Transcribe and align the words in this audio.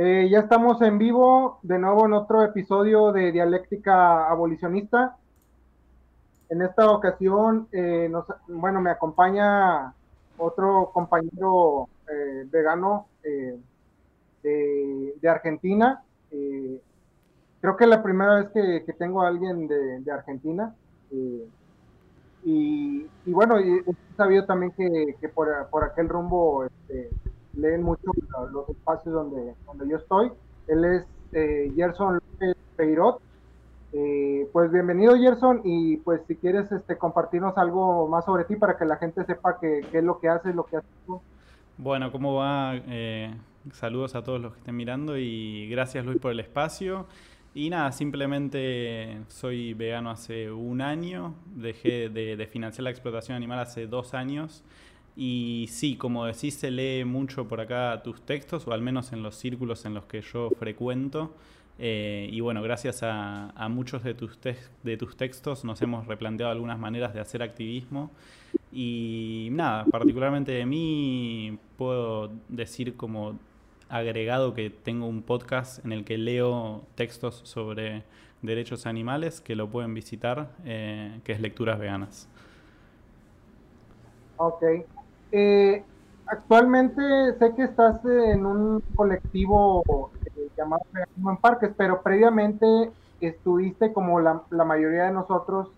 Eh, 0.00 0.28
ya 0.30 0.38
estamos 0.38 0.80
en 0.80 0.96
vivo 0.96 1.58
de 1.64 1.76
nuevo 1.76 2.06
en 2.06 2.12
otro 2.12 2.44
episodio 2.44 3.10
de 3.10 3.32
Dialéctica 3.32 4.28
Abolicionista. 4.28 5.16
En 6.48 6.62
esta 6.62 6.88
ocasión, 6.92 7.66
eh, 7.72 8.08
bueno, 8.46 8.80
me 8.80 8.90
acompaña 8.90 9.92
otro 10.36 10.92
compañero 10.94 11.88
eh, 12.08 12.46
vegano 12.48 13.08
de, 14.44 15.18
Argentina. 15.28 16.00
creo 16.30 17.76
que 17.76 17.82
es 17.84 17.90
la 17.90 18.00
primera 18.00 18.36
vez 18.36 18.84
que, 18.84 18.92
tengo 18.92 19.22
a 19.22 19.26
alguien 19.26 19.66
de, 19.66 20.12
Argentina. 20.12 20.76
Y, 22.44 23.04
bueno, 23.26 23.58
he 23.58 23.82
sabido 24.16 24.44
también 24.46 24.70
que, 24.70 25.28
por, 25.34 25.48
por, 25.70 25.82
aquel 25.82 26.08
rumbo 26.08 26.66
este, 26.66 27.10
leen 27.58 27.82
mucho 27.82 28.12
los 28.52 28.68
espacios 28.68 29.14
donde, 29.14 29.54
donde 29.66 29.88
yo 29.88 29.96
estoy. 29.96 30.30
Él 30.68 30.84
es 30.84 31.04
eh, 31.32 31.72
Gerson 31.74 32.14
López 32.14 32.56
Peirot. 32.76 33.20
Eh, 33.92 34.48
pues 34.52 34.70
bienvenido 34.70 35.16
Gerson 35.16 35.62
y 35.64 35.96
pues 35.98 36.20
si 36.28 36.36
quieres 36.36 36.70
este, 36.70 36.96
compartirnos 36.96 37.56
algo 37.56 38.06
más 38.06 38.26
sobre 38.26 38.44
ti 38.44 38.56
para 38.56 38.76
que 38.76 38.84
la 38.84 38.96
gente 38.96 39.24
sepa 39.24 39.58
qué 39.58 39.80
es 39.92 40.04
lo 40.04 40.20
que 40.20 40.28
haces, 40.28 40.54
lo 40.54 40.64
que 40.64 40.76
haces 40.76 40.90
tú. 41.06 41.20
Bueno, 41.78 42.12
¿cómo 42.12 42.34
va? 42.34 42.74
Eh, 42.86 43.34
saludos 43.72 44.14
a 44.14 44.22
todos 44.22 44.40
los 44.40 44.52
que 44.52 44.58
estén 44.58 44.76
mirando 44.76 45.16
y 45.16 45.68
gracias 45.70 46.04
Luis 46.04 46.18
por 46.18 46.32
el 46.32 46.40
espacio. 46.40 47.06
Y 47.54 47.70
nada, 47.70 47.90
simplemente 47.92 49.22
soy 49.28 49.72
vegano 49.74 50.10
hace 50.10 50.52
un 50.52 50.80
año, 50.80 51.34
dejé 51.56 52.08
de, 52.08 52.36
de 52.36 52.46
financiar 52.46 52.84
la 52.84 52.90
explotación 52.90 53.36
animal 53.36 53.58
hace 53.58 53.86
dos 53.86 54.14
años 54.14 54.62
y 55.20 55.66
sí, 55.68 55.96
como 55.96 56.26
decís, 56.26 56.54
se 56.54 56.70
lee 56.70 57.04
mucho 57.04 57.48
por 57.48 57.60
acá 57.60 58.02
tus 58.04 58.22
textos, 58.22 58.68
o 58.68 58.72
al 58.72 58.82
menos 58.82 59.12
en 59.12 59.24
los 59.24 59.34
círculos 59.34 59.84
en 59.84 59.94
los 59.94 60.04
que 60.04 60.20
yo 60.22 60.48
frecuento. 60.60 61.34
Eh, 61.80 62.28
y 62.30 62.38
bueno, 62.38 62.62
gracias 62.62 63.00
a, 63.02 63.66
muchos 63.68 64.04
de 64.04 64.14
tus, 64.14 64.38
de 64.40 64.96
tus 64.96 65.16
textos 65.16 65.64
nos 65.64 65.82
hemos 65.82 66.06
replanteado 66.06 66.52
algunas 66.52 66.78
maneras 66.78 67.14
de 67.14 67.20
hacer 67.20 67.42
activismo. 67.42 68.12
Y 68.70 69.48
nada, 69.50 69.86
particularmente 69.86 70.52
de 70.52 70.64
mí 70.66 71.58
puedo 71.76 72.30
decir 72.48 72.94
como 72.94 73.40
agregado 73.88 74.54
que 74.54 74.70
tengo 74.70 75.08
un 75.08 75.22
podcast 75.22 75.84
en 75.84 75.90
el 75.90 76.04
que 76.04 76.16
leo 76.16 76.84
textos 76.94 77.40
sobre 77.42 78.04
derechos 78.42 78.86
animales 78.86 79.40
que 79.40 79.56
lo 79.56 79.68
pueden 79.68 79.94
visitar, 79.94 80.52
eh, 80.64 81.18
que 81.24 81.32
es 81.32 81.40
Lecturas 81.40 81.80
Veganas. 81.80 82.28
Ok, 84.36 84.62
eh, 85.32 85.84
actualmente 86.26 87.02
sé 87.38 87.54
que 87.54 87.64
estás 87.64 88.04
en 88.04 88.46
un 88.46 88.80
colectivo 88.94 89.82
eh, 90.36 90.48
llamado 90.56 90.82
en 90.94 91.36
Parques, 91.38 91.70
pero 91.76 92.02
previamente 92.02 92.90
estuviste 93.20 93.92
como 93.92 94.20
la, 94.20 94.42
mayoría 94.50 95.04
de 95.04 95.12
nosotros 95.12 95.68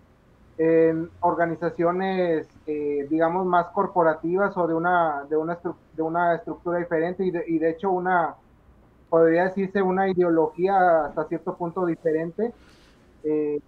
en 0.57 1.09
organizaciones, 1.21 2.47
eh, 2.67 3.07
digamos, 3.09 3.45
más 3.45 3.67
corporativas 3.67 4.55
o 4.57 4.67
de 4.67 4.73
una, 4.73 5.23
de 5.29 5.37
una, 5.37 5.57
de 5.95 6.01
una 6.01 6.35
estructura 6.35 6.77
diferente 6.77 7.25
y 7.25 7.31
de, 7.31 7.43
y 7.47 7.57
de 7.57 7.71
hecho 7.71 7.89
una, 7.89 8.35
podría 9.09 9.45
decirse, 9.45 9.81
una 9.81 10.09
ideología 10.09 11.05
hasta 11.05 11.25
cierto 11.25 11.55
punto 11.55 11.85
diferente. 11.85 12.53
Eh, 13.23 13.59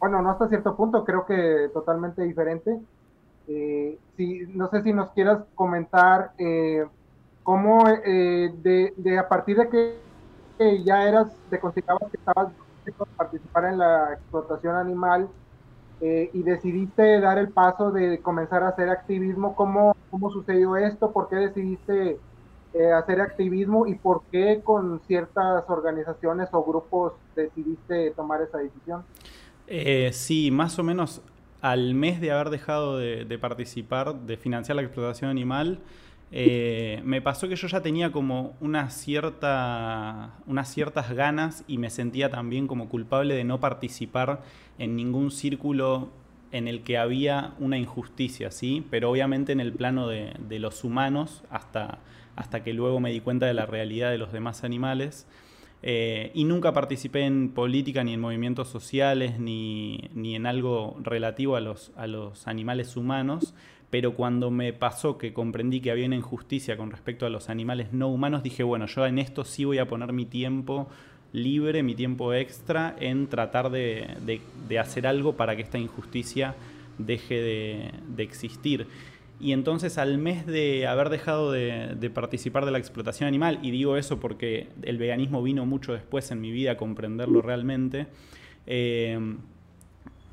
bueno, 0.00 0.20
no 0.20 0.30
hasta 0.30 0.48
cierto 0.48 0.74
punto, 0.74 1.04
creo 1.04 1.24
que 1.24 1.70
totalmente 1.72 2.22
diferente. 2.22 2.78
Eh, 3.54 3.98
si, 4.16 4.40
no 4.54 4.70
sé 4.70 4.82
si 4.82 4.92
nos 4.92 5.10
quieras 5.10 5.42
comentar 5.54 6.32
eh, 6.38 6.86
cómo 7.42 7.86
eh, 7.88 8.50
de, 8.62 9.18
a 9.18 9.28
partir 9.28 9.58
de 9.58 9.68
que 9.68 10.82
ya 10.84 11.06
eras, 11.06 11.36
te 11.50 11.60
considerabas 11.60 12.10
que 12.10 12.16
estabas 12.16 12.52
participar 13.16 13.64
en 13.66 13.78
la 13.78 14.14
explotación 14.14 14.76
animal 14.76 15.28
y 16.00 16.42
decidiste 16.42 17.20
dar 17.20 17.38
el 17.38 17.50
paso 17.50 17.92
de 17.92 18.18
comenzar 18.18 18.64
a 18.64 18.70
hacer 18.70 18.88
activismo, 18.88 19.54
¿cómo, 19.54 19.94
cómo 20.10 20.32
sucedió 20.32 20.76
esto? 20.76 21.12
¿Por 21.12 21.28
qué 21.28 21.36
decidiste 21.36 22.18
hacer 22.96 23.20
activismo 23.20 23.86
y 23.86 23.94
por 23.94 24.22
qué 24.32 24.62
con 24.64 25.00
ciertas 25.06 25.62
organizaciones 25.68 26.48
o 26.50 26.64
grupos 26.64 27.12
decidiste 27.36 28.10
tomar 28.16 28.42
esa 28.42 28.58
decisión? 28.58 29.04
sí, 30.12 30.50
más 30.50 30.76
o 30.80 30.82
menos 30.82 31.22
al 31.62 31.94
mes 31.94 32.20
de 32.20 32.32
haber 32.32 32.50
dejado 32.50 32.98
de, 32.98 33.38
participar, 33.38 34.14
de 34.14 34.36
financiar 34.36 34.76
la 34.76 34.82
explotación 34.82 35.30
animal, 35.30 35.78
eh, 36.32 37.00
me 37.04 37.22
pasó 37.22 37.48
que 37.48 37.54
yo 37.54 37.68
ya 37.68 37.80
tenía 37.80 38.10
como 38.10 38.56
una 38.60 38.90
cierta, 38.90 40.34
unas 40.46 40.68
ciertas 40.68 41.12
ganas 41.12 41.64
y 41.68 41.78
me 41.78 41.88
sentía 41.88 42.30
también 42.30 42.66
como 42.66 42.88
culpable 42.88 43.34
de 43.34 43.44
no 43.44 43.60
participar 43.60 44.42
en 44.78 44.96
ningún 44.96 45.30
círculo 45.30 46.10
en 46.50 46.66
el 46.66 46.82
que 46.82 46.98
había 46.98 47.54
una 47.60 47.78
injusticia, 47.78 48.50
¿sí? 48.50 48.84
Pero 48.90 49.10
obviamente 49.10 49.52
en 49.52 49.60
el 49.60 49.72
plano 49.72 50.08
de, 50.08 50.58
los 50.58 50.82
humanos, 50.82 51.44
hasta, 51.48 52.00
hasta 52.34 52.64
que 52.64 52.74
luego 52.74 52.98
me 52.98 53.12
di 53.12 53.20
cuenta 53.20 53.46
de 53.46 53.54
la 53.54 53.66
realidad 53.66 54.10
de 54.10 54.18
los 54.18 54.32
demás 54.32 54.64
animales. 54.64 55.26
Eh, 55.82 56.30
y 56.34 56.44
nunca 56.44 56.72
participé 56.72 57.22
en 57.22 57.50
política, 57.50 58.04
ni 58.04 58.14
en 58.14 58.20
movimientos 58.20 58.68
sociales, 58.68 59.38
ni, 59.40 60.10
en 60.14 60.46
algo 60.46 60.96
relativo 61.02 61.56
a 61.56 61.60
los, 61.60 61.92
a 61.96 62.06
los 62.06 62.46
animales 62.46 62.96
humanos, 62.96 63.54
pero 63.90 64.14
cuando 64.14 64.50
me 64.50 64.72
pasó 64.72 65.18
que 65.18 65.32
comprendí 65.32 65.80
que 65.80 65.90
había 65.90 66.06
una 66.06 66.16
injusticia 66.16 66.76
con 66.76 66.90
respecto 66.90 67.26
a 67.26 67.30
los 67.30 67.48
animales 67.48 67.92
no 67.92 68.08
humanos, 68.08 68.42
dije, 68.42 68.62
bueno, 68.62 68.86
yo 68.86 69.06
en 69.06 69.18
esto 69.18 69.44
sí 69.44 69.64
voy 69.64 69.78
a 69.78 69.86
poner 69.86 70.12
mi 70.12 70.24
tiempo 70.24 70.88
libre, 71.32 71.82
mi 71.82 71.94
tiempo 71.94 72.32
extra, 72.32 72.94
en 73.00 73.26
tratar 73.26 73.70
de, 73.70 74.40
hacer 74.80 75.06
algo 75.06 75.34
para 75.34 75.56
que 75.56 75.62
esta 75.62 75.78
injusticia 75.78 76.54
deje 76.98 77.92
de 78.06 78.22
existir. 78.22 78.86
Y 79.42 79.52
entonces 79.52 79.98
al 79.98 80.18
mes 80.18 80.46
de 80.46 80.86
haber 80.86 81.08
dejado 81.08 81.50
de, 81.50 82.10
participar 82.14 82.64
de 82.64 82.70
la 82.70 82.78
explotación 82.78 83.26
animal, 83.26 83.58
y 83.60 83.72
digo 83.72 83.96
eso 83.96 84.20
porque 84.20 84.68
el 84.82 84.98
veganismo 84.98 85.42
vino 85.42 85.66
mucho 85.66 85.92
después 85.92 86.30
en 86.30 86.40
mi 86.40 86.52
vida 86.52 86.72
a 86.72 86.76
comprenderlo 86.76 87.42
realmente, 87.42 88.06
eh, 88.68 89.18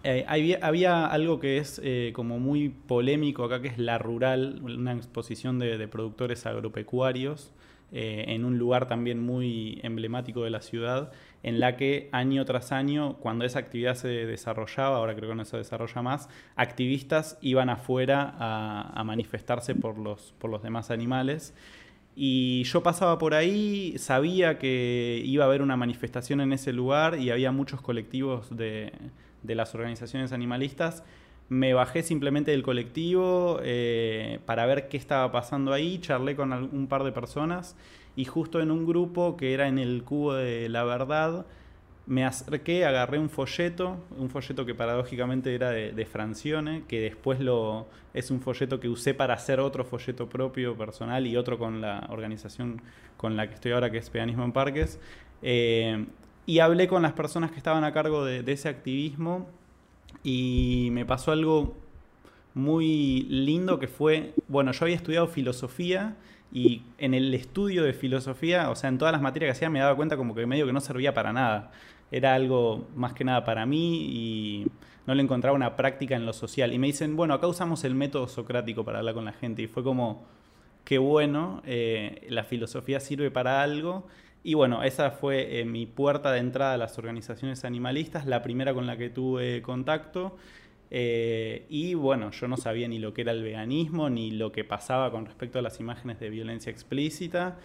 eh, 0.03 0.25
había, 0.27 1.07
algo 1.07 1.39
que 1.39 1.57
es 1.57 1.81
eh, 1.83 2.11
como 2.13 2.37
muy 2.37 2.69
polémico 2.69 3.43
acá, 3.43 3.63
que 3.63 3.69
es 3.69 3.79
La 3.79 3.97
Rural, 3.97 4.61
una 4.61 4.93
exposición 4.93 5.57
de, 5.57 5.87
productores 5.87 6.45
agropecuarios 6.45 7.51
en 7.91 8.45
un 8.45 8.59
lugar 8.59 8.87
también 8.87 9.19
muy 9.19 9.79
emblemático 9.81 10.43
de 10.43 10.51
la 10.51 10.61
ciudad, 10.61 11.11
en 11.43 11.59
la 11.59 11.77
que 11.77 12.09
año 12.11 12.43
tras 12.45 12.71
año, 12.71 13.15
cuando 13.19 13.45
esa 13.45 13.59
actividad 13.59 13.95
se 13.95 14.07
desarrollaba, 14.07 14.97
ahora 14.97 15.15
creo 15.15 15.29
que 15.29 15.35
no 15.35 15.45
se 15.45 15.57
desarrolla 15.57 16.01
más, 16.01 16.29
activistas 16.55 17.37
iban 17.41 17.69
afuera 17.69 18.35
a, 18.37 19.03
manifestarse 19.03 19.73
por 19.75 19.97
los, 19.97 20.33
por 20.37 20.49
los 20.49 20.61
demás 20.61 20.91
animales. 20.91 21.53
Y 22.15 22.63
yo 22.63 22.83
pasaba 22.83 23.17
por 23.17 23.33
ahí, 23.33 23.95
sabía 23.97 24.59
que 24.59 25.21
iba 25.23 25.45
a 25.45 25.47
haber 25.47 25.61
una 25.61 25.77
manifestación 25.77 26.41
en 26.41 26.51
ese 26.51 26.73
lugar 26.73 27.17
y 27.17 27.29
había 27.29 27.51
muchos 27.53 27.81
colectivos 27.81 28.55
de, 28.55 28.91
las 29.43 29.73
organizaciones 29.73 30.33
animalistas. 30.33 31.03
Me 31.47 31.73
bajé 31.73 32.03
simplemente 32.03 32.51
del 32.51 32.61
colectivo 32.61 33.59
eh, 33.63 34.39
para 34.45 34.65
ver 34.65 34.89
qué 34.89 34.97
estaba 34.97 35.31
pasando 35.31 35.71
ahí, 35.71 35.99
charlé 35.99 36.35
con 36.35 36.51
un 36.51 36.87
par 36.87 37.03
de 37.03 37.13
personas 37.13 37.77
y 38.19 38.25
justo 38.25 38.59
en 38.59 38.69
un 38.69 38.85
grupo 38.85 39.37
que 39.37 39.53
era 39.53 39.69
en 39.69 39.79
el 39.79 40.03
cubo 40.03 40.33
de 40.33 40.67
la 40.67 40.83
verdad, 40.83 41.45
me 42.05 42.25
acerqué, 42.25 42.83
agarré 42.83 43.17
un 43.17 43.29
folleto, 43.29 43.95
un 44.17 44.29
folleto 44.29 44.65
que 44.65 44.75
paradójicamente 44.75 45.55
era 45.55 45.69
de, 45.69 46.05
Francione, 46.05 46.83
que 46.85 46.99
después 46.99 47.39
lo, 47.39 47.87
es 48.13 48.29
un 48.29 48.41
folleto 48.41 48.77
que 48.81 48.89
usé 48.89 49.13
para 49.13 49.35
hacer 49.35 49.61
otro 49.61 49.85
folleto 49.85 50.27
propio, 50.27 50.75
personal, 50.75 51.25
y 51.27 51.37
otro 51.37 51.57
con 51.57 51.79
la 51.79 52.07
organización 52.09 52.81
con 53.15 53.37
la 53.37 53.47
que 53.47 53.53
estoy 53.53 53.71
ahora, 53.71 53.89
que 53.89 53.99
es 53.99 54.09
Peganismo 54.09 54.43
en 54.43 54.51
Parques. 54.51 54.99
Eh, 55.41 56.05
y 56.45 56.59
hablé 56.59 56.89
con 56.89 57.01
las 57.01 57.13
personas 57.13 57.51
que 57.51 57.57
estaban 57.57 57.85
a 57.85 57.93
cargo 57.93 58.25
de, 58.25 58.43
de 58.43 58.51
ese 58.51 58.67
activismo 58.67 59.47
y 60.23 60.89
me 60.91 61.05
pasó 61.05 61.31
algo 61.31 61.77
muy 62.53 63.21
lindo 63.29 63.79
que 63.79 63.87
fue, 63.87 64.33
bueno, 64.49 64.73
yo 64.73 64.83
había 64.83 64.97
estudiado 64.97 65.27
filosofía 65.27 66.17
y 66.51 66.81
en 66.97 67.13
el 67.13 67.33
estudio 67.33 67.83
de 67.83 67.93
filosofía, 67.93 68.69
o 68.69 68.75
sea, 68.75 68.89
en 68.89 68.97
todas 68.97 69.11
las 69.11 69.21
materias 69.21 69.49
que 69.49 69.51
hacía, 69.57 69.69
me 69.69 69.79
daba 69.79 69.95
cuenta 69.95 70.17
como 70.17 70.33
que 70.33 70.45
medio 70.45 70.65
que 70.65 70.73
no 70.73 70.81
servía 70.81 71.13
para 71.13 71.31
nada. 71.31 71.71
Era 72.11 72.33
algo 72.33 72.87
más 72.95 73.13
que 73.13 73.23
nada 73.23 73.43
para 73.45 73.65
mí 73.67 74.07
y 74.11 74.67
no 75.05 75.13
le 75.13 75.21
encontraba 75.21 75.55
una 75.55 75.75
práctica 75.75 76.15
en 76.15 76.25
lo 76.25 76.33
social. 76.33 76.73
Y 76.73 76.79
me 76.79 76.87
dicen, 76.87 77.15
bueno, 77.15 77.35
acá 77.35 77.47
usamos 77.47 77.83
el 77.83 77.93
método 77.93 78.27
socrático 78.27 78.83
para 78.83 78.99
hablar 78.99 79.13
con 79.13 79.25
la 79.25 79.33
gente. 79.33 79.61
Y 79.61 79.67
fue 79.67 79.83
como, 79.83 80.25
qué 80.85 80.97
bueno, 80.97 81.61
eh, 81.65 82.25
la 82.29 82.43
filosofía 82.43 82.99
sirve 82.99 83.29
para 83.29 83.61
algo. 83.61 84.07
Y 84.43 84.55
bueno, 84.55 84.83
esa 84.83 85.11
fue 85.11 85.59
eh, 85.59 85.65
mi 85.65 85.85
puerta 85.85 86.31
de 86.31 86.39
entrada 86.39 86.73
a 86.73 86.77
las 86.77 86.97
organizaciones 86.97 87.63
animalistas, 87.63 88.25
la 88.25 88.41
primera 88.41 88.73
con 88.73 88.87
la 88.87 88.97
que 88.97 89.09
tuve 89.09 89.61
contacto. 89.61 90.35
Eh, 90.91 91.65
y 91.69 91.93
bueno, 91.93 92.31
yo 92.31 92.47
no 92.47 92.57
sabía 92.57 92.87
ni 92.87 92.99
lo 92.99 93.13
que 93.13 93.21
era 93.21 93.31
el 93.31 93.43
veganismo, 93.43 94.09
ni 94.09 94.31
lo 94.31 94.51
que 94.51 94.63
pasaba 94.63 95.11
con 95.11 95.25
respecto 95.25 95.59
a 95.59 95.61
las 95.61 95.79
imágenes 95.79 96.19
de 96.19 96.29
violencia 96.29 96.71
explícita. 96.71 97.57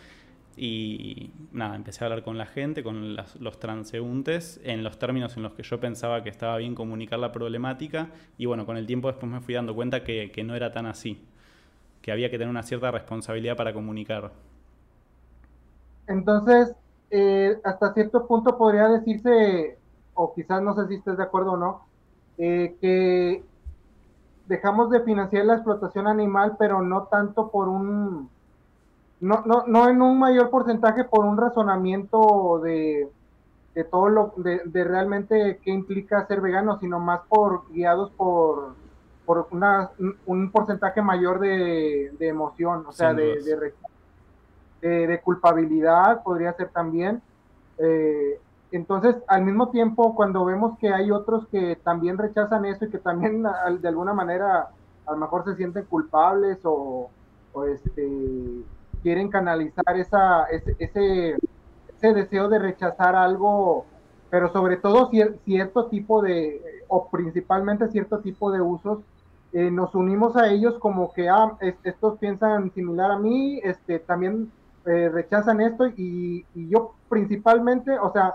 y 0.57 1.33
nada, 1.53 1.75
empecé 1.75 2.05
a 2.05 2.07
hablar 2.07 2.23
con 2.23 2.39
la 2.39 2.47
gente, 2.47 2.85
con 2.85 3.17
los 3.17 3.59
transeúntes, 3.59 4.61
en 4.63 4.85
los 4.85 4.99
términos 5.01 5.37
en 5.37 5.43
los 5.43 5.55
que 5.55 5.65
yo 5.65 5.81
pensaba 5.81 6.23
que 6.23 6.29
estaba 6.29 6.59
bien 6.59 6.77
comunicar 6.77 7.19
la 7.19 7.33
problemática. 7.33 8.11
Y 8.39 8.47
bueno, 8.47 8.65
con 8.67 8.77
el 8.77 8.87
tiempo 8.87 9.09
después 9.09 9.31
me 9.31 9.41
fui 9.41 9.55
dando 9.55 9.75
cuenta 9.75 10.05
que, 10.05 10.31
no 10.45 10.55
era 10.55 10.71
tan 10.73 10.87
así, 10.87 11.21
que 12.03 12.13
había 12.13 12.31
que 12.31 12.39
tener 12.39 12.51
una 12.51 12.63
cierta 12.63 12.91
responsabilidad 12.93 13.57
para 13.57 13.73
comunicar. 13.73 14.31
Entonces, 16.07 16.77
eh, 17.11 17.59
hasta 17.65 17.93
cierto 17.95 18.27
punto 18.27 18.57
podría 18.57 18.89
decirse, 18.89 19.79
o 20.15 20.35
quizás 20.35 20.63
no 20.63 20.75
sé 20.77 20.87
si 20.89 20.95
estés 20.97 21.17
de 21.17 21.23
acuerdo 21.25 21.53
o 21.53 21.57
no, 21.57 21.87
eh, 22.39 22.77
que 22.81 23.45
dejamos 24.47 24.91
de 24.91 25.01
financiar 25.01 25.45
la 25.47 25.55
explotación 25.55 26.07
animal, 26.07 26.57
pero 26.59 26.83
no 26.83 27.05
tanto 27.05 27.51
por 27.51 27.69
un 27.69 28.29
no, 29.21 29.43
no, 29.47 29.65
no 29.67 29.89
en 29.89 30.03
un 30.03 30.19
mayor 30.19 30.51
porcentaje 30.51 31.05
por 31.05 31.25
un 31.25 31.39
razonamiento 31.39 32.61
de, 32.63 33.09
de 33.75 33.85
todo 33.85 34.09
lo 34.09 34.35
de, 34.37 34.61
de, 34.67 34.85
realmente 34.85 35.61
qué 35.63 35.71
implica 35.71 36.27
ser 36.27 36.41
vegano, 36.41 36.79
sino 36.79 37.01
más 37.01 37.21
por 37.29 37.71
guiados 37.73 38.11
por, 38.11 38.75
por 39.25 39.47
una, 39.51 39.91
un 40.27 40.51
porcentaje 40.51 41.01
mayor 41.01 41.41
de, 41.41 42.13
de 42.19 42.29
emoción, 42.29 42.85
o 42.87 42.93
sea, 42.93 43.15
de, 43.15 43.41
de, 44.81 45.07
de, 45.07 45.21
culpabilidad 45.21 46.23
podría 46.23 46.53
ser 46.53 46.69
también. 46.69 47.23
Eh, 47.79 48.39
entonces, 48.77 49.17
al 49.29 49.45
mismo 49.45 49.71
tiempo, 49.71 50.15
cuando 50.15 50.45
vemos 50.45 50.79
que 50.79 50.93
hay 50.93 51.11
otros 51.11 51.47
que 51.49 51.77
también 51.77 52.19
rechazan 52.19 52.65
eso 52.65 52.85
y 52.85 52.91
que 52.91 52.99
también 52.99 53.43
de 53.81 53.89
alguna 53.89 54.15
manera 54.15 54.71
a 55.07 55.13
lo 55.13 55.19
mejor 55.19 55.45
se 55.45 55.57
sienten 55.57 55.85
culpables 55.85 56.59
o, 56.65 57.11
este 57.73 58.63
quieren 59.03 59.29
canalizar 59.29 59.97
esa, 59.97 60.45
ese, 60.45 60.75
ese, 60.79 62.15
deseo 62.15 62.49
de 62.49 62.59
rechazar 62.59 63.15
algo, 63.15 63.87
pero 64.29 64.51
sobre 64.53 64.77
todo 64.77 65.11
cierto 65.45 65.87
tipo 65.87 66.21
de, 66.21 66.61
o 66.89 67.09
principalmente 67.09 67.89
cierto 67.89 68.21
tipo 68.21 68.51
de 68.51 68.61
usos, 68.61 69.01
eh, 69.53 69.71
nos 69.71 69.95
unimos 69.95 70.37
a 70.37 70.49
ellos 70.49 70.79
como 70.81 71.13
que 71.13 71.29
ah, 71.29 71.57
estos 71.85 72.19
piensan 72.19 72.73
similar 72.73 73.13
a 73.13 73.19
mí, 73.19 73.61
este, 73.63 74.01
también 74.01 74.51
eh, 74.87 75.09
rechazan 75.09 75.61
esto 75.61 75.87
y, 75.87 76.45
yo 76.55 76.95
principalmente, 77.09 77.99
o 77.99 78.13
sea, 78.13 78.35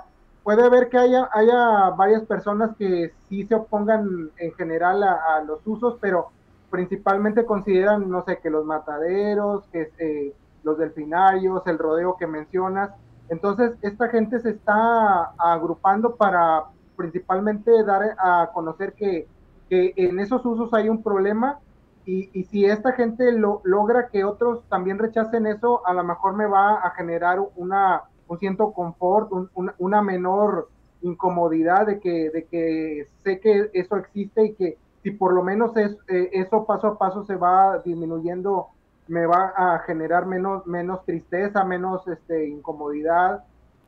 puede 0.50 0.66
haber 0.66 0.90
que 0.90 0.98
haya, 0.98 1.30
haya 1.32 1.92
varias 1.92 2.24
personas 2.24 2.76
que 2.76 3.14
sí 3.28 3.46
se 3.46 3.54
opongan 3.54 4.32
en 4.40 4.52
general 4.54 5.04
a, 5.04 5.44
los 5.46 5.60
usos, 5.64 6.00
pero 6.02 6.30
principalmente 6.72 7.46
consideran, 7.46 8.10
no 8.10 8.24
sé, 8.26 8.40
que 8.40 8.50
los 8.50 8.66
mataderos, 8.66 9.68
que 9.68 9.92
eh, 10.00 10.34
los 10.64 10.80
delfinarios, 10.80 11.62
el 11.68 11.78
rodeo 11.78 12.18
que 12.18 12.26
mencionas. 12.26 12.90
Entonces, 13.30 13.74
esta 13.84 14.10
gente 14.10 14.40
se 14.40 14.50
está 14.50 15.36
agrupando 15.38 16.16
para 16.16 16.64
principalmente 16.96 17.84
dar 17.84 18.16
a 18.18 18.50
conocer 18.52 18.94
que, 18.94 19.28
en 19.70 20.20
esos 20.20 20.44
usos 20.48 20.74
hay 20.74 20.90
un 20.90 21.04
problema 21.04 21.60
y, 22.06 22.44
si 22.46 22.66
esta 22.66 22.94
gente 22.94 23.34
lo, 23.34 23.62
logra 23.66 24.08
que 24.08 24.24
otros 24.24 24.64
también 24.68 24.98
rechacen 24.98 25.46
eso, 25.46 25.86
a 25.86 25.94
lo 25.94 26.04
mejor 26.04 26.34
me 26.34 26.48
va 26.48 26.80
a 26.80 26.90
generar 26.96 27.40
una, 27.56 28.02
un 28.30 28.40
cierto 28.40 28.72
confort, 28.72 29.30
una 29.78 30.02
menor 30.02 30.70
incomodidad 31.02 31.88
de 31.88 32.00
que, 32.00 32.30
de 32.30 32.46
que 32.46 33.08
sé 33.24 33.40
que 33.40 33.70
eso 33.74 33.98
existe 33.98 34.46
y 34.46 34.54
que 34.54 34.78
si 35.04 35.12
por 35.12 35.34
lo 35.34 35.44
menos 35.44 35.76
es, 35.78 35.98
eh, 36.08 36.30
eso 36.34 36.66
paso 36.66 36.88
a 36.88 36.98
paso 36.98 37.26
se 37.26 37.36
va 37.36 37.80
disminuyendo 37.80 38.68
me 39.10 39.26
va 39.26 39.54
a 39.58 39.80
generar 39.80 40.28
menos, 40.28 40.66
menos 40.68 41.04
tristeza, 41.04 41.64
menos 41.64 42.08
este, 42.08 42.48
incomodidad. 42.48 43.44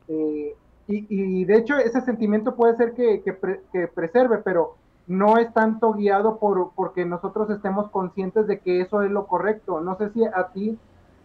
Eh, 0.08 0.56
y, 0.88 1.44
de 1.44 1.56
hecho 1.56 1.78
ese 1.78 2.02
sentimiento 2.02 2.54
puede 2.54 2.76
ser 2.76 2.92
que, 2.92 3.22
que, 3.22 3.86
preserve, 3.86 4.38
pero 4.38 4.74
no 5.06 5.38
es 5.38 5.50
tanto 5.54 5.94
guiado 5.94 6.38
por 6.38 6.72
porque 6.74 7.06
nosotros 7.06 7.48
estemos 7.50 7.88
conscientes 7.90 8.46
de 8.46 8.58
que 8.58 8.80
eso 8.80 9.02
es 9.02 9.10
lo 9.10 9.26
correcto. 9.26 9.80
No 9.80 9.96
sé 9.96 10.10
si 10.10 10.24
a 10.24 10.48
ti, 10.52 10.76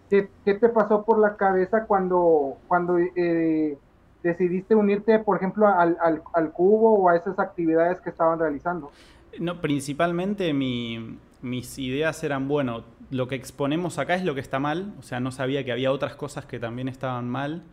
¿qué, 0.09 0.29
te 0.43 0.69
pasó 0.69 1.03
por 1.03 1.19
la 1.19 1.35
cabeza 1.35 1.85
cuando, 1.85 2.57
cuando 2.67 2.97
eh, 2.97 3.77
decidiste 4.23 4.75
unirte, 4.75 5.19
por 5.19 5.37
ejemplo, 5.37 5.67
al, 5.67 5.97
al, 6.01 6.21
al, 6.33 6.51
cubo 6.51 6.95
o 6.95 7.09
a 7.09 7.15
esas 7.15 7.37
actividades 7.39 8.01
que 8.01 8.09
estaban 8.09 8.39
realizando? 8.39 8.91
No, 9.39 9.61
principalmente 9.61 10.53
mi, 10.53 11.19
mis 11.41 11.77
ideas 11.77 12.23
eran, 12.23 12.47
bueno, 12.47 12.83
lo 13.11 13.27
que 13.27 13.35
exponemos 13.35 13.99
acá 13.99 14.15
es 14.15 14.23
lo 14.23 14.33
que 14.35 14.41
está 14.41 14.59
mal, 14.59 14.93
o 14.99 15.03
sea, 15.03 15.19
no 15.19 15.31
sabía 15.31 15.63
que 15.63 15.71
había 15.71 15.91
otras 15.91 16.15
cosas 16.15 16.45
que 16.45 16.59
también 16.59 16.87
estaban 16.87 17.29
mal. 17.29 17.63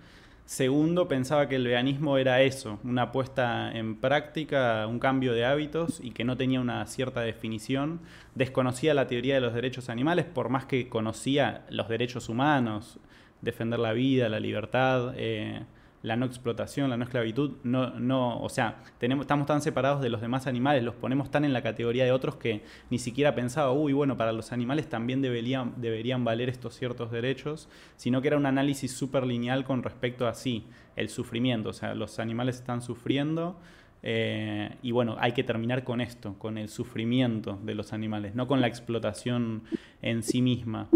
Segundo, 0.47 1.09
pensaba 1.09 1.49
que 1.49 1.57
el 1.57 1.65
veganismo 1.65 2.19
era 2.19 2.43
eso, 2.43 2.79
una 2.85 3.13
puesta 3.13 3.73
en 3.73 3.97
práctica, 3.97 4.87
un 4.87 4.99
cambio 4.99 5.33
de 5.33 5.47
hábitos 5.47 6.01
y 6.03 6.11
que 6.11 6.25
no 6.25 6.37
tenía 6.37 6.61
una 6.61 6.87
cierta 6.87 7.23
definición. 7.23 8.01
Desconocía 8.35 8.93
la 8.93 9.07
teoría 9.07 9.37
de 9.37 9.41
los 9.41 9.55
derechos 9.55 9.89
animales, 9.89 10.27
por 10.27 10.51
más 10.51 10.67
que 10.67 10.89
conocía 10.91 11.65
los 11.71 11.89
derechos 11.89 12.29
humanos, 12.29 12.99
defender 13.41 13.81
la 13.81 13.95
vida, 13.95 14.29
la 14.29 14.39
libertad. 14.39 15.15
Eh, 15.17 15.65
la 16.05 16.17
no 16.17 16.27
explotación, 16.27 16.91
la 16.91 16.99
no 16.99 17.05
esclavitud, 17.05 17.53
no, 17.63 17.99
no, 17.99 18.39
o 18.39 18.51
sea, 18.51 18.83
tenemos, 18.99 19.25
estamos 19.25 19.47
tan 19.47 19.63
separados 19.63 20.03
de 20.03 20.11
los 20.11 20.21
demás 20.21 20.47
animales, 20.47 20.85
los 20.85 20.95
ponemos 20.95 21.31
tan 21.31 21.47
en 21.47 21.55
la 21.55 21.63
categoría 21.63 22.05
de 22.05 22.13
otros 22.13 22.37
que 22.37 22.63
ni 22.91 22.99
siquiera 22.99 23.35
pensaba, 23.35 23.73
uy, 23.73 23.95
bueno, 23.95 24.15
para 24.19 24.31
los 24.33 24.53
animales 24.53 24.87
también 24.91 25.23
deberían, 25.23 25.73
deberían 25.79 26.23
valer 26.23 26.51
estos 26.51 26.75
ciertos 26.75 27.11
derechos, 27.11 27.71
sino 27.97 28.21
que 28.21 28.29
era 28.29 28.37
un 28.37 28.45
análisis 28.45 28.93
súper 28.93 29.27
lineal 29.27 29.65
con 29.65 29.83
respecto 29.83 30.29
a 30.29 30.35
sí, 30.35 30.67
el 30.95 31.09
sufrimiento, 31.09 31.71
o 31.71 31.73
sea, 31.73 31.95
los 31.95 32.19
animales 32.19 32.57
están 32.57 32.83
sufriendo. 32.83 33.59
Eh, 34.07 34.77
y 34.83 34.91
bueno, 34.91 35.17
hay 35.19 35.33
que 35.33 35.43
terminar 35.43 35.83
con 35.83 36.03
esto, 36.03 36.35
con 36.39 36.59
el 36.59 36.69
sufrimiento 36.69 37.59
de 37.63 37.75
los 37.75 37.95
animales, 37.95 38.35
no 38.35 38.47
con 38.47 38.61
la 38.61 38.67
explotación 38.67 39.63
en 40.03 40.23
sí 40.23 40.43
misma. 40.43 40.89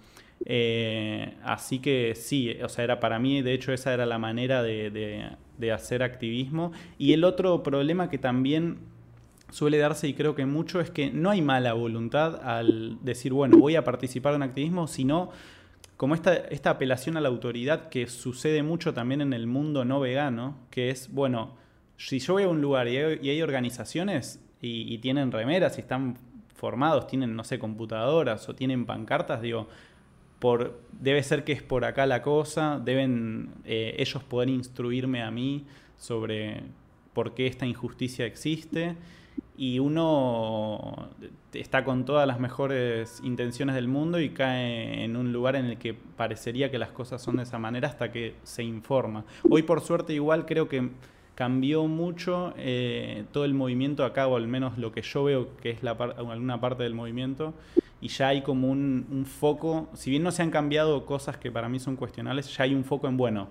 Eh, 0.44 1.35
así 1.43 1.79
que 1.81 2.14
sí, 2.14 2.56
o 2.62 2.69
sea, 2.69 2.85
era 2.85 3.00
para 3.00 3.19
mí, 3.19 3.43
de 3.43 3.52
hecho, 3.52 3.73
esa 3.73 3.93
era 3.93 4.06
la 4.06 4.19
manera 4.19 4.62
de, 4.62 5.37
hacer 5.73 6.02
activismo. 6.02 6.73
Y 6.99 7.12
el 7.12 7.25
otro 7.25 7.62
problema 7.62 8.08
que 8.08 8.19
también 8.19 8.79
suele 9.50 9.79
darse, 9.79 10.08
y 10.08 10.14
creo 10.14 10.35
que 10.35 10.46
mucho, 10.46 10.81
es 10.81 10.90
que 10.90 11.11
no 11.11 11.31
hay 11.31 11.43
mala 11.43 11.73
voluntad 11.73 12.40
al 12.43 12.99
decir, 13.02 13.32
bueno, 13.32 13.58
voy 13.58 13.76
a 13.76 13.85
participar 13.85 14.35
en 14.35 14.43
activismo, 14.43 14.87
sino 14.87 15.31
como 15.96 16.14
esta, 16.14 16.35
esta 16.35 16.70
apelación 16.70 17.17
a 17.17 17.20
la 17.20 17.29
autoridad 17.29 17.88
que 17.88 18.06
sucede 18.06 18.62
mucho 18.62 18.94
también 18.94 19.20
en 19.20 19.32
el 19.32 19.46
mundo 19.46 19.84
no 19.84 19.99
vegano, 19.99 20.56
que 20.70 20.91
es, 20.91 21.13
bueno, 21.13 21.56
si 21.96 22.20
yo 22.20 22.34
voy 22.34 22.44
a 22.44 22.48
un 22.48 22.60
lugar 22.60 22.86
y 22.86 22.96
hay, 22.96 23.43
organizaciones 23.43 24.41
y, 24.60 24.94
y, 24.94 24.98
tienen 24.98 25.32
remeras 25.32 25.77
y 25.79 25.81
están 25.81 26.17
formados, 26.55 27.08
tienen, 27.08 27.34
no 27.34 27.43
sé, 27.43 27.58
computadoras 27.58 28.48
o 28.48 28.55
tienen 28.55 28.86
pancartas, 28.86 29.43
digo, 29.43 29.69
por, 30.39 30.81
debe 30.93 31.23
ser 31.23 31.45
que 31.45 31.53
es 31.53 31.63
por 31.63 31.85
acá 31.85 32.07
la 32.07 32.23
cosa, 32.23 32.81
deben 32.85 33.51
eh, 33.65 33.97
ellos 33.99 34.23
poder 34.23 34.49
instruirme 34.49 35.23
a 35.23 35.31
mí 35.31 35.67
sobre 35.97 36.63
por 37.13 37.35
qué 37.35 37.47
esta 37.47 37.67
injusticia 37.67 38.27
existe 38.27 38.97
y 39.57 39.81
uno 39.81 41.09
está 41.53 41.83
con 41.83 42.05
todas 42.05 42.29
las 42.29 42.39
mejores 42.39 43.21
intenciones 43.25 43.75
del 43.75 43.89
mundo 43.89 44.21
y 44.21 44.31
cae 44.31 45.03
en 45.03 45.17
un 45.17 45.33
lugar 45.33 45.57
en 45.57 45.65
el 45.65 45.79
que 45.79 45.95
parecería 45.95 46.71
que 46.71 46.79
las 46.79 46.91
cosas 46.91 47.21
son 47.21 47.37
de 47.37 47.43
esa 47.43 47.59
manera 47.59 47.89
hasta 47.89 48.13
que 48.13 48.35
se 48.45 48.63
informa. 48.63 49.25
Hoy 49.51 49.63
por 49.63 49.81
suerte 49.81 50.15
igual 50.15 50.47
creo 50.47 50.69
que 50.69 50.91
cambió 51.35 51.87
mucho 51.87 52.53
eh, 52.57 53.25
todo 53.33 53.45
el 53.45 53.55
movimiento 53.55 54.05
acá, 54.05 54.27
o 54.27 54.37
al 54.37 54.49
menos 54.49 54.79
lo 54.79 54.93
que 54.93 55.03
yo 55.03 55.25
veo 55.25 55.57
que 55.57 55.71
es 55.71 55.85
alguna 55.85 56.61
parte 56.61 56.83
del 56.83 56.95
movimiento, 56.95 57.55
y 58.00 58.08
ya 58.08 58.28
hay 58.28 58.43
como 58.43 58.70
un, 58.70 59.26
foco, 59.26 59.88
si 59.94 60.10
bien 60.10 60.22
no 60.22 60.31
se 60.31 60.43
han 60.43 60.50
cambiado 60.50 61.05
cosas 61.05 61.36
que 61.36 61.50
para 61.50 61.69
mí 61.69 61.81
son 61.81 61.96
cuestionables, 61.96 62.56
ya 62.56 62.64
hay 62.64 62.74
un 62.74 62.84
foco 62.84 63.08
en, 63.08 63.17
bueno, 63.17 63.48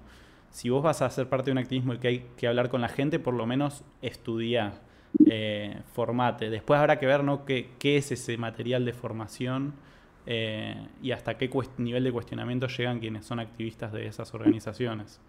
si 0.49 0.69
vos 0.69 0.81
vas 0.81 1.01
a 1.01 1.09
ser 1.09 1.27
parte 1.27 1.45
de 1.45 1.51
un 1.51 1.57
activismo 1.57 1.91
el 1.91 1.99
que 1.99 2.07
hay 2.07 2.25
que 2.37 2.47
hablar 2.47 2.69
con 2.69 2.81
la 2.81 2.87
gente, 2.87 3.19
por 3.19 3.33
lo 3.33 3.45
menos 3.45 3.83
estudia, 4.01 4.73
eh, 5.25 5.81
formate. 5.93 6.49
Después 6.49 6.79
habrá 6.79 6.97
que 6.97 7.05
ver 7.05 7.23
¿no? 7.23 7.45
qué, 7.45 7.69
es 7.81 8.11
ese 8.11 8.37
material 8.37 8.85
de 8.85 8.93
formación 8.93 9.73
eh, 10.25 10.87
y 11.01 11.11
hasta 11.11 11.37
qué 11.37 11.49
nivel 11.77 12.05
de 12.05 12.11
cuestionamiento 12.11 12.67
llegan 12.67 12.99
quienes 12.99 13.25
son 13.25 13.39
activistas 13.39 13.91
de 13.91 14.07
esas 14.07 14.33
organizaciones. 14.33 15.19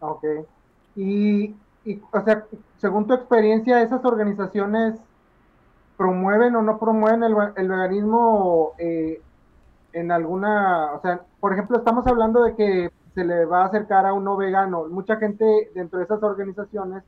Ok. 0.00 0.24
Y, 0.96 1.54
y, 1.84 2.00
o 2.10 2.24
sea, 2.24 2.44
según 2.78 3.06
tu 3.06 3.14
experiencia, 3.14 3.80
esas 3.82 4.04
organizaciones 4.04 5.00
promueven 5.96 6.54
o 6.56 6.62
no 6.62 6.78
promueven 6.78 7.22
el, 7.22 7.34
veganismo 7.68 8.72
eh, 8.78 9.20
en 9.92 10.12
alguna, 10.12 10.92
o 10.92 11.00
sea, 11.00 11.22
por 11.40 11.52
ejemplo, 11.52 11.78
estamos 11.78 12.06
hablando 12.06 12.42
de 12.44 12.54
que 12.54 12.90
se 13.14 13.24
le 13.24 13.46
va 13.46 13.62
a 13.62 13.66
acercar 13.66 14.04
a 14.06 14.12
un 14.12 14.24
no 14.24 14.36
vegano. 14.36 14.86
Mucha 14.88 15.16
gente 15.16 15.70
dentro 15.74 15.98
de 15.98 16.04
esas 16.04 16.22
organizaciones 16.22 17.02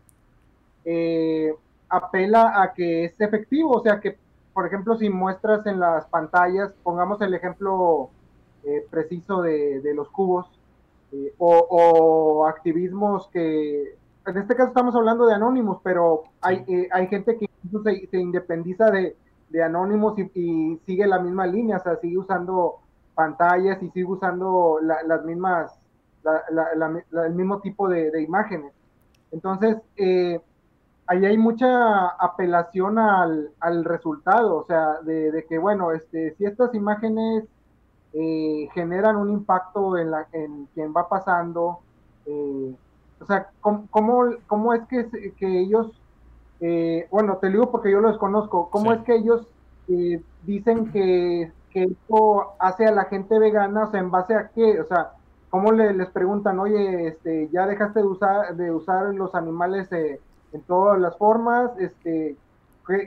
eh, 0.85 1.55
apela 1.89 2.63
a 2.63 2.73
que 2.73 3.05
es 3.05 3.21
efectivo, 3.21 3.73
o 3.73 3.83
sea, 3.83 4.01
que, 4.01 4.17
por 4.55 4.67
ejemplo, 4.67 4.97
si 4.97 5.11
muestras 5.11 5.67
en 5.67 5.81
las 5.81 6.07
pantallas, 6.07 6.73
pongamos 6.83 7.21
el 7.21 7.35
ejemplo 7.35 8.11
preciso 8.91 9.41
de, 9.41 9.93
los 9.95 10.09
cubos, 10.11 10.47
o, 11.39 12.47
activismos 12.47 13.29
que, 13.29 13.97
en 14.29 14.37
este 14.37 14.55
caso 14.55 14.69
estamos 14.69 14.95
hablando 14.95 15.27
de 15.27 15.35
anónimos, 15.35 15.81
pero 15.83 16.25
hay, 16.41 16.65
hay 16.93 17.07
gente 17.09 17.37
que 17.39 17.49
incluso 17.65 17.85
se, 17.85 18.19
independiza 18.19 18.91
de, 18.91 19.17
de 19.49 19.63
anónimos 19.63 20.19
y, 20.19 20.79
sigue 20.87 21.07
la 21.07 21.19
misma 21.19 21.47
línea, 21.47 21.79
o 21.79 21.83
sea, 21.83 21.97
sigue 21.97 22.19
usando 22.19 22.77
pantallas 23.15 23.83
y 23.83 23.91
sigue 23.91 24.07
usando 24.07 24.79
las 24.83 25.25
mismas, 25.25 25.73
el 27.25 27.35
mismo 27.35 27.61
tipo 27.61 27.89
de, 27.89 28.23
imágenes. 28.23 28.73
Entonces, 29.31 29.77
eh, 29.97 30.41
ahí 31.07 31.25
hay 31.25 31.39
mucha 31.39 32.09
apelación 32.09 32.99
al, 32.99 33.85
resultado, 33.85 34.57
o 34.57 34.65
sea, 34.65 35.01
de, 35.03 35.45
que, 35.49 35.59
bueno, 35.59 35.93
este, 35.93 36.35
si 36.37 36.45
estas 36.45 36.75
imágenes 36.75 37.45
eh, 38.13 38.69
generan 38.75 39.17
un 39.17 39.31
impacto 39.31 39.97
en, 39.97 40.11
la, 40.11 40.27
en 40.33 40.67
quien 40.75 40.93
va 40.95 41.09
pasando, 41.09 41.81
eh, 42.27 42.75
o 43.21 43.27
sea, 43.27 43.49
¿cómo, 43.61 43.87
cómo, 44.47 44.75
es 44.75 44.83
que, 44.89 45.33
que 45.39 45.61
ellos, 45.61 45.93
bueno, 47.11 47.37
te 47.39 47.49
digo 47.49 47.71
porque 47.71 47.91
yo 47.91 48.01
lo 48.01 48.09
desconozco, 48.09 48.71
¿cómo 48.71 48.93
es 48.93 49.01
que 49.03 49.17
ellos 49.17 49.47
dicen 50.45 50.91
que, 50.93 51.51
que 51.71 51.85
esto 51.85 52.53
hace 52.59 52.87
a 52.87 52.93
la 52.93 53.05
gente 53.05 53.39
vegana, 53.39 53.85
o 53.85 53.91
sea, 53.91 54.01
en 54.01 54.11
base 54.11 54.35
a 54.35 54.49
qué, 54.49 54.81
o 54.81 54.85
sea, 54.85 55.13
¿Cómo 55.51 55.73
le, 55.73 55.95
les 55.95 56.11
preguntan, 56.11 56.59
oye, 56.59 57.09
este, 57.09 57.49
ya 57.51 57.67
dejaste 57.67 58.01
de 58.01 58.07
usar, 58.07 58.55
de 58.55 58.71
usar 58.71 59.15
los 59.15 59.35
animales 59.35 59.91
eh, 59.93 60.21
en 60.53 60.61
todas 60.63 61.01
las 61.01 61.17
formas? 61.17 61.71
Este, 61.79 62.37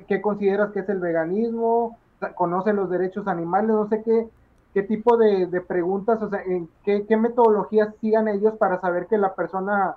¿qué, 0.08 0.22
consideras 0.22 0.72
que 0.72 0.80
es 0.80 0.89
el 0.89 1.00
veganismo? 1.00 2.00
¿Conoce 2.36 2.74
los 2.74 2.89
derechos 2.89 3.27
animales? 3.27 3.70
No 3.70 3.88
sé 3.89 4.01
qué, 4.03 4.27
qué 4.74 4.84
tipo 4.84 5.18
de, 5.18 5.62
preguntas, 5.62 6.22
o 6.22 6.30
sea, 6.30 6.42
en 6.44 6.70
qué, 6.84 7.18
metodologías 7.18 7.94
sigan 8.00 8.28
ellos 8.28 8.54
para 8.58 8.80
saber 8.80 9.08
que 9.08 9.18
la 9.18 9.36
persona 9.36 9.96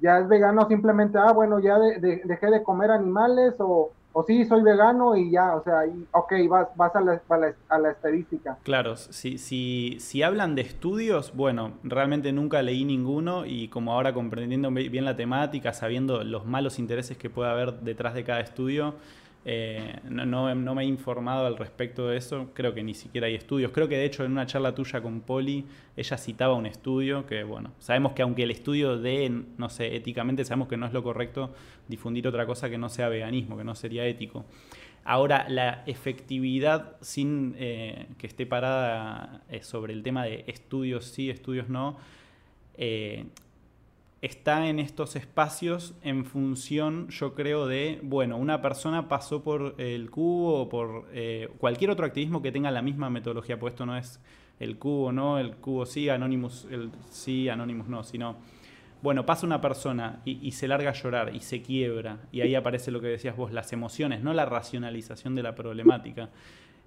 ya 0.00 0.18
es 0.18 0.28
vegana 0.28 0.62
o 0.62 0.68
simplemente, 0.68 1.18
ah, 1.18 1.32
bueno, 1.32 1.58
ya 1.58 1.78
dejé 1.78 2.50
de 2.50 2.62
comer 2.62 2.90
animales 2.90 3.54
o, 3.58 3.90
o 4.12 4.24
sí, 4.24 4.44
soy 4.44 4.62
vegano 4.62 5.16
y 5.16 5.30
ya, 5.30 5.54
o 5.56 5.62
sea, 5.62 5.86
y, 5.86 6.06
ok, 6.12 6.32
vas, 6.48 6.68
vas 6.76 6.94
a, 6.94 7.00
la, 7.00 7.20
a, 7.68 7.78
la, 7.78 7.90
estadística. 7.90 8.56
Claro, 8.62 8.96
si, 8.96 9.38
si, 9.38 9.96
si 9.98 10.22
hablan 10.22 10.54
de 10.54 10.62
estudios, 10.62 11.34
bueno, 11.34 11.72
realmente 11.82 12.32
nunca 12.32 12.62
leí 12.62 12.84
ninguno 12.84 13.44
y 13.44 13.68
como 13.68 13.92
ahora 13.92 14.14
comprendiendo 14.14 14.70
bien 14.70 15.04
la 15.04 15.16
temática, 15.16 15.72
sabiendo 15.72 16.22
los 16.22 16.46
malos 16.46 16.78
intereses 16.78 17.18
que 17.18 17.28
puede 17.28 17.50
haber 17.50 17.80
detrás 17.80 18.14
de 18.14 18.24
cada 18.24 18.40
estudio, 18.40 18.94
eh, 19.46 20.00
no, 20.04 20.74
me 20.74 20.82
he 20.82 20.86
informado 20.86 21.46
al 21.46 21.58
respecto 21.58 22.08
de 22.08 22.16
eso, 22.16 22.50
creo 22.54 22.72
que 22.72 22.82
ni 22.82 22.94
siquiera 22.94 23.26
hay 23.26 23.34
estudios. 23.34 23.72
Creo 23.72 23.88
que 23.88 23.96
de 23.96 24.06
hecho 24.06 24.24
en 24.24 24.32
una 24.32 24.46
charla 24.46 24.74
tuya 24.74 25.02
con 25.02 25.20
Poli, 25.20 25.66
ella 25.96 26.16
citaba 26.16 26.54
un 26.54 26.66
estudio 26.66 27.26
que, 27.26 27.44
bueno, 27.44 27.72
sabemos 27.78 28.12
que 28.12 28.22
aunque 28.22 28.44
el 28.44 28.50
estudio 28.50 28.98
de, 28.98 29.42
no 29.58 29.68
sé, 29.68 29.94
éticamente 29.96 30.44
sabemos 30.44 30.68
que 30.68 30.76
no 30.76 30.86
es 30.86 30.92
lo 30.92 31.02
correcto 31.02 31.54
difundir 31.88 32.26
otra 32.26 32.46
cosa 32.46 32.70
que 32.70 32.78
no 32.78 32.88
sea 32.88 33.08
veganismo, 33.08 33.56
que 33.56 33.64
no 33.64 33.74
sería 33.74 34.06
ético. 34.06 34.44
Ahora, 35.04 35.46
la 35.50 35.82
efectividad 35.84 36.96
sin 37.02 37.54
eh, 37.58 38.06
que 38.16 38.26
esté 38.26 38.46
parada 38.46 39.42
eh, 39.50 39.62
sobre 39.62 39.92
el 39.92 40.02
tema 40.02 40.24
de 40.24 40.44
estudios 40.46 41.04
sí, 41.04 41.28
estudios 41.28 41.68
no, 41.68 41.98
está 44.24 44.68
en 44.68 44.78
estos 44.78 45.16
espacios 45.16 45.94
en 46.02 46.24
función, 46.24 47.08
yo 47.10 47.34
creo, 47.34 47.66
de, 47.66 48.00
bueno, 48.02 48.38
una 48.38 48.62
persona 48.62 49.06
pasó 49.06 49.42
por 49.42 49.74
el 49.76 50.10
cubo 50.10 50.62
o 50.62 50.68
por 50.70 51.08
eh, 51.12 51.50
cualquier 51.58 51.90
otro 51.90 52.06
activismo 52.06 52.40
que 52.40 52.50
tenga 52.50 52.70
la 52.70 52.80
misma 52.80 53.10
metodología, 53.10 53.58
pues 53.58 53.74
esto 53.74 53.84
no 53.84 53.98
es 53.98 54.20
el 54.60 54.78
cubo, 54.78 55.12
no, 55.12 55.38
el 55.38 55.56
cubo 55.56 55.84
sí, 55.84 56.08
Anonymous 56.08 56.66
el, 56.70 56.90
sí, 57.10 57.50
Anonymous 57.50 57.86
no, 57.88 58.02
sino, 58.02 58.36
bueno, 59.02 59.26
pasa 59.26 59.44
una 59.44 59.60
persona 59.60 60.22
y, 60.24 60.50
se 60.52 60.68
larga 60.68 60.88
a 60.88 60.94
llorar 60.94 61.34
y 61.34 61.40
se 61.40 61.60
quiebra, 61.60 62.20
y 62.32 62.40
ahí 62.40 62.54
aparece 62.54 62.90
lo 62.90 63.02
que 63.02 63.08
decías 63.08 63.36
vos, 63.36 63.52
las 63.52 63.74
emociones, 63.74 64.22
no 64.22 64.32
la 64.32 64.46
racionalización 64.46 65.34
de 65.34 65.42
la 65.42 65.54
problemática. 65.54 66.30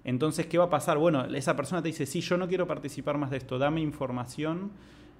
Entonces, 0.02 0.46
¿qué 0.46 0.58
va 0.58 0.64
a 0.64 0.70
pasar? 0.70 0.98
Bueno, 0.98 1.24
esa 1.26 1.54
persona 1.54 1.82
te 1.82 1.88
dice, 1.88 2.04
sí, 2.04 2.20
yo 2.20 2.36
no 2.36 2.48
quiero 2.48 2.66
participar 2.66 3.16
más 3.16 3.30
de 3.30 3.36
esto, 3.36 3.58
dame 3.58 3.80
información. 3.80 4.72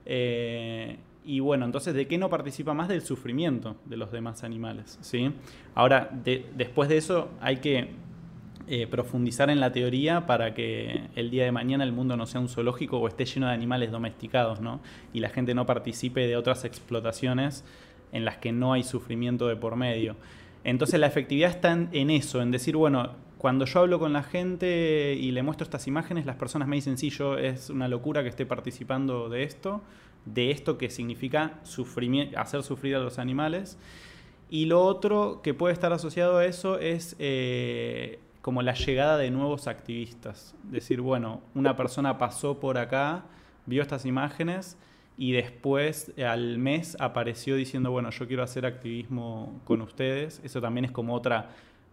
Eh, 0.05 0.97
y 1.29 1.41
bueno, 1.41 1.67
entonces, 1.67 1.93
¿de 1.93 2.09
qué 2.09 2.17
no 2.17 2.31
participa 2.31 2.73
más 2.73 2.89
del 2.89 3.03
sufrimiento 3.03 3.77
de 3.85 3.99
los 3.99 4.11
demás 4.11 4.45
animales? 4.45 4.99
¿sí? 5.03 5.31
Ahora, 5.75 6.09
después 6.57 6.89
de 6.89 6.97
eso, 6.97 7.29
hay 7.43 7.59
que 7.59 7.91
eh, 8.67 8.87
profundizar 8.87 9.51
en 9.51 9.61
la 9.61 9.71
teoría 9.71 10.27
para 10.27 10.55
que 10.55 11.03
el 11.17 11.31
día 11.31 11.45
de 11.45 11.53
mañana 11.53 11.85
el 11.85 11.93
mundo 11.93 12.17
no 12.17 12.25
sea 12.25 12.41
un 12.41 12.49
zoológico 12.49 12.97
o 12.97 13.07
esté 13.09 13.27
lleno 13.27 13.47
de 13.49 13.53
animales 13.53 13.91
domesticados, 13.91 14.63
¿no? 14.63 14.81
Y 15.13 15.21
la 15.21 15.29
gente 15.29 15.55
no 15.55 15.67
participe 15.67 16.27
de 16.27 16.35
otras 16.35 16.65
explotaciones 16.65 17.63
en 18.13 18.25
las 18.25 18.39
que 18.39 18.51
no 18.51 18.73
hay 18.73 18.83
sufrimiento 18.83 19.49
de 19.49 19.57
por 19.57 19.77
medio. 19.77 20.17
Entonces 20.65 20.99
la 20.99 21.09
efectividad 21.09 21.51
está 21.51 21.73
en, 21.73 22.11
eso, 22.11 22.41
en 22.41 22.53
decir, 22.53 22.75
bueno, 22.75 23.11
cuando 23.37 23.67
yo 23.67 23.81
hablo 23.81 23.99
con 23.99 24.15
la 24.15 24.23
gente 24.23 25.15
y 25.21 25.31
le 25.33 25.43
muestro 25.43 25.65
estas 25.65 25.87
imágenes, 25.87 26.25
las 26.25 26.37
personas 26.37 26.69
me 26.69 26.77
dicen, 26.77 26.97
sí, 26.97 27.11
yo 27.11 27.37
es 27.37 27.69
una 27.69 27.87
locura 27.87 28.23
que 28.23 28.31
esté 28.31 28.47
participando 28.47 29.29
de 29.29 29.43
esto, 29.43 29.83
de 30.35 30.51
esto 30.51 30.79
que 30.79 30.91
significa 30.91 31.61
hacer 32.37 32.63
sufrir 32.63 32.97
a 32.97 32.99
los 32.99 33.19
animales. 33.19 33.79
Y 34.51 34.67
lo 34.67 34.83
otro 34.85 35.41
que 35.43 35.55
puede 35.55 35.75
estar 35.75 35.93
asociado 35.93 36.39
a 36.39 36.47
eso 36.47 36.79
es 36.79 37.17
eh, 37.19 38.19
como 38.41 38.63
la 38.63 38.75
llegada 38.75 39.19
de 39.19 39.31
nuevos 39.31 39.67
activistas. 39.67 40.55
Decir, 40.65 41.01
bueno, 41.01 41.43
una 41.55 41.77
persona 41.77 42.17
pasó 42.17 42.59
por 42.59 42.79
acá, 42.79 43.25
vio 43.67 43.83
estas 43.83 44.07
imágenes 44.07 44.79
y 45.19 45.33
después 45.33 46.13
al 46.19 46.59
mes 46.59 46.97
apareció 47.01 47.57
diciendo, 47.57 47.91
bueno, 47.91 48.11
yo 48.11 48.27
quiero 48.27 48.43
hacer 48.43 48.65
activismo 48.65 49.61
con 49.65 49.83
ustedes. 49.83 50.41
Eso 50.45 50.61
también 50.61 50.87
es 50.87 50.93
como 50.93 51.15
otra, 51.15 51.51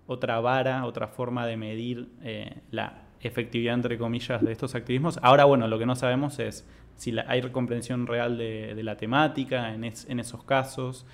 otra 0.07 0.39
vara, 0.39 0.85
otra 0.85 1.07
forma 1.07 1.45
de 1.45 1.57
medir 1.57 2.07
eh, 2.23 2.61
la 2.71 3.01
efectividad, 3.19 3.73
entre 3.73 3.97
comillas, 3.97 4.41
de 4.43 4.51
estos 4.51 4.75
activismos. 4.75 5.19
Ahora, 5.21 5.45
bueno, 5.45 5.67
lo 5.67 5.79
que 5.79 5.85
no 5.85 5.95
sabemos 5.95 6.39
es 6.39 6.65
si 6.95 7.17
hay 7.19 7.41
comprensión 7.51 8.07
real 8.07 8.37
de, 8.37 8.81
la 8.83 8.97
temática 8.97 9.73
en, 9.73 9.83
esos 9.83 10.43
casos, 10.43 11.05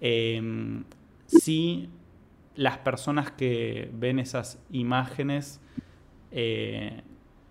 em, 0.00 0.84
si 1.26 1.90
las 2.54 2.78
personas 2.78 3.30
que 3.30 3.90
ven 3.92 4.18
esas 4.18 4.58
imágenes 4.70 5.60
eh, 6.30 7.02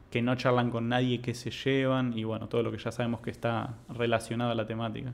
que 0.10 0.22
no 0.22 0.36
charlan 0.36 0.72
con 0.72 0.88
nadie, 0.90 1.22
que 1.22 1.34
se 1.34 1.52
llevan 1.52 2.18
y 2.18 2.24
bueno, 2.24 2.48
todo 2.48 2.64
lo 2.64 2.72
que 2.72 2.78
ya 2.78 2.92
sabemos 2.92 3.22
que 3.22 3.32
está 3.32 3.76
relacionado 3.90 4.52
a 4.52 4.56
la 4.56 4.66
temática. 4.66 5.12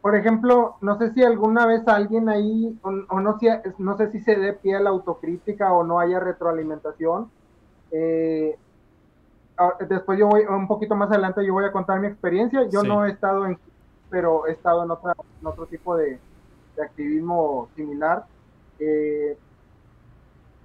Por 0.00 0.16
ejemplo, 0.16 0.76
no 0.80 0.98
sé 0.98 1.12
si 1.12 1.22
alguna 1.22 1.66
vez 1.66 1.86
alguien 1.88 2.28
ahí, 2.28 2.78
o, 2.82 3.20
no, 3.20 3.38
si, 3.38 3.46
no 3.78 3.96
sé 3.96 4.10
si 4.10 4.20
se 4.20 4.36
dé 4.36 4.52
pie 4.52 4.76
a 4.76 4.80
la 4.80 4.90
autocrítica 4.90 5.72
o 5.72 5.82
no 5.82 5.98
haya 5.98 6.20
retroalimentación, 6.20 7.30
eh, 7.90 8.56
después 9.88 10.18
yo 10.18 10.28
voy, 10.28 10.42
un 10.44 10.66
poquito 10.66 10.94
más 10.94 11.10
adelante, 11.10 11.44
yo 11.44 11.52
voy 11.52 11.64
a 11.64 11.72
contar 11.72 12.00
mi 12.00 12.08
experiencia. 12.08 12.68
Yo 12.68 12.82
no 12.82 13.04
he 13.04 13.10
estado 13.10 13.46
en, 13.46 13.58
pero 14.10 14.46
he 14.46 14.52
estado 14.52 14.84
en, 14.84 14.90
otra, 14.90 15.14
en 15.40 15.46
otro 15.46 15.66
tipo 15.66 15.96
de, 15.96 16.18
activismo 16.82 17.68
similar. 17.76 18.24
Eh, 18.80 19.38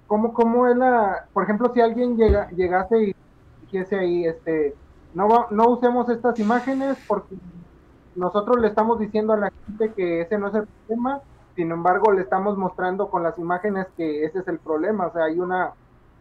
¿cómo, 0.07 0.33
¿Cómo 0.33 0.67
es 0.67 0.75
la, 0.75 1.27
por 1.33 1.43
ejemplo, 1.43 1.71
si 1.73 1.81
alguien 1.81 2.17
llega, 2.17 2.49
llegase 2.49 3.03
y 3.03 3.15
dijese 3.61 3.97
ahí, 3.97 4.25
este, 4.25 4.75
no, 5.13 5.47
no 5.51 5.69
usemos 5.69 6.09
estas 6.09 6.39
imágenes 6.39 6.97
porque 7.07 7.35
nosotros 8.15 8.59
le 8.59 8.67
estamos 8.67 8.99
diciendo 8.99 9.33
a 9.33 9.37
la 9.37 9.51
gente 9.65 9.93
que 9.93 10.21
ese 10.21 10.37
no 10.37 10.47
es 10.47 10.55
el 10.55 10.67
problema, 10.67 11.21
sin 11.55 11.71
embargo 11.71 12.11
le 12.11 12.21
estamos 12.21 12.57
mostrando 12.57 13.09
con 13.09 13.21
las 13.21 13.37
imágenes 13.37 13.87
que 13.95 14.25
ese 14.25 14.39
es 14.39 14.47
el 14.47 14.57
problema, 14.57 15.07
o 15.07 15.13
sea, 15.13 15.25
hay 15.25 15.39
una 15.39 15.73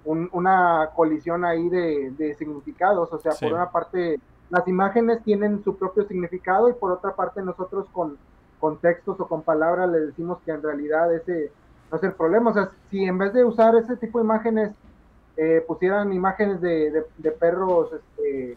una 0.09 0.91
colisión 0.95 1.45
ahí 1.45 1.69
de, 1.69 2.35
significados. 2.39 3.13
O 3.13 3.19
sea, 3.19 3.33
por 3.33 3.53
una 3.53 3.71
parte, 3.71 4.19
las 4.51 4.67
imágenes 4.67 5.23
tienen 5.23 5.63
su 5.63 5.77
propio 5.77 6.07
significado 6.07 6.69
y 6.69 6.73
por 6.73 6.93
otra 6.93 7.15
parte 7.15 7.43
nosotros 7.43 7.87
con, 7.93 8.17
con 8.59 8.79
textos 8.79 9.21
o 9.21 9.29
con 9.29 9.43
palabras 9.43 9.91
le 9.91 10.01
decimos 10.01 10.39
que 10.45 10.53
en 10.53 10.63
realidad 10.63 11.15
ese 11.15 11.51
no 11.91 11.99
es 11.99 12.03
el 12.03 12.13
problema. 12.13 12.51
O 12.51 12.55
sea, 12.55 12.71
si 12.91 13.05
en 13.05 13.19
vez 13.19 13.33
de 13.33 13.45
usar 13.45 13.75
ese 13.77 13.97
tipo 13.97 14.19
de 14.19 14.25
imágenes 14.25 14.73
eh, 15.37 15.65
pusieran 15.67 16.13
imágenes 16.13 16.61
de, 16.61 17.05
de, 17.17 17.31
perros 17.31 17.91
este, 17.93 18.57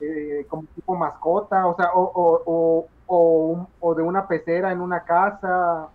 eh, 0.00 0.46
como 0.48 0.64
tipo 0.74 0.96
mascota, 0.96 1.66
o 1.66 1.76
sea, 1.76 1.90
o, 1.94 2.42
o, 3.06 3.68
o, 3.80 3.94
de 3.94 4.02
una 4.02 4.26
pecera 4.26 4.72
en 4.72 4.80
una 4.80 5.04
casa, 5.04 5.88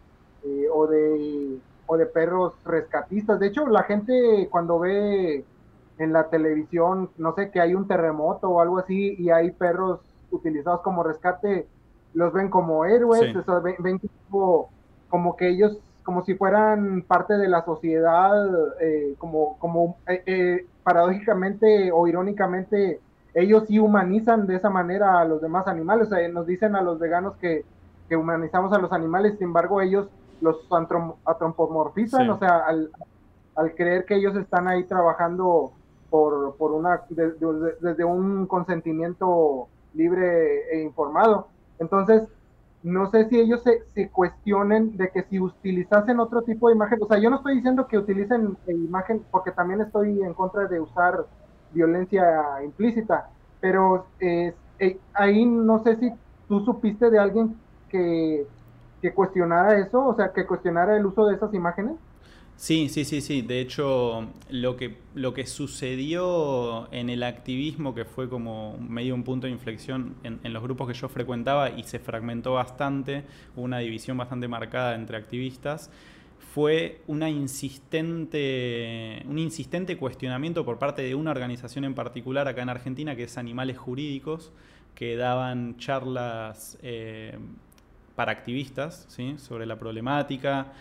eh, 0.43 0.67
o 0.71 0.87
de 0.87 1.59
o 1.87 1.97
de 1.97 2.05
perros 2.05 2.53
rescatistas. 2.65 3.39
De 3.39 3.47
hecho, 3.47 3.65
la 3.67 3.83
gente 3.83 4.47
cuando 4.51 4.77
ve 4.79 5.43
en 5.97 6.13
la 6.13 6.29
televisión, 6.29 7.09
no 7.17 7.33
sé, 7.33 7.49
que 7.49 7.59
hay 7.59 7.73
un 7.73 7.87
terremoto 7.87 8.49
o 8.49 8.61
algo 8.61 8.77
así 8.77 9.15
y 9.17 9.31
hay 9.31 9.51
perros 9.51 10.01
utilizados 10.29 10.81
como 10.81 11.01
rescate, 11.01 11.65
los 12.13 12.33
ven 12.33 12.49
como 12.49 12.85
héroes, 12.85 13.33
ven, 13.79 13.99
como, 14.29 15.35
que 15.37 15.49
ellos 15.49 15.77
como 16.03 16.23
si 16.23 16.35
fueran 16.35 17.01
parte 17.01 17.37
de 17.37 17.47
la 17.47 17.65
sociedad, 17.65 18.35
eh, 18.79 19.15
como, 19.17 19.57
como 19.59 19.97
paradójicamente 20.83 21.91
o 21.91 22.07
irónicamente, 22.07 22.99
ellos 23.33 23.65
sí 23.67 23.79
humanizan 23.79 24.47
de 24.47 24.55
esa 24.55 24.69
manera 24.69 25.19
a 25.19 25.25
los 25.25 25.41
demás 25.41 25.67
animales. 25.67 26.09
nos 26.31 26.47
dicen 26.47 26.75
a 26.75 26.81
los 26.81 26.99
veganos 26.99 27.35
que, 27.37 27.65
que, 28.07 28.15
humanizamos 28.15 28.73
a 28.73 28.79
los 28.79 28.91
animales, 28.91 29.33
sin 29.37 29.47
embargo, 29.47 29.81
ellos 29.81 30.07
los 30.41 30.67
antropomorfizan, 31.25 32.29
o 32.29 32.37
sea, 32.39 32.59
al, 32.59 32.91
al, 33.55 33.75
creer 33.75 34.05
que 34.05 34.15
ellos 34.15 34.35
están 34.35 34.67
ahí 34.67 34.83
trabajando 34.83 35.71
por, 36.09 36.55
por 36.55 36.71
una, 36.71 37.01
desde 37.09 38.05
un 38.05 38.45
consentimiento 38.47 39.67
libre 39.93 40.69
e 40.71 40.83
informado. 40.83 41.47
Entonces, 41.79 42.27
no 42.83 43.09
sé 43.09 43.27
si 43.29 43.39
ellos 43.39 43.61
se, 43.63 43.83
se, 43.93 44.09
cuestionen 44.09 44.95
de 44.97 45.09
que 45.09 45.23
si 45.23 45.39
utilizasen 45.39 46.19
otro 46.19 46.43
tipo 46.43 46.69
de 46.69 46.75
imagen, 46.75 46.99
o 47.01 47.07
sea, 47.07 47.17
yo 47.17 47.29
no 47.29 47.37
estoy 47.37 47.55
diciendo 47.55 47.87
que 47.87 47.97
utilicen 47.97 48.57
imagen, 48.67 49.23
porque 49.31 49.51
también 49.51 49.81
estoy 49.81 50.21
en 50.21 50.33
contra 50.33 50.67
de 50.67 50.79
usar 50.79 51.25
violencia 51.73 52.63
implícita, 52.63 53.29
pero 53.59 54.05
eh, 54.19 54.53
ahí 55.13 55.45
no 55.45 55.83
sé 55.83 55.95
si 55.97 56.11
tú 56.47 56.61
supiste 56.61 57.09
de 57.09 57.19
alguien 57.19 57.57
que, 57.89 58.45
que 59.01 59.13
cuestionara 59.13 59.77
eso, 59.79 60.05
o 60.05 60.15
sea, 60.15 60.31
que 60.33 60.45
cuestionara 60.45 60.97
el 60.97 61.05
uso 61.05 61.25
de 61.27 61.35
esas 61.35 61.53
imágenes. 61.53 61.93
Sí, 62.57 62.89
sí, 62.89 63.05
sí, 63.05 63.21
sí. 63.21 63.43
De 63.43 63.61
hecho, 63.61 64.27
lo 64.49 64.77
que, 64.77 64.97
lo 65.13 65.35
que 65.35 65.45
sucedió 65.45 66.91
en 66.91 67.11
el 67.11 67.21
activismo, 67.21 67.93
que 67.93 68.03
fue 68.03 68.29
como 68.29 68.77
medio 68.79 69.13
un 69.13 69.23
punto 69.23 69.45
de 69.45 69.53
inflexión 69.53 70.15
en, 70.23 70.53
los 70.53 70.63
grupos 70.63 70.87
que 70.87 70.95
yo 70.95 71.07
frecuentaba 71.07 71.69
y 71.69 71.83
se 71.83 71.99
fragmentó 71.99 72.53
bastante, 72.53 73.25
una 73.55 73.77
división 73.77 74.17
bastante 74.17 74.47
marcada 74.47 74.95
entre 74.95 75.17
activistas, 75.17 75.91
fue 76.39 77.01
una 77.05 77.29
insistente, 77.29 79.23
un 79.29 79.37
insistente 79.37 79.95
cuestionamiento 79.97 80.65
por 80.65 80.79
parte 80.79 81.03
de 81.03 81.13
una 81.13 81.29
organización 81.29 81.85
en 81.85 81.93
particular 81.93 82.47
acá 82.47 82.63
en 82.63 82.69
Argentina, 82.69 83.15
que 83.15 83.23
es 83.25 83.37
Animales 83.37 83.77
Jurídicos, 83.77 84.51
que 84.95 85.15
daban 85.15 85.77
charlas 85.77 86.79
eh, 86.81 87.37
para 88.17 88.33
activistas 88.33 89.05
¿sí? 89.07 89.35
sobre 89.37 89.65
la 89.65 89.77
problemática 89.77 90.73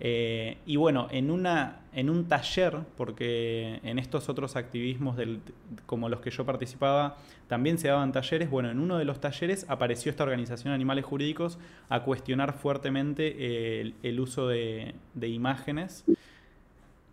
eh, 0.00 0.58
y 0.66 0.76
bueno, 0.76 1.08
en, 1.10 1.30
una, 1.30 1.80
en 1.92 2.10
un 2.10 2.26
taller, 2.26 2.78
porque 2.96 3.80
en 3.84 3.98
estos 3.98 4.28
otros 4.28 4.56
activismos 4.56 5.16
del, 5.16 5.40
como 5.86 6.08
los 6.08 6.20
que 6.20 6.30
yo 6.30 6.44
participaba, 6.44 7.16
también 7.46 7.78
se 7.78 7.88
daban 7.88 8.12
talleres, 8.12 8.50
bueno, 8.50 8.70
en 8.70 8.80
uno 8.80 8.98
de 8.98 9.04
los 9.04 9.20
talleres 9.20 9.66
apareció 9.68 10.10
esta 10.10 10.24
organización 10.24 10.72
de 10.72 10.74
animales 10.74 11.04
jurídicos 11.04 11.58
a 11.88 12.02
cuestionar 12.02 12.54
fuertemente 12.54 13.80
el, 14.02 14.20
uso 14.20 14.48
de, 14.48 14.94
de, 15.14 15.28
imágenes 15.28 16.04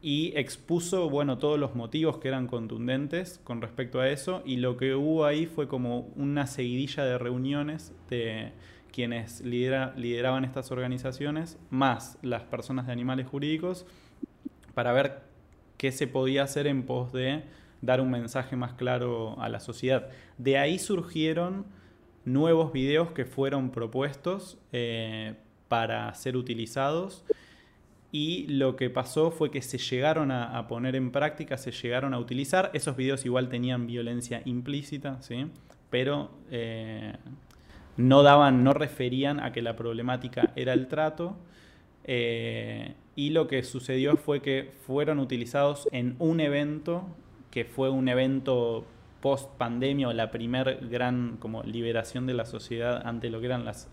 y 0.02 0.34
expuso, 0.36 1.10
bueno, 1.10 1.38
todos 1.38 1.60
los 1.60 1.76
motivos 1.76 2.18
que 2.18 2.30
eran 2.30 2.48
contundentes 2.48 3.40
con 3.44 3.62
respecto 3.62 4.00
a 4.00 4.10
eso 4.10 4.42
y 4.46 4.58
lo 4.58 4.78
que 4.78 4.96
hubo 4.96 5.26
ahí 5.26 5.46
fue 5.46 5.68
como 5.68 6.10
una 6.16 6.48
seguidilla 6.48 7.06
de 7.06 7.20
reuniones 7.20 7.94
de 8.10 8.54
quienes 8.92 9.42
lideraban 9.42 10.46
estas 10.46 10.72
organizaciones, 10.72 11.58
más 11.70 12.18
las 12.22 12.44
personas 12.44 12.88
de 12.88 12.92
animales 12.92 13.28
jurídicos, 13.28 13.86
para 14.74 14.92
ver 14.94 15.22
qué 15.78 15.92
se 15.92 16.08
podía 16.08 16.44
hacer 16.44 16.68
en 16.68 16.84
pos 16.84 17.12
de 17.12 17.44
dar 17.82 18.02
un 18.02 18.12
mensaje 18.12 18.56
más 18.56 18.74
claro 18.74 19.42
a 19.42 19.50
la 19.50 19.60
sociedad. 19.60 20.10
De 20.38 20.58
ahí 20.58 20.78
surgieron 20.78 21.66
nuevos 22.26 22.72
videos 22.72 23.12
que 23.12 23.26
fueron 23.26 23.72
propuestos 23.72 24.58
eh, 24.72 25.36
para 25.68 26.14
ser 26.14 26.38
utilizados 26.38 27.26
y 28.12 28.46
lo 28.48 28.76
que 28.76 28.90
pasó 28.90 29.32
fue 29.32 29.52
que 29.52 29.62
se 29.62 29.78
llegaron 29.78 30.32
a, 30.32 30.68
poner 30.68 30.96
en 30.96 31.12
práctica, 31.12 31.58
se 31.58 31.72
llegaron 31.72 32.14
a 32.14 32.20
utilizar. 32.20 32.70
Esos 32.74 32.98
videos 32.98 33.26
igual 33.26 33.48
tenían 33.48 33.88
violencia 33.88 34.42
implícita, 34.44 35.22
¿sí? 35.22 35.48
pero 35.90 36.30
eh, 36.52 37.14
no 37.98 38.24
daban, 38.24 38.64
no 38.64 38.74
referían 38.74 39.40
a 39.40 39.52
que 39.52 39.62
la 39.62 39.76
problemática 39.76 40.52
era 40.56 40.74
el 40.74 40.88
trato. 40.88 41.36
Eh, 42.04 42.96
y 43.16 43.30
lo 43.30 43.48
que 43.48 43.64
sucedió 43.64 44.18
fue 44.18 44.42
que 44.42 44.72
fueron 44.88 45.20
utilizados 45.20 45.88
en 45.92 46.16
un 46.20 46.40
evento 46.40 47.06
que 47.52 47.66
fue 47.66 47.90
un 47.90 48.08
evento 48.08 48.86
post 49.22 49.52
pandemia 49.58 50.08
o 50.08 50.14
la 50.14 50.32
primer 50.32 50.88
gran 50.90 51.38
como 51.38 51.62
liberación 51.64 52.26
de 52.26 52.34
la 52.34 52.46
sociedad 52.46 53.06
ante 53.06 53.30
lo 53.30 53.40
que 53.40 53.46
eran 53.48 53.66
las 53.66 53.90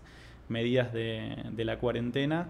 medidas 0.47 0.91
de, 0.91 1.53
la 1.57 1.77
cuarentena. 1.77 2.47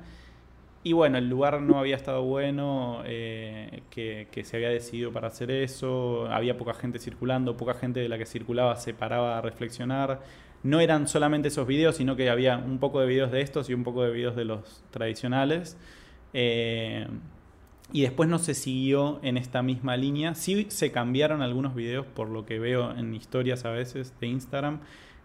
Y 0.81 0.93
bueno, 0.93 1.17
el 1.17 1.27
lugar 1.27 1.61
no 1.61 1.77
había 1.77 1.97
estado 1.97 2.23
bueno, 2.23 3.01
eh, 3.05 3.81
que, 3.89 4.43
se 4.45 4.55
había 4.55 4.69
decidido 4.69 5.11
para 5.11 5.27
hacer 5.27 5.51
eso, 5.51 6.27
había 6.27 6.57
poca 6.57 6.73
gente 6.73 6.99
circulando, 6.99 7.57
poca 7.57 7.73
gente 7.73 7.99
de 7.99 8.07
la 8.07 8.17
que 8.17 8.25
circulaba 8.25 8.77
se 8.77 8.93
paraba 8.93 9.37
a 9.37 9.41
reflexionar 9.41 10.21
no 10.63 10.79
eran 10.79 11.07
solamente 11.07 11.47
esos 11.47 11.67
videos, 11.67 11.95
sino 11.95 12.15
que 12.15 12.29
había 12.29 12.57
un 12.57 12.79
poco 12.79 12.99
de 12.99 13.07
videos 13.07 13.31
de 13.31 13.41
estos 13.41 13.69
y 13.69 13.73
un 13.73 13.83
poco 13.83 14.03
de 14.03 14.11
videos 14.11 14.35
de 14.35 14.45
los 14.45 14.83
tradicionales. 14.91 15.77
Eh, 16.33 17.07
y 17.91 18.01
después 18.01 18.29
no 18.29 18.37
se 18.37 18.53
siguió 18.53 19.19
en 19.23 19.37
esta 19.37 19.63
misma 19.63 19.97
línea. 19.97 20.35
Sí 20.35 20.67
se 20.69 20.91
cambiaron 20.91 21.41
algunos 21.41 21.73
videos 21.75 22.05
por 22.05 22.29
lo 22.29 22.45
que 22.45 22.59
veo 22.59 22.91
en 22.91 23.15
historias 23.15 23.65
a 23.65 23.71
veces 23.71 24.13
de 24.19 24.27
Instagram. 24.27 24.79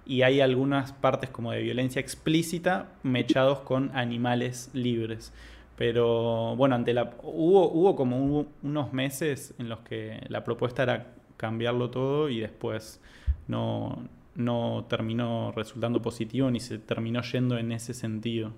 Y 0.06 0.22
hay 0.22 0.40
algunas 0.40 0.92
partes 0.92 1.30
como 1.30 1.52
de 1.52 1.62
violencia 1.62 2.00
explícita 2.00 2.92
mechados 3.02 3.60
con 3.60 3.90
animales 3.94 4.70
libres. 4.72 5.32
Pero 5.76 6.54
bueno, 6.56 6.76
ante 6.76 6.94
la, 6.94 7.14
hubo, 7.22 7.70
hubo 7.70 7.96
como 7.96 8.46
unos 8.62 8.92
meses 8.92 9.54
en 9.58 9.68
los 9.68 9.80
que 9.80 10.24
la 10.28 10.44
propuesta 10.44 10.84
era 10.84 11.14
cambiarlo 11.36 11.90
todo 11.90 12.28
y 12.28 12.40
después 12.40 13.00
no, 13.48 14.08
no 14.36 14.84
terminó 14.88 15.52
resultando 15.52 16.02
positivo 16.02 16.50
ni 16.50 16.60
se 16.60 16.78
terminó 16.78 17.22
yendo 17.22 17.56
en 17.58 17.72
ese 17.72 17.94
sentido. 17.94 18.52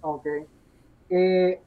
Ok. 0.00 0.26
Eh, 1.10 1.60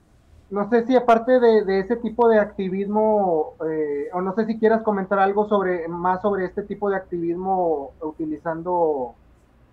no 0.50 0.70
sé 0.70 0.86
si 0.88 0.96
aparte 0.96 1.40
de, 1.40 1.80
ese 1.80 1.96
tipo 1.98 2.28
de 2.28 2.40
activismo, 2.40 3.54
eh, 3.70 4.10
o 4.14 4.22
no 4.22 4.34
sé 4.34 4.46
si 4.46 4.58
quieras 4.58 4.82
comentar 4.82 5.20
algo 5.20 5.48
sobre 5.48 5.88
más 5.88 6.22
sobre 6.22 6.46
este 6.46 6.64
tipo 6.64 6.90
de 6.90 6.98
activismo 6.98 7.92
utilizando 8.02 9.14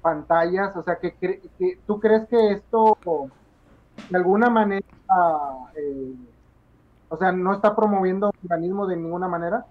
pantallas, 0.03 0.77
o 0.77 0.83
sea, 0.83 0.97
que, 0.97 1.41
tú 1.87 1.99
crees 1.99 2.29
que 2.29 2.53
esto 2.53 2.99
de 4.11 4.17
alguna 4.17 4.51
manera, 4.51 4.87
eh, 5.77 6.15
o 7.09 7.17
sea, 7.17 7.33
no 7.33 7.55
está 7.55 7.75
promoviendo 7.75 8.31
organismo 8.43 8.87
de 8.87 8.97
ninguna 8.97 9.29
manera. 9.29 9.65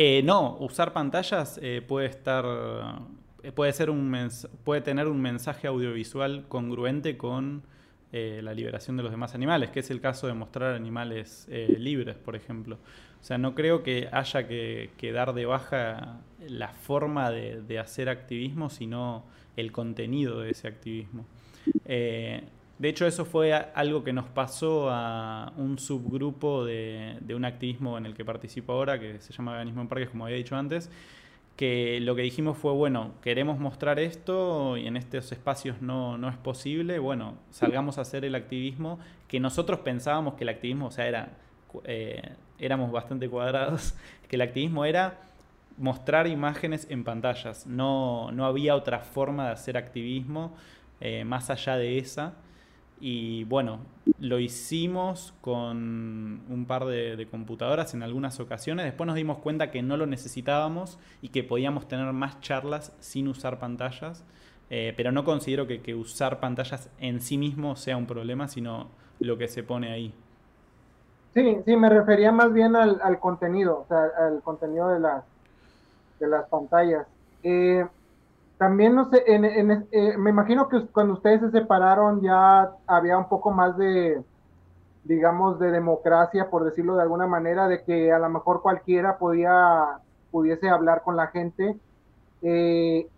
Eh, 0.00 0.22
no, 0.22 0.56
usar 0.60 0.92
pantallas 0.92 1.58
eh, 1.60 1.82
puede 1.84 2.06
estar. 2.06 2.44
Eh, 3.42 3.50
puede, 3.50 3.72
ser 3.72 3.90
un 3.90 4.16
puede 4.62 4.80
tener 4.80 5.08
un 5.08 5.20
mensaje 5.20 5.66
audiovisual 5.66 6.46
congruente 6.46 7.18
con 7.18 7.64
la 8.10 8.54
liberación 8.54 8.96
de 8.96 9.02
los 9.02 9.12
demás 9.12 9.34
animales, 9.34 9.68
que 9.68 9.80
es 9.80 9.90
el 9.90 10.00
caso 10.00 10.28
de 10.28 10.32
mostrar 10.32 10.74
animales 10.74 11.46
libres, 11.50 12.16
por 12.16 12.36
ejemplo. 12.36 12.78
O 13.20 13.24
sea, 13.24 13.36
no 13.36 13.54
creo 13.54 13.82
que 13.82 14.08
haya 14.10 14.48
que, 14.48 15.10
dar 15.12 15.34
de 15.34 15.44
baja 15.44 16.20
la 16.48 16.68
forma 16.68 17.30
de, 17.30 17.78
hacer 17.78 18.08
activismo, 18.08 18.70
sino 18.70 19.24
el 19.56 19.72
contenido 19.72 20.40
de 20.40 20.52
ese 20.52 20.68
activismo. 20.68 21.26
De 22.78 22.88
hecho, 22.88 23.06
eso 23.06 23.24
fue 23.24 23.52
algo 23.52 24.04
que 24.04 24.12
nos 24.12 24.26
pasó 24.26 24.88
a 24.88 25.52
un 25.56 25.78
subgrupo 25.80 26.64
de, 26.64 27.18
un 27.34 27.44
activismo 27.44 27.98
en 27.98 28.06
el 28.06 28.14
que 28.14 28.24
participo 28.24 28.72
ahora, 28.72 29.00
que 29.00 29.18
se 29.20 29.32
llama 29.32 29.52
Veganismo 29.52 29.82
en 29.82 29.88
Parques, 29.88 30.10
como 30.10 30.26
había 30.26 30.36
dicho 30.36 30.54
antes, 30.54 30.88
que 31.56 31.98
lo 32.00 32.14
que 32.14 32.22
dijimos 32.22 32.56
fue, 32.56 32.72
bueno, 32.72 33.14
queremos 33.20 33.58
mostrar 33.58 33.98
esto 33.98 34.76
y 34.76 34.86
en 34.86 34.96
estos 34.96 35.32
espacios 35.32 35.82
no, 35.82 36.18
no 36.18 36.28
es 36.28 36.36
posible, 36.36 37.00
bueno, 37.00 37.34
salgamos 37.50 37.98
a 37.98 38.02
hacer 38.02 38.24
el 38.24 38.36
activismo, 38.36 39.00
que 39.26 39.40
nosotros 39.40 39.80
pensábamos 39.80 40.34
que 40.34 40.44
el 40.44 40.50
activismo, 40.50 40.86
o 40.86 40.90
sea, 40.92 41.08
era, 41.08 41.30
eh, 41.82 42.30
éramos 42.60 42.92
bastante 42.92 43.28
cuadrados, 43.28 43.96
que 44.28 44.36
el 44.36 44.42
activismo 44.42 44.84
era 44.84 45.18
mostrar 45.78 46.28
imágenes 46.28 46.86
en 46.90 47.02
pantallas, 47.02 47.66
no, 47.66 48.30
no 48.30 48.46
había 48.46 48.76
otra 48.76 49.00
forma 49.00 49.46
de 49.46 49.52
hacer 49.52 49.76
activismo 49.76 50.54
eh, 51.00 51.24
más 51.24 51.50
allá 51.50 51.76
de 51.76 51.98
esa. 51.98 52.34
Y 53.00 53.44
bueno, 53.44 53.78
lo 54.18 54.38
hicimos 54.40 55.34
con 55.40 56.42
un 56.48 56.64
par 56.66 56.84
de, 56.84 57.28
computadoras 57.30 57.94
en 57.94 58.02
algunas 58.02 58.40
ocasiones. 58.40 58.84
Después 58.84 59.06
nos 59.06 59.16
dimos 59.16 59.38
cuenta 59.38 59.70
que 59.70 59.82
no 59.82 59.96
lo 59.96 60.06
necesitábamos 60.06 60.98
y 61.22 61.28
que 61.28 61.44
podíamos 61.44 61.86
tener 61.86 62.12
más 62.12 62.40
charlas 62.40 62.94
sin 63.00 63.28
usar 63.28 63.58
pantallas. 63.58 64.24
Eh, 64.70 64.92
pero 64.96 65.12
no 65.12 65.24
considero 65.24 65.66
que, 65.66 65.94
usar 65.94 66.40
pantallas 66.40 66.90
en 66.98 67.20
sí 67.20 67.38
mismo 67.38 67.76
sea 67.76 67.96
un 67.96 68.06
problema, 68.06 68.48
sino 68.48 68.88
lo 69.20 69.38
que 69.38 69.48
se 69.48 69.62
pone 69.62 69.92
ahí. 69.92 70.14
Sí, 71.34 71.58
sí, 71.64 71.76
me 71.76 71.88
refería 71.88 72.32
más 72.32 72.52
bien 72.52 72.74
al, 72.74 73.20
contenido, 73.20 73.80
o 73.80 73.86
sea, 73.86 74.10
al 74.18 74.42
contenido 74.42 74.88
de, 74.88 75.00
las 75.00 75.24
de 76.18 76.26
las 76.26 76.48
pantallas. 76.48 77.06
Eh, 77.42 77.86
también 78.58 78.96
no 78.96 79.08
sé, 79.08 79.22
eh, 79.26 80.18
me 80.18 80.30
imagino 80.30 80.68
que 80.68 80.84
cuando 80.88 81.14
ustedes 81.14 81.40
se 81.40 81.50
separaron 81.52 82.20
ya 82.20 82.72
había 82.88 83.16
un 83.16 83.28
poco 83.28 83.52
más 83.52 83.78
de, 83.78 84.20
digamos, 85.04 85.60
de 85.60 85.70
democracia, 85.70 86.50
por 86.50 86.64
decirlo 86.64 86.96
de 86.96 87.02
alguna 87.02 87.28
manera, 87.28 87.68
de 87.68 87.84
que 87.84 88.12
a 88.12 88.18
lo 88.18 88.28
mejor 88.28 88.60
cualquiera 88.60 89.16
podía, 89.16 90.00
pudiese 90.32 90.68
hablar 90.68 91.02
con 91.02 91.14
la 91.14 91.28
gente. 91.28 91.78
Eh, 92.42 93.08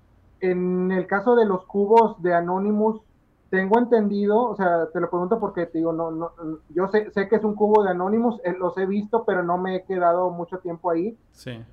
en 0.40 0.92
el 0.92 1.06
caso 1.06 1.34
de 1.34 1.46
los 1.46 1.64
cubos 1.64 2.22
de 2.22 2.34
Anonymous, 2.34 3.00
tengo 3.48 3.78
entendido, 3.78 4.42
o 4.42 4.56
sea, 4.56 4.88
te 4.92 5.00
lo 5.00 5.08
pregunto 5.08 5.40
porque 5.40 5.66
te 5.66 5.78
digo, 5.78 5.92
no, 5.92 6.10
no, 6.10 6.32
yo 6.68 6.86
sé, 6.88 7.10
sé 7.12 7.28
que 7.28 7.36
es 7.36 7.44
un 7.44 7.54
cubo 7.54 7.82
de 7.82 7.90
Anonymous, 7.90 8.40
eh, 8.44 8.54
los 8.58 8.76
he 8.76 8.84
visto, 8.84 9.24
pero 9.24 9.42
no 9.42 9.56
me 9.56 9.76
he 9.76 9.84
quedado 9.84 10.30
mucho 10.30 10.58
tiempo 10.58 10.90
ahí. 10.90 11.16
Sí 11.32 11.64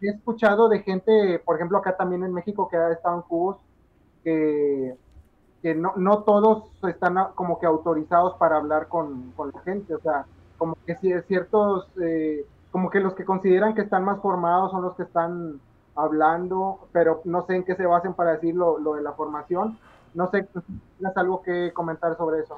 he 0.00 0.10
escuchado 0.10 0.68
de 0.68 0.80
gente, 0.80 1.40
por 1.44 1.56
ejemplo, 1.56 1.78
acá 1.78 1.96
también 1.96 2.24
en 2.24 2.32
México 2.32 2.68
que 2.68 2.76
ha 2.76 2.92
estado 2.92 3.16
en 3.16 3.22
cubos, 3.22 3.56
que, 4.22 4.94
que 5.62 5.74
no, 5.74 5.94
no 5.96 6.22
todos 6.22 6.64
están 6.88 7.16
como 7.34 7.58
que 7.58 7.66
autorizados 7.66 8.34
para 8.34 8.56
hablar 8.56 8.88
con, 8.88 9.32
con 9.32 9.50
la 9.52 9.60
gente, 9.62 9.94
o 9.94 10.00
sea, 10.00 10.26
como 10.56 10.76
que 10.86 10.96
si 10.96 11.12
ciertos, 11.22 11.88
eh, 12.00 12.44
como 12.70 12.90
que 12.90 13.00
los 13.00 13.14
que 13.14 13.24
consideran 13.24 13.74
que 13.74 13.82
están 13.82 14.04
más 14.04 14.20
formados 14.20 14.70
son 14.72 14.82
los 14.82 14.94
que 14.94 15.04
están 15.04 15.60
hablando, 15.94 16.88
pero 16.92 17.22
no 17.24 17.44
sé 17.46 17.56
en 17.56 17.64
qué 17.64 17.74
se 17.74 17.86
basen 17.86 18.14
para 18.14 18.32
decir 18.32 18.54
lo, 18.54 18.78
lo 18.78 18.94
de 18.94 19.02
la 19.02 19.12
formación. 19.12 19.78
No 20.14 20.30
sé, 20.30 20.48
¿tienes 20.96 21.16
algo 21.16 21.42
que 21.42 21.72
comentar 21.72 22.16
sobre 22.16 22.40
eso? 22.40 22.56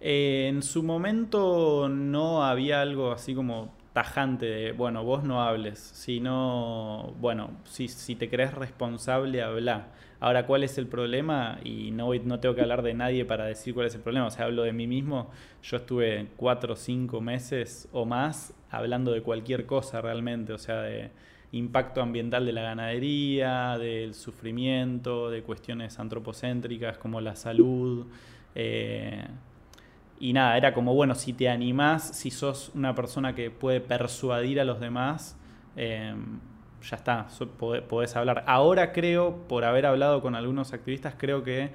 Eh, 0.00 0.48
en 0.48 0.62
su 0.62 0.82
momento 0.82 1.88
no 1.88 2.42
había 2.42 2.80
algo 2.80 3.12
así 3.12 3.34
como 3.34 3.68
tajante 3.92 4.46
de, 4.46 4.72
bueno, 4.72 5.04
vos 5.04 5.24
no 5.24 5.42
hables, 5.42 5.78
sino, 5.78 7.14
bueno, 7.20 7.50
si, 7.64 7.88
si 7.88 8.14
te 8.16 8.28
crees 8.28 8.54
responsable, 8.54 9.42
habla. 9.42 9.88
Ahora, 10.20 10.46
¿cuál 10.46 10.62
es 10.62 10.78
el 10.78 10.86
problema? 10.86 11.58
Y 11.64 11.90
no, 11.90 12.14
no 12.14 12.40
tengo 12.40 12.54
que 12.54 12.60
hablar 12.62 12.82
de 12.82 12.94
nadie 12.94 13.24
para 13.24 13.44
decir 13.44 13.74
cuál 13.74 13.86
es 13.86 13.94
el 13.94 14.00
problema, 14.00 14.26
o 14.26 14.30
sea, 14.30 14.46
hablo 14.46 14.62
de 14.62 14.72
mí 14.72 14.86
mismo. 14.86 15.30
Yo 15.62 15.78
estuve 15.78 16.28
cuatro 16.36 16.74
o 16.74 16.76
cinco 16.76 17.20
meses 17.20 17.88
o 17.92 18.04
más 18.06 18.54
hablando 18.70 19.12
de 19.12 19.22
cualquier 19.22 19.66
cosa 19.66 20.00
realmente, 20.00 20.52
o 20.52 20.58
sea, 20.58 20.82
de 20.82 21.10
impacto 21.52 22.00
ambiental 22.00 22.46
de 22.46 22.52
la 22.52 22.62
ganadería, 22.62 23.76
del 23.78 24.14
sufrimiento, 24.14 25.28
de 25.28 25.42
cuestiones 25.42 25.98
antropocéntricas 25.98 26.96
como 26.98 27.20
la 27.20 27.36
salud. 27.36 28.06
Eh, 28.54 29.24
y 30.22 30.32
nada, 30.34 30.56
era 30.56 30.72
como, 30.72 30.94
bueno, 30.94 31.16
si 31.16 31.32
te 31.32 31.48
animás, 31.48 32.16
si 32.16 32.30
sos 32.30 32.70
una 32.76 32.94
persona 32.94 33.34
que 33.34 33.50
puede 33.50 33.80
persuadir 33.80 34.60
a 34.60 34.64
los 34.64 34.78
demás, 34.78 35.36
em, 35.74 36.38
ya 36.80 36.96
está, 36.96 37.26
podés, 37.58 38.14
hablar. 38.14 38.44
Ahora 38.46 38.92
creo, 38.92 39.38
por 39.48 39.64
haber 39.64 39.84
hablado 39.84 40.22
con 40.22 40.36
algunos 40.36 40.72
activistas, 40.72 41.16
creo 41.18 41.42
que 41.42 41.70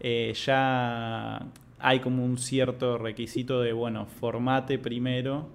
eh, 0.00 0.32
ya 0.46 1.44
hay 1.78 2.00
como 2.00 2.24
un 2.24 2.38
cierto 2.38 2.96
requisito 2.96 3.60
de, 3.60 3.74
bueno, 3.74 4.06
formate 4.06 4.78
primero 4.78 5.50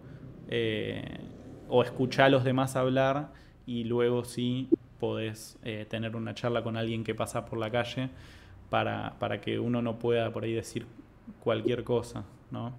eh, 0.48 1.18
o 1.68 1.82
escuchá 1.82 2.26
a 2.26 2.30
los 2.30 2.44
demás 2.44 2.76
hablar 2.76 3.32
y 3.66 3.86
luego 3.86 4.24
sí 4.24 4.70
podés 5.00 5.58
eh, 5.64 5.88
tener 5.90 6.16
una 6.16 6.36
charla 6.36 6.62
con 6.62 6.78
alguien 6.78 7.04
que 7.04 7.16
pasa 7.16 7.44
por 7.44 7.58
la 7.58 7.72
calle 7.72 8.10
para, 8.70 9.16
para 9.18 9.42
que 9.42 9.58
uno 9.58 9.82
no 9.82 9.98
pueda 9.98 10.32
por 10.32 10.44
ahí 10.44 10.54
decir 10.54 10.86
cualquier 11.40 11.84
cosa. 11.84 12.24
¿No? 12.56 12.72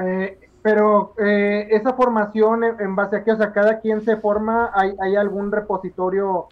Eh, 0.00 0.38
pero 0.62 1.14
eh, 1.18 1.68
esa 1.70 1.94
formación 1.94 2.62
en 2.64 2.94
base 2.94 3.16
a 3.16 3.24
qué, 3.24 3.32
o 3.32 3.36
sea, 3.36 3.52
cada 3.52 3.80
quien 3.80 4.02
se 4.02 4.16
forma, 4.16 4.70
hay, 4.74 4.94
hay 5.00 5.16
algún 5.16 5.50
repositorio 5.50 6.48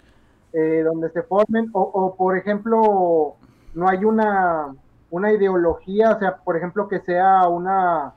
eh, 0.52 0.83
donde 0.85 1.11
se 1.11 1.22
formen, 1.22 1.68
o, 1.72 2.14
por 2.16 2.37
ejemplo, 2.37 3.35
no 3.74 3.88
hay 3.88 4.05
una, 4.05 4.74
una 5.11 5.33
ideología, 5.33 6.12
o 6.12 6.18
sea, 6.18 6.37
por 6.37 6.57
ejemplo, 6.57 6.88
que 6.88 7.00
sea 7.00 7.46
una, 7.48 8.14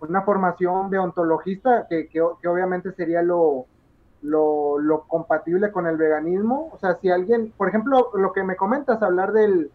una 0.00 0.22
formación 0.22 0.90
deontologista, 0.90 1.86
que, 1.88 2.08
que, 2.08 2.20
obviamente 2.20 2.92
sería 2.92 3.22
lo, 3.22 3.66
lo, 4.22 4.78
lo, 4.80 5.02
compatible 5.02 5.70
con 5.70 5.86
el 5.86 5.96
veganismo. 5.96 6.70
O 6.72 6.78
sea, 6.78 6.96
si 6.96 7.10
alguien, 7.10 7.52
por 7.56 7.68
ejemplo, 7.68 8.10
lo 8.14 8.32
que 8.32 8.42
me 8.42 8.56
comentas, 8.56 9.00
hablar 9.02 9.32
del, 9.32 9.70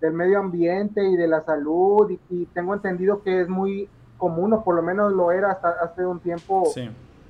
del 0.00 0.12
medio 0.12 0.38
ambiente 0.38 1.02
y 1.04 1.16
de 1.16 1.26
la 1.26 1.42
salud 1.44 2.10
y, 2.30 2.46
tengo 2.46 2.74
entendido 2.74 3.22
que 3.22 3.40
es 3.40 3.48
muy 3.48 3.88
común 4.16 4.52
o 4.52 4.64
por 4.64 4.74
lo 4.74 4.82
menos 4.82 5.12
lo 5.12 5.32
era 5.32 5.52
hasta 5.52 5.70
hace 5.82 6.04
un 6.04 6.20
tiempo 6.20 6.70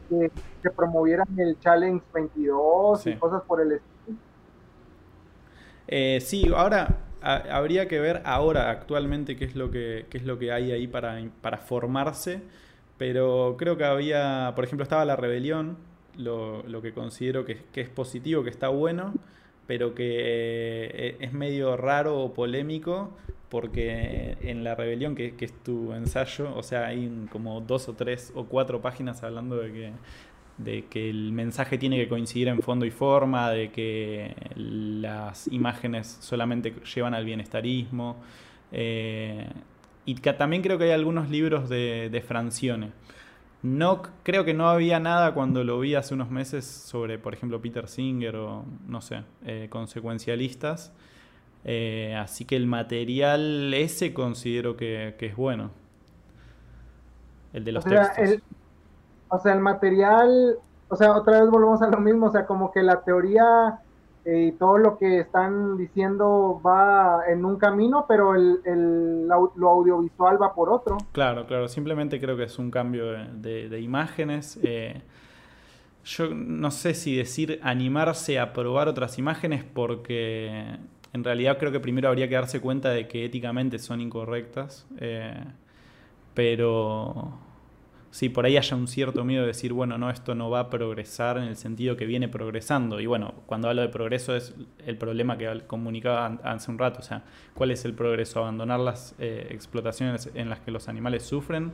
que, 0.08 0.30
promovieran 0.76 1.26
el 1.38 1.58
Challenge 1.60 2.04
22 2.12 3.06
y 3.06 3.16
cosas 3.16 3.42
por 3.42 3.60
el 3.60 3.72
estilo. 3.72 4.18
Eh, 5.86 6.18
sí, 6.20 6.50
ahora 6.54 6.98
habría 7.22 7.88
que 7.88 8.00
ver 8.00 8.22
ahora 8.24 8.70
actualmente 8.70 9.36
qué 9.36 9.44
es 9.44 9.56
lo 9.56 9.70
que, 9.70 10.06
qué 10.10 10.18
es 10.18 10.24
lo 10.24 10.38
que 10.38 10.52
hay 10.52 10.72
ahí 10.72 10.86
para, 10.86 11.18
para 11.40 11.58
formarse, 11.58 12.42
pero 12.98 13.56
creo 13.58 13.76
que 13.76 13.84
había, 13.84 14.52
por 14.54 14.64
ejemplo, 14.64 14.82
estaba 14.82 15.04
la 15.04 15.16
rebelión, 15.16 15.78
lo, 16.16 16.62
lo 16.64 16.82
que 16.82 16.92
considero 16.92 17.44
que, 17.44 17.62
que 17.72 17.80
es 17.80 17.88
positivo, 17.88 18.42
que 18.42 18.50
está 18.50 18.68
bueno 18.68 19.14
pero 19.68 19.94
que 19.94 20.06
eh, 20.06 21.16
es 21.20 21.32
medio 21.34 21.76
raro 21.76 22.18
o 22.18 22.32
polémico 22.32 23.12
porque 23.50 24.36
en 24.40 24.64
La 24.64 24.74
Rebelión, 24.74 25.14
que, 25.14 25.34
es 25.38 25.52
tu 25.62 25.92
ensayo, 25.92 26.54
o 26.56 26.62
sea, 26.62 26.86
hay 26.86 27.26
como 27.30 27.60
dos 27.60 27.88
o 27.88 27.94
tres 27.94 28.32
o 28.34 28.44
cuatro 28.46 28.80
páginas 28.80 29.22
hablando 29.22 29.56
de 29.56 29.72
que, 29.72 29.92
de 30.56 30.84
que 30.86 31.10
el 31.10 31.32
mensaje 31.32 31.76
tiene 31.76 31.98
que 31.98 32.08
coincidir 32.08 32.48
en 32.48 32.60
fondo 32.62 32.86
y 32.86 32.90
forma, 32.90 33.50
de 33.50 33.70
que 33.70 34.34
las 34.56 35.48
imágenes 35.48 36.18
solamente 36.20 36.74
llevan 36.94 37.14
al 37.14 37.26
bienestarismo. 37.26 38.16
Eh, 38.72 39.46
y 40.06 40.14
también 40.14 40.62
creo 40.62 40.78
que 40.78 40.84
hay 40.84 40.92
algunos 40.92 41.28
libros 41.28 41.68
de, 41.68 42.08
de 42.10 42.20
Francione. 42.22 42.92
No, 43.62 44.02
creo 44.22 44.44
que 44.44 44.54
no 44.54 44.68
había 44.68 45.00
nada 45.00 45.34
cuando 45.34 45.64
lo 45.64 45.80
vi 45.80 45.96
hace 45.96 46.14
unos 46.14 46.30
meses 46.30 46.64
sobre, 46.64 47.18
por 47.18 47.34
ejemplo, 47.34 47.60
Peter 47.60 47.88
Singer 47.88 48.36
o, 48.36 48.64
no 48.86 49.00
sé, 49.00 49.24
eh, 49.44 49.66
consecuencialistas. 49.68 50.92
Eh, 51.64 52.14
así 52.16 52.44
que 52.44 52.54
el 52.54 52.66
material 52.66 53.74
ese 53.74 54.14
considero 54.14 54.76
que, 54.76 55.16
es 55.18 55.36
bueno. 55.36 55.70
El 57.52 57.64
de 57.64 57.72
los 57.72 57.84
o 57.84 57.88
sea, 57.88 58.12
textos. 58.12 58.42
o 59.28 59.38
sea, 59.40 59.54
el 59.54 59.60
material, 59.60 60.58
o 60.88 60.96
sea, 60.96 61.16
otra 61.16 61.40
vez 61.40 61.50
volvemos 61.50 61.82
a 61.82 61.88
lo 61.88 61.98
mismo, 61.98 62.26
o 62.26 62.30
sea, 62.30 62.46
como 62.46 62.70
que 62.70 62.82
la 62.82 63.02
teoría 63.02 63.80
y 64.24 64.52
todo 64.52 64.78
lo 64.78 64.98
que 64.98 65.20
están 65.20 65.76
diciendo 65.76 66.60
va 66.64 67.22
en 67.28 67.44
un 67.44 67.56
camino, 67.56 68.04
pero 68.06 68.34
el, 68.34 69.26
lo 69.26 69.70
audiovisual 69.70 70.40
va 70.40 70.54
por 70.54 70.70
otro. 70.70 70.98
Claro, 71.12 71.46
claro, 71.46 71.68
simplemente 71.68 72.20
creo 72.20 72.36
que 72.36 72.44
es 72.44 72.58
un 72.58 72.70
cambio 72.70 73.06
de, 73.32 73.80
imágenes. 73.80 74.58
Eh, 74.62 75.00
yo 76.04 76.28
no 76.34 76.70
sé 76.70 76.94
si 76.94 77.16
decir 77.16 77.60
animarse 77.62 78.38
a 78.38 78.52
probar 78.52 78.88
otras 78.88 79.18
imágenes 79.18 79.64
porque 79.64 80.78
en 81.12 81.24
realidad 81.24 81.58
creo 81.58 81.72
que 81.72 81.80
primero 81.80 82.08
habría 82.08 82.28
que 82.28 82.34
darse 82.34 82.60
cuenta 82.60 82.90
de 82.90 83.08
que 83.08 83.24
éticamente 83.24 83.78
son 83.78 84.00
incorrectas, 84.00 84.86
eh, 84.98 85.42
pero 86.34 87.38
si 88.10 88.30
por 88.30 88.46
ahí 88.46 88.56
haya 88.56 88.76
un 88.76 88.88
cierto 88.88 89.24
miedo 89.24 89.42
de 89.42 89.48
decir, 89.48 89.72
bueno, 89.72 89.98
no, 89.98 90.10
esto 90.10 90.34
no 90.34 90.48
va 90.48 90.60
a 90.60 90.70
progresar 90.70 91.36
en 91.36 91.44
el 91.44 91.56
sentido 91.56 91.96
que 91.96 92.06
viene 92.06 92.28
progresando. 92.28 93.00
Y 93.00 93.06
bueno, 93.06 93.34
cuando 93.46 93.68
hablo 93.68 93.82
de 93.82 93.88
progreso 93.88 94.34
es 94.34 94.54
el 94.86 94.96
problema 94.96 95.36
que 95.36 95.62
comunicaba 95.66 96.38
hace 96.42 96.70
un 96.70 96.78
rato, 96.78 97.00
o 97.00 97.02
sea, 97.02 97.22
¿cuál 97.54 97.70
es 97.70 97.84
el 97.84 97.92
progreso? 97.94 98.40
Abandonar 98.40 98.80
las 98.80 99.14
eh, 99.18 99.48
explotaciones 99.50 100.30
en 100.34 100.48
las 100.48 100.60
que 100.60 100.70
los 100.70 100.88
animales 100.88 101.22
sufren. 101.22 101.72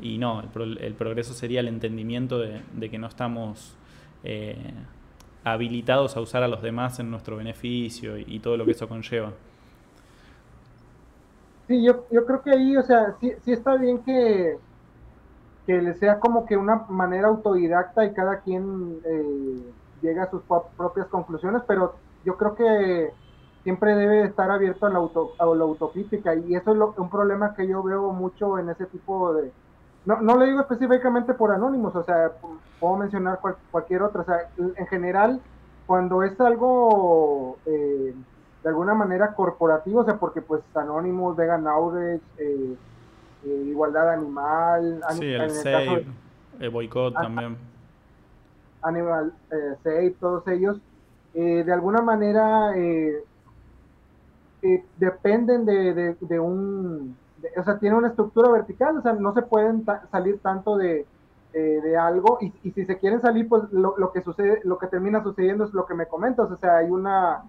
Y 0.00 0.16
no, 0.18 0.40
el, 0.40 0.94
progreso 0.94 1.34
sería 1.34 1.60
el 1.60 1.68
entendimiento 1.68 2.38
de, 2.38 2.62
que 2.88 2.98
no 2.98 3.08
estamos 3.08 3.76
eh, 4.22 4.56
habilitados 5.44 6.16
a 6.16 6.20
usar 6.20 6.42
a 6.44 6.48
los 6.48 6.62
demás 6.62 7.00
en 7.00 7.10
nuestro 7.10 7.36
beneficio 7.36 8.16
y, 8.16 8.38
todo 8.38 8.56
lo 8.56 8.64
que 8.64 8.70
eso 8.70 8.88
conlleva. 8.88 9.32
Sí, 11.66 11.84
yo, 11.84 12.06
yo 12.10 12.24
creo 12.24 12.42
que 12.42 12.50
ahí, 12.52 12.76
o 12.76 12.82
sea, 12.82 13.16
sí, 13.20 13.32
sí 13.44 13.52
está 13.52 13.76
bien 13.76 13.98
que, 13.98 14.56
que 15.68 15.94
sea 15.96 16.18
como 16.18 16.46
que 16.46 16.56
una 16.56 16.86
manera 16.88 17.28
autodidacta 17.28 18.02
y 18.06 18.14
cada 18.14 18.40
quien 18.40 19.00
eh, 19.04 19.70
llega 20.00 20.22
a 20.22 20.30
sus 20.30 20.40
propias 20.78 21.08
conclusiones, 21.08 21.60
pero 21.66 21.94
yo 22.24 22.38
creo 22.38 22.54
que 22.54 23.12
siempre 23.64 23.94
debe 23.94 24.24
estar 24.24 24.50
abierto 24.50 24.86
a 24.86 24.88
la, 24.88 24.96
auto, 24.96 25.32
a 25.38 25.44
la 25.44 25.64
autocrítica 25.64 26.34
y 26.34 26.54
eso 26.54 26.72
es 26.72 26.98
un 26.98 27.10
problema 27.10 27.54
que 27.54 27.68
yo 27.68 27.82
veo 27.82 28.12
mucho 28.12 28.58
en 28.58 28.70
ese 28.70 28.86
tipo 28.86 29.34
de... 29.34 29.52
No, 30.06 30.22
no 30.22 30.38
le 30.38 30.46
digo 30.46 30.62
específicamente 30.62 31.34
por 31.34 31.52
anónimos, 31.52 31.94
o 31.94 32.02
sea, 32.02 32.32
puedo 32.80 32.96
mencionar 32.96 33.38
cualquier 33.70 34.04
otra, 34.04 34.22
o 34.22 34.24
sea, 34.24 34.48
en 34.56 34.86
general, 34.86 35.38
cuando 35.86 36.22
es 36.22 36.40
algo 36.40 37.58
eh, 37.66 38.14
de 38.62 38.68
alguna 38.70 38.94
manera 38.94 39.34
corporativo, 39.34 40.00
o 40.00 40.04
sea, 40.06 40.16
porque 40.16 40.40
pues 40.40 40.62
Anonymous, 40.74 41.36
Vegan 41.36 41.66
Outrage, 41.66 42.22
eh, 42.38 42.74
eh, 43.44 43.64
igualdad 43.68 44.12
animal. 44.12 45.00
Sí, 45.12 45.32
el 45.32 45.50
SAVE, 45.50 46.06
el 46.60 46.70
boicot 46.70 47.14
también. 47.14 47.56
Animal 48.82 49.32
eh, 49.50 49.74
Save, 49.82 50.14
todos 50.20 50.46
ellos, 50.48 50.78
eh, 51.34 51.64
de 51.64 51.72
alguna 51.72 52.00
manera 52.00 52.72
dependen 54.96 55.64
de, 55.64 56.40
un, 56.40 57.16
o 57.56 57.64
sea, 57.64 57.78
tiene 57.78 57.96
una 57.96 58.08
estructura 58.08 58.50
vertical, 58.50 58.98
o 58.98 59.02
sea, 59.02 59.12
no 59.14 59.34
se 59.34 59.42
pueden 59.42 59.84
salir 60.10 60.38
tanto 60.40 60.76
de, 60.76 61.06
algo 61.98 62.38
y, 62.40 62.52
y, 62.62 62.70
si 62.70 62.84
se 62.84 62.98
quieren 62.98 63.20
salir, 63.20 63.48
pues 63.48 63.64
lo, 63.72 63.96
lo, 63.98 64.12
que 64.12 64.22
sucede, 64.22 64.60
lo 64.62 64.78
que 64.78 64.86
termina 64.86 65.24
sucediendo 65.24 65.64
es 65.64 65.72
lo 65.72 65.86
que 65.86 65.94
me 65.94 66.06
comentas, 66.06 66.48
o 66.50 66.56
sea, 66.56 66.76
hay 66.76 66.90
una 66.90 67.42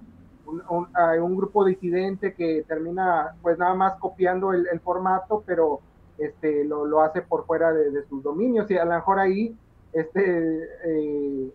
un, 0.70 0.88
un 1.22 1.36
grupo 1.36 1.66
disidente 1.66 2.34
que 2.34 2.64
termina 2.68 3.36
pues 3.42 3.58
nada 3.58 3.74
más 3.74 4.00
copiando 4.00 4.54
el, 4.54 4.80
formato, 4.80 5.44
pero 5.46 5.80
este, 6.18 6.64
lo, 6.66 6.86
lo, 6.86 7.02
hace 7.02 7.22
por 7.22 7.46
fuera 7.46 7.72
de, 7.72 8.04
sus 8.08 8.24
dominios 8.24 8.70
y 8.72 8.78
a 8.78 8.86
lo 8.86 8.94
mejor 8.94 9.20
ahí 9.20 9.56
este, 9.94 10.70
eh, 10.86 11.54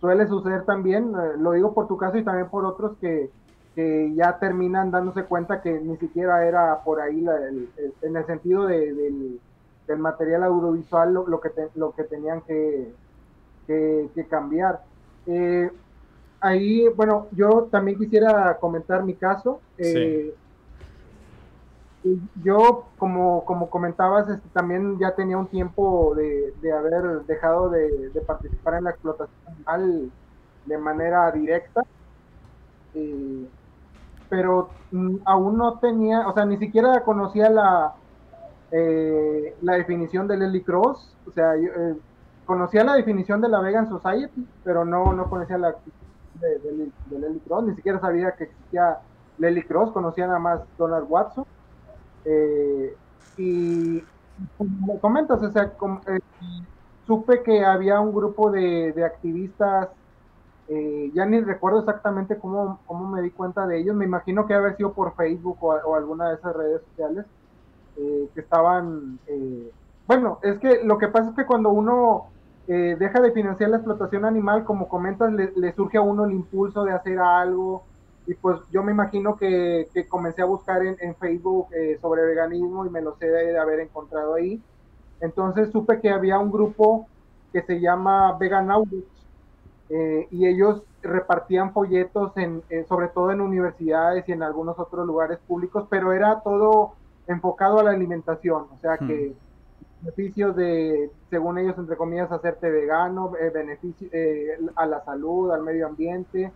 suele 0.00 0.26
suceder 0.28 0.64
también, 0.64 1.12
eh, 1.14 1.36
lo 1.38 1.52
digo 1.52 1.74
por 1.74 1.86
tu 1.88 1.96
caso 1.96 2.16
y 2.16 2.24
también 2.24 2.48
por 2.48 2.64
otros 2.64 2.96
que, 3.00 3.30
que 3.74 4.12
ya 4.14 4.38
terminan 4.38 4.90
dándose 4.90 5.24
cuenta 5.24 5.60
que 5.60 5.72
ni 5.80 5.96
siquiera 5.96 6.46
era 6.46 6.80
por 6.84 7.00
ahí 7.00 7.24
en 8.02 8.16
el 8.16 8.26
sentido 8.26 8.66
de, 8.66 8.92
del, 8.92 9.40
material 9.98 10.44
audiovisual 10.44 11.12
lo, 11.12 11.26
lo 11.26 11.40
que, 11.40 11.50
lo 11.74 11.92
que 11.96 12.04
tenían 12.04 12.42
que, 12.42 12.92
que, 13.66 14.08
que 14.14 14.24
cambiar. 14.26 14.82
Eh, 15.26 15.68
ahí, 16.40 16.88
bueno, 16.88 17.28
yo 17.32 17.68
también 17.70 17.98
quisiera 17.98 18.56
comentar 18.58 19.04
mi 19.04 19.14
caso. 19.14 19.60
Eh, 19.78 20.34
yo, 22.42 22.86
como, 22.98 23.44
como 23.44 23.68
comentabas, 23.68 24.28
este, 24.28 24.48
también 24.50 24.98
ya 24.98 25.14
tenía 25.14 25.36
un 25.36 25.48
tiempo 25.48 26.14
de, 26.14 26.72
haber 26.72 27.24
dejado 27.26 27.68
de, 27.68 28.10
participar 28.26 28.74
en 28.74 28.84
la 28.84 28.90
explotación 28.90 29.38
animal 29.46 30.10
de 30.64 30.78
manera 30.78 31.30
directa, 31.30 31.82
eh, 32.94 33.46
pero 34.28 34.70
mm, 34.92 35.16
aún 35.24 35.58
no 35.58 35.78
tenía, 35.78 36.26
o 36.28 36.32
sea, 36.32 36.46
ni 36.46 36.56
siquiera 36.56 37.02
conocía 37.02 37.50
la, 37.50 37.94
eh, 38.70 39.56
la 39.60 39.74
definición 39.74 40.26
del 40.26 40.40
Lely 40.40 40.62
Cross, 40.62 41.14
o 41.26 41.32
sea, 41.32 41.56
yo, 41.56 41.70
conocía 42.46 42.82
la 42.82 42.94
definición 42.94 43.40
de 43.40 43.48
la 43.48 43.60
Vegan 43.60 43.88
Society, 43.88 44.46
pero 44.64 44.84
no, 44.84 45.12
no 45.12 45.28
conocía 45.28 45.58
la 45.58 45.74
de, 46.40 46.58
de, 46.58 47.40
Cross, 47.46 47.64
ni 47.64 47.74
siquiera 47.74 48.00
sabía 48.00 48.32
que 48.32 48.44
existía 48.44 48.98
Lely 49.38 49.62
Cross, 49.62 49.92
conocía 49.92 50.26
nada 50.26 50.38
más 50.38 50.60
Donald 50.78 51.06
Watson. 51.08 51.44
Eh, 52.24 52.96
y 53.36 54.02
como 54.58 55.00
comentas, 55.00 55.42
o 55.42 55.50
sea, 55.50 55.72
eh, 56.08 56.20
supe 57.06 57.42
que 57.42 57.64
había 57.64 58.00
un 58.00 58.14
grupo 58.14 58.50
de, 58.50 59.04
activistas, 59.04 59.88
eh, 60.68 61.10
ya 61.14 61.26
ni 61.26 61.40
recuerdo 61.40 61.80
exactamente 61.80 62.38
cómo, 62.38 62.80
cómo, 62.86 63.08
me 63.08 63.22
di 63.22 63.30
cuenta 63.30 63.66
de 63.66 63.78
ellos, 63.78 63.96
me 63.96 64.04
imagino 64.04 64.46
que 64.46 64.54
haber 64.54 64.76
sido 64.76 64.92
por 64.92 65.14
Facebook 65.16 65.58
o, 65.60 65.94
alguna 65.94 66.28
de 66.28 66.34
esas 66.36 66.54
redes 66.54 66.82
sociales, 66.90 67.26
que 68.34 68.40
estaban, 68.40 69.18
bueno, 70.06 70.38
es 70.42 70.58
que 70.58 70.82
lo 70.84 70.96
que 70.96 71.08
pasa 71.08 71.30
es 71.30 71.36
que 71.36 71.44
cuando 71.44 71.68
uno 71.68 72.28
eh, 72.72 72.94
deja 72.96 73.20
de 73.20 73.32
financiar 73.32 73.68
la 73.68 73.78
explotación 73.78 74.24
animal, 74.24 74.62
como 74.62 74.88
comentas, 74.88 75.32
le, 75.32 75.72
surge 75.72 75.98
a 75.98 76.02
uno 76.02 76.24
el 76.24 76.30
impulso 76.30 76.84
de 76.84 76.92
hacer 76.92 77.18
algo. 77.18 77.82
Y 78.28 78.34
pues 78.34 78.60
yo 78.70 78.84
me 78.84 78.92
imagino 78.92 79.36
que, 79.36 79.88
comencé 80.08 80.42
a 80.42 80.44
buscar 80.44 80.80
en, 80.86 81.16
Facebook 81.16 81.66
eh, 81.74 81.98
sobre 82.00 82.22
veganismo 82.22 82.86
y 82.86 82.90
me 82.90 83.02
lo 83.02 83.16
sé 83.16 83.26
de, 83.26 83.58
haber 83.58 83.80
encontrado 83.80 84.34
ahí. 84.34 84.62
Entonces 85.20 85.72
supe 85.72 86.00
que 86.00 86.10
había 86.10 86.38
un 86.38 86.52
grupo 86.52 87.08
que 87.52 87.62
se 87.62 87.80
llama 87.80 88.38
Vegan 88.38 88.68
eh, 89.88 90.28
y 90.30 90.46
ellos 90.46 90.84
repartían 91.02 91.72
folletos, 91.72 92.36
en, 92.36 92.62
sobre 92.86 93.08
todo 93.08 93.32
en 93.32 93.40
universidades 93.40 94.28
y 94.28 94.32
en 94.32 94.44
algunos 94.44 94.78
otros 94.78 95.08
lugares 95.08 95.40
públicos, 95.40 95.88
pero 95.90 96.12
era 96.12 96.40
todo 96.42 96.92
enfocado 97.26 97.80
a 97.80 97.82
la 97.82 97.90
alimentación, 97.90 98.66
o 98.72 98.78
sea 98.80 98.96
que 98.96 99.34
hmm 99.34 99.49
beneficios 100.02 100.56
de, 100.56 101.10
según 101.28 101.58
ellos, 101.58 101.76
entre 101.78 101.96
comillas, 101.96 102.30
hacerte 102.32 102.70
vegano, 102.70 103.32
eh, 103.38 103.50
beneficio 103.50 104.08
eh, 104.12 104.58
a 104.76 104.86
la 104.86 105.04
salud, 105.04 105.50
al 105.50 105.62
medio 105.62 105.86
ambiente. 105.86 106.52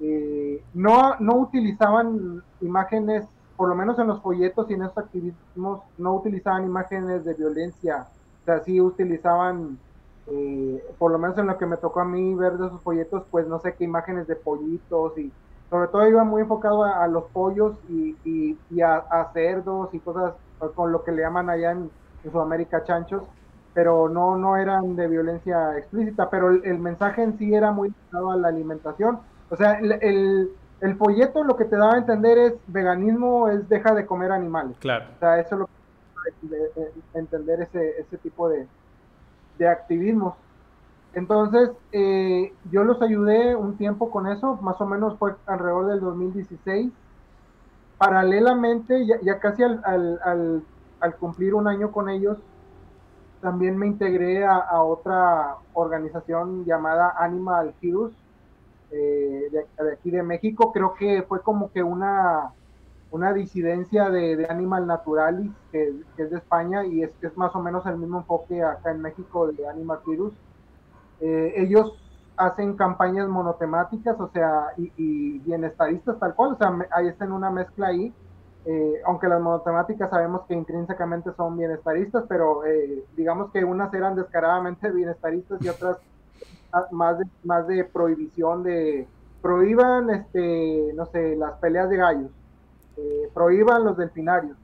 Eh, 0.00 0.62
no, 0.74 1.16
no 1.18 1.36
utilizaban 1.36 2.42
imágenes, 2.60 3.24
por 3.56 3.68
lo 3.68 3.74
menos 3.74 3.98
en 3.98 4.06
los 4.06 4.20
folletos 4.22 4.70
y 4.70 4.74
en 4.74 4.82
estos 4.82 5.04
activismos, 5.04 5.80
no 5.98 6.14
utilizaban 6.14 6.64
imágenes 6.64 7.24
de 7.24 7.34
violencia. 7.34 8.06
O 8.42 8.44
sea, 8.44 8.60
sí 8.60 8.80
utilizaban, 8.80 9.78
por 10.98 11.10
lo 11.10 11.18
menos 11.18 11.38
en 11.38 11.46
lo 11.46 11.58
que 11.58 11.66
me 11.66 11.76
tocó 11.76 12.00
a 12.00 12.04
mí 12.04 12.34
ver 12.34 12.58
de 12.58 12.66
esos 12.66 12.80
folletos, 12.82 13.24
pues 13.30 13.46
no 13.48 13.58
sé 13.60 13.74
qué 13.74 13.84
imágenes 13.84 14.26
de 14.26 14.36
pollitos 14.36 15.16
y 15.18 15.32
sobre 15.70 15.88
todo 15.88 16.06
iba 16.08 16.22
muy 16.22 16.42
enfocado 16.42 16.84
a, 16.84 17.08
los 17.08 17.24
pollos 17.24 17.76
y, 17.88 18.16
y, 18.24 18.80
a, 18.80 18.96
a, 18.96 19.32
cerdos 19.32 19.92
y 19.94 19.98
cosas 19.98 20.34
con 20.76 20.92
lo 20.92 21.02
que 21.02 21.10
le 21.10 21.22
llaman 21.22 21.50
allá 21.50 21.72
en, 21.72 21.90
en 22.26 22.32
Sudamérica 22.32 22.84
chanchos, 22.84 23.22
pero 23.72 24.08
no, 24.08 24.36
no 24.36 24.56
eran 24.56 24.96
de 24.96 25.06
violencia 25.06 25.76
explícita, 25.78 26.28
pero 26.28 26.50
el, 26.50 26.78
mensaje 26.78 27.22
en 27.22 27.38
sí 27.38 27.54
era 27.54 27.70
muy 27.70 27.92
ligado 28.06 28.32
a 28.32 28.36
la 28.36 28.48
alimentación. 28.48 29.20
O 29.50 29.56
sea, 29.56 29.74
el, 29.74 30.50
el, 30.80 30.96
folleto 30.96 31.44
lo 31.44 31.56
que 31.56 31.66
te 31.66 31.76
daba 31.76 31.94
a 31.94 31.98
entender 31.98 32.38
es 32.38 32.54
veganismo 32.66 33.48
es 33.48 33.68
deja 33.68 33.94
de 33.94 34.06
comer 34.06 34.32
animales. 34.32 34.76
Claro. 34.80 35.06
O 35.16 35.18
sea, 35.18 35.38
eso 35.38 35.54
es 35.54 35.58
lo 35.60 35.66
que 35.66 36.46
de, 36.48 36.92
entender 37.14 37.60
ese, 37.62 38.00
ese 38.00 38.16
tipo 38.18 38.48
de, 38.48 38.66
de 39.58 39.68
activismos. 39.68 40.34
Entonces, 41.14 41.70
eh, 41.92 42.52
yo 42.70 42.84
los 42.84 43.00
ayudé 43.00 43.54
un 43.54 43.76
tiempo 43.76 44.10
con 44.10 44.26
eso, 44.26 44.56
más 44.62 44.80
o 44.80 44.86
menos 44.86 45.16
fue 45.18 45.34
alrededor 45.46 45.86
del 45.86 46.00
2016. 46.00 46.92
Paralelamente, 47.96 49.06
ya, 49.06 49.16
ya 49.22 49.38
casi 49.38 49.62
al, 49.62 49.80
al, 49.84 50.20
al 50.22 50.62
cumplir 51.18 51.54
un 51.54 51.68
año 51.68 51.92
con 51.92 52.08
ellos, 52.08 52.38
también 53.40 53.76
me 53.76 53.86
integré 53.86 54.44
a, 54.44 54.82
otra 54.82 55.56
organización 55.74 56.64
llamada 56.64 57.14
Animal 57.18 57.74
Heroes 57.80 58.12
eh, 58.90 59.48
de, 59.52 59.92
aquí 59.92 60.10
de 60.10 60.22
México. 60.22 60.72
Creo 60.72 60.94
que 60.94 61.22
fue 61.22 61.42
como 61.42 61.70
que 61.70 61.82
una, 61.82 62.52
una 63.10 63.32
disidencia 63.32 64.10
de, 64.10 64.46
Animal 64.48 64.86
Naturalis, 64.86 65.52
que, 65.70 65.94
es 66.16 66.30
de 66.30 66.36
España, 66.36 66.84
y 66.84 67.02
es, 67.02 67.10
es 67.22 67.36
más 67.36 67.54
o 67.54 67.62
menos 67.62 67.84
el 67.86 67.98
mismo 67.98 68.18
enfoque 68.18 68.62
acá 68.62 68.90
en 68.90 69.02
México 69.02 69.46
de 69.48 69.68
Animal 69.68 70.00
Heroes. 70.06 70.32
Eh, 71.20 71.54
ellos 71.56 71.96
hacen 72.36 72.74
campañas 72.76 73.28
monotemáticas, 73.28 74.18
o 74.18 74.28
sea, 74.28 74.72
y, 74.76 74.92
y, 74.96 75.38
bienestaristas 75.38 76.18
tal 76.18 76.34
cual, 76.34 76.52
o 76.52 76.56
sea, 76.56 76.76
ahí 76.90 77.08
está 77.08 77.24
en 77.24 77.32
una 77.32 77.50
mezcla 77.50 77.88
ahí 77.88 78.12
eh, 78.68 79.00
aunque 79.04 79.28
las 79.28 79.40
monotemáticas 79.40 80.10
sabemos 80.10 80.42
que 80.48 80.54
intrínsecamente 80.54 81.30
son 81.36 81.56
bienestaristas, 81.56 82.24
pero 82.28 82.66
eh, 82.66 83.04
digamos 83.16 83.52
que 83.52 83.62
unas 83.64 83.94
eran 83.94 84.16
descaradamente 84.16 84.90
bienestaristas 84.92 85.62
y 85.62 85.68
otras 85.68 85.98
más 86.90 87.16
de, 87.16 87.26
más 87.44 87.66
de 87.68 87.84
prohibición 87.84 88.64
de 88.64 89.06
prohíban 89.40 90.10
este 90.10 90.92
no 90.94 91.06
sé 91.06 91.36
las 91.36 91.52
peleas 91.58 91.88
de 91.88 91.96
gallos 91.96 92.30
eh, 92.96 93.30
prohíban 93.32 93.84
los 93.84 93.96
delfinarios. 93.96 94.56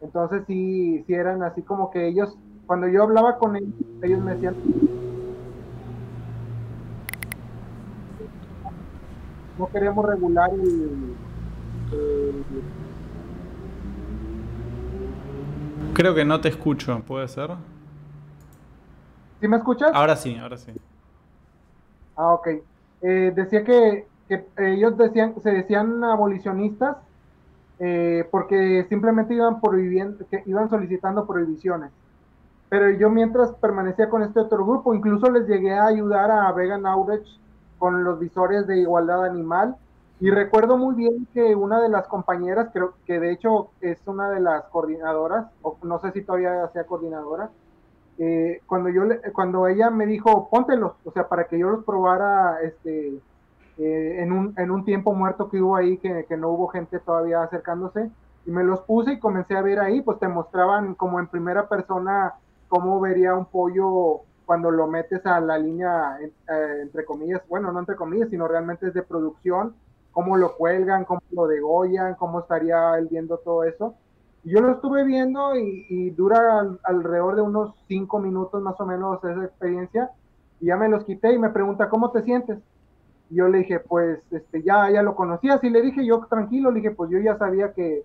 Entonces 0.00 0.44
sí 0.46 1.02
sí 1.06 1.12
eran 1.12 1.42
así 1.42 1.62
como 1.62 1.90
que 1.90 2.06
ellos 2.06 2.38
cuando 2.66 2.86
yo 2.86 3.02
hablaba 3.02 3.36
con 3.38 3.56
ellos 3.56 3.74
ellos 4.00 4.20
me 4.20 4.34
decían 4.34 4.54
no 9.58 9.66
queremos 9.66 10.04
regular 10.06 10.50
el 10.52 11.16
Creo 15.94 16.14
que 16.14 16.24
no 16.24 16.40
te 16.40 16.48
escucho, 16.48 17.00
¿puede 17.06 17.26
ser? 17.28 17.50
¿Sí 19.40 19.48
me 19.48 19.56
escuchas? 19.56 19.90
Ahora 19.92 20.16
sí, 20.16 20.36
ahora 20.36 20.56
sí. 20.56 20.72
Ah, 22.16 22.34
ok. 22.34 22.48
Eh, 23.02 23.32
decía 23.34 23.64
que, 23.64 24.06
ellos 24.58 24.96
decían, 24.96 25.34
se 25.42 25.50
decían 25.50 26.04
abolicionistas 26.04 26.98
eh, 27.80 28.28
porque 28.30 28.86
simplemente 28.88 29.34
iban 29.34 29.60
prohibiendo, 29.60 30.24
que 30.28 30.42
iban 30.46 30.68
solicitando 30.70 31.26
prohibiciones. 31.26 31.90
Pero 32.68 32.90
yo 32.90 33.10
mientras 33.10 33.52
permanecía 33.52 34.08
con 34.08 34.22
este 34.22 34.38
otro 34.38 34.64
grupo, 34.64 34.94
incluso 34.94 35.30
les 35.30 35.48
llegué 35.48 35.72
a 35.72 35.86
ayudar 35.86 36.30
a 36.30 36.52
Vegan 36.52 36.86
Outreach 36.86 37.26
con 37.78 38.04
los 38.04 38.20
visores 38.20 38.66
de 38.66 38.78
igualdad 38.78 39.24
animal 39.24 39.76
y 40.20 40.30
recuerdo 40.30 40.76
muy 40.76 40.94
bien 40.94 41.26
que 41.32 41.54
una 41.56 41.80
de 41.80 41.88
las 41.88 42.06
compañeras, 42.06 42.68
creo 42.72 42.94
que 43.06 43.18
de 43.18 43.32
hecho 43.32 43.70
es 43.80 43.98
una 44.06 44.30
de 44.30 44.40
las 44.40 44.64
coordinadoras, 44.64 45.46
o 45.62 45.78
no 45.82 45.98
sé 45.98 46.12
si 46.12 46.22
todavía 46.22 46.68
sea 46.74 46.84
coordinadora, 46.84 47.50
eh, 48.18 48.60
cuando 48.66 48.90
yo 48.90 49.04
cuando 49.32 49.66
ella 49.66 49.88
me 49.88 50.04
dijo 50.04 50.50
póntelos, 50.50 50.92
o 51.04 51.10
sea, 51.12 51.26
para 51.26 51.44
que 51.44 51.58
yo 51.58 51.70
los 51.70 51.84
probara 51.84 52.60
este, 52.62 53.14
eh, 53.78 54.16
en, 54.22 54.32
un, 54.32 54.54
en 54.58 54.70
un 54.70 54.84
tiempo 54.84 55.14
muerto 55.14 55.48
que 55.48 55.62
hubo 55.62 55.74
ahí, 55.74 55.96
que, 55.96 56.26
que, 56.28 56.36
no 56.36 56.50
hubo 56.50 56.68
gente 56.68 56.98
todavía 56.98 57.42
acercándose, 57.42 58.10
y 58.44 58.50
me 58.50 58.62
los 58.62 58.80
puse 58.80 59.14
y 59.14 59.18
comencé 59.18 59.56
a 59.56 59.62
ver 59.62 59.80
ahí, 59.80 60.02
pues 60.02 60.18
te 60.18 60.28
mostraban 60.28 60.94
como 60.96 61.18
en 61.18 61.28
primera 61.28 61.66
persona 61.66 62.34
cómo 62.68 63.00
vería 63.00 63.34
un 63.34 63.46
pollo 63.46 64.20
cuando 64.44 64.70
lo 64.70 64.86
metes 64.86 65.24
a 65.24 65.40
la 65.40 65.56
línea, 65.56 66.18
eh, 66.20 66.30
entre 66.82 67.06
comillas, 67.06 67.40
bueno, 67.48 67.72
no 67.72 67.78
entre 67.78 67.96
comillas, 67.96 68.28
sino 68.28 68.46
realmente 68.48 68.88
es 68.88 68.92
de 68.92 69.02
producción, 69.02 69.74
cómo 70.12 70.36
lo 70.36 70.56
cuelgan, 70.56 71.04
cómo 71.04 71.20
lo 71.30 71.46
degollan, 71.46 72.14
cómo 72.14 72.40
estaría 72.40 72.96
él 72.98 73.08
viendo 73.10 73.38
todo 73.38 73.64
eso. 73.64 73.94
Yo 74.42 74.60
lo 74.60 74.72
estuve 74.72 75.04
viendo 75.04 75.54
y, 75.54 76.10
dura 76.10 76.66
alrededor 76.84 77.36
de 77.36 77.42
unos 77.42 77.74
cinco 77.86 78.18
minutos 78.18 78.62
más 78.62 78.80
o 78.80 78.86
menos 78.86 79.22
esa 79.22 79.44
experiencia 79.44 80.10
y 80.60 80.66
ya 80.66 80.76
me 80.76 80.88
los 80.88 81.04
quité 81.04 81.32
y 81.32 81.38
me 81.38 81.50
pregunta, 81.50 81.88
¿cómo 81.88 82.10
te 82.10 82.22
sientes? 82.22 82.58
Y 83.28 83.36
yo 83.36 83.48
le 83.48 83.58
dije, 83.58 83.80
pues, 83.80 84.20
este, 84.32 84.62
ya, 84.62 84.90
ya 84.90 85.02
lo 85.02 85.14
conocías 85.14 85.62
y 85.62 85.70
le 85.70 85.82
dije 85.82 86.04
yo 86.04 86.26
tranquilo, 86.28 86.70
le 86.70 86.80
dije, 86.80 86.90
pues 86.90 87.10
yo 87.10 87.18
ya 87.18 87.36
sabía 87.36 87.72
que 87.72 88.04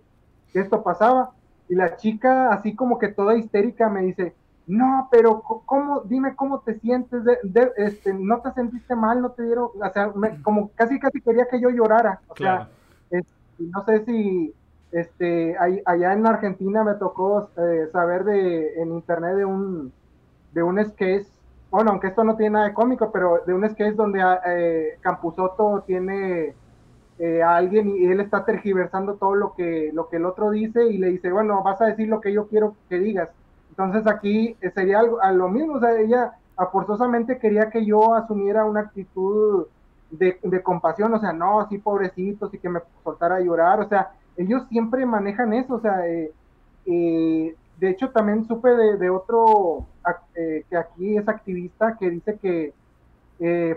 esto 0.54 0.84
pasaba. 0.84 1.32
Y 1.68 1.76
la 1.76 1.98
chica, 1.98 2.50
así 2.54 2.76
como 2.76 3.00
que 3.00 3.08
toda 3.08 3.36
histérica, 3.36 3.90
me 3.90 4.02
dice, 4.02 4.36
no, 4.68 5.08
pero 5.12 5.42
¿cómo? 5.42 6.02
Dime 6.02 6.36
cómo 6.36 6.60
te 6.60 6.80
sientes, 6.80 7.24
de, 7.24 7.72
este, 7.78 8.14
no 8.14 8.42
te 8.42 8.52
sentiste 8.54 8.96
mal, 8.96 9.22
no 9.22 9.32
te 9.32 9.44
dieron, 9.44 9.66
o 9.66 9.90
sea, 9.94 10.12
como 10.42 10.72
casi 10.76 11.00
casi 11.00 11.22
quería 11.22 11.48
que 11.48 11.62
yo 11.62 11.70
llorara, 11.70 12.22
o 12.28 12.36
sea, 12.36 12.68
no 13.60 13.86
sé 13.86 14.04
si, 14.06 14.54
este, 14.92 15.56
allá 15.58 16.14
en 16.14 16.26
Argentina 16.26 16.84
me 16.84 16.96
tocó 16.96 17.50
eh, 17.58 17.90
saber 17.92 18.24
de, 18.24 18.82
en 18.82 18.92
internet 18.92 19.36
de 19.36 19.46
un, 19.46 19.94
de 20.54 20.64
un 20.64 20.84
sketch, 20.84 21.28
bueno, 21.70 21.92
aunque 21.92 22.08
esto 22.08 22.24
no 22.24 22.36
tiene 22.36 22.54
nada 22.54 22.68
de 22.68 22.74
cómico, 22.74 23.12
pero 23.12 23.44
de 23.46 23.54
un 23.54 23.70
sketch 23.70 23.96
donde 23.96 24.22
ah, 24.22 24.42
eh, 24.48 24.98
Campusoto 25.02 25.84
tiene 25.86 26.56
eh, 27.20 27.44
a 27.44 27.56
alguien 27.56 27.90
y 27.90 28.06
él 28.06 28.20
está 28.20 28.46
tergiversando 28.46 29.16
todo 29.16 29.36
lo 29.36 29.54
que, 29.54 29.92
lo 29.94 30.10
que 30.10 30.18
el 30.18 30.26
otro 30.26 30.50
dice 30.50 30.86
y 30.88 30.98
le 30.98 31.10
dice, 31.10 31.32
bueno, 31.32 31.62
vas 31.64 31.82
a 31.82 31.86
decir 31.86 32.08
lo 32.08 32.20
que 32.20 32.34
yo 32.34 32.48
quiero 32.48 32.76
que 32.90 33.00
digas 33.00 33.30
entonces 33.78 34.08
aquí 34.08 34.56
eh, 34.62 34.72
sería 34.74 35.00
algo, 35.00 35.22
a 35.22 35.34
lo 35.34 35.50
mismo, 35.50 35.74
o 35.76 35.80
sea, 35.82 36.00
ella 36.00 36.32
forzosamente 36.72 37.38
quería 37.38 37.70
que 37.70 37.86
yo 37.86 38.14
asumiera 38.14 38.64
una 38.64 38.82
actitud 38.82 39.68
de, 40.12 40.40
compasión, 40.64 41.14
o 41.14 41.20
sea, 41.20 41.34
no, 41.34 41.68
sí, 41.68 41.78
pobrecitos, 41.78 42.54
y 42.54 42.58
que 42.58 42.70
me 42.70 42.80
soltara 43.04 43.36
a 43.36 43.42
llorar, 43.42 43.82
o 43.82 43.90
sea, 43.90 44.12
ellos 44.38 44.64
siempre 44.70 45.06
manejan 45.06 45.54
eso, 45.54 45.76
o 45.76 45.82
sea, 45.82 46.08
eh, 46.08 46.32
eh, 46.86 47.54
de 47.78 47.90
hecho 47.90 48.10
también 48.12 48.46
supe 48.46 48.70
de, 48.70 49.10
otro 49.10 49.86
que 50.34 50.78
aquí 50.78 51.18
es 51.18 51.28
activista 51.28 51.98
que 51.98 52.10
dice 52.10 52.38
que 52.38 52.74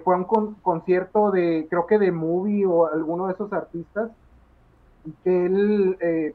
fue 0.05 0.15
a 0.15 0.19
un 0.19 0.55
concierto 0.63 1.33
de, 1.33 1.67
creo 1.69 1.87
que 1.87 1.99
de 1.99 2.13
Movie 2.13 2.67
o 2.67 2.87
alguno 2.87 3.27
de 3.27 3.33
esos 3.33 3.53
artistas, 3.53 4.11
que 5.25 5.47
él 5.47 5.97
eh, 6.01 6.35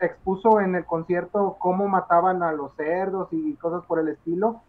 expuso 0.00 0.60
en 0.60 0.74
el 0.74 0.84
concierto 0.84 1.56
cómo 1.58 1.88
mataban 1.88 2.42
a 2.42 2.52
los 2.52 2.74
cerdos 2.76 3.28
y 3.32 3.54
cosas 3.54 3.84
por 3.86 3.98
el 3.98 4.08
estilo, 4.08 4.62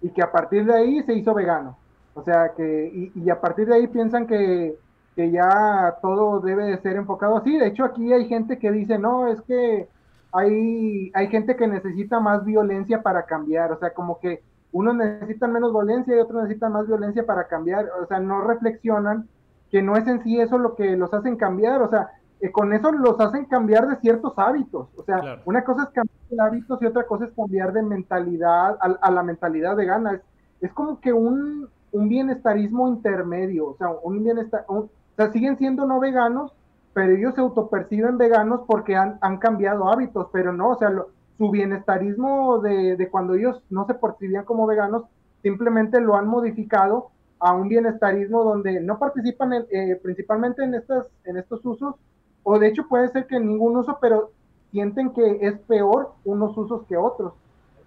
y 0.00 0.10
que 0.10 0.22
a 0.22 0.30
partir 0.30 0.66
de 0.66 0.74
ahí 0.74 1.02
se 1.02 1.14
hizo 1.14 1.34
vegano. 1.34 1.78
O 2.14 2.22
sea, 2.22 2.52
que, 2.56 3.10
y, 3.14 3.30
a 3.30 3.40
partir 3.40 3.66
de 3.66 3.74
ahí 3.74 3.86
piensan 3.88 4.26
que, 4.26 4.76
que, 5.16 5.30
ya 5.30 5.96
todo 6.00 6.40
debe 6.40 6.64
de 6.64 6.78
ser 6.78 6.96
enfocado 6.96 7.36
así. 7.38 7.56
De 7.58 7.68
hecho, 7.68 7.84
aquí 7.84 8.12
hay 8.12 8.28
gente 8.28 8.58
que 8.58 8.70
dice, 8.70 8.98
no, 8.98 9.26
es 9.26 9.40
que 9.42 9.88
hay, 10.32 11.10
hay 11.14 11.28
gente 11.28 11.56
que 11.56 11.66
necesita 11.66 12.20
más 12.20 12.44
violencia 12.44 13.02
para 13.02 13.24
cambiar. 13.26 13.72
O 13.72 13.78
sea, 13.78 13.94
como 13.94 14.20
que 14.20 14.42
unos 14.72 14.94
necesitan 14.94 15.52
menos 15.52 15.72
violencia 15.72 16.14
y 16.14 16.20
otros 16.20 16.42
necesitan 16.42 16.72
más 16.72 16.86
violencia 16.86 17.26
para 17.26 17.48
cambiar. 17.48 17.88
O 18.02 18.06
sea, 18.06 18.20
no 18.20 18.42
reflexionan 18.42 19.28
que 19.70 19.82
no 19.82 19.96
es 19.96 20.06
en 20.06 20.22
sí 20.22 20.40
eso 20.40 20.58
lo 20.58 20.76
que 20.76 20.96
los 20.96 21.12
hacen 21.14 21.36
cambiar. 21.36 21.82
O 21.82 21.88
sea, 21.90 22.10
con 22.52 22.72
eso 22.72 22.92
los 22.92 23.18
hacen 23.20 23.46
cambiar 23.46 23.88
de 23.88 23.96
ciertos 23.96 24.32
hábitos. 24.36 24.88
O 24.96 25.04
sea, 25.04 25.40
una 25.44 25.64
cosa 25.64 25.84
es 25.84 25.88
cambiar 25.90 26.28
de 26.28 26.42
hábitos 26.42 26.82
y 26.82 26.86
otra 26.86 27.06
cosa 27.06 27.26
es 27.26 27.32
cambiar 27.32 27.72
de 27.72 27.82
mentalidad 27.82 28.76
a, 28.80 29.10
la 29.10 29.22
mentalidad 29.22 29.76
vegana. 29.76 30.14
Es, 30.14 30.20
es 30.60 30.72
como 30.72 31.00
que 31.00 31.12
un, 31.12 31.68
un, 31.92 32.08
bienestarismo 32.08 32.88
intermedio. 32.88 33.68
O 33.68 33.76
sea, 33.76 33.88
un 34.02 34.22
bienestar. 34.22 34.64
o 34.68 34.88
sea, 35.16 35.30
siguen 35.32 35.56
siendo 35.58 35.86
no 35.86 36.00
veganos, 36.00 36.52
pero 36.92 37.14
ellos 37.14 37.34
se 37.34 37.40
autoperciben 37.40 38.18
veganos 38.18 38.62
porque 38.66 38.96
han, 38.96 39.18
han 39.20 39.38
cambiado 39.38 39.90
hábitos, 39.90 40.28
pero 40.32 40.52
no, 40.52 40.70
o 40.70 40.78
sea, 40.78 40.90
su 41.38 41.50
bienestarismo 41.50 42.58
de, 42.58 42.96
de, 42.96 43.10
cuando 43.10 43.34
ellos 43.34 43.62
no 43.70 43.86
se 43.86 43.94
percibían 43.94 44.44
como 44.44 44.66
veganos, 44.66 45.04
simplemente 45.42 46.00
lo 46.00 46.16
han 46.16 46.26
modificado 46.26 47.10
a 47.40 47.52
un 47.52 47.68
bienestarismo 47.68 48.44
donde 48.44 48.80
no 48.80 48.98
participan 48.98 49.52
eh, 49.70 50.00
principalmente 50.02 50.62
en, 50.64 50.74
estas, 50.74 51.06
en 51.24 51.36
estos 51.36 51.64
usos 51.64 51.96
o 52.44 52.58
de 52.58 52.68
hecho 52.68 52.86
puede 52.86 53.08
ser 53.08 53.26
que 53.26 53.40
ningún 53.40 53.76
uso, 53.76 53.98
pero 54.00 54.30
sienten 54.70 55.10
que 55.10 55.38
es 55.40 55.58
peor 55.60 56.12
unos 56.24 56.56
usos 56.56 56.84
que 56.86 56.96
otros. 56.96 57.32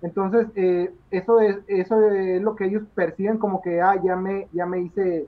Entonces, 0.01 0.47
eh, 0.55 0.93
eso, 1.09 1.39
es, 1.39 1.57
eso 1.67 2.01
es 2.09 2.41
lo 2.41 2.55
que 2.55 2.65
ellos 2.65 2.83
perciben 2.93 3.37
como 3.37 3.61
que, 3.61 3.81
ah, 3.81 3.95
ya 4.03 4.15
me, 4.15 4.47
ya 4.53 4.65
me 4.65 4.81
hice 4.81 5.27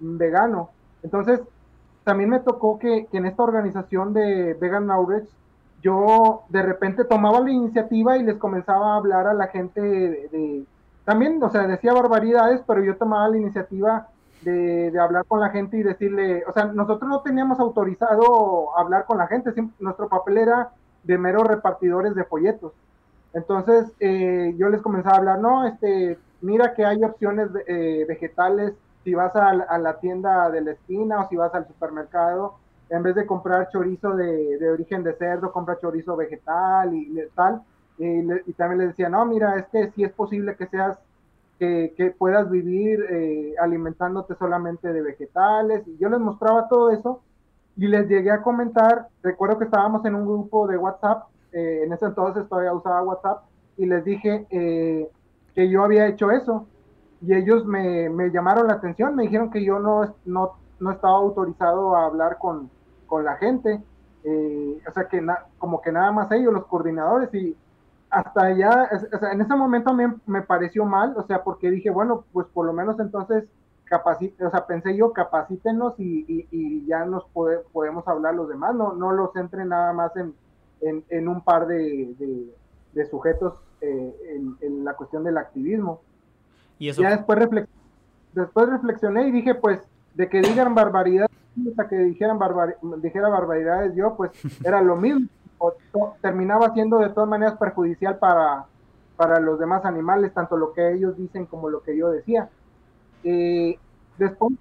vegano. 0.00 0.70
Entonces, 1.02 1.40
también 2.04 2.30
me 2.30 2.40
tocó 2.40 2.78
que, 2.78 3.06
en 3.12 3.26
esta 3.26 3.42
organización 3.42 4.12
de 4.14 4.54
Vegan 4.54 4.86
Knowledge, 4.86 5.28
yo 5.82 6.42
de 6.48 6.62
repente 6.62 7.04
tomaba 7.04 7.40
la 7.40 7.50
iniciativa 7.50 8.16
y 8.16 8.24
les 8.24 8.36
comenzaba 8.36 8.94
a 8.94 8.96
hablar 8.96 9.26
a 9.28 9.34
la 9.34 9.46
gente 9.48 9.80
de 9.80 10.64
también, 11.08 11.42
o 11.42 11.48
sea, 11.48 11.66
decía 11.66 11.94
barbaridades, 11.94 12.60
pero 12.66 12.84
yo 12.84 12.94
tomaba 12.98 13.30
la 13.30 13.38
iniciativa 13.38 14.08
de, 14.42 14.98
hablar 14.98 15.24
con 15.26 15.40
la 15.40 15.50
gente 15.50 15.76
y 15.76 15.82
decirle, 15.82 16.44
o 16.46 16.52
sea, 16.52 16.66
nosotros 16.66 17.08
no 17.08 17.20
teníamos 17.22 17.58
autorizado 17.60 18.76
hablar 18.78 19.04
con 19.04 19.18
la 19.18 19.26
gente, 19.26 19.52
nuestro 19.78 20.08
papel 20.08 20.38
era 20.38 20.70
de 21.04 21.18
meros 21.18 21.46
repartidores 21.46 22.14
de 22.14 22.24
folletos. 22.24 22.72
Entonces 23.32 23.92
eh, 24.00 24.54
yo 24.56 24.68
les 24.68 24.80
comenzaba 24.80 25.16
a 25.16 25.18
hablar, 25.18 25.38
no, 25.38 25.66
este, 25.66 26.18
mira 26.40 26.74
que 26.74 26.84
hay 26.84 27.02
opciones 27.04 27.48
eh, 27.66 28.04
vegetales 28.08 28.74
si 29.04 29.14
vas 29.14 29.34
a, 29.36 29.78
la 29.78 30.00
tienda 30.00 30.50
de 30.50 30.60
la 30.60 30.72
esquina 30.72 31.20
o 31.20 31.28
si 31.28 31.36
vas 31.36 31.54
al 31.54 31.66
supermercado, 31.66 32.56
en 32.90 33.02
vez 33.02 33.14
de 33.14 33.26
comprar 33.26 33.70
chorizo 33.70 34.14
de, 34.14 34.70
origen 34.70 35.02
de 35.02 35.14
cerdo, 35.14 35.52
compra 35.52 35.78
chorizo 35.78 36.16
vegetal 36.16 36.94
y, 36.94 37.18
tal. 37.34 37.62
Y, 37.98 38.52
también 38.52 38.80
les 38.80 38.88
decía, 38.88 39.08
no, 39.08 39.24
mira, 39.24 39.56
es 39.56 39.66
que 39.68 39.90
sí 39.92 40.04
es 40.04 40.12
posible 40.12 40.56
que 40.56 40.66
seas 40.66 40.98
que, 41.58 42.14
puedas 42.16 42.48
vivir 42.50 43.04
eh, 43.10 43.54
alimentándote 43.60 44.34
solamente 44.36 44.92
de 44.92 45.02
vegetales. 45.02 45.86
Y 45.86 45.96
yo 45.98 46.08
les 46.08 46.20
mostraba 46.20 46.68
todo 46.68 46.90
eso 46.90 47.22
y 47.76 47.86
les 47.86 48.08
llegué 48.08 48.30
a 48.30 48.42
comentar, 48.42 49.08
recuerdo 49.22 49.58
que 49.58 49.64
estábamos 49.64 50.04
en 50.04 50.14
un 50.14 50.24
grupo 50.24 50.66
de 50.66 50.76
WhatsApp, 50.76 51.24
eh, 51.52 51.82
en 51.84 51.92
ese 51.92 52.06
entonces 52.06 52.48
todavía 52.48 52.72
usaba 52.72 53.02
WhatsApp, 53.02 53.44
y 53.76 53.86
les 53.86 54.04
dije 54.04 54.46
eh, 54.50 55.08
que 55.54 55.68
yo 55.68 55.84
había 55.84 56.06
hecho 56.06 56.30
eso. 56.30 56.66
Y 57.20 57.34
ellos 57.34 57.64
me, 57.64 58.08
me, 58.08 58.30
llamaron 58.30 58.68
la 58.68 58.74
atención, 58.74 59.14
me 59.14 59.24
dijeron 59.24 59.50
que 59.50 59.64
yo 59.64 59.78
no, 59.78 60.14
no, 60.24 60.52
no 60.78 60.90
estaba 60.90 61.14
autorizado 61.14 61.96
a 61.96 62.06
hablar 62.06 62.38
con, 62.38 62.70
con 63.06 63.24
la 63.24 63.36
gente. 63.36 63.80
o 64.24 64.92
sea 64.92 65.08
que 65.08 65.24
como 65.58 65.80
que 65.80 65.90
nada 65.90 66.12
más 66.12 66.30
ellos, 66.32 66.52
los 66.52 66.66
coordinadores, 66.66 67.32
y, 67.34 67.56
hasta 68.10 68.44
allá, 68.44 68.90
o 69.12 69.18
sea, 69.18 69.32
en 69.32 69.40
ese 69.40 69.54
momento 69.54 69.92
me, 69.92 70.14
me 70.26 70.42
pareció 70.42 70.84
mal, 70.84 71.14
o 71.16 71.26
sea, 71.26 71.42
porque 71.42 71.70
dije, 71.70 71.90
bueno, 71.90 72.24
pues 72.32 72.46
por 72.46 72.66
lo 72.66 72.72
menos 72.72 72.98
entonces 73.00 73.44
capacite, 73.84 74.44
o 74.44 74.50
sea, 74.50 74.66
pensé 74.66 74.96
yo, 74.96 75.12
capacítenos 75.12 75.94
y, 75.98 76.46
y, 76.50 76.86
ya 76.86 77.04
nos 77.04 77.24
podemos 77.26 78.06
hablar 78.06 78.34
los 78.34 78.48
demás, 78.48 78.74
no, 78.74 78.94
no 78.94 79.12
los 79.12 79.32
centren 79.32 79.68
nada 79.68 79.92
más 79.92 80.12
en, 80.16 80.34
en, 80.80 81.28
un 81.28 81.42
par 81.42 81.66
de, 81.66 82.14
de, 82.92 83.06
sujetos 83.06 83.54
eh, 83.80 84.14
en, 84.34 84.56
en, 84.60 84.84
la 84.84 84.94
cuestión 84.94 85.24
del 85.24 85.38
activismo. 85.38 86.00
¿Y 86.78 86.88
eso? 86.88 87.02
Ya 87.02 87.10
después, 87.10 87.38
después 88.34 88.68
reflexioné 88.68 89.28
y 89.28 89.32
dije, 89.32 89.54
pues, 89.54 89.80
de 90.14 90.28
que 90.28 90.40
digan 90.40 90.74
barbaridades, 90.74 91.30
hasta 91.70 91.88
que 91.88 91.96
dijeran 91.96 92.38
barbar 92.38 92.76
dijera 92.98 93.28
barbaridades 93.28 93.94
yo, 93.94 94.16
pues 94.16 94.30
era 94.64 94.80
lo 94.82 94.96
mismo 94.96 95.28
terminaba 96.20 96.72
siendo 96.74 96.98
de 96.98 97.10
todas 97.10 97.28
maneras 97.28 97.58
perjudicial 97.58 98.18
para, 98.18 98.66
para 99.16 99.40
los 99.40 99.58
demás 99.58 99.84
animales, 99.84 100.32
tanto 100.32 100.56
lo 100.56 100.72
que 100.72 100.92
ellos 100.92 101.16
dicen 101.16 101.46
como 101.46 101.68
lo 101.68 101.82
que 101.82 101.96
yo 101.96 102.10
decía. 102.10 102.48
Eh, 103.24 103.78
después 104.16 104.54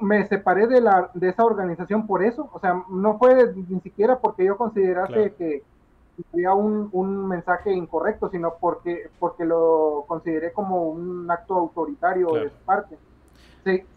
me 0.00 0.26
separé 0.28 0.66
de, 0.66 0.80
la, 0.80 1.10
de 1.14 1.28
esa 1.28 1.44
organización 1.44 2.06
por 2.06 2.24
eso, 2.24 2.48
o 2.52 2.58
sea, 2.58 2.82
no 2.88 3.18
fue 3.18 3.52
ni 3.54 3.80
siquiera 3.80 4.18
porque 4.18 4.44
yo 4.44 4.56
considerase 4.56 5.34
que 5.34 5.62
había 6.32 6.54
un, 6.54 6.88
un, 6.92 7.26
mensaje 7.26 7.72
incorrecto, 7.72 8.28
sino 8.30 8.54
porque, 8.60 9.10
porque 9.18 9.44
lo 9.44 10.04
consideré 10.06 10.52
como 10.52 10.88
un 10.88 11.28
acto 11.30 11.54
autoritario 11.54 12.32
de 12.32 12.50
su 12.50 12.56
parte. 12.64 12.96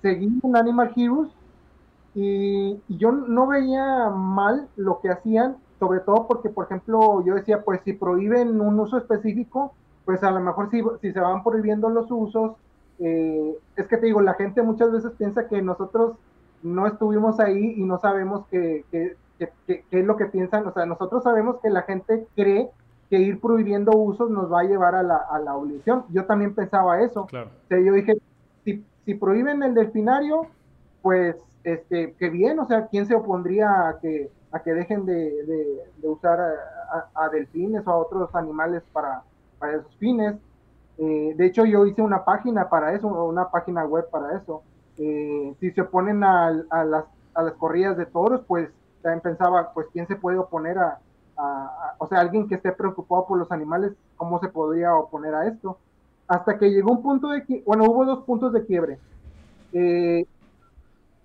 seguí 0.01 0.39
en 0.43 0.55
Animal 0.55 0.93
Heroes 0.95 1.29
y, 2.15 2.81
y, 2.87 2.97
yo 2.97 3.11
no 3.11 3.47
veía 3.47 4.09
mal 4.09 4.67
lo 4.75 4.99
que 4.99 5.11
hacían, 5.11 5.57
sobre 5.79 5.99
todo 5.99 6.27
porque, 6.27 6.49
por 6.49 6.65
ejemplo, 6.65 7.23
yo 7.25 7.35
decía, 7.35 7.63
pues 7.63 7.81
si 7.83 7.93
prohíben 7.93 8.59
un 8.61 8.79
uso 8.79 8.97
específico, 8.97 9.73
pues 10.05 10.23
a 10.23 10.31
lo 10.31 10.39
mejor 10.39 10.69
si, 10.71 10.81
si 11.01 11.11
se 11.11 11.19
van 11.19 11.43
prohibiendo 11.43 11.89
los 11.89 12.09
usos, 12.09 12.53
eh, 12.99 13.57
es 13.75 13.87
que 13.87 13.97
te 13.97 14.07
digo, 14.07 14.21
la 14.21 14.33
gente 14.33 14.61
muchas 14.61 14.91
veces 14.91 15.11
piensa 15.17 15.47
que 15.47 15.61
nosotros 15.61 16.15
no 16.63 16.87
estuvimos 16.87 17.39
ahí 17.39 17.75
y 17.77 17.83
no 17.83 17.99
sabemos 17.99 18.45
qué, 18.49 18.85
qué, 18.91 19.15
qué, 19.67 19.83
es 19.91 20.05
lo 20.05 20.17
que 20.17 20.25
piensan, 20.25 20.65
o 20.65 20.73
sea, 20.73 20.85
nosotros 20.85 21.23
sabemos 21.23 21.57
que 21.61 21.69
la 21.69 21.83
gente 21.83 22.25
cree 22.35 22.69
que 23.09 23.19
ir 23.19 23.39
prohibiendo 23.39 23.91
usos 23.91 24.29
nos 24.29 24.51
va 24.51 24.61
a 24.61 24.65
llevar 24.65 24.95
a 24.95 25.03
la, 25.03 25.17
a 25.17 25.39
la 25.39 25.51
abolición. 25.51 26.03
Yo 26.09 26.25
también 26.25 26.53
pensaba 26.53 27.01
eso. 27.01 27.25
Claro. 27.27 27.49
yo 27.69 27.93
dije, 27.93 28.17
si, 28.65 28.83
si, 29.05 29.13
prohíben 29.13 29.63
el 29.63 29.73
delfinario, 29.73 30.47
pues 31.01 31.37
este, 31.63 32.13
que 32.13 32.29
bien, 32.29 32.59
o 32.59 32.65
sea, 32.65 32.87
¿quién 32.87 33.05
se 33.05 33.15
opondría 33.15 33.89
a 33.89 33.99
que, 33.99 34.29
a 34.51 34.59
que 34.59 34.73
dejen 34.73 35.05
de, 35.05 35.43
de, 35.97 36.07
usar 36.07 36.39
a, 37.13 37.29
delfines 37.29 37.85
o 37.85 37.91
a 37.91 37.97
otros 37.97 38.33
animales 38.35 38.83
para, 38.93 39.23
para 39.59 39.75
esos 39.75 39.95
fines? 39.97 40.35
Eh, 40.97 41.33
de 41.37 41.45
hecho, 41.45 41.65
yo 41.65 41.85
hice 41.85 42.01
una 42.01 42.25
página 42.25 42.69
para 42.69 42.93
eso, 42.93 43.07
una 43.07 43.49
página 43.49 43.85
web 43.85 44.09
para 44.09 44.37
eso. 44.37 44.63
Eh, 44.97 45.53
si 45.59 45.71
se 45.71 45.81
oponen 45.81 46.23
a, 46.23 46.47
a, 46.69 46.83
las, 46.83 47.05
a 47.33 47.43
las 47.43 47.53
corridas 47.53 47.97
de 47.97 48.05
toros, 48.05 48.41
pues 48.47 48.69
también 49.01 49.21
pensaba, 49.21 49.71
pues, 49.73 49.87
¿quién 49.93 50.07
se 50.07 50.15
puede 50.15 50.37
oponer 50.37 50.77
a, 50.77 50.99
o 51.97 52.07
sea, 52.07 52.19
alguien 52.19 52.47
que 52.47 52.55
esté 52.55 52.71
preocupado 52.71 53.27
por 53.27 53.37
los 53.37 53.51
animales, 53.51 53.93
¿cómo 54.15 54.39
se 54.39 54.49
podría 54.49 54.95
oponer 54.95 55.35
a 55.35 55.47
esto? 55.47 55.77
Hasta 56.27 56.57
que 56.57 56.71
llegó 56.71 56.91
un 56.91 57.03
punto 57.03 57.29
de 57.29 57.63
bueno, 57.65 57.85
hubo 57.85 58.05
dos 58.05 58.23
puntos 58.23 58.51
de 58.53 58.65
quiebre. 58.65 58.99
Eh, 59.73 60.25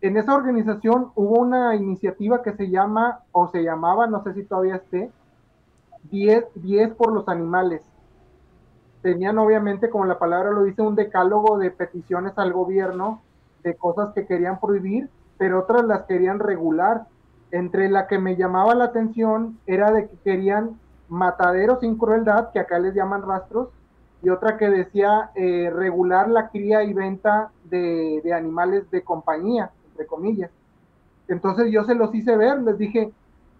en 0.02 0.16
esa 0.16 0.34
organización 0.34 1.12
hubo 1.14 1.38
una 1.38 1.74
iniciativa 1.74 2.42
que 2.42 2.52
se 2.52 2.68
llama, 2.68 3.20
o 3.32 3.48
se 3.48 3.62
llamaba, 3.62 4.06
no 4.06 4.22
sé 4.22 4.34
si 4.34 4.44
todavía 4.44 4.76
esté, 4.76 5.10
10, 6.10 6.44
10 6.56 6.94
por 6.94 7.12
los 7.12 7.28
animales. 7.28 7.82
Tenían 9.00 9.38
obviamente, 9.38 9.90
como 9.90 10.04
la 10.04 10.18
palabra 10.18 10.50
lo 10.50 10.64
dice, 10.64 10.82
un 10.82 10.96
decálogo 10.96 11.58
de 11.58 11.70
peticiones 11.70 12.32
al 12.36 12.52
gobierno 12.52 13.22
de 13.62 13.74
cosas 13.76 14.12
que 14.12 14.26
querían 14.26 14.60
prohibir, 14.60 15.08
pero 15.38 15.60
otras 15.60 15.84
las 15.84 16.02
querían 16.02 16.40
regular 16.40 17.06
entre 17.52 17.88
la 17.88 18.06
que 18.06 18.18
me 18.18 18.36
llamaba 18.36 18.74
la 18.74 18.84
atención 18.84 19.58
era 19.66 19.92
de 19.92 20.08
que 20.08 20.16
querían 20.24 20.80
mataderos 21.08 21.80
sin 21.80 21.96
crueldad, 21.96 22.50
que 22.50 22.58
acá 22.58 22.78
les 22.78 22.94
llaman 22.94 23.22
rastros, 23.22 23.68
y 24.22 24.30
otra 24.30 24.56
que 24.56 24.70
decía 24.70 25.30
eh, 25.34 25.70
regular 25.74 26.28
la 26.28 26.48
cría 26.48 26.82
y 26.84 26.92
venta 26.94 27.50
de, 27.64 28.22
animales 28.34 28.90
de 28.90 29.02
compañía, 29.02 29.70
entre 29.92 30.06
comillas. 30.06 30.50
Entonces 31.28 31.70
yo 31.70 31.84
se 31.84 31.94
los 31.94 32.14
hice 32.14 32.36
ver, 32.36 32.60
les 32.62 32.78
dije, 32.78 33.12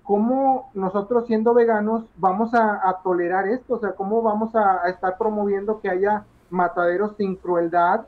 ¿cómo 0.03 0.70
nosotros 0.74 1.26
siendo 1.26 1.55
veganos 1.55 2.05
vamos 2.16 2.53
a, 2.55 2.99
tolerar 3.03 3.49
esto? 3.49 3.74
O 3.74 3.78
sea, 3.78 3.93
¿cómo 3.93 4.22
vamos 4.22 4.55
a, 4.55 4.89
estar 4.89 5.16
promoviendo 5.16 5.80
que 5.80 5.89
haya 5.89 6.24
mataderos 6.51 7.16
sin 7.16 7.37
crueldad 7.37 8.07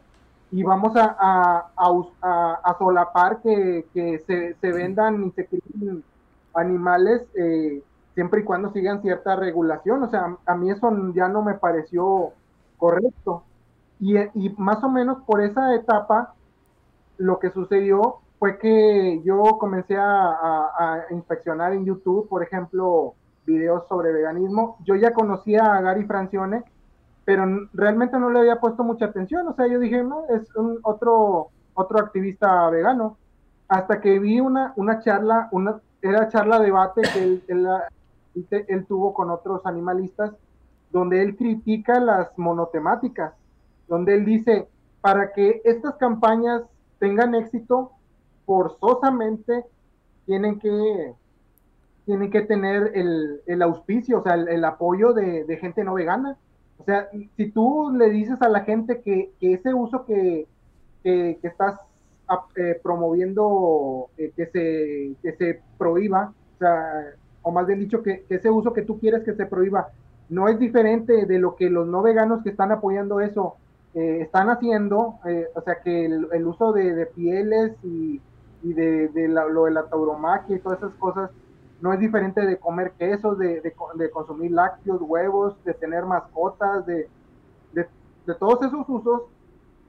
y 0.50 0.62
vamos 0.62 0.96
a, 0.96 1.66
a, 1.76 2.76
solapar 2.78 3.40
que, 3.42 3.86
se, 4.26 4.54
se, 4.54 4.72
vendan 4.72 5.24
y 5.24 5.30
se 5.30 5.46
críen 5.46 6.04
animales 6.54 7.22
eh, 7.34 7.82
siempre 8.14 8.42
y 8.42 8.44
cuando 8.44 8.72
sigan 8.72 9.02
cierta 9.02 9.36
regulación. 9.36 10.02
O 10.02 10.10
sea, 10.10 10.36
a 10.46 10.54
mí 10.54 10.70
eso 10.70 10.90
ya 11.14 11.28
no 11.28 11.42
me 11.42 11.54
pareció 11.54 12.32
correcto. 12.78 13.42
Y 14.00 14.14
más 14.58 14.82
o 14.84 14.88
menos 14.88 15.22
por 15.24 15.40
esa 15.40 15.74
etapa, 15.74 16.34
lo 17.18 17.38
que 17.38 17.50
sucedió 17.50 18.20
fue 18.38 18.58
que 18.58 19.22
yo 19.24 19.42
comencé 19.58 19.96
a, 19.96 21.06
inspeccionar 21.10 21.72
en 21.72 21.84
YouTube, 21.84 22.28
por 22.28 22.42
ejemplo, 22.42 23.14
videos 23.46 23.86
sobre 23.88 24.12
veganismo. 24.12 24.76
Yo 24.84 24.96
ya 24.96 25.12
conocía 25.12 25.64
a 25.64 25.80
Gary 25.80 26.04
Francione, 26.04 26.62
pero 27.24 27.46
realmente 27.72 28.18
no 28.18 28.30
le 28.30 28.40
había 28.40 28.60
puesto 28.60 28.84
mucha 28.84 29.06
atención. 29.06 29.46
O 29.48 29.54
sea, 29.54 29.66
yo 29.66 29.78
dije, 29.78 30.02
no, 30.02 30.26
es 30.28 30.54
un 30.56 30.78
otro, 30.82 31.48
otro 31.74 31.98
activista 31.98 32.68
vegano. 32.70 33.16
Hasta 33.68 34.00
que 34.00 34.18
vi 34.18 34.40
una, 34.40 34.74
una 34.76 35.00
charla, 35.00 35.48
una, 35.52 35.80
era 36.02 36.28
charla 36.28 36.58
debate 36.58 37.00
que 37.14 37.22
él, 37.24 37.42
él, 38.68 38.86
tuvo 38.86 39.14
con 39.14 39.30
otros 39.30 39.64
animalistas, 39.64 40.32
donde 40.90 41.22
él 41.22 41.34
critica 41.36 41.98
las 41.98 42.36
monotemáticas, 42.36 43.32
donde 43.88 44.14
él 44.14 44.24
dice, 44.26 44.68
para 45.00 45.32
que 45.32 45.62
estas 45.64 45.94
campañas 45.94 46.62
tengan 47.04 47.34
éxito, 47.34 47.90
forzosamente 48.46 49.62
tienen 50.24 50.58
que 50.58 51.12
tienen 52.06 52.30
que 52.30 52.40
tener 52.42 52.92
el, 52.94 53.40
el 53.46 53.62
auspicio, 53.62 54.20
o 54.20 54.22
sea, 54.22 54.34
el, 54.34 54.64
apoyo 54.64 55.12
de, 55.12 55.44
de, 55.44 55.56
gente 55.56 55.84
no 55.84 55.94
vegana. 55.94 56.36
O 56.78 56.84
sea, 56.84 57.08
si 57.36 57.50
tú 57.50 57.90
le 57.96 58.10
dices 58.10 58.40
a 58.42 58.48
la 58.48 58.60
gente 58.60 59.00
que, 59.00 59.32
ese 59.40 59.72
uso 59.72 60.04
que, 60.04 60.46
estás 61.02 61.78
ah, 62.28 62.44
eh, 62.56 62.78
promoviendo 62.82 64.08
eh, 64.18 64.32
que, 64.36 64.46
se, 64.46 65.32
se 65.36 65.60
prohíba, 65.78 66.32
o, 66.54 66.58
sea, 66.58 67.14
o 67.42 67.50
más 67.52 67.66
bien 67.66 67.80
dicho, 67.80 68.02
que, 68.02 68.24
ese 68.28 68.50
uso 68.50 68.74
que 68.74 68.82
tú 68.82 68.98
quieres 68.98 69.24
que 69.24 69.34
se 69.34 69.46
prohíba 69.46 69.88
no 70.28 70.48
es 70.48 70.58
diferente 70.58 71.24
de 71.26 71.38
lo 71.38 71.56
que 71.56 71.70
los 71.70 71.86
no 71.86 72.02
veganos 72.02 72.42
que 72.42 72.50
están 72.50 72.70
apoyando 72.70 73.20
eso 73.20 73.56
eh, 73.94 74.22
están 74.22 74.50
haciendo, 74.50 75.18
o 75.54 75.60
sea, 75.64 75.80
que 75.82 76.06
el, 76.06 76.46
uso 76.46 76.72
de, 76.72 77.06
pieles 77.06 77.72
y, 77.82 78.20
de, 78.62 79.10
lo 79.28 79.64
de 79.64 79.70
la 79.70 79.84
tauromaquia 79.86 80.56
y 80.56 80.60
todas 80.60 80.78
esas 80.78 80.94
cosas 80.94 81.30
no 81.80 81.92
es 81.92 82.00
diferente 82.00 82.40
de 82.40 82.58
comer 82.58 82.92
quesos, 82.98 83.38
de, 83.38 83.74
consumir 84.12 84.52
lácteos, 84.52 85.00
huevos, 85.02 85.54
de 85.64 85.74
tener 85.74 86.04
mascotas, 86.06 86.86
de, 86.86 87.08
todos 88.38 88.62
esos 88.62 88.88
usos. 88.88 89.22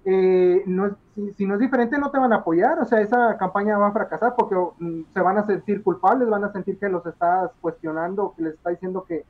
Eh, 0.08 0.62
no 0.68 0.96
si, 1.38 1.48
no 1.48 1.56
es 1.56 1.60
diferente, 1.60 1.98
no 1.98 2.12
te 2.12 2.20
van 2.20 2.34
a 2.34 2.38
apoyar. 2.38 2.80
O 2.80 2.86
sea, 2.86 3.02
esa 3.02 3.38
campaña 3.38 3.78
va 3.78 3.88
a 3.88 3.92
fracasar 3.94 4.36
porque 4.36 4.56
mm, 4.56 5.06
se 5.14 5.20
van 5.22 5.38
a 5.38 5.46
sentir 5.46 5.84
culpables, 5.84 6.30
van 6.30 6.44
a 6.44 6.52
sentir 6.52 6.78
que 6.78 6.90
los 6.90 7.06
estás 7.06 7.52
cuestionando, 7.62 8.34
que 8.36 8.44
les 8.44 8.54
está 8.56 8.72
diciendo 8.72 9.06
que 9.08 9.24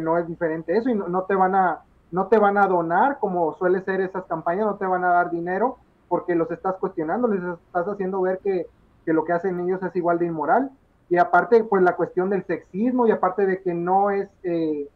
no 0.00 0.18
es 0.18 0.26
diferente 0.26 0.76
eso 0.76 0.90
y 0.90 0.94
no, 0.94 1.22
te 1.22 1.34
van 1.34 1.54
a 1.54 1.80
no 2.10 2.28
te 2.28 2.38
van 2.38 2.56
a 2.58 2.66
donar 2.66 3.18
como 3.18 3.54
suele 3.54 3.82
ser 3.82 4.00
esas 4.00 4.24
campañas, 4.24 4.66
no 4.66 4.76
te 4.76 4.86
van 4.86 5.04
a 5.04 5.08
dar 5.08 5.30
dinero 5.30 5.78
porque 6.08 6.34
los 6.34 6.50
estás 6.50 6.76
cuestionando, 6.76 7.28
les 7.28 7.42
estás 7.42 7.86
haciendo 7.86 8.20
ver 8.20 8.38
que, 8.38 8.66
que 9.04 9.12
lo 9.12 9.24
que 9.24 9.32
hacen 9.32 9.60
ellos 9.60 9.82
es 9.82 9.94
igual 9.96 10.18
de 10.18 10.26
inmoral. 10.26 10.70
Y 11.08 11.16
aparte 11.18 11.62
pues 11.64 11.82
la 11.82 11.94
cuestión 11.94 12.30
del 12.30 12.44
sexismo 12.44 13.06
y 13.06 13.12
aparte 13.12 13.46
de 13.46 13.62
que 13.62 13.74
no 13.74 14.10
es, 14.10 14.28
eh, 14.42 14.88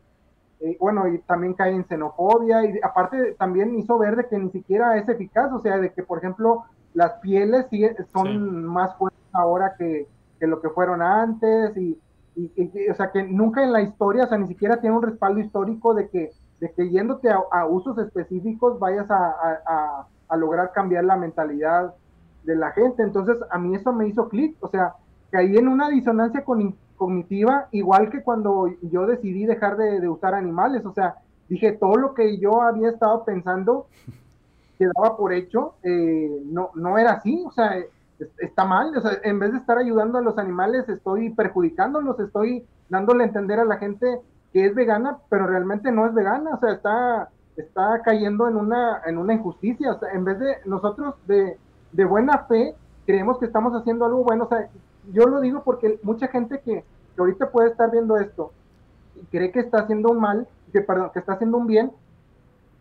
eh, 0.60 0.76
bueno, 0.80 1.08
y 1.08 1.18
también 1.18 1.54
cae 1.54 1.72
en 1.72 1.86
xenofobia 1.86 2.64
y 2.64 2.80
aparte 2.82 3.36
también 3.38 3.76
hizo 3.76 3.96
ver 3.98 4.16
de 4.16 4.26
que 4.26 4.38
ni 4.38 4.50
siquiera 4.50 4.96
es 4.96 5.08
eficaz, 5.08 5.52
o 5.52 5.60
sea, 5.60 5.78
de 5.78 5.92
que 5.92 6.02
por 6.02 6.18
ejemplo 6.18 6.64
las 6.94 7.12
pieles 7.20 7.66
son 8.12 8.64
más 8.66 8.96
fuertes 8.96 9.20
ahora 9.32 9.74
que, 9.78 10.06
lo 10.40 10.60
que 10.60 10.70
fueron 10.70 11.02
antes 11.02 11.76
y, 11.76 11.98
o 12.90 12.94
sea, 12.94 13.10
que 13.10 13.22
nunca 13.22 13.62
en 13.62 13.72
la 13.72 13.82
historia, 13.82 14.24
o 14.24 14.26
sea, 14.26 14.38
ni 14.38 14.48
siquiera 14.48 14.80
tiene 14.80 14.96
un 14.96 15.02
respaldo 15.02 15.40
histórico 15.40 15.94
de 15.94 16.08
que, 16.08 16.32
de 16.60 16.70
que 16.72 16.90
yéndote 16.90 17.28
a, 17.30 17.66
usos 17.66 17.98
específicos 17.98 18.78
vayas 18.78 19.10
a, 19.10 20.06
a 20.28 20.36
lograr 20.36 20.72
cambiar 20.72 21.04
la 21.04 21.16
mentalidad 21.16 21.94
de 22.44 22.56
la 22.56 22.70
gente. 22.72 23.02
Entonces, 23.02 23.36
a 23.50 23.58
mí 23.58 23.74
eso 23.74 23.92
me 23.92 24.08
hizo 24.08 24.28
clic, 24.28 24.56
o 24.60 24.68
sea, 24.68 24.94
caí 25.30 25.56
en 25.56 25.68
una 25.68 25.88
disonancia 25.88 26.44
cognitiva, 26.96 27.68
igual 27.72 28.10
que 28.10 28.22
cuando 28.22 28.68
yo 28.82 29.06
decidí 29.06 29.46
dejar 29.46 29.76
de, 29.76 30.08
usar 30.08 30.34
animales, 30.34 30.84
o 30.84 30.92
sea, 30.92 31.16
dije, 31.48 31.72
todo 31.72 31.96
lo 31.96 32.14
que 32.14 32.38
yo 32.38 32.62
había 32.62 32.90
estado 32.90 33.24
pensando 33.24 33.86
quedaba 34.78 35.16
por 35.16 35.32
hecho, 35.32 35.74
eh, 35.82 36.42
no, 36.46 36.70
no 36.74 36.98
era 36.98 37.12
así, 37.12 37.42
o 37.46 37.50
sea, 37.52 37.74
está 38.38 38.64
mal, 38.64 38.96
o 38.96 39.00
sea, 39.00 39.18
en 39.24 39.38
vez 39.38 39.52
de 39.52 39.58
estar 39.58 39.78
ayudando 39.78 40.18
a 40.18 40.22
los 40.22 40.38
animales, 40.38 40.88
estoy 40.88 41.30
perjudicándolos, 41.30 42.18
estoy 42.20 42.66
dándole 42.88 43.24
a 43.24 43.26
entender 43.28 43.60
a 43.60 43.64
la 43.64 43.76
gente 43.78 44.20
que 44.52 44.66
es 44.66 44.74
vegana, 44.74 45.18
pero 45.28 45.46
realmente 45.46 45.92
no 45.92 46.06
es 46.06 46.14
vegana, 46.14 46.54
o 46.54 46.60
sea, 46.60 46.72
está, 46.72 47.28
está 47.56 48.02
cayendo 48.04 48.48
en 48.48 48.56
una, 48.56 49.02
en 49.06 49.18
una 49.18 49.34
injusticia, 49.34 49.92
o 49.92 49.98
sea, 49.98 50.12
en 50.12 50.24
vez 50.24 50.38
de 50.38 50.56
nosotros 50.64 51.14
de, 51.26 51.56
de 51.92 52.04
buena 52.04 52.38
fe, 52.46 52.74
creemos 53.06 53.38
que 53.38 53.46
estamos 53.46 53.74
haciendo 53.74 54.04
algo 54.04 54.24
bueno, 54.24 54.44
o 54.44 54.48
sea, 54.48 54.68
yo 55.12 55.24
lo 55.24 55.40
digo 55.40 55.62
porque 55.64 55.98
mucha 56.02 56.28
gente 56.28 56.60
que, 56.60 56.84
ahorita 57.18 57.50
puede 57.50 57.68
estar 57.68 57.90
viendo 57.90 58.16
esto 58.16 58.50
y 59.14 59.26
cree 59.26 59.52
que 59.52 59.60
está 59.60 59.80
haciendo 59.80 60.10
un 60.10 60.20
mal, 60.20 60.48
que, 60.72 60.80
perdón, 60.80 61.10
que 61.12 61.18
está 61.18 61.34
haciendo 61.34 61.58
un 61.58 61.66
bien, 61.66 61.92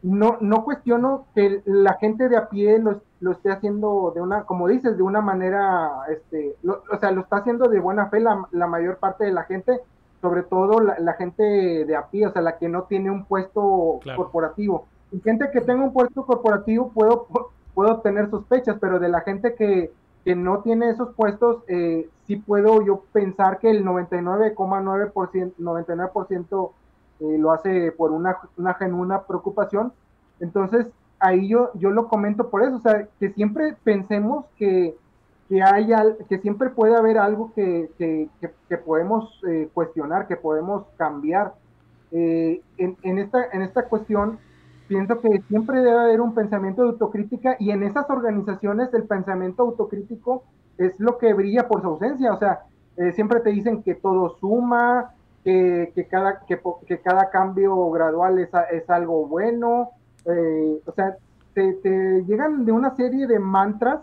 no, 0.01 0.37
no 0.39 0.63
cuestiono 0.63 1.25
que 1.35 1.61
la 1.65 1.95
gente 1.95 2.29
de 2.29 2.37
a 2.37 2.47
pie 2.47 2.79
lo, 2.79 3.01
lo 3.19 3.31
esté 3.33 3.51
haciendo 3.51 4.13
de 4.15 4.21
una, 4.21 4.43
como 4.43 4.69
dices, 4.69 4.95
de 4.95 5.03
una 5.03 5.19
manera, 5.19 5.89
este, 6.07 6.55
o 6.65 6.97
sea, 7.01 7.11
lo 7.11 7.21
está 7.21 7.37
haciendo 7.37 7.67
de 7.67 7.81
buena 7.81 8.07
fe 8.07 8.21
la 8.21 8.67
mayor 8.67 8.97
parte 8.97 9.25
de 9.25 9.33
la 9.33 9.43
gente, 9.43 9.81
sobre 10.21 10.43
todo 10.43 10.79
la, 10.81 11.13
gente 11.13 11.43
de 11.43 11.95
a 11.95 12.07
pie, 12.07 12.27
o 12.27 12.31
sea, 12.31 12.41
la 12.41 12.57
que 12.57 12.67
no 12.67 12.83
tiene 12.83 13.09
un 13.09 13.25
puesto 13.25 13.99
corporativo. 14.15 14.85
Y 15.11 15.21
gente 15.21 15.49
que 15.51 15.61
tenga 15.61 15.83
un 15.83 15.93
puesto 15.93 16.25
corporativo 16.25 16.89
puedo, 16.89 17.27
puedo 17.73 17.99
tener 17.99 18.29
sospechas, 18.29 18.77
pero 18.79 18.99
de 18.99 19.09
la 19.09 19.21
gente 19.21 19.55
que, 19.55 19.91
que 20.25 20.35
no 20.35 20.59
tiene 20.59 20.89
esos 20.89 21.13
puestos, 21.15 21.63
eh, 21.67 22.09
sí 22.27 22.35
puedo 22.35 22.85
yo 22.85 23.03
pensar 23.11 23.59
que 23.59 23.69
el 23.69 23.85
99,9%, 23.85 25.53
99% 25.57 26.71
eh, 27.21 27.37
lo 27.37 27.51
hace 27.51 27.91
por 27.91 28.11
una, 28.11 28.37
una 28.57 28.73
genuina 28.73 29.23
preocupación. 29.23 29.93
Entonces, 30.39 30.87
ahí 31.19 31.47
yo, 31.47 31.71
yo 31.75 31.91
lo 31.91 32.07
comento 32.07 32.49
por 32.49 32.63
eso, 32.63 32.75
o 32.75 32.81
sea, 32.81 33.07
que 33.19 33.29
siempre 33.31 33.75
pensemos 33.83 34.45
que, 34.57 34.95
que, 35.49 35.61
hay 35.61 35.89
que 36.29 36.39
siempre 36.39 36.69
puede 36.69 36.95
haber 36.95 37.17
algo 37.17 37.51
que, 37.53 37.89
que, 37.97 38.29
que, 38.69 38.77
podemos 38.77 39.41
eh, 39.47 39.69
cuestionar, 39.73 40.27
que 40.27 40.37
podemos 40.37 40.85
cambiar. 40.97 41.53
en, 42.11 42.61
en, 42.77 43.17
esta, 43.19 43.45
en 43.51 43.61
esta 43.63 43.87
cuestión 43.87 44.39
pienso 44.89 45.21
que 45.21 45.41
siempre 45.47 45.81
debe 45.81 45.99
haber 45.99 46.19
un 46.19 46.33
pensamiento 46.33 46.81
de 46.81 46.89
autocrítica 46.89 47.55
y 47.59 47.69
en 47.69 47.83
esas 47.83 48.09
organizaciones 48.09 48.91
el 48.93 49.03
pensamiento 49.03 49.63
autocrítico 49.63 50.43
es 50.79 50.99
lo 50.99 51.17
que 51.19 51.33
brilla 51.33 51.67
por 51.67 51.81
su 51.81 51.87
ausencia. 51.87 52.33
O 52.33 52.39
sea, 52.39 52.61
eh, 52.97 53.11
siempre 53.13 53.39
te 53.41 53.51
dicen 53.51 53.83
que 53.83 53.95
todo 53.95 54.35
suma, 54.39 55.13
que, 55.43 55.91
que 55.93 56.07
cada, 56.07 56.41
que, 56.47 56.59
que, 56.87 56.99
cada 56.99 57.29
cambio 57.29 57.89
gradual 57.91 58.39
es, 58.39 58.49
es 58.71 58.89
algo 58.89 59.27
bueno. 59.27 59.91
Eh, 60.25 60.81
o 60.85 60.91
sea, 60.93 61.15
te, 61.53 61.73
te, 61.73 62.23
llegan 62.25 62.65
de 62.65 62.71
una 62.71 62.95
serie 62.95 63.27
de 63.27 63.39
mantras 63.39 64.01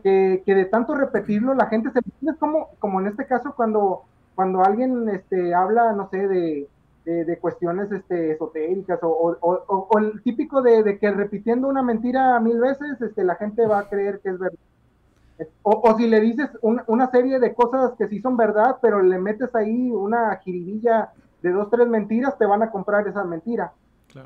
que, 0.00 0.42
que, 0.44 0.54
de 0.54 0.64
tanto 0.66 0.94
repetirlo 0.94 1.54
la 1.54 1.66
gente 1.66 1.90
se... 1.90 1.98
Es 1.98 2.36
como, 2.38 2.70
como 2.78 3.00
en 3.00 3.08
este 3.08 3.26
caso 3.26 3.54
cuando, 3.56 4.02
cuando 4.34 4.64
alguien 4.64 5.08
este, 5.08 5.54
habla, 5.54 5.92
no 5.92 6.08
sé, 6.10 6.28
de 6.28 6.68
de, 7.08 7.38
cuestiones 7.38 7.90
este, 7.90 8.32
esotéricas 8.32 8.98
o, 9.02 9.88
el 9.98 10.22
típico 10.22 10.62
de, 10.62 10.98
que 10.98 11.10
repitiendo 11.10 11.68
una 11.68 11.82
mentira 11.82 12.38
mil 12.40 12.60
veces 12.60 13.00
este, 13.00 13.24
la 13.24 13.36
gente 13.36 13.66
va 13.66 13.80
a 13.80 13.88
creer 13.88 14.20
que 14.20 14.30
es 14.30 14.38
verdad. 14.38 14.58
O, 15.62 15.96
si 15.96 16.08
le 16.08 16.20
dices 16.20 16.50
una 16.62 17.10
serie 17.10 17.38
de 17.38 17.54
cosas 17.54 17.92
que 17.96 18.08
sí 18.08 18.20
son 18.20 18.36
verdad, 18.36 18.78
pero 18.82 19.00
le 19.00 19.18
metes 19.18 19.54
ahí 19.54 19.90
una 19.90 20.36
jiribilla 20.38 21.12
de 21.42 21.52
dos, 21.52 21.70
tres 21.70 21.86
mentiras, 21.86 22.36
te 22.36 22.44
van 22.44 22.62
a 22.62 22.70
comprar 22.70 23.06
esa 23.06 23.24
mentira. 23.24 23.72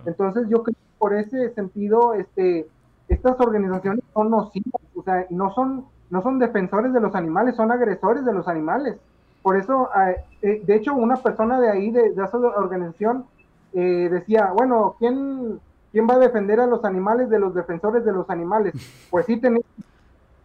Entonces 0.07 0.49
yo 0.49 0.63
creo 0.63 0.75
que 0.75 0.99
por 0.99 1.15
ese 1.15 1.51
sentido, 1.51 2.15
este, 2.15 2.67
estas 3.09 3.39
organizaciones 3.41 4.02
son 4.13 4.31
nocivas, 4.31 4.83
o 4.95 5.03
sea, 5.03 5.27
no 5.31 5.53
son, 5.55 5.87
no 6.11 6.23
son 6.23 6.39
defensores 6.39 6.93
de 6.93 7.01
los 7.01 7.15
animales, 7.15 7.57
son 7.57 7.73
agresores 7.73 8.25
de 8.25 8.33
los 8.33 8.47
animales. 8.49 8.97
Por 9.43 9.57
eso, 9.57 9.89
ah, 9.93 10.13
eh, 10.41 10.63
de 10.65 10.75
hecho, 10.75 10.95
una 10.95 11.17
persona 11.17 11.61
de 11.61 11.71
ahí, 11.71 11.91
de, 11.91 12.09
esa 12.09 12.39
organización, 12.39 13.27
eh, 13.73 14.09
decía, 14.11 14.53
bueno, 14.55 14.95
¿quién, 14.99 15.61
¿quién 15.91 16.07
va 16.09 16.15
a 16.15 16.21
defender 16.21 16.61
a 16.61 16.67
los 16.67 16.85
animales 16.85 17.29
de 17.29 17.41
los 17.41 17.55
defensores 17.55 18.05
de 18.05 18.13
los 18.13 18.31
animales? 18.31 18.75
Pues 19.11 19.27
sí, 19.27 19.39
tenía, 19.39 19.63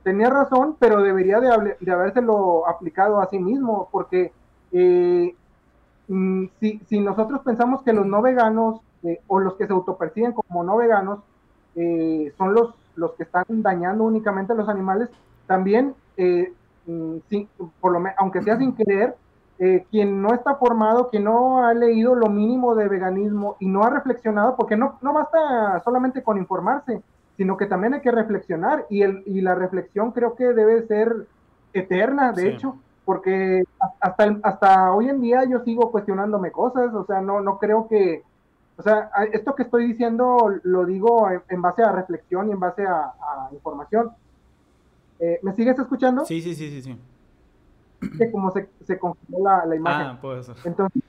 tenía 0.03 0.29
razón, 0.29 0.75
pero 0.79 1.03
debería 1.03 1.39
de, 1.39 1.77
de 1.79 1.91
habérselo 1.91 2.67
aplicado 2.67 3.21
a 3.21 3.29
sí 3.29 3.37
mismo, 3.37 3.87
porque 3.91 4.31
eh, 4.71 5.35
mm, 6.07 6.45
si, 6.59 6.79
si, 6.87 6.99
nosotros 6.99 7.41
pensamos 7.41 7.83
que 7.83 7.93
los 7.93 8.05
no 8.05 8.21
veganos 8.21 8.81
o 9.27 9.39
los 9.39 9.53
que 9.53 9.67
se 9.67 9.73
autoperciben 9.73 10.33
como 10.33 10.63
no 10.63 10.75
veganos 10.75 11.19
son 12.37 12.53
los, 12.55 12.73
los 12.97 13.13
que 13.13 13.23
están 13.23 13.45
dañando 13.47 14.03
únicamente 14.03 14.51
a 14.51 14.55
los 14.55 14.67
animales, 14.67 15.09
también 15.45 15.95
Mm, 16.87 17.17
por 17.81 17.91
lo 17.91 18.01
aunque 18.17 18.41
sea 18.41 18.57
sin 18.57 18.73
querer, 18.73 19.15
eh, 19.59 19.85
quien 19.91 20.21
no 20.21 20.33
está 20.33 20.55
formado, 20.55 21.09
quien 21.09 21.25
no 21.25 21.65
ha 21.65 21.73
leído 21.73 22.15
lo 22.15 22.29
mínimo 22.29 22.75
de 22.75 22.87
veganismo 22.87 23.57
y 23.59 23.67
no 23.67 23.83
ha 23.83 23.89
reflexionado, 23.89 24.55
porque 24.55 24.77
no, 24.77 24.97
no 25.01 25.13
basta 25.13 25.81
solamente 25.83 26.23
con 26.23 26.37
informarse, 26.37 27.01
sino 27.35 27.57
que 27.57 27.65
también 27.65 27.93
hay 27.93 28.01
que 28.01 28.11
reflexionar 28.11 28.85
y, 28.89 29.01
el, 29.01 29.21
y 29.25 29.41
la 29.41 29.53
reflexión 29.53 30.11
creo 30.11 30.35
que 30.35 30.53
debe 30.53 30.87
ser 30.87 31.27
eterna, 31.73 32.31
de 32.31 32.49
hecho, 32.49 32.77
porque 33.03 33.63
hasta, 33.99 34.37
hasta 34.43 34.93
hoy 34.93 35.09
en 35.09 35.19
día 35.19 35.43
yo 35.43 35.59
sigo 35.65 35.91
cuestionándome 35.91 36.51
cosas, 36.51 36.93
o 36.93 37.05
sea, 37.05 37.19
no, 37.19 37.41
no 37.41 37.57
creo 37.57 37.87
que, 37.89 38.23
o 38.77 38.83
sea, 38.83 39.09
esto 39.33 39.55
que 39.55 39.63
estoy 39.63 39.87
diciendo 39.87 40.37
lo 40.63 40.85
digo 40.85 41.27
en, 41.49 41.61
base 41.61 41.83
a 41.83 41.91
reflexión 41.91 42.49
y 42.49 42.51
en 42.51 42.59
base 42.59 42.85
a 42.85 43.49
información 43.51 44.11
eh, 45.19 45.39
¿Me 45.41 45.53
sigues 45.53 45.77
escuchando? 45.77 46.25
Sí, 46.25 46.41
sí, 46.41 46.53
sí, 46.53 46.69
sí, 46.69 46.81
sí. 46.81 46.99
Que 48.17 48.31
como 48.31 48.51
se, 48.51 48.69
se 48.85 48.99
congeló 48.99 49.39
la, 49.43 49.65
la, 49.65 49.75
imagen. 49.75 50.07
Ah, 50.07 50.19
puede 50.21 50.43
ser. 50.43 50.55
Entonces, 50.63 51.01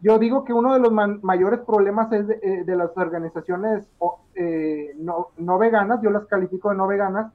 yo 0.00 0.18
digo 0.18 0.44
que 0.44 0.52
uno 0.52 0.74
de 0.74 0.80
los 0.80 0.92
mayores 1.22 1.60
problemas 1.60 2.10
es 2.12 2.26
de, 2.26 2.40
eh, 2.42 2.64
las 2.66 2.96
organizaciones 2.96 3.86
eh, 4.34 4.94
no, 4.98 5.28
no, 5.36 5.58
veganas, 5.58 6.00
yo 6.02 6.10
las 6.10 6.26
califico 6.26 6.70
de 6.70 6.76
no 6.76 6.86
veganas, 6.86 7.32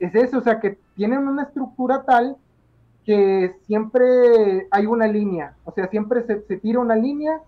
es 0.00 0.14
eso, 0.14 0.38
o 0.38 0.40
sea, 0.40 0.58
que 0.58 0.78
tienen 0.96 1.28
una 1.28 1.44
estructura 1.44 2.02
tal 2.04 2.36
que 3.04 3.56
siempre 3.66 4.66
hay 4.70 4.86
una 4.86 5.06
línea, 5.06 5.54
o 5.64 5.72
sea, 5.72 5.88
siempre 5.88 6.24
se, 6.24 6.42
se 6.42 6.56
tira 6.56 6.80
una 6.80 6.96
línea 6.96 7.40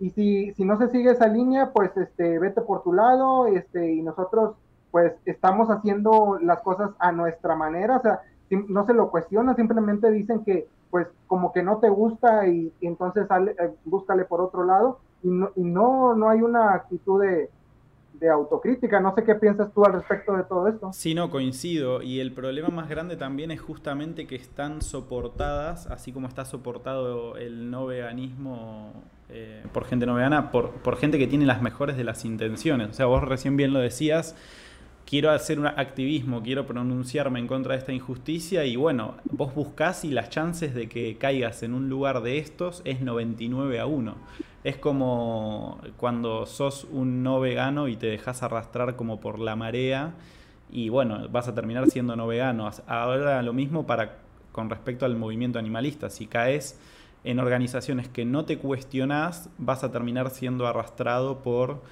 y 0.00 0.10
si, 0.10 0.52
si, 0.54 0.64
no 0.64 0.78
se 0.78 0.88
sigue 0.88 1.10
esa 1.10 1.26
línea, 1.26 1.72
pues 1.72 1.96
este, 1.96 2.38
vete 2.38 2.60
por 2.62 2.82
tu 2.82 2.92
lado 2.92 3.46
este, 3.46 3.92
y 3.92 4.02
nosotros 4.02 4.54
pues 4.90 5.14
estamos 5.24 5.70
haciendo 5.70 6.38
las 6.42 6.60
cosas 6.60 6.90
a 6.98 7.12
nuestra 7.12 7.54
manera, 7.56 7.96
o 7.96 8.02
sea, 8.02 8.20
no 8.50 8.84
se 8.84 8.92
lo 8.92 9.10
cuestionan, 9.10 9.56
simplemente 9.56 10.10
dicen 10.10 10.44
que 10.44 10.68
pues 10.90 11.08
como 11.26 11.52
que 11.52 11.62
no 11.62 11.78
te 11.78 11.88
gusta 11.88 12.46
y, 12.46 12.70
entonces 12.82 13.26
sale, 13.26 13.52
eh, 13.58 13.74
búscale 13.86 14.24
por 14.24 14.42
otro 14.42 14.64
lado 14.64 14.98
y 15.22 15.30
no, 15.30 15.50
y 15.56 15.62
no, 15.62 16.14
no 16.14 16.28
hay 16.28 16.42
una 16.42 16.74
actitud 16.74 17.22
de, 17.22 17.48
de 18.14 18.28
autocrítica. 18.28 19.00
No 19.00 19.14
sé 19.14 19.24
qué 19.24 19.34
piensas 19.34 19.72
tú 19.72 19.84
al 19.84 19.94
respecto 19.94 20.36
de 20.36 20.44
todo 20.44 20.68
esto. 20.68 20.92
Sí, 20.92 21.14
no, 21.14 21.30
coincido. 21.30 22.02
Y 22.02 22.20
el 22.20 22.32
problema 22.32 22.68
más 22.68 22.88
grande 22.88 23.16
también 23.16 23.50
es 23.50 23.60
justamente 23.60 24.26
que 24.26 24.36
están 24.36 24.82
soportadas, 24.82 25.86
así 25.86 26.12
como 26.12 26.28
está 26.28 26.44
soportado 26.44 27.36
el 27.36 27.70
no 27.70 27.86
veganismo 27.86 28.92
eh, 29.34 29.64
por 29.72 29.86
gente 29.86 30.04
no 30.04 30.14
vegana, 30.14 30.50
por, 30.50 30.70
por 30.70 30.96
gente 30.96 31.18
que 31.18 31.26
tiene 31.26 31.46
las 31.46 31.62
mejores 31.62 31.96
de 31.96 32.04
las 32.04 32.24
intenciones. 32.24 32.90
O 32.90 32.92
sea, 32.92 33.06
vos 33.06 33.22
recién 33.22 33.56
bien 33.56 33.72
lo 33.72 33.80
decías, 33.80 34.36
quiero 35.12 35.30
hacer 35.30 35.60
un 35.60 35.66
activismo, 35.66 36.42
quiero 36.42 36.64
pronunciarme 36.64 37.38
en 37.38 37.46
contra 37.46 37.74
de 37.74 37.80
esta 37.80 37.92
injusticia 37.92 38.64
y 38.64 38.76
bueno, 38.76 39.16
vos 39.30 39.54
buscás 39.54 40.06
y 40.06 40.10
las 40.10 40.30
chances 40.30 40.74
de 40.74 40.88
que 40.88 41.18
caigas 41.18 41.62
en 41.62 41.74
un 41.74 41.90
lugar 41.90 42.22
de 42.22 42.38
estos 42.38 42.80
es 42.86 43.02
99 43.02 43.78
a 43.78 43.84
1. 43.84 44.14
Es 44.64 44.78
como 44.78 45.78
cuando 45.98 46.46
sos 46.46 46.86
un 46.90 47.22
no 47.22 47.40
vegano 47.40 47.88
y 47.88 47.96
te 47.96 48.06
dejas 48.06 48.42
arrastrar 48.42 48.96
como 48.96 49.20
por 49.20 49.38
la 49.38 49.54
marea 49.54 50.14
y 50.70 50.88
bueno, 50.88 51.28
vas 51.28 51.46
a 51.46 51.54
terminar 51.54 51.90
siendo 51.90 52.16
no 52.16 52.26
vegano. 52.26 52.70
Ahora 52.86 53.42
lo 53.42 53.52
mismo 53.52 53.86
para 53.86 54.16
con 54.50 54.70
respecto 54.70 55.04
al 55.04 55.16
movimiento 55.16 55.58
animalista, 55.58 56.08
si 56.08 56.26
caes 56.26 56.80
en 57.22 57.38
organizaciones 57.38 58.08
que 58.08 58.24
no 58.24 58.46
te 58.46 58.56
cuestionás, 58.56 59.50
vas 59.58 59.84
a 59.84 59.92
terminar 59.92 60.30
siendo 60.30 60.66
arrastrado 60.66 61.42
por 61.42 61.82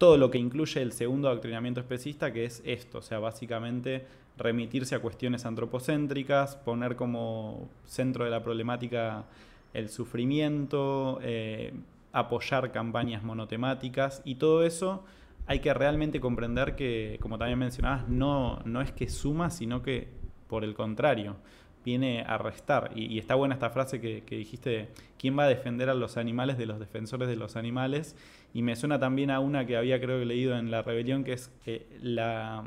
todo 0.00 0.16
lo 0.16 0.30
que 0.30 0.38
incluye 0.38 0.80
el 0.80 0.92
segundo 0.92 1.28
adoctrinamiento 1.28 1.78
especista, 1.78 2.32
que 2.32 2.46
es 2.46 2.62
esto, 2.64 2.98
o 2.98 3.02
sea, 3.02 3.18
básicamente 3.18 4.06
remitirse 4.38 4.94
a 4.94 5.00
cuestiones 5.00 5.44
antropocéntricas, 5.44 6.56
poner 6.56 6.96
como 6.96 7.68
centro 7.84 8.24
de 8.24 8.30
la 8.30 8.42
problemática 8.42 9.26
el 9.74 9.90
sufrimiento, 9.90 11.18
eh, 11.22 11.74
apoyar 12.12 12.72
campañas 12.72 13.22
monotemáticas 13.22 14.22
y 14.24 14.36
todo 14.36 14.64
eso 14.64 15.04
hay 15.46 15.58
que 15.58 15.74
realmente 15.74 16.18
comprender 16.18 16.76
que, 16.76 17.18
como 17.20 17.36
también 17.36 17.58
mencionabas, 17.58 18.08
no, 18.08 18.60
no 18.64 18.80
es 18.80 18.92
que 18.92 19.06
suma, 19.06 19.50
sino 19.50 19.82
que 19.82 20.08
por 20.48 20.64
el 20.64 20.74
contrario, 20.74 21.36
viene 21.84 22.22
a 22.26 22.38
restar. 22.38 22.92
Y, 22.94 23.18
está 23.18 23.34
buena 23.34 23.54
esta 23.54 23.68
frase 23.68 24.00
que, 24.00 24.22
que, 24.24 24.36
dijiste, 24.36 24.88
¿quién 25.18 25.38
va 25.38 25.44
a 25.44 25.48
defender 25.48 25.90
a 25.90 25.94
los 25.94 26.16
animales 26.16 26.56
de 26.56 26.66
los 26.66 26.80
defensores 26.80 27.28
de 27.28 27.36
los 27.36 27.56
animales? 27.56 28.16
Y 28.52 28.62
me 28.62 28.76
suena 28.76 28.98
también 28.98 29.30
a 29.30 29.40
una 29.40 29.66
que 29.66 29.76
había 29.76 30.00
creo 30.00 30.18
que 30.18 30.26
leído 30.26 30.56
en 30.56 30.70
La 30.70 30.82
Rebelión, 30.82 31.24
que 31.24 31.32
es 31.32 31.50
que 31.64 31.86
la, 32.00 32.64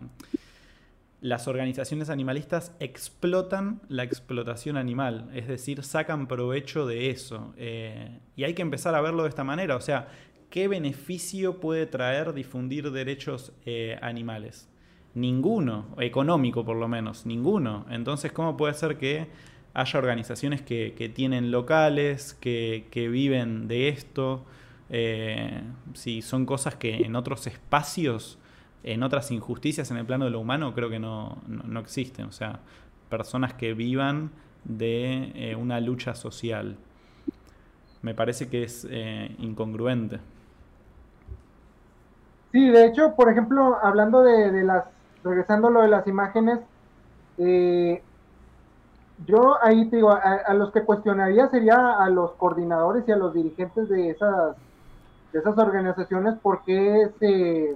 las 1.23 1.47
organizaciones 1.47 2.09
animalistas 2.09 2.75
explotan 2.81 3.81
la 3.87 4.03
explotación 4.03 4.75
animal, 4.75 5.29
es 5.33 5.47
decir, 5.47 5.81
sacan 5.83 6.27
provecho 6.27 6.85
de 6.85 7.09
eso. 7.11 7.53
Eh, 7.55 8.19
y 8.35 8.43
hay 8.43 8.53
que 8.53 8.61
empezar 8.61 8.93
a 8.93 8.99
verlo 8.99 9.23
de 9.23 9.29
esta 9.29 9.45
manera, 9.45 9.77
o 9.77 9.81
sea, 9.81 10.09
¿qué 10.49 10.67
beneficio 10.67 11.61
puede 11.61 11.85
traer 11.85 12.33
difundir 12.33 12.91
derechos 12.91 13.53
eh, 13.65 13.97
animales? 14.01 14.69
Ninguno, 15.15 15.95
económico 15.97 16.65
por 16.65 16.75
lo 16.75 16.89
menos, 16.89 17.25
ninguno. 17.25 17.85
Entonces, 17.89 18.33
¿cómo 18.33 18.57
puede 18.57 18.73
ser 18.73 18.97
que 18.97 19.27
haya 19.73 19.99
organizaciones 19.99 20.61
que, 20.61 21.11
tienen 21.15 21.51
locales, 21.51 22.33
que, 22.33 22.83
viven 23.09 23.69
de 23.69 23.87
esto? 23.87 24.45
Eh, 24.89 25.61
si 25.93 26.21
son 26.21 26.45
cosas 26.45 26.75
que 26.75 26.97
en 26.97 27.15
otros 27.15 27.47
espacios, 27.47 28.39
en 28.83 29.03
otras 29.03 29.31
injusticias 29.31 29.89
en 29.91 29.97
el 29.97 30.05
plano 30.05 30.25
de 30.25 30.31
lo 30.31 30.39
humano, 30.39 30.73
creo 30.73 30.89
que 30.89 30.99
no, 30.99 31.37
existen. 31.79 32.25
O 32.25 32.31
sea, 32.31 32.59
personas 33.09 33.53
que 33.53 33.73
vivan 33.73 34.31
de 34.63 35.31
eh, 35.35 35.55
una 35.55 35.79
lucha 35.79 36.15
social. 36.15 36.77
Me 38.01 38.13
parece 38.13 38.49
que 38.49 38.63
es 38.63 38.85
eh, 38.89 39.35
incongruente. 39.39 40.19
Sí, 42.51 42.69
de 42.69 42.85
hecho, 42.85 43.15
por 43.15 43.31
ejemplo, 43.31 43.77
hablando 43.81 44.21
de 44.21 44.63
las 44.63 44.85
regresando 45.23 45.69
a 45.69 45.71
lo 45.71 45.81
de 45.81 45.87
las 45.87 46.05
imágenes, 46.05 46.59
yo 49.25 49.57
ahí 49.63 49.89
te 49.89 49.97
digo, 49.97 50.11
a, 50.11 50.53
los 50.53 50.71
que 50.71 50.83
cuestionaría 50.83 51.47
sería 51.49 51.97
a 51.97 52.09
los 52.09 52.31
coordinadores 52.33 53.07
y 53.07 53.11
a 53.11 53.15
los 53.15 53.33
dirigentes 53.33 53.87
de 53.89 54.09
esas, 54.09 54.55
de 55.33 55.39
esas 55.39 55.57
organizaciones 55.57 56.35
porque 56.41 57.09
se 57.19 57.75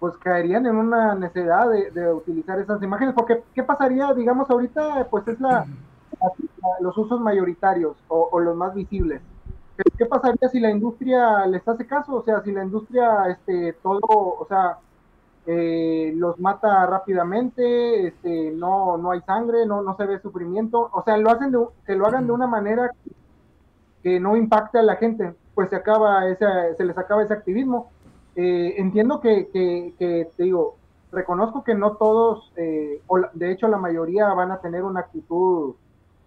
pues 0.00 0.16
caerían 0.16 0.66
en 0.66 0.76
una 0.76 1.14
necesidad 1.14 1.68
de, 1.70 2.12
utilizar 2.12 2.58
esas 2.58 2.82
imágenes, 2.82 3.14
porque 3.14 3.42
¿qué 3.54 3.62
pasaría, 3.62 4.12
digamos, 4.14 4.50
ahorita 4.50 5.06
pues 5.10 5.28
es 5.28 5.38
la, 5.40 5.66
los 6.80 6.96
usos 6.96 7.20
mayoritarios 7.20 7.96
o, 8.08 8.40
los 8.40 8.56
más 8.56 8.74
visibles. 8.74 9.20
¿qué 9.96 10.04
pasaría 10.04 10.48
si 10.50 10.60
la 10.60 10.70
industria 10.70 11.46
les 11.46 11.66
hace 11.66 11.86
caso? 11.86 12.16
O 12.16 12.22
sea, 12.22 12.42
si 12.42 12.52
la 12.52 12.64
industria, 12.64 13.28
este, 13.28 13.74
todo, 13.82 13.98
o 14.08 14.46
sea, 14.46 14.78
eh, 15.46 16.12
los 16.16 16.38
mata 16.38 16.86
rápidamente, 16.86 18.08
este, 18.08 18.50
no, 18.52 18.98
no 18.98 19.10
hay 19.10 19.20
sangre, 19.22 19.64
no, 19.66 19.82
no 19.82 19.96
se 19.96 20.04
ve 20.04 20.20
sufrimiento, 20.20 20.90
o 20.92 21.02
sea, 21.02 21.16
lo 21.16 21.30
hacen 21.30 21.54
que 21.86 21.94
lo 21.94 22.06
hagan 22.06 22.26
de 22.26 22.32
una 22.32 22.46
manera 22.46 22.90
que 24.02 24.20
no 24.20 24.36
impacte 24.36 24.78
a 24.78 24.82
la 24.82 24.96
gente, 24.96 25.34
pues 25.54 25.70
se 25.70 25.76
acaba 25.76 26.26
ese, 26.28 26.46
se 26.76 26.84
les 26.84 26.96
acaba 26.96 27.22
ese 27.22 27.34
activismo. 27.34 27.90
Eh, 28.36 28.74
entiendo 28.78 29.20
que, 29.20 29.48
que, 29.52 30.28
te 30.36 30.42
digo, 30.42 30.76
reconozco 31.12 31.64
que 31.64 31.74
no 31.74 31.92
todos, 31.96 32.52
eh, 32.56 33.02
o 33.06 33.20
de 33.32 33.52
hecho 33.52 33.68
la 33.68 33.78
mayoría 33.78 34.32
van 34.32 34.52
a 34.52 34.60
tener 34.60 34.84
una 34.84 35.00
actitud 35.00 35.74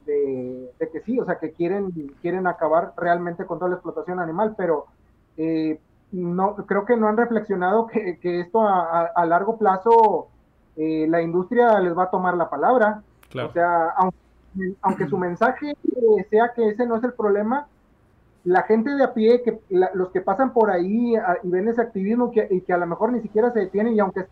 de, 0.05 0.71
que 0.91 0.99
sí, 1.01 1.19
o 1.19 1.25
sea, 1.25 1.39
que 1.39 1.51
quieren, 1.53 1.91
quieren 2.21 2.45
acabar 2.47 2.93
realmente 2.97 3.45
con 3.45 3.57
toda 3.57 3.69
la 3.69 3.75
explotación 3.75 4.19
animal, 4.19 4.53
pero 4.57 4.85
eh, 5.37 5.79
no, 6.11 6.55
creo 6.55 6.85
que 6.85 6.97
no 6.97 7.07
han 7.07 7.17
reflexionado 7.17 7.87
que, 7.87 8.39
esto 8.39 8.61
a, 8.61 9.25
largo 9.25 9.57
plazo 9.57 10.27
eh, 10.75 11.07
la 11.09 11.21
industria 11.21 11.79
les 11.79 11.97
va 11.97 12.03
a 12.03 12.11
tomar 12.11 12.35
la 12.35 12.49
palabra. 12.49 13.01
O 13.33 13.51
sea, 13.51 13.95
aunque, 14.81 15.07
su 15.07 15.17
mensaje 15.17 15.73
sea 16.29 16.51
que 16.55 16.69
ese 16.69 16.85
no 16.85 16.97
es 16.97 17.03
el 17.03 17.13
problema, 17.13 17.67
la 18.43 18.63
gente 18.63 18.91
de 18.91 19.03
a 19.03 19.13
pie, 19.13 19.41
que 19.41 19.59
los 19.93 20.09
que 20.09 20.21
pasan 20.21 20.51
por 20.51 20.69
ahí 20.69 21.15
y 21.43 21.49
ven 21.49 21.67
ese 21.67 21.81
activismo 21.81 22.31
que, 22.31 22.47
y 22.49 22.61
que 22.61 22.73
a 22.73 22.77
lo 22.77 22.87
mejor 22.87 23.13
ni 23.13 23.21
siquiera 23.21 23.51
se 23.51 23.59
detienen 23.59 23.93
y 23.93 23.99
aunque 23.99 24.25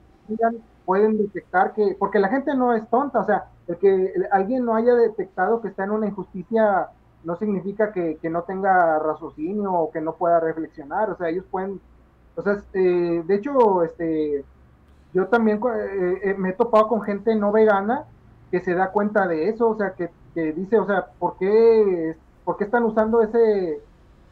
pueden 0.86 1.18
detectar 1.18 1.74
que, 1.74 1.95
porque 1.97 2.20
la 2.20 2.30
gente 2.30 2.53
no 2.55 2.74
es 2.74 2.88
tonta, 2.89 3.20
o 3.20 3.26
sea, 3.26 3.45
el 3.68 3.78
que 3.78 4.14
alguien 4.32 4.66
no 4.66 4.76
haya 4.76 4.95
detectado 4.95 5.62
que 5.62 5.70
está 5.70 5.84
en 5.84 5.91
una 5.91 6.07
injusticia 6.07 6.89
no 7.24 7.36
significa 7.36 7.91
que, 7.91 8.18
no 8.30 8.43
tenga 8.43 8.99
raciocinio 8.99 9.72
o 9.72 9.91
que 9.91 10.01
no 10.01 10.14
pueda 10.14 10.39
reflexionar, 10.39 11.09
o 11.12 11.18
sea, 11.18 11.30
ellos 11.30 11.45
pueden, 11.49 11.80
o 12.36 12.41
sea, 12.41 12.57
eh, 12.74 13.24
de 13.26 13.36
hecho, 13.36 13.84
este, 13.84 14.43
yo 15.14 15.28
también 15.28 15.59
eh, 15.64 16.20
eh, 16.24 16.36
me 16.38 16.49
he 16.49 16.53
topado 16.53 16.88
con 16.88 17.01
gente 17.01 17.36
no 17.36 17.51
vegana 17.51 18.05
que 18.49 18.59
se 18.59 18.74
da 18.74 18.91
cuenta 18.91 19.28
de 19.28 19.49
eso, 19.49 19.70
o 19.70 19.78
sea, 19.78 19.93
que, 19.93 20.09
dice, 20.34 20.80
o 20.80 20.86
sea, 20.86 21.07
¿por 21.20 21.38
qué, 21.38 22.16
¿por 22.43 22.57
qué 22.57 22.64
están 22.64 22.84
usando 22.84 23.22
ese, 23.22 23.82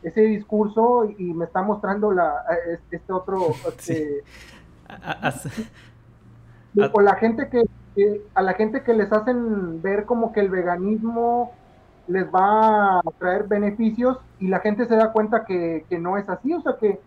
ese 0.04 0.22
discurso 0.22 1.06
y, 1.18 1.34
me 1.34 1.45
está 1.45 1.62
mostrando 1.62 2.12
la, 2.12 2.43
este 2.91 3.14
otro... 3.14 3.50
Este, 3.68 4.24
o 6.93 7.02
la 7.02 7.16
gente 7.16 7.50
que, 7.50 8.22
a 8.34 8.41
la 8.41 8.54
gente 8.54 8.84
que 8.84 8.93
les 8.93 9.12
hacen 9.12 9.82
ver 9.82 10.06
como 10.06 10.32
que 10.32 10.39
el 10.39 10.50
veganismo 10.50 11.52
les 12.08 12.26
va 12.28 13.00
a 13.00 13.02
traer 13.20 13.47
beneficios 13.47 14.18
y 14.39 14.47
la 14.47 14.60
gente 14.60 14.88
se 14.88 14.95
da 14.95 15.12
cuenta 15.12 15.45
que, 15.45 15.86
no 16.00 16.18
es 16.18 16.28
así, 16.30 16.54
o 16.54 16.62
sea 16.62 16.78
que, 16.80 17.00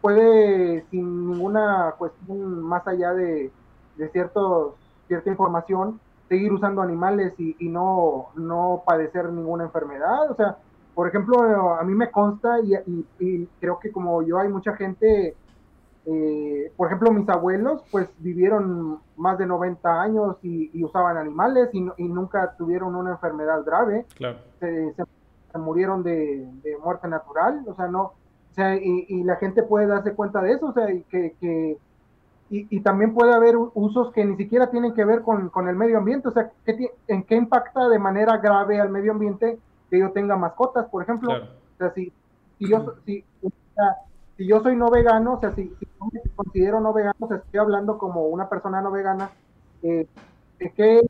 puede 0.00 0.84
sin 0.90 1.30
ninguna 1.30 1.94
cuestión 1.98 2.62
más 2.62 2.86
allá 2.86 3.12
de, 3.12 3.50
de 3.96 4.08
ciertos, 4.10 4.74
cierta 5.08 5.30
información 5.30 5.98
seguir 6.28 6.52
usando 6.52 6.82
animales 6.82 7.32
y, 7.38 7.68
no, 7.68 8.28
no 8.36 8.82
padecer 8.86 9.30
ninguna 9.30 9.64
enfermedad, 9.64 10.30
o 10.30 10.34
sea, 10.34 10.58
por 10.98 11.06
ejemplo, 11.06 11.76
a 11.78 11.84
mí 11.84 11.94
me 11.94 12.10
consta 12.10 12.58
y, 12.58 12.74
y 13.20 13.46
creo 13.60 13.78
que 13.78 13.92
como 13.92 14.20
yo 14.24 14.40
hay 14.40 14.48
mucha 14.48 14.74
gente 14.74 15.36
eh, 16.10 16.72
por 16.76 16.88
ejemplo, 16.88 17.12
mis 17.12 17.28
abuelos 17.28 17.84
pues 17.92 18.08
vivieron 18.18 18.98
más 19.16 19.38
de 19.38 19.46
90 19.46 20.02
años 20.02 20.38
y, 20.42 20.82
usaban 20.82 21.16
animales 21.16 21.68
y, 21.72 22.08
nunca 22.08 22.56
tuvieron 22.58 22.96
una 22.96 23.12
enfermedad 23.12 23.62
grave. 23.64 24.06
Se, 24.58 24.92
murieron 25.56 26.02
de, 26.02 26.48
muerte 26.82 27.06
natural, 27.06 27.62
o 27.68 27.76
sea, 27.76 27.86
no, 27.86 28.02
o 28.02 28.54
sea, 28.56 28.74
y, 28.74 29.22
la 29.22 29.36
gente 29.36 29.62
puede 29.62 29.86
darse 29.86 30.14
cuenta 30.14 30.42
de 30.42 30.54
eso, 30.54 30.66
o 30.66 30.72
sea, 30.72 30.90
y 30.90 31.02
que, 31.02 31.36
que 31.40 31.78
y, 32.50 32.80
también 32.80 33.14
puede 33.14 33.34
haber 33.34 33.56
usos 33.56 34.12
que 34.12 34.24
ni 34.24 34.36
siquiera 34.36 34.68
tienen 34.68 34.94
que 34.94 35.04
ver 35.04 35.22
con, 35.22 35.68
el 35.68 35.76
medio 35.76 35.98
ambiente, 35.98 36.26
o 36.26 36.32
sea, 36.32 36.50
¿en 37.06 37.22
qué 37.22 37.36
impacta 37.36 37.88
de 37.88 38.00
manera 38.00 38.38
grave 38.38 38.80
al 38.80 38.90
medio 38.90 39.12
ambiente 39.12 39.60
que 39.90 39.98
yo 39.98 40.10
tenga 40.12 40.36
mascotas, 40.36 40.86
por 40.86 41.02
ejemplo? 41.02 41.32
O 41.32 41.78
sea, 41.78 41.92
si, 41.92 42.12
si 42.58 42.68
yo, 42.68 42.94
si, 43.04 43.24
si 44.36 44.46
yo 44.46 44.62
soy 44.62 44.76
no 44.76 44.90
vegano, 44.90 45.34
o 45.34 45.40
sea, 45.40 45.52
si, 45.54 45.72
yo 45.80 46.08
me 46.12 46.20
considero 46.34 46.80
no 46.80 46.92
vegano, 46.92 47.16
o 47.20 47.28
sea, 47.28 47.38
estoy 47.38 47.60
hablando 47.60 47.98
como 47.98 48.26
una 48.26 48.48
persona 48.48 48.80
no 48.80 48.90
vegana, 48.90 49.30
eh, 49.82 50.06
¿en, 50.58 50.72
qué, 50.72 51.00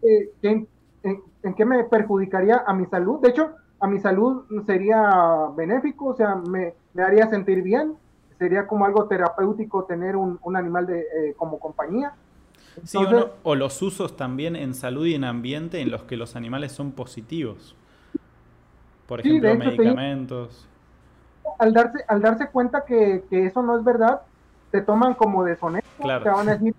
en, 0.42 1.54
qué 1.54 1.64
me 1.64 1.84
perjudicaría 1.84 2.64
a 2.66 2.72
mi 2.72 2.86
salud? 2.86 3.20
De 3.20 3.30
hecho, 3.30 3.50
a 3.80 3.86
mi 3.86 4.00
salud 4.00 4.44
sería 4.66 5.48
benéfico, 5.56 6.06
o 6.06 6.16
sea, 6.16 6.36
me, 6.36 6.74
me 6.94 7.02
haría 7.02 7.28
sentir 7.28 7.62
bien, 7.62 7.94
sería 8.38 8.66
como 8.66 8.86
algo 8.86 9.06
terapéutico 9.06 9.84
tener 9.84 10.16
un, 10.16 10.38
un 10.42 10.56
animal 10.56 10.86
de, 10.86 11.00
eh, 11.00 11.34
como 11.36 11.58
compañía. 11.58 12.14
sí, 12.84 12.98
o, 13.42 13.54
los 13.54 13.82
usos 13.82 14.16
también 14.16 14.56
en 14.56 14.74
salud 14.74 15.06
y 15.06 15.14
en 15.14 15.24
ambiente 15.24 15.80
en 15.80 15.90
los 15.90 16.04
que 16.04 16.16
los 16.16 16.36
animales 16.36 16.72
son 16.72 16.92
positivos. 16.92 17.76
Por 19.08 19.20
ejemplo, 19.20 19.54
medicamentos 19.56 20.68
al 21.58 21.72
darse, 21.72 22.04
al 22.06 22.20
darse 22.20 22.48
cuenta 22.48 22.84
que, 22.84 23.24
eso 23.30 23.62
no 23.62 23.78
es 23.78 23.84
verdad, 23.84 24.22
te 24.70 24.80
toman 24.80 25.14
como 25.14 25.44
deshonesto. 25.44 25.88
Claro. 26.02 26.20
O 26.20 26.24
sea, 26.24 26.32
van 26.34 26.48
a 26.48 26.52
decir, 26.52 26.74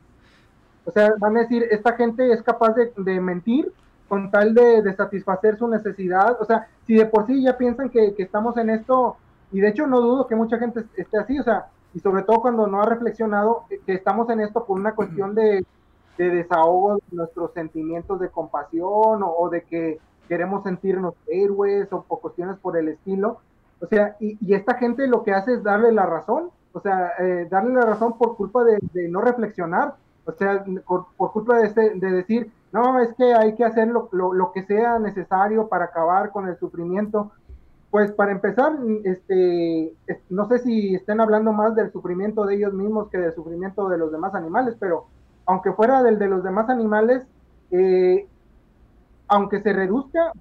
o 0.86 0.92
sea, 0.92 1.14
van 1.18 1.38
a 1.38 1.40
decir, 1.42 1.66
esta 1.72 1.94
gente 1.94 2.32
es 2.32 2.42
capaz 2.42 2.76
de, 2.76 3.20
mentir 3.20 3.72
con 4.08 4.32
tal 4.32 4.54
de, 4.54 4.94
satisfacer 4.96 5.58
su 5.58 5.68
necesidad. 5.68 6.38
O 6.40 6.46
sea, 6.46 6.68
si 6.86 6.96
de 6.96 7.06
por 7.06 7.28
sí 7.28 7.44
ya 7.44 7.58
piensan 7.58 7.90
que, 7.90 8.16
estamos 8.18 8.58
en 8.58 8.70
esto, 8.70 9.18
y 9.52 9.60
de 9.60 9.70
hecho 9.70 9.88
no 9.88 10.00
dudo 10.00 10.28
que 10.28 10.36
mucha 10.36 10.58
gente 10.58 10.84
esté 10.96 11.18
así, 11.18 11.40
o 11.40 11.44
sea, 11.44 11.68
y 11.94 12.00
sobre 12.00 12.24
todo 12.24 12.42
cuando 12.42 12.68
no 12.68 12.82
ha 12.82 12.86
reflexionado 12.86 13.64
que 13.86 13.94
estamos 13.94 14.30
en 14.30 14.42
esto 14.42 14.64
por 14.66 14.80
una 14.80 14.94
cuestión 14.94 15.34
de, 15.34 15.66
desahogo 16.18 16.96
de 16.96 17.16
nuestros 17.16 17.54
sentimientos 17.54 18.20
de 18.20 18.30
compasión 18.30 19.22
o, 19.24 19.50
de 19.50 19.64
que 19.64 20.00
queremos 20.30 20.64
sentirnos 20.64 21.16
héroes 21.28 21.92
o, 21.92 22.04
cuestiones 22.04 22.58
por 22.60 22.78
el 22.78 22.88
estilo. 22.88 23.40
O 23.82 23.88
sea, 23.88 24.16
y, 24.20 24.38
esta 24.54 24.76
gente 24.76 25.08
lo 25.08 25.24
que 25.24 25.34
hace 25.34 25.56
es 25.56 25.64
darle 25.64 25.92
la 25.92 26.06
razón, 26.06 26.52
o 26.72 26.80
sea, 26.80 27.12
eh, 27.20 27.48
darle 27.50 27.74
la 27.74 27.82
razón 27.82 28.18
por 28.18 28.38
culpa 28.38 28.64
de, 28.64 28.80
no 29.10 29.20
reflexionar, 29.22 29.96
o 30.26 30.32
sea, 30.32 30.64
por, 30.86 31.08
culpa 31.34 31.58
de, 31.58 31.96
de, 31.96 32.12
decir, 32.12 32.52
no, 32.72 33.00
es 33.02 33.14
que 33.16 33.34
hay 33.34 33.56
que 33.56 33.66
hacer 33.66 33.88
lo, 33.88 34.10
lo, 34.12 34.52
que 34.52 34.64
sea 34.64 35.00
necesario 35.00 35.68
para 35.68 35.86
acabar 35.86 36.32
con 36.32 36.48
el 36.48 36.58
sufrimiento. 36.58 37.32
Pues 37.90 38.12
para 38.12 38.32
empezar, 38.32 38.74
este, 39.04 39.92
no 40.30 40.48
sé 40.48 40.60
si 40.60 40.94
estén 40.94 41.20
hablando 41.20 41.52
más 41.52 41.76
del 41.76 41.92
sufrimiento 41.92 42.46
de 42.46 42.56
ellos 42.56 42.72
mismos 42.72 43.10
que 43.10 43.18
del 43.18 43.34
sufrimiento 43.34 43.90
de 43.90 43.98
los 43.98 44.12
demás 44.12 44.36
animales, 44.36 44.76
pero 44.80 45.08
aunque 45.48 45.74
fuera 45.74 46.04
del 46.04 46.20
de 46.20 46.28
los 46.28 46.44
demás 46.44 46.70
animales, 46.70 47.26
eh, 47.72 48.28
aunque 49.30 49.62
se 49.62 49.72
reduzca, 49.72 50.34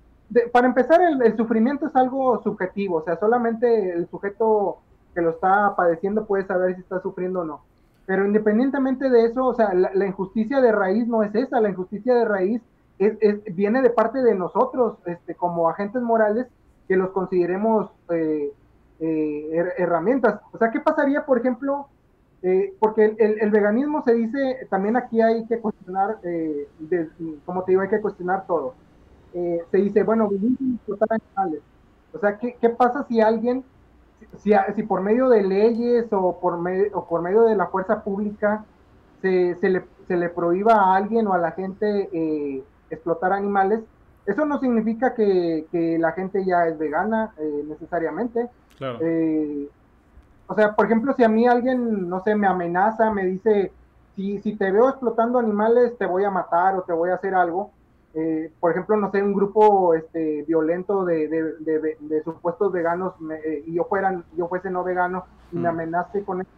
para 0.52 0.66
empezar, 0.66 1.00
el, 1.00 1.36
sufrimiento 1.36 1.86
es 1.86 1.96
algo 1.96 2.42
subjetivo, 2.42 2.96
o 2.96 3.04
sea, 3.04 3.18
solamente 3.18 3.92
el 3.94 4.08
sujeto 4.08 4.78
que 5.14 5.22
lo 5.22 5.30
está 5.30 5.74
padeciendo 5.74 6.26
puede 6.26 6.46
saber 6.46 6.74
si 6.74 6.82
está 6.82 7.00
sufriendo 7.00 7.40
o 7.40 7.44
no. 7.44 7.60
Pero 8.04 8.26
independientemente 8.26 9.08
de 9.08 9.26
eso, 9.26 9.46
o 9.46 9.54
sea, 9.54 9.72
la, 9.72 10.06
injusticia 10.06 10.60
de 10.60 10.72
raíz 10.72 11.06
no 11.06 11.22
es 11.22 11.34
esa, 11.34 11.60
la 11.60 11.70
injusticia 11.70 12.14
de 12.14 12.24
raíz 12.24 12.62
es, 12.98 13.16
viene 13.54 13.80
de 13.80 13.90
parte 13.90 14.22
de 14.22 14.34
nosotros, 14.34 14.98
este, 15.06 15.34
como 15.34 15.68
agentes 15.68 16.02
morales, 16.02 16.46
que 16.88 16.96
los 16.96 17.10
consideremos 17.10 17.90
eh, 18.10 18.52
eh, 19.00 19.72
herramientas. 19.76 20.40
O 20.52 20.58
sea, 20.58 20.70
¿qué 20.70 20.80
pasaría, 20.80 21.24
por 21.24 21.38
ejemplo, 21.38 21.88
eh, 22.42 22.74
porque 22.78 23.16
el, 23.18 23.50
veganismo 23.50 24.02
se 24.04 24.14
dice, 24.14 24.66
también 24.70 24.96
aquí 24.96 25.20
hay 25.20 25.44
que 25.46 25.58
cuestionar, 25.58 26.18
como 27.44 27.64
te 27.64 27.72
digo, 27.72 27.82
hay 27.82 27.88
que 27.88 28.00
cuestionar 28.00 28.46
todo. 28.46 28.74
Eh, 29.34 29.62
se 29.70 29.78
dice, 29.78 30.02
bueno, 30.02 30.28
vivimos 30.28 30.58
explotar 30.76 31.08
animales. 31.12 31.60
O 32.12 32.18
sea, 32.18 32.38
¿qué, 32.38 32.56
¿qué, 32.60 32.70
pasa 32.70 33.04
si 33.08 33.20
alguien, 33.20 33.62
si, 34.38 34.52
si, 34.74 34.82
por 34.84 35.02
medio 35.02 35.28
de 35.28 35.42
leyes 35.42 36.06
o 36.12 36.38
por, 36.40 36.58
medio, 36.58 36.90
o 36.94 37.06
por 37.06 37.22
medio 37.22 37.42
de 37.42 37.56
la 37.56 37.66
fuerza 37.66 38.02
pública 38.02 38.64
se, 39.20 39.54
se, 39.56 39.68
le, 39.68 39.84
se 40.06 40.16
le 40.16 40.28
prohíba 40.30 40.74
a 40.74 40.96
alguien 40.96 41.26
o 41.26 41.34
a 41.34 41.38
la 41.38 41.52
gente 41.52 42.08
eh, 42.12 42.64
explotar 42.90 43.32
animales? 43.32 43.80
Eso 44.24 44.44
no 44.44 44.58
significa 44.60 45.14
que, 45.14 45.66
que, 45.70 45.98
la 45.98 46.12
gente 46.12 46.44
ya 46.44 46.66
es 46.66 46.78
vegana 46.78 47.32
eh, 47.38 47.64
necesariamente. 47.66 48.48
Claro. 48.76 48.98
O 50.48 50.54
sea, 50.54 50.74
por 50.74 50.86
ejemplo, 50.86 51.12
si 51.12 51.22
a 51.22 51.28
mí 51.28 51.46
alguien, 51.46 52.08
no 52.08 52.22
sé, 52.24 52.34
me 52.34 52.46
amenaza, 52.46 53.10
me 53.12 53.24
dice, 53.26 53.70
si, 54.16 54.38
si 54.40 54.56
te 54.56 54.72
veo 54.72 54.88
explotando 54.88 55.38
animales, 55.38 55.96
te 55.98 56.06
voy 56.06 56.24
a 56.24 56.30
matar 56.30 56.74
o 56.74 56.82
te 56.82 56.92
voy 56.92 57.10
a 57.10 57.16
hacer 57.16 57.34
algo, 57.34 57.70
eh, 58.14 58.50
por 58.58 58.70
ejemplo, 58.70 58.96
no 58.96 59.10
sé, 59.10 59.22
un 59.22 59.34
grupo 59.34 59.94
este, 59.94 60.42
violento 60.44 61.04
de, 61.04 61.28
de, 61.28 62.22
supuestos 62.24 62.72
veganos 62.72 63.12
eh, 63.44 63.62
y 63.66 63.74
yo, 63.74 63.84
fueran, 63.84 64.24
yo 64.36 64.48
fuese 64.48 64.70
no 64.70 64.82
vegano 64.82 65.26
y 65.52 65.56
me 65.56 65.68
mm. 65.68 65.72
amenace 65.72 66.24
con 66.24 66.40
eso, 66.40 66.50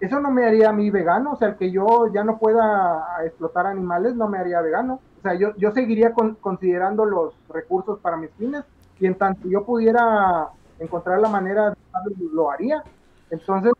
eso 0.00 0.20
no 0.20 0.30
me 0.30 0.44
haría 0.44 0.68
a 0.68 0.74
mí 0.74 0.90
vegano, 0.90 1.32
o 1.32 1.36
sea, 1.36 1.48
el 1.48 1.56
que 1.56 1.70
yo 1.70 2.12
ya 2.12 2.22
no 2.24 2.38
pueda 2.38 3.24
explotar 3.24 3.66
animales 3.66 4.14
no 4.14 4.28
me 4.28 4.38
haría 4.38 4.60
vegano, 4.60 5.00
o 5.18 5.22
sea, 5.22 5.34
yo, 5.34 5.56
yo 5.56 5.72
seguiría 5.72 6.12
considerando 6.12 7.06
los 7.06 7.34
recursos 7.48 7.98
para 8.00 8.18
mis 8.18 8.30
fines 8.32 8.64
y 9.00 9.06
en 9.06 9.16
tanto 9.16 9.48
yo 9.48 9.64
pudiera 9.64 10.50
encontrar 10.78 11.20
la 11.20 11.28
manera, 11.28 11.74
lo 12.32 12.50
haría. 12.50 12.82
Entonces, 13.30 13.72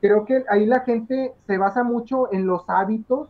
creo 0.00 0.24
que 0.24 0.44
ahí 0.48 0.66
la 0.66 0.80
gente 0.80 1.32
se 1.46 1.58
basa 1.58 1.84
mucho 1.84 2.32
en 2.32 2.46
los 2.46 2.68
hábitos 2.68 3.28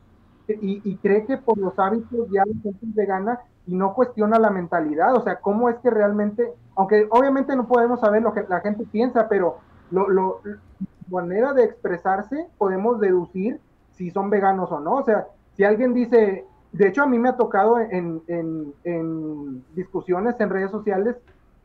y, 0.49 0.97
cree 0.97 1.25
que 1.25 1.37
por 1.37 1.57
los 1.57 1.79
hábitos 1.79 2.29
ya 2.31 2.43
la 2.45 2.53
gente 2.63 2.87
es 2.87 2.95
vegana 2.95 3.41
y 3.67 3.75
no 3.75 3.95
cuestiona 3.95 4.39
la 4.39 4.51
mentalidad, 4.51 5.15
o 5.15 5.23
sea, 5.23 5.37
cómo 5.37 5.69
es 5.69 5.77
que 5.79 5.89
realmente, 5.89 6.53
aunque 6.75 7.07
obviamente 7.11 7.55
no 7.55 7.69
podemos 7.69 8.01
saber 8.01 8.23
lo 8.23 8.35
que 8.35 8.45
la 8.49 8.61
gente 8.61 8.85
piensa, 8.91 9.29
pero 9.29 9.59
lo, 9.91 10.09
lo, 10.09 10.41
manera 11.11 11.53
de 11.53 11.65
expresarse 11.65 12.49
podemos 12.59 12.99
deducir 13.01 13.61
si 13.93 14.11
son 14.11 14.31
veganos 14.31 14.73
o 14.73 14.81
no, 14.81 14.97
o 14.97 15.05
sea, 15.05 15.29
si 15.55 15.65
alguien 15.65 15.95
dice, 15.95 16.45
de 16.73 16.89
hecho 16.89 17.03
a 17.03 17.07
mí 17.07 17.19
me 17.19 17.29
ha 17.29 17.37
tocado 17.37 17.79
en, 17.79 18.23
en, 18.27 18.75
en 18.85 19.65
discusiones 19.75 20.35
en 20.41 20.51
redes 20.51 20.71
sociales 20.71 21.17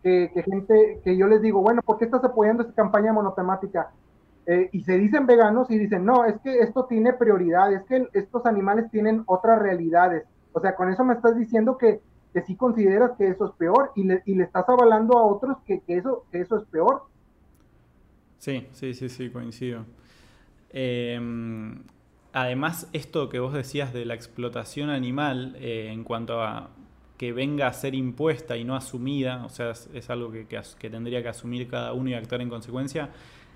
que, 0.03 0.29
gente, 0.43 1.01
que 1.03 1.17
yo 1.17 1.27
les 1.27 1.41
digo, 1.41 1.61
bueno, 1.61 1.81
¿por 1.81 1.97
qué 1.97 2.05
estás 2.05 2.23
apoyando 2.23 2.63
esta 2.63 2.73
campaña 2.73 3.13
monotemática? 3.13 3.91
Eh, 4.45 4.69
y 4.71 4.83
se 4.83 4.97
dicen 4.97 5.25
veganos 5.25 5.69
y 5.69 5.77
dicen, 5.77 6.05
no, 6.05 6.23
es 6.25 6.39
que 6.41 6.59
esto 6.59 6.85
tiene 6.85 7.13
prioridad, 7.13 7.73
es 7.73 7.83
que 7.83 8.07
estos 8.13 8.45
animales 8.45 8.89
tienen 8.91 9.23
otras 9.25 9.59
realidades. 9.61 10.23
O 10.53 10.61
sea, 10.61 10.75
con 10.75 10.89
eso 10.89 11.03
me 11.03 11.13
estás 11.13 11.37
diciendo 11.37 11.77
que, 11.77 11.99
que 12.33 12.41
sí 12.41 12.55
consideras 12.55 13.11
que 13.17 13.27
eso 13.27 13.45
es 13.45 13.51
peor 13.53 13.91
y 13.95 14.03
le, 14.03 14.23
y 14.25 14.35
le 14.35 14.43
estás 14.43 14.67
avalando 14.69 15.17
a 15.17 15.25
otros 15.25 15.57
que, 15.65 15.81
que, 15.81 15.97
eso, 15.97 16.25
eso 16.31 16.57
es 16.57 16.63
peor. 16.65 17.03
Sí, 18.37 18.67
sí, 18.71 18.93
sí, 18.93 19.09
sí, 19.09 19.29
coincido. 19.29 19.85
Em, 20.69 21.83
además, 22.33 22.89
esto 22.93 23.29
que 23.29 23.39
vos 23.39 23.53
decías 23.53 23.93
de 23.93 24.05
la 24.05 24.13
explotación 24.13 24.89
animal 24.89 25.57
eh, 25.59 25.89
en 25.91 26.03
cuanto 26.03 26.41
a 26.41 26.69
que 27.17 27.33
venga 27.33 27.67
a 27.67 27.73
ser 27.73 27.95
impuesta 27.95 28.57
y 28.57 28.63
no 28.63 28.75
asumida, 28.75 29.43
o 29.45 29.49
sea, 29.49 29.71
es, 29.71 30.09
algo 30.09 30.31
que, 30.31 30.45
que, 30.45 30.89
tendría 30.89 31.21
que 31.21 31.29
asumir 31.29 31.67
cada 31.67 31.93
uno 31.93 32.09
y 32.09 32.13
actuar 32.13 32.41
en 32.41 32.49
consecuencia, 32.49 33.09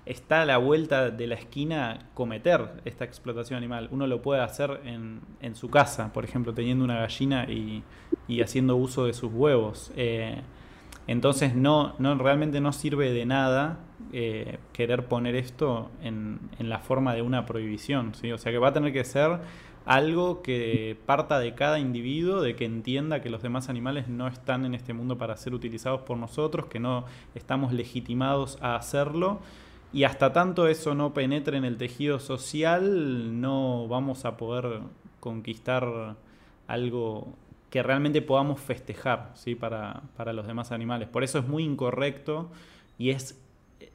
está 0.04 0.42
a 0.42 0.44
la 0.44 0.58
vuelta 0.58 1.10
de 1.10 1.26
la 1.28 1.36
esquina 1.36 2.08
cometer 2.14 2.82
esta 2.84 3.04
explotación 3.04 3.56
animal. 3.56 3.88
Uno 3.92 4.06
lo 4.06 4.20
puede 4.20 4.40
hacer 4.40 4.80
en, 4.84 5.20
en 5.40 5.54
su 5.54 5.70
casa, 5.70 6.12
por 6.12 6.24
ejemplo, 6.24 6.52
teniendo 6.54 6.84
una 6.84 6.98
gallina 6.98 7.44
y, 7.48 7.84
y 8.26 8.40
haciendo 8.42 8.76
uso 8.76 9.06
de 9.06 9.12
sus 9.12 9.32
huevos. 9.32 9.92
Eh, 9.96 10.40
entonces 11.06 11.54
no, 11.54 11.94
no, 11.98 12.16
realmente 12.16 12.60
no 12.60 12.72
sirve 12.72 13.12
de 13.12 13.26
nada 13.26 13.78
eh, 14.12 14.58
querer 14.72 15.06
poner 15.06 15.34
esto 15.36 15.90
en, 16.02 16.38
en, 16.58 16.68
la 16.68 16.78
forma 16.78 17.14
de 17.14 17.22
una 17.22 17.46
prohibición. 17.46 18.14
¿sí? 18.14 18.32
O 18.32 18.38
sea 18.38 18.52
que 18.52 18.58
va 18.58 18.68
a 18.68 18.72
tener 18.72 18.92
que 18.92 19.04
ser 19.04 19.40
algo 19.84 20.42
que 20.42 20.96
parta 21.06 21.38
de 21.38 21.54
cada 21.54 21.78
individuo, 21.78 22.40
de 22.40 22.56
que 22.56 22.64
entienda 22.64 23.20
que 23.20 23.30
los 23.30 23.42
demás 23.42 23.68
animales 23.68 24.08
no 24.08 24.28
están 24.28 24.64
en 24.64 24.74
este 24.74 24.92
mundo 24.92 25.18
para 25.18 25.36
ser 25.36 25.54
utilizados 25.54 26.02
por 26.02 26.16
nosotros, 26.16 26.66
que 26.66 26.80
no 26.80 27.04
estamos 27.34 27.72
legitimados 27.72 28.58
a 28.60 28.76
hacerlo 28.76 29.40
y 29.92 30.04
hasta 30.04 30.32
tanto 30.32 30.68
eso 30.68 30.94
no 30.94 31.12
penetre 31.12 31.58
en 31.58 31.64
el 31.64 31.76
tejido 31.76 32.18
social, 32.18 33.40
no 33.40 33.86
vamos 33.88 34.24
a 34.24 34.36
poder 34.36 34.80
conquistar 35.20 36.16
algo 36.66 37.34
que 37.68 37.82
realmente 37.82 38.22
podamos 38.22 38.60
festejar 38.60 39.32
¿sí? 39.34 39.54
para, 39.54 40.02
para 40.16 40.32
los 40.32 40.46
demás 40.46 40.72
animales. 40.72 41.08
Por 41.08 41.24
eso 41.24 41.38
es 41.38 41.46
muy 41.46 41.64
incorrecto 41.64 42.50
y 42.98 43.10
es 43.10 43.38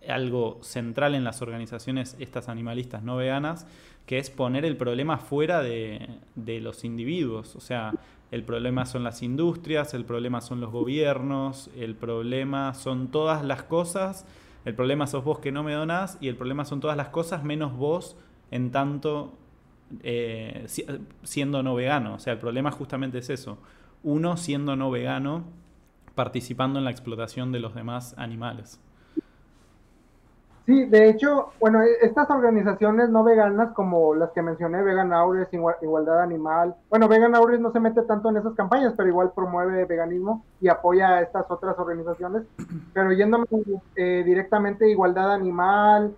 algo 0.07 0.59
central 0.61 1.15
en 1.15 1.23
las 1.23 1.41
organizaciones 1.41 2.15
estas 2.19 2.49
animalistas 2.49 3.03
no 3.03 3.17
veganas, 3.17 3.65
que 4.07 4.17
es 4.17 4.31
poner 4.31 4.65
el 4.65 4.75
problema 4.77 5.19
fuera 5.19 5.61
de, 5.61 6.09
de, 6.33 6.59
los 6.59 6.83
individuos. 6.83 7.55
O 7.55 7.59
sea, 7.59 7.93
el 8.31 8.43
problema 8.43 8.87
son 8.87 9.03
las 9.03 9.21
industrias, 9.21 9.93
el 9.93 10.05
problema 10.05 10.41
son 10.41 10.61
los 10.61 10.71
gobiernos, 10.71 11.69
el 11.77 11.93
problema 11.93 12.73
son 12.73 13.09
todas 13.09 13.45
las 13.45 13.61
cosas 13.61 14.25
el 14.67 14.75
problema 14.75 15.07
sos 15.07 15.23
vos 15.23 15.39
que 15.39 15.53
no 15.53 15.63
me 15.63 15.71
donás 15.71 16.17
y 16.19 16.27
el 16.27 16.35
problema 16.35 16.65
son 16.65 16.81
todas 16.81 16.97
las 16.97 17.07
cosas 17.07 17.41
menos 17.41 17.77
vos 17.77 18.17
en 18.51 18.71
tanto 18.71 19.31
eh, 20.03 20.67
siendo 21.23 21.63
no 21.63 21.73
vegano. 21.73 22.15
O 22.15 22.19
sea, 22.19 22.33
el 22.33 22.39
problema 22.39 22.69
justamente 22.71 23.19
es 23.19 23.29
eso. 23.29 23.59
Uno 24.03 24.35
siendo 24.35 24.75
no 24.75 24.91
vegano 24.91 25.45
participando 26.15 26.79
en 26.79 26.83
la 26.83 26.91
explotación 26.91 27.53
de 27.53 27.61
los 27.61 27.75
demás 27.75 28.13
animales. 28.17 28.81
Sí, 30.67 30.83
de 30.83 31.09
hecho, 31.09 31.53
bueno, 31.61 31.81
e, 31.81 31.87
estas 32.01 32.29
organizaciones 32.29 33.09
no 33.09 33.23
veganas 33.23 33.71
como 33.71 34.13
las 34.13 34.31
que 34.31 34.41
mencioné, 34.41 34.83
Vegan 34.83 35.13
Aures, 35.13 35.47
Igualdad 35.53 36.21
Animal, 36.21 36.75
bueno, 36.89 37.07
Vegan 37.07 37.35
Aures 37.35 37.61
no 37.61 37.71
se 37.71 37.79
mete 37.79 38.01
tanto 38.01 38.29
en 38.29 38.35
esas 38.35 38.53
campañas, 38.53 38.93
pero 38.97 39.07
igual 39.07 39.31
promueve 39.33 39.85
veganismo 39.85 40.43
y 40.59 40.67
apoya 40.67 41.07
a 41.07 41.21
estas 41.21 41.49
otras 41.49 41.79
organizaciones, 41.79 42.43
pero 42.93 43.13
yéndome 43.13 43.45
eh, 43.95 44.23
directamente 44.25 44.89
Igualdad 44.89 45.31
Animal, 45.31 46.13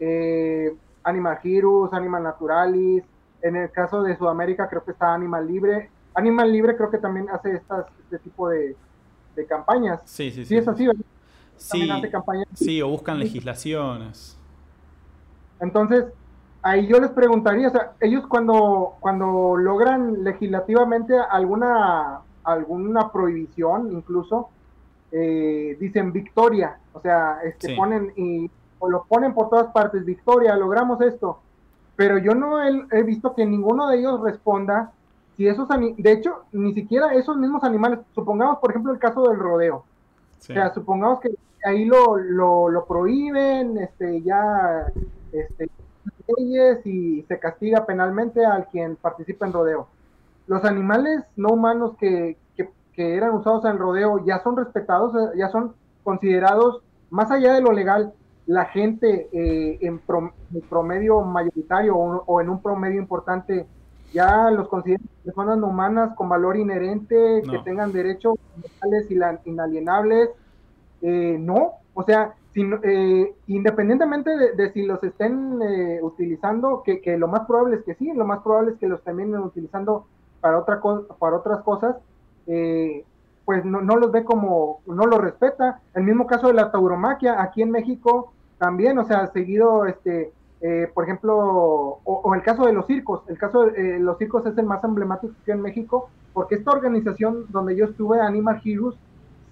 eh, 0.00 0.74
Animal 1.04 1.38
Heroes, 1.44 1.92
Animal 1.92 2.24
Naturalis, 2.24 3.04
en 3.40 3.54
el 3.54 3.70
caso 3.70 4.02
de 4.02 4.16
Sudamérica 4.16 4.68
creo 4.68 4.84
que 4.84 4.90
está 4.90 5.14
Animal 5.14 5.46
Libre, 5.46 5.90
Animal 6.14 6.50
Libre 6.50 6.76
creo 6.76 6.90
que 6.90 6.98
también 6.98 7.30
hace 7.30 7.54
estas, 7.54 7.86
este 8.00 8.18
tipo 8.18 8.48
de, 8.48 8.74
campañas. 9.48 10.02
Sí, 10.06 10.30
sí, 10.30 10.44
sí. 10.44 10.46
Sí, 10.46 10.56
es 10.56 10.68
así, 10.68 10.86
¿verdad? 10.86 11.04
Sí, 11.62 11.90
sí, 12.54 12.82
o 12.82 12.88
buscan 12.88 13.18
legislaciones. 13.18 14.36
Entonces, 15.60 16.06
ahí 16.62 16.86
yo 16.86 17.00
les 17.00 17.10
preguntaría, 17.10 17.68
o 17.68 17.70
sea, 17.70 17.92
ellos 18.00 18.26
cuando, 18.26 18.94
cuando 19.00 19.56
logran 19.56 20.24
legislativamente 20.24 21.14
alguna, 21.30 22.20
alguna 22.44 23.12
prohibición, 23.12 23.92
incluso, 23.92 24.48
eh, 25.10 25.76
dicen 25.78 26.12
victoria, 26.12 26.78
o 26.92 27.00
sea, 27.00 27.38
este, 27.44 27.76
ponen 27.76 28.12
y 28.16 28.50
o 28.78 28.90
lo 28.90 29.04
ponen 29.04 29.32
por 29.32 29.48
todas 29.48 29.72
partes, 29.72 30.04
victoria, 30.04 30.56
logramos 30.56 31.00
esto, 31.02 31.38
pero 31.94 32.18
yo 32.18 32.34
no 32.34 32.60
he, 32.60 33.02
visto 33.04 33.32
que 33.34 33.46
ninguno 33.46 33.88
de 33.88 33.98
ellos 34.00 34.20
responda 34.20 34.90
si 35.36 35.46
esos, 35.46 35.68
de 35.68 36.12
hecho, 36.12 36.42
ni 36.50 36.74
siquiera 36.74 37.14
esos 37.14 37.36
mismos 37.36 37.62
animales, 37.62 38.00
supongamos 38.12 38.58
por 38.58 38.70
ejemplo 38.70 38.92
el 38.92 38.98
caso 38.98 39.28
del 39.28 39.38
rodeo, 39.38 39.76
o 39.76 40.42
sea, 40.42 40.74
supongamos 40.74 41.20
que 41.20 41.30
ahí 41.64 41.84
lo, 41.84 42.16
lo, 42.16 42.68
lo 42.68 42.86
prohíben, 42.86 43.78
este, 43.78 44.22
ya, 44.22 44.86
este, 45.32 45.70
leyes 46.38 46.86
y 46.86 47.22
se 47.22 47.38
castiga 47.38 47.84
penalmente 47.86 48.44
al 48.44 48.66
quien 48.68 48.96
participa 48.96 49.46
en 49.46 49.52
rodeo. 49.52 49.88
Los 50.46 50.64
animales 50.64 51.24
no 51.36 51.50
humanos 51.50 51.92
que, 51.98 52.36
que, 52.56 52.70
que 52.94 53.16
eran 53.16 53.34
usados 53.34 53.64
en 53.64 53.78
rodeo 53.78 54.24
ya 54.24 54.42
son 54.42 54.56
respetados, 54.56 55.14
eh, 55.14 55.36
ya 55.38 55.48
son 55.50 55.74
considerados, 56.02 56.82
más 57.10 57.30
allá 57.30 57.54
de 57.54 57.60
lo 57.60 57.72
legal, 57.72 58.12
la 58.46 58.66
gente 58.66 59.28
eh, 59.32 59.78
en, 59.80 60.00
promedio 60.68 61.20
mayoritario 61.20 61.96
o, 61.96 62.40
en 62.40 62.48
un 62.48 62.60
promedio 62.60 63.00
importante 63.00 63.66
ya 64.12 64.50
los 64.50 64.68
consideran 64.68 65.06
personas 65.24 65.58
humanas 65.58 66.14
con 66.16 66.28
valor 66.28 66.56
inherente, 66.56 67.42
que 67.48 67.58
tengan 67.60 67.92
derechos 67.92 68.34
y 69.08 69.48
inalienables, 69.48 70.30
eh, 71.02 71.36
no, 71.38 71.72
o 71.94 72.04
sea, 72.04 72.34
eh, 72.54 73.34
independientemente 73.48 74.30
de, 74.54 74.72
si 74.72 74.82
los 74.86 75.02
estén 75.02 75.60
eh, 75.60 75.98
utilizando, 76.00 76.82
que, 76.84 77.00
lo 77.18 77.26
más 77.26 77.46
probable 77.46 77.76
es 77.76 77.82
que 77.82 77.94
sí, 77.96 78.12
lo 78.12 78.24
más 78.24 78.40
probable 78.42 78.72
es 78.72 78.78
que 78.78 78.86
los 78.86 79.02
terminen 79.02 79.40
utilizando 79.40 80.06
para, 80.40 80.58
otra 80.58 80.80
para 81.18 81.36
otras 81.36 81.62
cosas, 81.62 81.96
pues 83.44 83.64
no, 83.64 83.80
los 83.80 84.12
ve 84.12 84.24
como, 84.24 84.80
no 84.86 85.06
los 85.06 85.20
respeta. 85.20 85.80
El 85.94 86.04
mismo 86.04 86.26
caso 86.26 86.46
de 86.48 86.54
la 86.54 86.70
tauromaquia, 86.70 87.42
aquí 87.42 87.62
en 87.62 87.72
México 87.72 88.32
también, 88.58 88.96
o 88.98 89.04
sea, 89.04 89.26
seguido, 89.32 89.86
este, 89.86 90.32
por 90.94 91.04
ejemplo, 91.04 91.98
o, 92.04 92.34
el 92.34 92.42
caso 92.42 92.64
de 92.66 92.72
los 92.72 92.86
circos, 92.86 93.22
el 93.28 93.38
caso 93.38 93.66
de 93.66 93.98
los 93.98 94.18
circos 94.18 94.46
es 94.46 94.56
el 94.56 94.66
más 94.66 94.84
emblemático 94.84 95.34
aquí 95.42 95.50
en 95.50 95.62
México, 95.62 96.10
porque 96.32 96.54
esta 96.54 96.70
organización 96.70 97.46
donde 97.48 97.74
yo 97.74 97.86
estuve, 97.86 98.20
Animal 98.20 98.60
Heroes, 98.64 98.96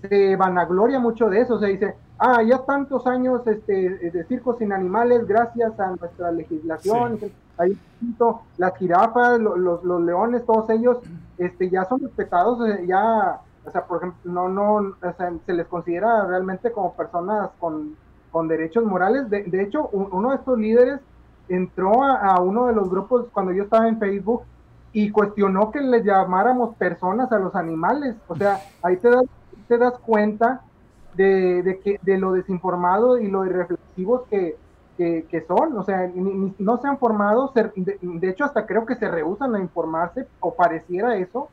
se 0.01 0.37
vanagloria 0.37 0.99
mucho 0.99 1.29
de 1.29 1.41
eso, 1.41 1.59
se 1.59 1.67
dice, 1.67 1.95
ah, 2.19 2.43
ya 2.43 2.59
tantos 2.59 3.07
años 3.07 3.47
este, 3.47 4.11
de 4.11 4.25
circos 4.25 4.59
sin 4.59 4.73
animales 4.73 5.27
gracias 5.27 5.79
a 5.79 5.95
nuestra 5.97 6.33
legislación, 6.33 7.19
ahí 7.59 7.79
las 8.57 8.77
jirafas, 8.79 9.39
los, 9.39 9.85
los, 9.85 10.03
leones, 10.03 10.45
todos 10.47 10.71
ellos 10.71 10.99
este, 11.39 11.69
ya 11.69 11.85
son 11.85 12.01
respetados, 12.01 12.59
ya, 12.87 13.41
o 13.65 13.71
sea, 13.71 13.85
por 13.85 13.99
ejemplo, 13.99 14.33
no, 14.33 14.49
no, 14.49 14.75
o 14.77 15.13
sea, 15.17 15.33
se 15.45 15.53
les 15.53 15.67
considera 15.67 16.25
realmente 16.27 16.73
como 16.73 16.95
personas 16.95 17.51
con, 17.59 17.97
con 18.33 18.49
derechos 18.49 18.85
morales. 18.85 19.29
De, 19.29 19.43
de 19.45 19.63
hecho, 19.63 19.89
uno 19.93 20.31
de 20.31 20.37
estos 20.37 20.59
líderes 20.59 21.01
entró 21.49 22.03
a, 22.03 22.17
a, 22.17 22.41
uno 22.41 22.67
de 22.67 22.73
los 22.73 22.89
grupos 22.89 23.27
cuando 23.33 23.53
yo 23.53 23.65
estaba 23.65 23.89
en 23.89 23.99
Facebook 23.99 24.43
y 24.93 25.11
cuestionó 25.11 25.71
que 25.71 25.81
les 25.81 26.05
llamáramos 26.05 26.75
personas 26.77 27.31
a 27.33 27.39
los 27.39 27.55
animales. 27.55 28.17
O 28.29 28.37
sea, 28.37 28.61
ahí 28.83 28.97
te 28.97 29.11
das 29.11 29.25
te 29.71 29.79
das 29.79 29.97
cuenta 30.01 30.63
de, 31.15 31.81
que, 31.85 32.01
de 32.03 32.19
lo 32.19 32.33
desinformado 32.33 33.19
y 33.19 33.29
lo 33.29 33.47
irreflexivos 33.47 34.23
que, 34.29 34.57
que, 34.97 35.45
son, 35.47 35.79
o 35.79 35.85
sea, 35.85 36.11
no 36.15 36.77
se 36.79 36.89
han 36.89 36.99
formado, 36.99 37.53
de, 37.55 38.29
hecho 38.29 38.45
hasta 38.45 38.67
creo 38.67 38.85
que 38.85 38.97
se 38.97 39.09
rehusan 39.09 39.55
a 39.55 39.61
informarse, 39.61 40.27
o 40.41 40.55
pareciera 40.55 41.17
eso, 41.17 41.49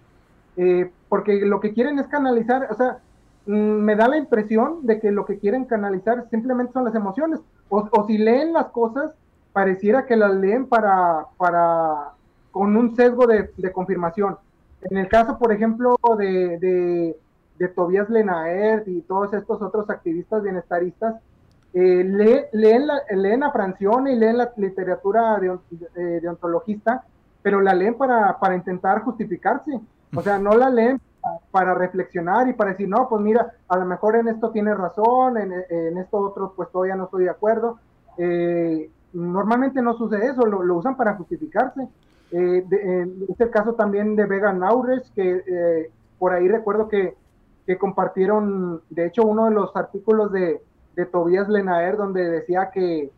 eh, 0.58 0.92
porque 1.08 1.46
lo 1.46 1.60
que 1.60 1.74
quieren 1.74 2.00
es 2.00 2.08
canalizar, 2.08 2.68
o 2.72 2.76
sea, 2.76 2.98
mm, 3.46 3.52
me 3.52 3.96
da 3.96 4.08
la 4.08 4.18
impresión 4.18 4.80
de 4.88 5.00
que 5.00 5.12
lo 5.12 5.26
que 5.26 5.38
quieren 5.38 5.66
canalizar 5.66 6.28
simplemente 6.32 6.74
son 6.74 6.84
las 6.84 6.96
emociones. 6.96 7.40
O, 7.70 8.06
si 8.08 8.18
leen 8.18 8.52
las 8.52 8.68
cosas, 8.68 9.14
pareciera 9.54 10.08
que 10.08 10.18
las 10.18 10.34
leen 10.34 10.66
para, 10.66 11.28
para 11.38 12.14
con 12.52 12.76
un 12.76 12.96
sesgo 12.96 13.28
de, 13.28 13.50
confirmación. 13.72 14.38
En 14.82 14.98
el 14.98 15.08
caso, 15.08 15.38
por 15.38 15.54
ejemplo, 15.54 15.96
de, 16.18 16.58
de, 16.58 17.16
de 17.58 17.68
Tobias 17.70 18.10
Lenaert 18.10 18.88
y 18.88 19.02
todos 19.02 19.34
estos 19.34 19.62
otros 19.62 19.90
activistas 19.90 20.44
bienestaristas, 20.44 21.16
eh, 21.74 22.04
leen, 22.54 22.88
la, 22.88 23.02
leen 23.12 23.44
Francione 23.52 24.14
y 24.14 24.16
leen 24.16 24.38
la 24.38 24.52
literatura 24.58 25.40
de, 25.40 26.20
de, 26.22 26.30
ontologista, 26.30 27.04
pero 27.42 27.62
la 27.62 27.74
leen 27.74 27.96
para, 27.96 28.38
para, 28.40 28.56
intentar 28.56 29.02
justificarse. 29.02 29.80
O 30.16 30.22
sea, 30.22 30.40
no 30.40 30.52
la 30.52 30.70
leen 30.70 31.00
para 31.52 31.74
reflexionar 31.74 32.48
y 32.48 32.54
para 32.54 32.72
decir, 32.72 32.88
no, 32.88 33.08
pues 33.10 33.22
mira, 33.22 33.54
a 33.68 33.78
lo 33.78 33.86
mejor 33.86 34.16
en 34.16 34.30
esto 34.30 34.52
tiene 34.52 34.74
razón, 34.74 35.38
en, 35.38 35.52
en 35.70 35.98
esto 35.98 36.18
otro 36.18 36.54
pues 36.56 36.70
todavía 36.72 36.96
no 36.96 37.06
estoy 37.06 37.26
de 37.26 37.30
acuerdo. 37.30 37.80
Eh, 38.18 38.90
normalmente 39.14 39.82
no 39.82 39.94
sucede 39.96 40.28
eso, 40.28 40.46
lo, 40.46 40.64
lo 40.64 40.76
usan 40.76 40.96
para 40.96 41.16
justificarse. 41.16 41.88
Eh, 42.32 42.66
es 43.30 43.40
el 43.40 43.50
caso 43.50 43.74
también 43.74 44.16
de 44.16 44.26
Vega 44.26 44.52
Naures, 44.54 45.12
que 45.16 45.44
eh, 45.46 45.92
por 46.20 46.34
ahí 46.34 46.48
recuerdo 46.48 46.88
que, 46.88 47.16
que 47.68 47.78
compartieron, 47.78 48.82
de 48.90 49.06
hecho, 49.06 49.24
uno 49.24 49.46
de 49.46 49.52
los 49.52 49.76
artículos 49.76 50.32
de, 50.32 50.62
de 50.96 51.06
Tobias 51.06 51.50
Lenaer, 51.50 51.98
donde 51.98 52.24
decía 52.24 52.72
que, 52.74 53.12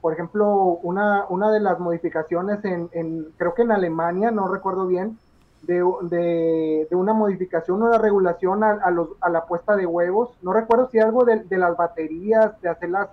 por 0.00 0.12
ejemplo, 0.12 0.52
una, 0.82 1.24
una 1.28 1.52
de 1.52 1.60
las 1.60 1.78
modificaciones 1.78 2.64
en, 2.64 2.88
creo 3.36 3.54
que 3.54 3.62
en 3.62 3.70
Alemania, 3.70 4.32
no 4.32 4.48
recuerdo 4.48 4.88
bien, 4.88 5.16
de, 5.62 5.76
de, 6.90 6.96
una 6.96 7.14
modificación, 7.14 7.82
una 7.82 7.98
regulación 7.98 8.64
a, 8.64 8.90
los, 8.90 9.10
a, 9.20 9.30
la 9.30 9.46
puesta 9.46 9.76
de 9.76 9.86
huevos, 9.86 10.30
no 10.42 10.52
recuerdo 10.52 10.88
si 10.90 10.98
algo 10.98 11.24
de, 11.24 11.56
las 11.56 11.76
baterías, 11.76 12.60
de 12.60 12.68
hacerlas 12.68 13.08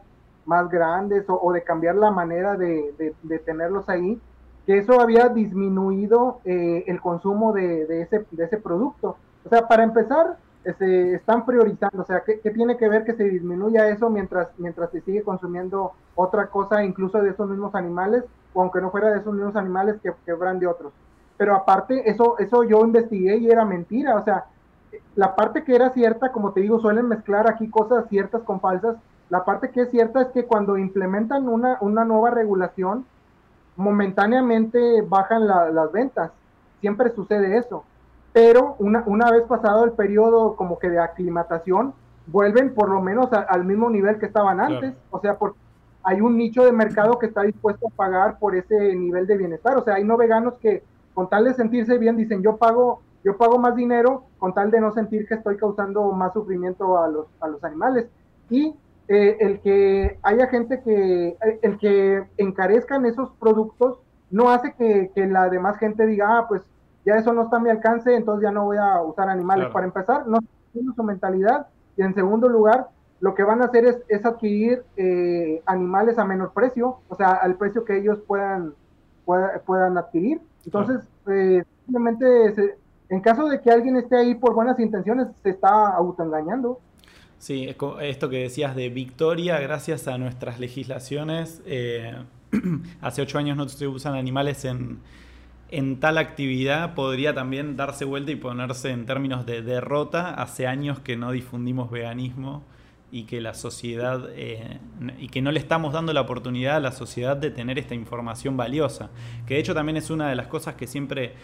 más 0.45 0.67
grandes 0.69 1.25
o, 1.27 1.53
de 1.53 1.63
cambiar 1.63 1.95
la 1.95 2.09
manera 2.09 2.57
de, 2.57 3.13
tenerlos 3.45 3.87
ahí, 3.87 4.19
que 4.65 4.79
eso 4.79 4.99
había 4.99 5.29
disminuido 5.29 6.39
eh, 6.43 6.85
el 6.87 6.99
consumo 6.99 7.53
de, 7.53 8.01
ese, 8.01 8.25
de 8.31 8.45
ese 8.45 8.57
producto. 8.57 9.15
O 9.45 9.49
sea, 9.49 9.67
para 9.67 9.83
empezar, 9.83 10.37
se 10.77 11.15
están 11.15 11.45
priorizando, 11.45 12.03
o 12.03 12.05
sea, 12.05 12.21
¿qué, 12.21 12.37
tiene 12.51 12.77
que 12.77 12.87
ver 12.87 13.03
que 13.03 13.13
se 13.13 13.23
disminuya 13.23 13.87
eso 13.87 14.09
mientras, 14.09 14.47
mientras 14.59 14.91
se 14.91 15.01
sigue 15.01 15.23
consumiendo 15.23 15.93
otra 16.15 16.47
cosa, 16.47 16.83
incluso 16.83 17.21
de 17.21 17.31
esos 17.31 17.49
mismos 17.49 17.73
animales, 17.73 18.23
o 18.53 18.61
aunque 18.61 18.81
no 18.81 18.91
fuera 18.91 19.09
de 19.09 19.19
esos 19.19 19.33
mismos 19.33 19.55
animales 19.55 19.95
que 20.03 20.11
quebran 20.25 20.59
de 20.59 20.67
otros? 20.67 20.93
Pero 21.37 21.55
aparte, 21.55 22.09
eso, 22.09 22.37
eso 22.37 22.63
yo 22.63 22.85
investigué 22.85 23.37
y 23.37 23.49
era 23.49 23.65
mentira, 23.65 24.15
o 24.15 24.23
sea, 24.23 24.45
la 25.15 25.35
parte 25.35 25.63
que 25.63 25.73
era 25.73 25.89
cierta, 25.91 26.31
como 26.31 26.51
te 26.51 26.61
digo, 26.61 26.79
suelen 26.79 27.07
mezclar 27.07 27.49
aquí 27.49 27.69
cosas 27.69 28.07
ciertas 28.09 28.43
con 28.43 28.59
falsas, 28.59 28.97
la 29.29 29.45
parte 29.45 29.71
que 29.71 29.81
es 29.81 29.89
cierta 29.89 30.21
es 30.21 30.27
que 30.27 30.45
cuando 30.45 30.77
implementan 30.77 31.47
una, 31.47 31.77
una 31.81 32.05
nueva 32.05 32.29
regulación, 32.29 33.05
momentáneamente 33.77 35.01
bajan 35.01 35.47
las 35.47 35.91
ventas, 35.91 36.31
siempre 36.81 37.09
sucede 37.15 37.57
eso 37.57 37.85
pero 38.33 38.75
una, 38.79 39.03
una 39.05 39.31
vez 39.31 39.43
pasado 39.43 39.83
el 39.83 39.91
periodo 39.91 40.55
como 40.55 40.79
que 40.79 40.89
de 40.89 40.99
aclimatación, 40.99 41.93
vuelven 42.27 42.73
por 42.73 42.89
lo 42.89 43.01
menos 43.01 43.29
al 43.31 43.65
mismo 43.65 43.89
nivel 43.89 44.19
que 44.19 44.27
estaban 44.27 44.59
antes, 44.59 44.93
o 45.09 45.19
sea, 45.19 45.37
porque 45.37 45.59
hay 46.03 46.21
un 46.21 46.37
nicho 46.37 46.63
de 46.63 46.71
mercado 46.71 47.19
que 47.19 47.27
está 47.27 47.43
dispuesto 47.43 47.87
a 47.87 47.95
pagar 47.95 48.39
por 48.39 48.55
ese 48.55 48.95
nivel 48.95 49.27
de 49.27 49.37
bienestar, 49.37 49.77
o 49.77 49.83
sea, 49.83 49.95
hay 49.95 50.03
no 50.03 50.17
veganos 50.17 50.55
que 50.55 50.83
con 51.13 51.29
tal 51.29 51.45
de 51.45 51.53
sentirse 51.53 51.97
bien 51.97 52.15
dicen, 52.15 52.41
yo 52.41 52.57
pago, 52.57 53.01
yo 53.23 53.37
pago 53.37 53.59
más 53.59 53.75
dinero 53.75 54.23
con 54.39 54.53
tal 54.53 54.71
de 54.71 54.79
no 54.79 54.93
sentir 54.93 55.27
que 55.27 55.35
estoy 55.35 55.57
causando 55.57 56.11
más 56.11 56.33
sufrimiento 56.33 56.97
a 56.97 57.07
los, 57.07 57.27
a 57.41 57.47
los 57.47 57.63
animales. 57.63 58.07
Y 58.49 58.73
eh, 59.07 59.37
el 59.39 59.59
que 59.59 60.17
haya 60.23 60.47
gente 60.47 60.81
que, 60.81 61.27
eh, 61.27 61.59
el 61.61 61.77
que 61.77 62.23
encarezcan 62.37 63.05
esos 63.05 63.29
productos, 63.39 63.99
no 64.29 64.49
hace 64.49 64.73
que, 64.77 65.11
que 65.13 65.27
la 65.27 65.49
demás 65.49 65.77
gente 65.77 66.05
diga, 66.05 66.37
ah, 66.37 66.45
pues 66.47 66.61
ya 67.05 67.15
eso 67.15 67.33
no 67.33 67.43
está 67.43 67.57
a 67.57 67.59
mi 67.59 67.69
alcance, 67.69 68.15
entonces 68.15 68.43
ya 68.43 68.51
no 68.51 68.65
voy 68.65 68.77
a 68.77 69.01
usar 69.01 69.29
animales. 69.29 69.69
Para 69.69 69.85
empezar, 69.85 70.27
no 70.27 70.39
tienen 70.71 70.93
su 70.95 71.03
mentalidad. 71.03 71.67
Y 71.97 72.03
en 72.03 72.13
segundo 72.13 72.47
lugar, 72.47 72.87
lo 73.19 73.35
que 73.35 73.43
van 73.43 73.61
a 73.61 73.65
hacer 73.65 73.85
es, 73.85 73.97
es 74.07 74.25
adquirir 74.25 74.83
eh, 74.97 75.61
animales 75.65 76.17
a 76.17 76.25
menor 76.25 76.53
precio, 76.53 76.99
o 77.07 77.15
sea, 77.15 77.31
al 77.31 77.55
precio 77.55 77.85
que 77.85 77.97
ellos 77.97 78.19
puedan, 78.27 78.73
puedan 79.25 79.97
adquirir. 79.97 80.41
Entonces, 80.65 81.01
eh, 81.27 81.63
simplemente, 81.85 82.75
en 83.09 83.21
caso 83.21 83.47
de 83.47 83.61
que 83.61 83.71
alguien 83.71 83.97
esté 83.97 84.17
ahí 84.17 84.35
por 84.35 84.53
buenas 84.53 84.79
intenciones, 84.79 85.27
se 85.43 85.49
está 85.49 85.89
autoengañando. 85.89 86.79
Sí, 87.37 87.75
esto 88.01 88.29
que 88.29 88.43
decías 88.43 88.75
de 88.75 88.89
victoria, 88.89 89.59
gracias 89.59 90.07
a 90.07 90.17
nuestras 90.19 90.59
legislaciones, 90.59 91.61
eh, 91.65 92.13
hace 93.01 93.21
ocho 93.23 93.39
años 93.39 93.57
no 93.57 93.67
se 93.67 93.87
usan 93.87 94.13
animales 94.13 94.63
en 94.65 94.99
en 95.71 95.99
tal 96.01 96.17
actividad 96.17 96.93
podría 96.93 97.33
también 97.33 97.77
darse 97.77 98.03
vuelta 98.03 98.31
y 98.31 98.35
ponerse 98.35 98.91
en 98.91 99.05
términos 99.05 99.45
de 99.45 99.61
derrota. 99.61 100.33
Hace 100.33 100.67
años 100.67 100.99
que 100.99 101.15
no 101.15 101.31
difundimos 101.31 101.89
veganismo 101.89 102.63
y 103.09 103.23
que 103.23 103.41
la 103.41 103.53
sociedad 103.53 104.29
eh, 104.35 104.79
y 105.17 105.29
que 105.29 105.41
no 105.41 105.51
le 105.51 105.59
estamos 105.59 105.93
dando 105.93 106.13
la 106.13 106.21
oportunidad 106.21 106.75
a 106.75 106.79
la 106.81 106.91
sociedad 106.91 107.37
de 107.37 107.51
tener 107.51 107.79
esta 107.79 107.95
información 107.95 108.57
valiosa. 108.57 109.09
Que 109.47 109.55
de 109.55 109.61
hecho 109.61 109.73
también 109.73 109.97
es 109.97 110.09
una 110.09 110.29
de 110.29 110.35
las 110.35 110.47
cosas 110.47 110.75
que 110.75 110.87
siempre 110.87 111.35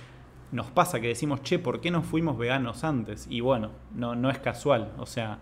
nos 0.51 0.67
pasa, 0.67 0.99
que 0.99 1.07
decimos, 1.07 1.41
che, 1.43 1.57
¿por 1.59 1.79
qué 1.79 1.89
no 1.89 2.03
fuimos 2.03 2.37
veganos 2.37 2.83
antes? 2.83 3.27
Y 3.29 3.39
bueno, 3.39 3.71
no, 3.95 4.15
no 4.15 4.29
es 4.29 4.39
casual. 4.39 4.91
O 4.97 5.05
sea, 5.05 5.39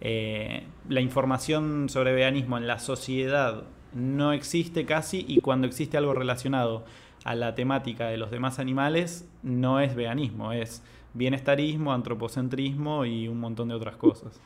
eh, 0.00 0.64
la 0.88 1.00
información 1.00 1.88
sobre 1.88 2.12
veganismo 2.12 2.56
en 2.56 2.68
la 2.68 2.78
sociedad 2.78 3.64
no 3.94 4.32
existe 4.32 4.84
casi 4.84 5.24
y 5.26 5.40
cuando 5.40 5.66
existe 5.66 5.96
algo 5.96 6.14
relacionado 6.14 6.84
a 7.24 7.34
la 7.34 7.54
temática 7.54 8.06
de 8.06 8.16
los 8.16 8.30
demás 8.30 8.58
animales 8.58 9.28
no 9.42 9.80
es 9.80 9.94
veganismo, 9.94 10.52
es 10.52 10.82
bienestarismo, 11.14 11.92
antropocentrismo 11.92 13.04
y 13.04 13.28
un 13.28 13.40
montón 13.40 13.68
de 13.68 13.74
otras 13.74 13.96
cosas. 13.96 14.40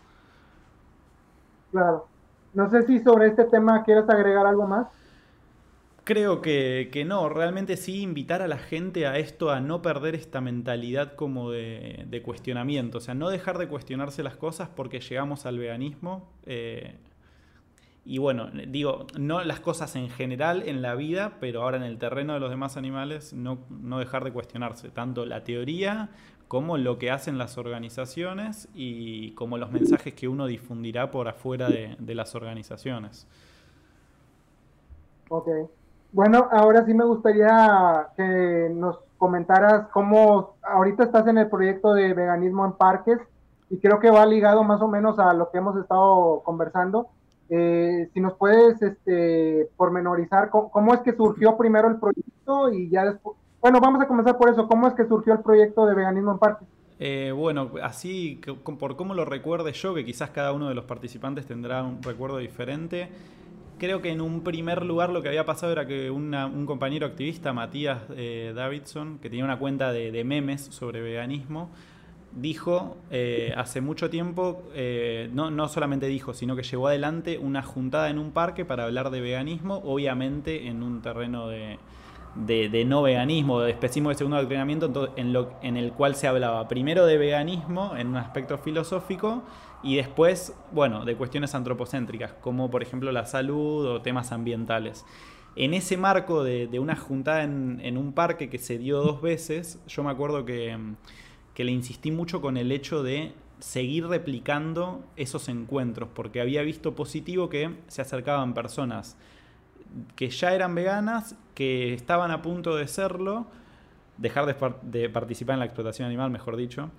Claro. 1.70 2.06
No 2.54 2.70
sé 2.70 2.82
si 2.82 2.98
sobre 3.00 3.28
este 3.28 3.44
tema 3.44 3.82
quieres 3.82 4.08
agregar 4.08 4.46
algo 4.46 4.66
más. 4.66 4.88
Creo 6.04 6.42
que, 6.42 7.04
no, 7.06 7.28
realmente 7.28 7.76
sí 7.76 8.02
invitar 8.02 8.42
a 8.42 8.48
la 8.48 8.58
gente 8.58 9.06
a 9.06 9.18
esto, 9.18 9.50
a 9.50 9.60
no 9.60 9.82
perder 9.82 10.16
esta 10.16 10.40
mentalidad 10.40 11.14
como 11.14 11.52
de, 11.52 12.04
de 12.08 12.22
cuestionamiento, 12.22 12.98
o 12.98 13.00
sea, 13.00 13.14
no 13.14 13.30
dejar 13.30 13.56
de 13.56 13.68
cuestionarse 13.68 14.24
las 14.24 14.36
cosas 14.36 14.68
porque 14.68 14.98
llegamos 14.98 15.46
al 15.46 15.58
veganismo. 15.58 16.28
Eh, 16.44 16.96
y 18.04 18.18
bueno, 18.18 18.48
digo, 18.68 19.06
no 19.16 19.44
las 19.44 19.60
cosas 19.60 19.94
en 19.94 20.08
general 20.08 20.64
en 20.66 20.82
la 20.82 20.96
vida, 20.96 21.34
pero 21.40 21.62
ahora 21.62 21.76
en 21.76 21.84
el 21.84 21.98
terreno 21.98 22.34
de 22.34 22.40
los 22.40 22.50
demás 22.50 22.76
animales, 22.76 23.32
no, 23.32 23.58
no 23.70 24.00
dejar 24.00 24.24
de 24.24 24.32
cuestionarse 24.32 24.90
tanto 24.90 25.24
la 25.24 25.44
teoría 25.44 26.10
como 26.48 26.78
lo 26.78 26.98
que 26.98 27.10
hacen 27.10 27.38
las 27.38 27.58
organizaciones 27.58 28.68
y 28.74 29.32
como 29.34 29.56
los 29.56 29.70
mensajes 29.70 30.14
que 30.14 30.26
uno 30.26 30.46
difundirá 30.46 31.10
por 31.10 31.28
afuera 31.28 31.68
de, 31.68 31.96
de 31.98 32.14
las 32.14 32.34
organizaciones. 32.34 33.26
Ok. 35.28 35.48
Bueno, 36.10 36.48
ahora 36.50 36.84
sí 36.84 36.92
me 36.92 37.04
gustaría 37.04 38.08
que 38.16 38.68
nos 38.74 38.98
comentaras 39.16 39.86
cómo 39.92 40.56
ahorita 40.62 41.04
estás 41.04 41.26
en 41.28 41.38
el 41.38 41.48
proyecto 41.48 41.94
de 41.94 42.12
veganismo 42.12 42.66
en 42.66 42.72
parques 42.72 43.18
y 43.70 43.78
creo 43.78 44.00
que 44.00 44.10
va 44.10 44.26
ligado 44.26 44.64
más 44.64 44.82
o 44.82 44.88
menos 44.88 45.18
a 45.20 45.32
lo 45.32 45.50
que 45.50 45.58
hemos 45.58 45.76
estado 45.78 46.42
conversando 46.44 47.08
eh, 47.54 48.08
si 48.14 48.20
nos 48.20 48.32
puedes 48.38 48.80
este, 48.80 49.68
pormenorizar 49.76 50.48
cómo, 50.48 50.94
es 50.94 51.00
que 51.00 51.14
surgió 51.14 51.58
primero 51.58 51.86
el 51.88 51.96
proyecto 51.96 52.72
y 52.72 52.88
ya 52.88 53.04
después... 53.04 53.36
Bueno, 53.60 53.78
vamos 53.78 54.00
a 54.00 54.08
comenzar 54.08 54.38
por 54.38 54.48
eso. 54.48 54.66
¿Cómo 54.66 54.88
es 54.88 54.94
que 54.94 55.06
surgió 55.06 55.34
el 55.34 55.40
proyecto 55.40 55.84
de 55.84 55.94
veganismo 55.94 56.32
en 56.32 56.38
parques? 56.38 56.66
Eh, 56.98 57.30
bueno, 57.30 57.70
así 57.82 58.40
por 58.78 58.96
cómo 58.96 59.12
lo 59.12 59.26
recuerde 59.26 59.72
yo, 59.72 59.92
que 59.92 60.02
quizás 60.02 60.30
cada 60.30 60.54
uno 60.54 60.70
de 60.70 60.74
los 60.74 60.86
participantes 60.86 61.44
tendrá 61.44 61.82
un 61.82 62.02
recuerdo 62.02 62.38
diferente. 62.38 63.10
Creo 63.78 64.00
que 64.00 64.12
en 64.12 64.22
un 64.22 64.40
primer 64.40 64.82
lugar 64.86 65.10
lo 65.10 65.20
que 65.20 65.28
había 65.28 65.44
pasado 65.44 65.72
era 65.72 65.86
que 65.86 66.10
un 66.10 66.64
compañero 66.64 67.06
activista, 67.06 67.52
Matías 67.52 68.00
eh, 68.16 68.54
Davidson, 68.56 69.18
que 69.18 69.28
tenía 69.28 69.44
una 69.44 69.58
cuenta 69.58 69.92
de 69.92 70.24
memes 70.24 70.62
sobre 70.62 71.02
veganismo, 71.02 71.68
dijo 72.34 72.96
eh, 73.10 73.52
hace 73.56 73.80
mucho 73.80 74.10
tiempo, 74.10 74.62
eh, 74.74 75.28
no, 75.32 75.50
no, 75.50 75.68
solamente 75.68 76.06
dijo, 76.06 76.34
sino 76.34 76.56
que 76.56 76.62
llevó 76.62 76.88
adelante 76.88 77.38
una 77.38 77.62
juntada 77.62 78.10
en 78.10 78.18
un 78.18 78.32
parque 78.32 78.64
para 78.64 78.84
hablar 78.84 79.10
de 79.10 79.20
veganismo, 79.20 79.82
obviamente 79.84 80.66
en 80.68 80.82
un 80.82 81.02
terreno 81.02 81.48
de, 81.48 81.78
de, 82.34 82.84
no 82.84 83.02
veganismo, 83.02 83.60
de 83.60 83.70
especismo 83.70 84.08
de 84.08 84.14
segundo 84.14 84.40
entrenamiento, 84.40 85.12
en, 85.16 85.32
lo, 85.32 85.52
en 85.62 85.76
el 85.76 85.92
cual 85.92 86.14
se 86.14 86.26
hablaba 86.26 86.68
primero 86.68 87.06
de 87.06 87.18
veganismo 87.18 87.94
en 87.96 88.08
un 88.08 88.16
aspecto 88.16 88.56
filosófico 88.58 89.42
y 89.82 89.96
después, 89.96 90.54
bueno, 90.72 91.04
de 91.04 91.16
cuestiones 91.16 91.54
antropocéntricas, 91.54 92.32
como 92.34 92.70
por 92.70 92.82
ejemplo 92.82 93.12
la 93.12 93.26
salud 93.26 93.86
o 93.86 94.00
temas 94.00 94.32
ambientales. 94.32 95.04
En 95.54 95.74
ese 95.74 95.98
marco 95.98 96.42
de, 96.44 96.66
de 96.66 96.78
una 96.78 96.96
juntada 96.96 97.42
en, 97.42 97.78
en 97.82 97.98
un 97.98 98.14
parque 98.14 98.48
que 98.48 98.56
se 98.56 98.78
dio 98.78 99.02
dos 99.02 99.20
veces, 99.20 99.78
yo 99.86 100.02
me 100.02 100.10
acuerdo 100.10 100.46
que 100.46 100.78
que 101.54 101.64
le 101.64 101.72
insistí 101.72 102.10
mucho 102.10 102.40
con 102.40 102.56
el 102.56 102.72
hecho 102.72 103.02
de 103.02 103.32
seguir 103.58 104.06
replicando 104.06 105.04
esos 105.16 105.48
encuentros, 105.48 106.08
porque 106.12 106.40
había 106.40 106.62
visto 106.62 106.94
positivo 106.94 107.48
que 107.48 107.76
se 107.88 108.02
acercaban 108.02 108.54
personas 108.54 109.16
que 110.16 110.30
ya 110.30 110.54
eran 110.54 110.74
veganas, 110.74 111.36
que 111.54 111.94
estaban 111.94 112.30
a 112.30 112.42
punto 112.42 112.76
de 112.76 112.88
serlo, 112.88 113.46
dejar 114.18 114.46
de, 114.82 115.08
participar 115.10 115.54
en 115.54 115.60
la 115.60 115.66
explotación 115.66 116.06
animal, 116.06 116.30
mejor 116.30 116.56
dicho, 116.56 116.90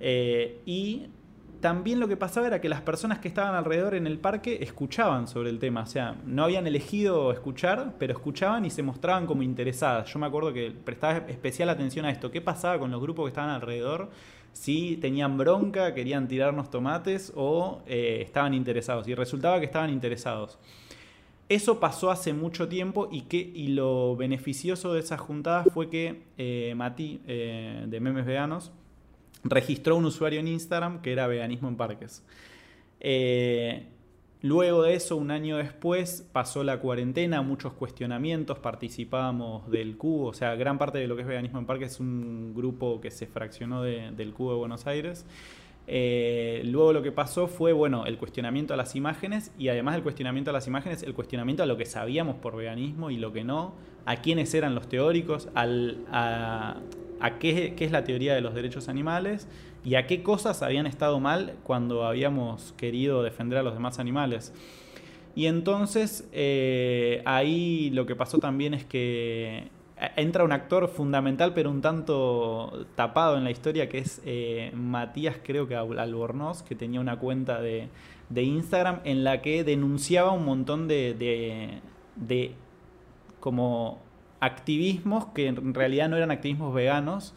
eh, 0.00 0.60
y 0.66 1.06
también 1.62 2.00
lo 2.00 2.08
que 2.08 2.16
pasaba 2.16 2.48
era 2.48 2.60
que 2.60 2.68
las 2.68 2.82
personas 2.82 3.20
que 3.20 3.28
estaban 3.28 3.54
alrededor 3.54 3.94
en 3.94 4.08
el 4.08 4.18
parque 4.18 4.58
escuchaban 4.60 5.28
sobre 5.28 5.48
el 5.48 5.60
tema. 5.60 5.82
O 5.82 5.86
sea, 5.86 6.16
no 6.26 6.44
habían 6.44 6.66
elegido 6.66 7.32
escuchar, 7.32 7.94
pero 7.98 8.12
escuchaban 8.12 8.64
y 8.66 8.70
se 8.70 8.82
mostraban 8.82 9.26
como 9.26 9.44
interesadas. 9.44 10.12
Yo 10.12 10.18
me 10.18 10.26
acuerdo 10.26 10.52
que 10.52 10.72
prestaba 10.72 11.18
especial 11.28 11.70
atención 11.70 12.04
a 12.04 12.10
esto. 12.10 12.32
¿Qué 12.32 12.40
pasaba 12.40 12.80
con 12.80 12.90
los 12.90 13.00
grupos 13.00 13.26
que 13.26 13.28
estaban 13.28 13.50
alrededor? 13.50 14.10
Si 14.52 14.96
tenían 14.96 15.38
bronca, 15.38 15.94
querían 15.94 16.26
tirarnos 16.26 16.68
tomates 16.68 17.32
o 17.36 17.80
eh, 17.86 18.20
estaban 18.22 18.54
interesados. 18.54 19.06
Y 19.06 19.14
resultaba 19.14 19.60
que 19.60 19.66
estaban 19.66 19.90
interesados. 19.90 20.58
Eso 21.48 21.78
pasó 21.78 22.10
hace 22.10 22.32
mucho 22.32 22.66
tiempo 22.66 23.08
y, 23.12 23.22
que, 23.22 23.36
y 23.36 23.68
lo 23.68 24.16
beneficioso 24.16 24.94
de 24.94 25.00
esas 25.00 25.20
juntadas 25.20 25.68
fue 25.72 25.88
que 25.88 26.24
eh, 26.38 26.74
Mati, 26.76 27.20
eh, 27.26 27.84
de 27.86 28.00
Memes 28.00 28.26
Veganos, 28.26 28.72
registró 29.44 29.96
un 29.96 30.04
usuario 30.04 30.40
en 30.40 30.48
Instagram 30.48 31.02
que 31.02 31.12
era 31.12 31.26
veganismo 31.26 31.68
en 31.68 31.76
parques. 31.76 32.24
Eh, 33.00 33.86
luego 34.40 34.82
de 34.82 34.94
eso, 34.94 35.16
un 35.16 35.30
año 35.30 35.56
después, 35.56 36.28
pasó 36.32 36.62
la 36.64 36.78
cuarentena, 36.78 37.42
muchos 37.42 37.72
cuestionamientos, 37.72 38.58
participábamos 38.58 39.70
del 39.70 39.96
Cubo, 39.96 40.28
o 40.28 40.34
sea, 40.34 40.54
gran 40.54 40.78
parte 40.78 40.98
de 40.98 41.06
lo 41.06 41.16
que 41.16 41.22
es 41.22 41.28
veganismo 41.28 41.58
en 41.58 41.66
parques 41.66 41.92
es 41.92 42.00
un 42.00 42.54
grupo 42.54 43.00
que 43.00 43.10
se 43.10 43.26
fraccionó 43.26 43.82
del 43.82 44.32
Cubo 44.32 44.52
de 44.52 44.58
Buenos 44.58 44.86
Aires. 44.86 45.26
Eh, 45.88 46.62
luego 46.64 46.92
lo 46.92 47.02
que 47.02 47.10
pasó 47.10 47.48
fue, 47.48 47.72
bueno, 47.72 48.06
el 48.06 48.16
cuestionamiento 48.16 48.72
a 48.72 48.76
las 48.76 48.94
imágenes 48.94 49.52
y 49.58 49.68
además 49.68 49.94
del 49.94 50.04
cuestionamiento 50.04 50.50
a 50.50 50.52
las 50.52 50.68
imágenes, 50.68 51.02
el 51.02 51.12
cuestionamiento 51.12 51.64
a 51.64 51.66
lo 51.66 51.76
que 51.76 51.86
sabíamos 51.86 52.36
por 52.36 52.56
veganismo 52.56 53.10
y 53.10 53.16
lo 53.16 53.32
que 53.32 53.42
no, 53.42 53.74
a 54.06 54.16
quiénes 54.16 54.54
eran 54.54 54.74
los 54.74 54.88
teóricos, 54.88 55.48
al, 55.54 56.04
a, 56.10 56.76
a 57.22 57.38
qué, 57.38 57.74
es 57.78 57.92
la 57.92 58.02
teoría 58.02 58.34
de 58.34 58.40
los 58.40 58.52
derechos 58.52 58.88
animales 58.88 59.46
y 59.84 59.94
a 59.94 60.08
qué 60.08 60.24
cosas 60.24 60.60
habían 60.60 60.86
estado 60.86 61.20
mal 61.20 61.54
cuando 61.62 62.04
habíamos 62.04 62.74
querido 62.76 63.22
defender 63.22 63.58
a 63.58 63.62
los 63.62 63.74
demás 63.74 64.00
animales. 64.00 64.52
Y 65.36 65.46
entonces 65.46 66.28
eh, 66.32 67.22
ahí 67.24 67.90
lo 67.90 68.06
que 68.06 68.16
pasó 68.16 68.38
también 68.38 68.74
es 68.74 68.84
que 68.84 69.68
entra 70.16 70.42
un 70.42 70.50
actor 70.50 70.88
fundamental 70.88 71.54
pero 71.54 71.70
un 71.70 71.80
tanto 71.80 72.86
tapado 72.96 73.38
en 73.38 73.44
la 73.44 73.52
historia 73.52 73.88
que 73.88 73.98
es 73.98 74.20
eh, 74.24 74.72
Matías 74.74 75.36
creo 75.44 75.68
que 75.68 75.76
Albornoz 75.76 76.64
que 76.64 76.74
tenía 76.74 77.00
una 77.00 77.20
cuenta 77.20 77.60
de, 77.60 77.88
Instagram 78.34 78.98
en 79.04 79.22
la 79.22 79.42
que 79.42 79.62
denunciaba 79.62 80.32
un 80.32 80.44
montón 80.44 80.88
de, 80.88 81.14
de, 81.14 81.78
de 82.16 82.54
como 83.38 84.00
activismos 84.42 85.26
que 85.26 85.46
en 85.46 85.72
realidad 85.72 86.08
no 86.08 86.16
eran 86.16 86.32
activismos 86.32 86.74
veganos 86.74 87.32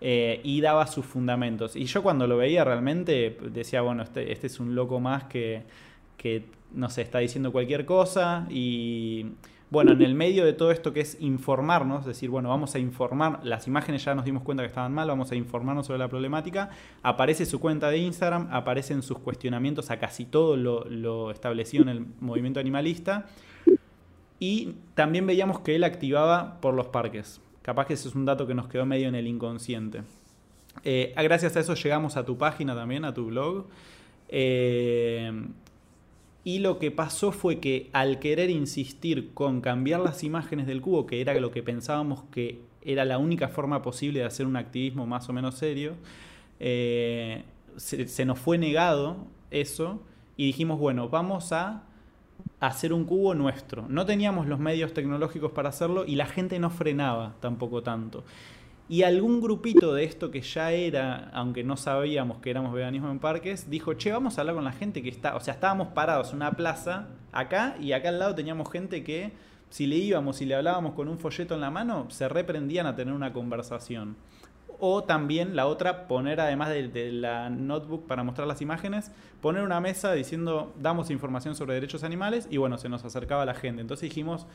eh, 0.00 0.40
y 0.42 0.62
daba 0.62 0.86
sus 0.86 1.04
fundamentos. 1.04 1.76
Y 1.76 1.84
yo 1.84 2.02
cuando 2.02 2.26
lo 2.26 2.38
veía 2.38 2.64
realmente 2.64 3.38
decía, 3.52 3.82
bueno, 3.82 4.02
este, 4.02 4.32
este 4.32 4.46
es 4.46 4.58
un 4.58 4.74
loco 4.74 4.98
más 4.98 5.24
que, 5.24 5.64
que, 6.16 6.46
no 6.72 6.88
sé, 6.88 7.02
está 7.02 7.18
diciendo 7.18 7.52
cualquier 7.52 7.84
cosa 7.84 8.46
y... 8.50 9.26
Bueno, 9.68 9.90
en 9.90 10.02
el 10.02 10.14
medio 10.14 10.44
de 10.44 10.52
todo 10.52 10.70
esto 10.70 10.92
que 10.92 11.00
es 11.00 11.20
informarnos, 11.20 12.06
decir, 12.06 12.30
bueno, 12.30 12.48
vamos 12.50 12.76
a 12.76 12.78
informar, 12.78 13.40
las 13.42 13.66
imágenes 13.66 14.04
ya 14.04 14.14
nos 14.14 14.24
dimos 14.24 14.44
cuenta 14.44 14.62
que 14.62 14.68
estaban 14.68 14.94
mal, 14.94 15.08
vamos 15.08 15.32
a 15.32 15.34
informarnos 15.34 15.88
sobre 15.88 15.98
la 15.98 16.06
problemática, 16.06 16.70
aparece 17.02 17.44
su 17.46 17.58
cuenta 17.58 17.90
de 17.90 17.98
Instagram, 17.98 18.46
aparecen 18.52 19.02
sus 19.02 19.18
cuestionamientos 19.18 19.90
a 19.90 19.98
casi 19.98 20.24
todo 20.24 20.56
lo, 20.56 20.84
lo 20.84 21.32
establecido 21.32 21.82
en 21.82 21.88
el 21.88 22.06
movimiento 22.20 22.60
animalista 22.60 23.26
y 24.38 24.74
también 24.94 25.26
veíamos 25.26 25.60
que 25.60 25.76
él 25.76 25.84
activaba 25.84 26.60
por 26.60 26.74
los 26.74 26.88
parques. 26.88 27.40
Capaz 27.62 27.86
que 27.86 27.94
ese 27.94 28.08
es 28.08 28.14
un 28.14 28.24
dato 28.24 28.46
que 28.46 28.54
nos 28.54 28.68
quedó 28.68 28.86
medio 28.86 29.08
en 29.08 29.14
el 29.14 29.26
inconsciente. 29.26 30.02
Eh, 30.84 31.14
gracias 31.16 31.56
a 31.56 31.60
eso 31.60 31.74
llegamos 31.74 32.16
a 32.16 32.24
tu 32.24 32.36
página 32.36 32.74
también, 32.74 33.04
a 33.04 33.14
tu 33.14 33.26
blog. 33.26 33.66
Eh, 34.28 35.32
y 36.44 36.58
lo 36.60 36.78
que 36.78 36.90
pasó 36.90 37.32
fue 37.32 37.58
que 37.58 37.90
al 37.92 38.18
querer 38.18 38.50
insistir 38.50 39.32
con 39.34 39.60
cambiar 39.60 40.00
las 40.00 40.22
imágenes 40.22 40.66
del 40.66 40.80
cubo, 40.80 41.06
que 41.06 41.20
era 41.20 41.34
lo 41.34 41.50
que 41.50 41.62
pensábamos 41.62 42.22
que 42.30 42.60
era 42.82 43.04
la 43.04 43.18
única 43.18 43.48
forma 43.48 43.82
posible 43.82 44.20
de 44.20 44.26
hacer 44.26 44.46
un 44.46 44.56
activismo 44.56 45.06
más 45.06 45.28
o 45.28 45.32
menos 45.32 45.56
serio, 45.56 45.94
eh, 46.60 47.42
se 47.76 48.24
nos 48.24 48.38
fue 48.38 48.58
negado 48.58 49.26
eso 49.50 50.00
y 50.36 50.46
dijimos, 50.46 50.78
bueno, 50.78 51.08
vamos 51.08 51.52
a 51.52 51.82
hacer 52.60 52.92
un 52.92 53.04
cubo 53.04 53.34
nuestro. 53.34 53.86
No 53.88 54.06
teníamos 54.06 54.46
los 54.46 54.58
medios 54.58 54.94
tecnológicos 54.94 55.52
para 55.52 55.68
hacerlo 55.68 56.04
y 56.06 56.16
la 56.16 56.26
gente 56.26 56.58
no 56.58 56.70
frenaba 56.70 57.34
tampoco 57.40 57.82
tanto. 57.82 58.24
Y 58.88 59.02
algún 59.02 59.40
grupito 59.40 59.94
de 59.94 60.04
esto 60.04 60.30
que 60.30 60.42
ya 60.42 60.70
era, 60.70 61.28
aunque 61.32 61.64
no 61.64 61.76
sabíamos 61.76 62.38
que 62.38 62.50
éramos 62.50 62.72
veganismo 62.72 63.10
en 63.10 63.18
parques, 63.18 63.68
dijo, 63.68 63.94
che, 63.94 64.12
vamos 64.12 64.38
a 64.38 64.42
hablar 64.42 64.54
con 64.54 64.64
la 64.64 64.72
gente 64.72 65.02
que 65.02 65.08
está, 65.08 65.34
o 65.34 65.40
sea, 65.40 65.54
estábamos 65.54 65.88
parados 65.88 66.30
en 66.30 66.36
una 66.36 66.52
plaza 66.52 67.08
acá 67.32 67.76
y 67.80 67.92
acá 67.92 68.10
al 68.10 68.20
lado 68.20 68.36
teníamos 68.36 68.70
gente 68.70 69.02
que 69.02 69.32
si 69.70 69.88
le 69.88 69.96
íbamos 69.96 70.40
y 70.40 70.46
le 70.46 70.54
hablábamos 70.54 70.94
con 70.94 71.08
un 71.08 71.18
folleto 71.18 71.54
en 71.54 71.62
la 71.62 71.70
mano, 71.70 72.08
se 72.10 72.28
reprendían 72.28 72.86
a 72.86 72.94
tener 72.94 73.12
una 73.12 73.32
conversación. 73.32 74.16
O 74.78 75.04
también 75.04 75.56
la 75.56 75.66
otra, 75.66 76.06
poner 76.06 76.40
además 76.40 76.68
de, 76.68 77.12
la 77.12 77.48
notebook 77.50 78.06
para 78.06 78.22
mostrar 78.22 78.46
las 78.46 78.60
imágenes, 78.60 79.10
poner 79.40 79.62
una 79.62 79.80
mesa 79.80 80.12
diciendo 80.12 80.74
damos 80.78 81.10
información 81.10 81.54
sobre 81.54 81.74
derechos 81.74 82.04
animales 82.04 82.46
y 82.50 82.58
bueno, 82.58 82.76
se 82.78 82.88
nos 82.88 83.04
acercaba 83.04 83.44
la 83.46 83.54
gente. 83.54 83.80
Entonces 83.80 84.08
dijimos, 84.08 84.46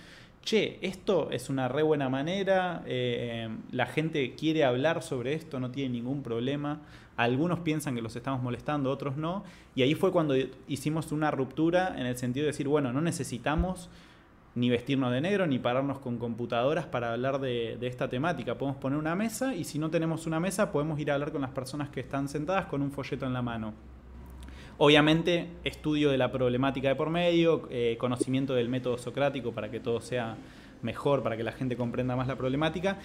che, 0.43 0.77
esto 0.81 1.31
es 1.31 1.49
una 1.49 1.67
re 1.67 1.83
buena 1.83 2.09
manera, 2.09 2.83
eh, 2.85 3.49
la 3.71 3.85
gente 3.87 4.35
quiere 4.35 4.63
hablar 4.63 5.01
sobre 5.01 5.33
esto, 5.33 5.59
no 5.59 5.71
tiene 5.71 5.89
ningún 5.89 6.21
problema. 6.21 6.81
Algunos 7.17 7.59
piensan 7.59 7.95
que 7.95 8.01
los 8.01 8.15
estamos 8.15 8.41
molestando, 8.41 8.91
otros 8.91 9.17
no. 9.17 9.43
Y 9.75 9.81
ahí 9.81 9.95
fue 9.95 10.11
cuando 10.11 10.35
hicimos 10.67 11.11
una 11.11 11.31
ruptura 11.31 11.95
en 11.97 12.05
el 12.05 12.17
sentido 12.17 12.45
de 12.45 12.51
decir, 12.51 12.67
bueno, 12.67 12.93
no 12.93 13.01
necesitamos 13.01 13.89
ni 14.53 14.69
vestirnos 14.69 15.11
de 15.11 15.21
negro, 15.21 15.47
ni 15.47 15.59
pararnos 15.59 15.99
con 15.99 16.17
computadoras 16.17 16.85
para 16.85 17.13
hablar 17.13 17.39
de, 17.39 17.77
esta 17.81 18.09
temática. 18.09 18.57
Podemos 18.57 18.79
poner 18.81 18.99
una 18.99 19.15
mesa 19.15 19.55
y 19.55 19.63
si 19.63 19.79
no 19.79 19.89
tenemos 19.89 20.27
una 20.27 20.39
mesa 20.39 20.71
podemos 20.71 20.99
ir 20.99 21.11
a 21.11 21.13
hablar 21.13 21.31
con 21.31 21.41
las 21.41 21.51
personas 21.51 21.89
que 21.89 22.01
están 22.01 22.27
sentadas 22.27 22.65
con 22.65 22.81
un 22.81 22.91
folleto 22.91 23.25
en 23.25 23.33
la 23.33 23.41
mano. 23.41 23.73
Obviamente, 24.77 25.47
estudio 25.63 26.09
de 26.09 26.17
la 26.17 26.31
problemática 26.31 26.89
de 26.89 26.95
por 26.95 27.09
medio, 27.09 27.67
eh, 27.69 27.95
conocimiento 27.99 28.53
del 28.53 28.67
método 28.67 28.97
socrático 28.97 29.51
para 29.51 29.69
que 29.69 29.79
todo 29.79 30.01
sea 30.01 30.35
mejor, 30.81 31.23
para 31.23 31.37
que 31.37 31.43
la 31.43 31.51
gente 31.51 31.77
comprenda 31.77 32.15
más 32.15 32.27
la 32.27 32.35
problemática. 32.35 32.97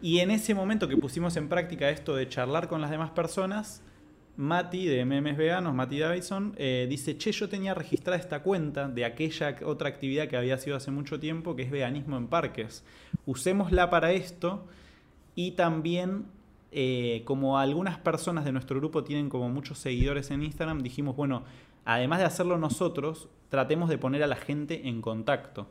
Y 0.00 0.20
en 0.20 0.30
ese 0.30 0.54
momento 0.54 0.88
que 0.88 0.96
pusimos 0.96 1.36
en 1.36 1.48
práctica 1.48 1.90
esto 1.90 2.14
de 2.14 2.28
charlar 2.28 2.68
con 2.68 2.80
las 2.80 2.90
demás 2.90 3.10
personas, 3.10 3.82
Mati 4.36 4.86
de 4.86 5.04
Memes 5.04 5.36
Veganos, 5.36 5.74
Mati 5.74 5.98
Davidson, 5.98 6.54
eh, 6.56 6.86
dice, 6.88 7.16
che, 7.16 7.30
yo 7.30 7.48
tenía 7.48 7.72
registrada 7.72 8.18
esta 8.18 8.42
cuenta 8.42 8.88
de 8.88 9.04
aquella 9.04 9.56
otra 9.64 9.88
actividad 9.88 10.26
que 10.26 10.36
había 10.36 10.58
sido 10.58 10.76
hace 10.76 10.90
mucho 10.90 11.20
tiempo, 11.20 11.54
que 11.54 11.62
es 11.62 11.70
veganismo 11.70 12.16
en 12.16 12.26
parques. 12.26 12.84
Usémosla 13.26 13.90
para 13.90 14.12
esto 14.12 14.66
y 15.36 15.52
también, 15.52 16.26
eh, 16.72 17.22
como 17.24 17.58
algunas 17.58 17.98
personas 17.98 18.44
de 18.44 18.50
nuestro 18.52 18.78
grupo 18.80 19.04
tienen 19.04 19.28
como 19.28 19.48
muchos 19.50 19.78
seguidores 19.78 20.32
en 20.32 20.42
Instagram, 20.42 20.82
dijimos, 20.82 21.14
bueno, 21.14 21.44
además 21.84 22.18
de 22.18 22.24
hacerlo 22.24 22.58
nosotros, 22.58 23.28
tratemos 23.50 23.88
de 23.88 23.98
poner 23.98 24.24
a 24.24 24.26
la 24.26 24.36
gente 24.36 24.88
en 24.88 25.00
contacto. 25.00 25.68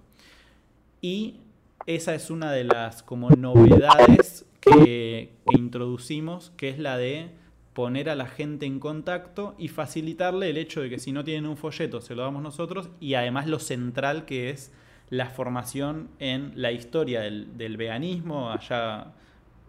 Y 1.01 1.41
esa 1.85 2.15
es 2.15 2.29
una 2.29 2.53
de 2.53 2.63
las 2.63 3.03
como 3.03 3.29
novedades 3.29 4.45
que 4.61 5.33
introducimos, 5.51 6.53
que 6.55 6.69
es 6.69 6.79
la 6.79 6.97
de 6.97 7.42
poner 7.73 8.09
a 8.09 8.15
la 8.15 8.27
gente 8.27 8.65
en 8.65 8.79
contacto 8.79 9.55
y 9.57 9.67
facilitarle 9.67 10.49
el 10.49 10.57
hecho 10.57 10.81
de 10.81 10.89
que 10.89 10.99
si 10.99 11.11
no 11.11 11.23
tienen 11.23 11.47
un 11.47 11.57
folleto 11.57 12.01
se 12.01 12.15
lo 12.15 12.21
damos 12.21 12.43
nosotros 12.43 12.89
y 12.99 13.15
además 13.15 13.47
lo 13.47 13.59
central 13.59 14.25
que 14.25 14.49
es 14.49 14.71
la 15.09 15.27
formación 15.27 16.09
en 16.19 16.53
la 16.55 16.71
historia 16.71 17.21
del, 17.21 17.77
veganismo, 17.77 18.49
allá 18.49 19.13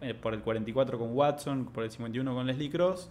eh, 0.01 0.15
por 0.15 0.33
el 0.33 0.41
44 0.41 0.99
con 0.99 1.15
Watson, 1.15 1.67
por 1.67 1.85
el 1.85 1.91
51 1.91 2.35
con 2.35 2.47
Leslie 2.47 2.71
Cross, 2.71 3.11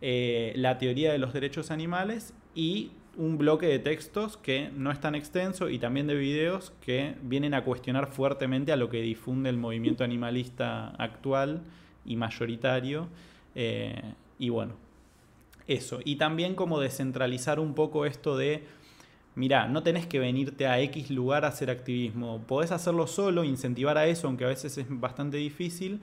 eh, 0.00 0.52
la 0.56 0.78
teoría 0.78 1.12
de 1.12 1.18
los 1.18 1.32
derechos 1.32 1.70
animales 1.70 2.34
y 2.54 2.90
un 3.16 3.36
bloque 3.36 3.66
de 3.66 3.80
textos 3.80 4.36
que 4.36 4.70
no 4.74 4.90
es 4.90 5.00
tan 5.00 5.14
extenso 5.14 5.68
y 5.68 5.78
también 5.78 6.06
de 6.06 6.14
videos 6.14 6.72
que 6.80 7.16
vienen 7.22 7.54
a 7.54 7.64
cuestionar 7.64 8.06
fuertemente 8.06 8.72
a 8.72 8.76
lo 8.76 8.88
que 8.88 9.02
difunde 9.02 9.50
el 9.50 9.56
movimiento 9.56 10.04
animalista 10.04 10.90
actual 10.98 11.62
y 12.04 12.16
mayoritario. 12.16 13.08
Eh, 13.56 14.00
y 14.38 14.50
bueno, 14.50 14.74
eso. 15.66 16.00
Y 16.04 16.16
también 16.16 16.54
como 16.54 16.80
descentralizar 16.80 17.60
un 17.60 17.74
poco 17.74 18.06
esto 18.06 18.36
de, 18.36 18.64
mira, 19.34 19.68
no 19.68 19.82
tenés 19.82 20.06
que 20.06 20.18
venirte 20.18 20.66
a 20.66 20.80
X 20.80 21.10
lugar 21.10 21.44
a 21.44 21.48
hacer 21.48 21.70
activismo. 21.70 22.42
Podés 22.46 22.72
hacerlo 22.72 23.06
solo, 23.06 23.44
incentivar 23.44 23.98
a 23.98 24.06
eso, 24.06 24.26
aunque 24.26 24.44
a 24.44 24.48
veces 24.48 24.78
es 24.78 24.86
bastante 24.88 25.36
difícil. 25.36 26.00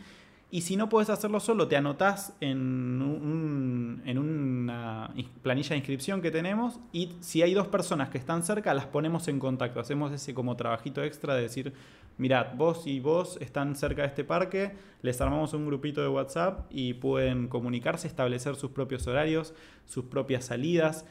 Y 0.55 0.61
si 0.61 0.77
no 0.77 0.87
podés 0.87 1.09
hacerlo 1.09 1.41
solo, 1.41 1.67
te 1.67 1.75
anotás 1.75 2.33
en 2.39 3.01
un, 3.01 4.01
en 4.05 4.17
un 4.17 4.55
una 4.65 5.13
planilla 5.41 5.69
de 5.69 5.77
inscripción 5.77 6.21
que 6.21 6.31
tenemos 6.31 6.79
y 6.91 7.13
si 7.19 7.41
hay 7.41 7.53
dos 7.53 7.67
personas 7.67 8.09
que 8.09 8.17
están 8.17 8.43
cerca, 8.43 8.73
las 8.73 8.85
ponemos 8.85 9.27
en 9.27 9.39
contacto. 9.39 9.79
Hacemos 9.79 10.11
ese 10.11 10.33
como 10.33 10.55
trabajito 10.55 11.03
extra 11.03 11.35
de 11.35 11.43
decir, 11.43 11.73
mirad, 12.17 12.55
vos 12.55 12.87
y 12.87 12.99
vos 12.99 13.37
están 13.41 13.75
cerca 13.75 14.03
de 14.03 14.07
este 14.07 14.23
parque, 14.23 14.71
les 15.01 15.19
armamos 15.21 15.53
un 15.53 15.65
grupito 15.65 16.01
de 16.01 16.07
WhatsApp 16.07 16.67
y 16.69 16.93
pueden 16.93 17.47
comunicarse, 17.47 18.07
establecer 18.07 18.55
sus 18.55 18.71
propios 18.71 19.05
horarios, 19.07 19.53
sus 19.85 20.05
propias 20.05 20.45
salidas 20.45 21.05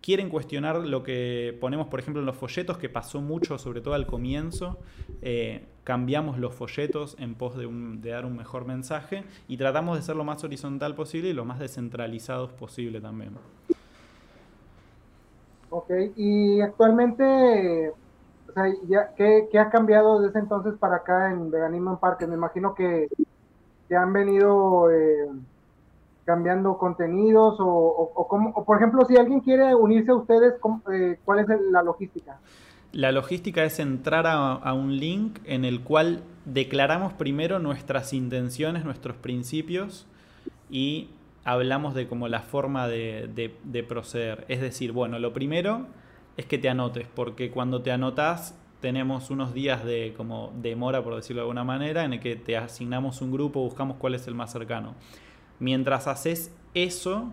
quieren 0.00 0.28
cuestionar 0.28 0.76
lo 0.76 1.02
que 1.02 1.56
ponemos, 1.60 1.88
por 1.88 1.98
ejemplo, 1.98 2.20
en 2.20 2.26
los 2.26 2.36
folletos, 2.36 2.78
que 2.78 2.88
pasó 2.88 3.20
mucho, 3.20 3.58
sobre 3.58 3.80
todo 3.80 3.94
al 3.94 4.06
comienzo. 4.06 4.78
Eh, 5.22 5.66
cambiamos 5.84 6.38
los 6.38 6.54
folletos 6.54 7.16
en 7.18 7.34
pos 7.34 7.56
de, 7.56 7.66
dar 8.10 8.24
un 8.24 8.36
mejor 8.36 8.64
mensaje 8.64 9.24
y 9.48 9.56
tratamos 9.56 9.96
de 9.96 10.02
ser 10.02 10.16
lo 10.16 10.24
más 10.24 10.42
horizontal 10.44 10.94
posible 10.94 11.30
y 11.30 11.32
lo 11.32 11.44
más 11.44 11.58
descentralizados 11.58 12.52
posible 12.52 13.00
también. 13.00 13.32
Ok, 15.70 15.90
y 16.16 16.60
actualmente, 16.60 17.90
o 18.48 18.52
sea, 18.52 18.64
¿qué, 19.16 19.58
ha 19.58 19.70
cambiado 19.70 20.20
desde 20.20 20.38
entonces 20.38 20.74
para 20.78 20.96
acá 20.96 21.30
en 21.30 21.50
Veganismo 21.50 21.92
en 21.92 21.96
Parque? 21.96 22.26
Me 22.26 22.34
imagino 22.34 22.74
que, 22.74 23.08
que 23.88 23.96
han 23.96 24.12
venido... 24.12 24.90
Eh, 24.90 25.28
cambiando 26.24 26.78
contenidos 26.78 27.56
o, 27.58 28.12
o, 28.14 28.64
por 28.64 28.76
ejemplo, 28.76 29.04
si 29.06 29.16
alguien 29.16 29.40
quiere 29.40 29.74
unirse 29.74 30.12
a 30.12 30.14
ustedes, 30.14 30.54
eh, 30.92 31.18
¿cuál 31.24 31.40
es 31.40 31.46
la 31.70 31.82
logística? 31.82 32.38
La 32.92 33.10
logística 33.10 33.64
es 33.64 33.78
entrar 33.78 34.26
a, 34.26 34.72
un 34.74 34.98
link 34.98 35.38
en 35.44 35.64
el 35.64 35.80
cual 35.80 36.22
declaramos 36.44 37.14
primero 37.14 37.58
nuestras 37.58 38.12
intenciones, 38.12 38.84
nuestros 38.84 39.16
principios 39.16 40.06
y 40.70 41.08
hablamos 41.44 41.94
de 41.94 42.06
como 42.06 42.28
la 42.28 42.40
forma 42.40 42.88
de, 42.88 43.50
de, 43.64 43.82
proceder. 43.82 44.44
Es 44.48 44.60
decir, 44.60 44.92
bueno, 44.92 45.18
lo 45.18 45.32
primero 45.32 45.86
es 46.36 46.44
que 46.44 46.58
te 46.58 46.68
anotes, 46.68 47.08
porque 47.14 47.50
cuando 47.50 47.80
te 47.80 47.92
anotas 47.92 48.58
tenemos 48.80 49.30
unos 49.30 49.54
días 49.54 49.84
de 49.84 50.12
como 50.14 50.52
demora, 50.60 51.02
por 51.02 51.16
decirlo 51.16 51.40
de 51.40 51.44
alguna 51.44 51.64
manera, 51.64 52.04
en 52.04 52.12
el 52.12 52.20
que 52.20 52.36
te 52.36 52.58
asignamos 52.58 53.22
un 53.22 53.32
grupo, 53.32 53.60
buscamos 53.60 53.96
cuál 53.96 54.16
es 54.16 54.26
el 54.26 54.34
más 54.34 54.52
cercano. 54.52 54.94
Mientras 55.60 56.08
haces 56.08 56.54
eso, 56.74 57.32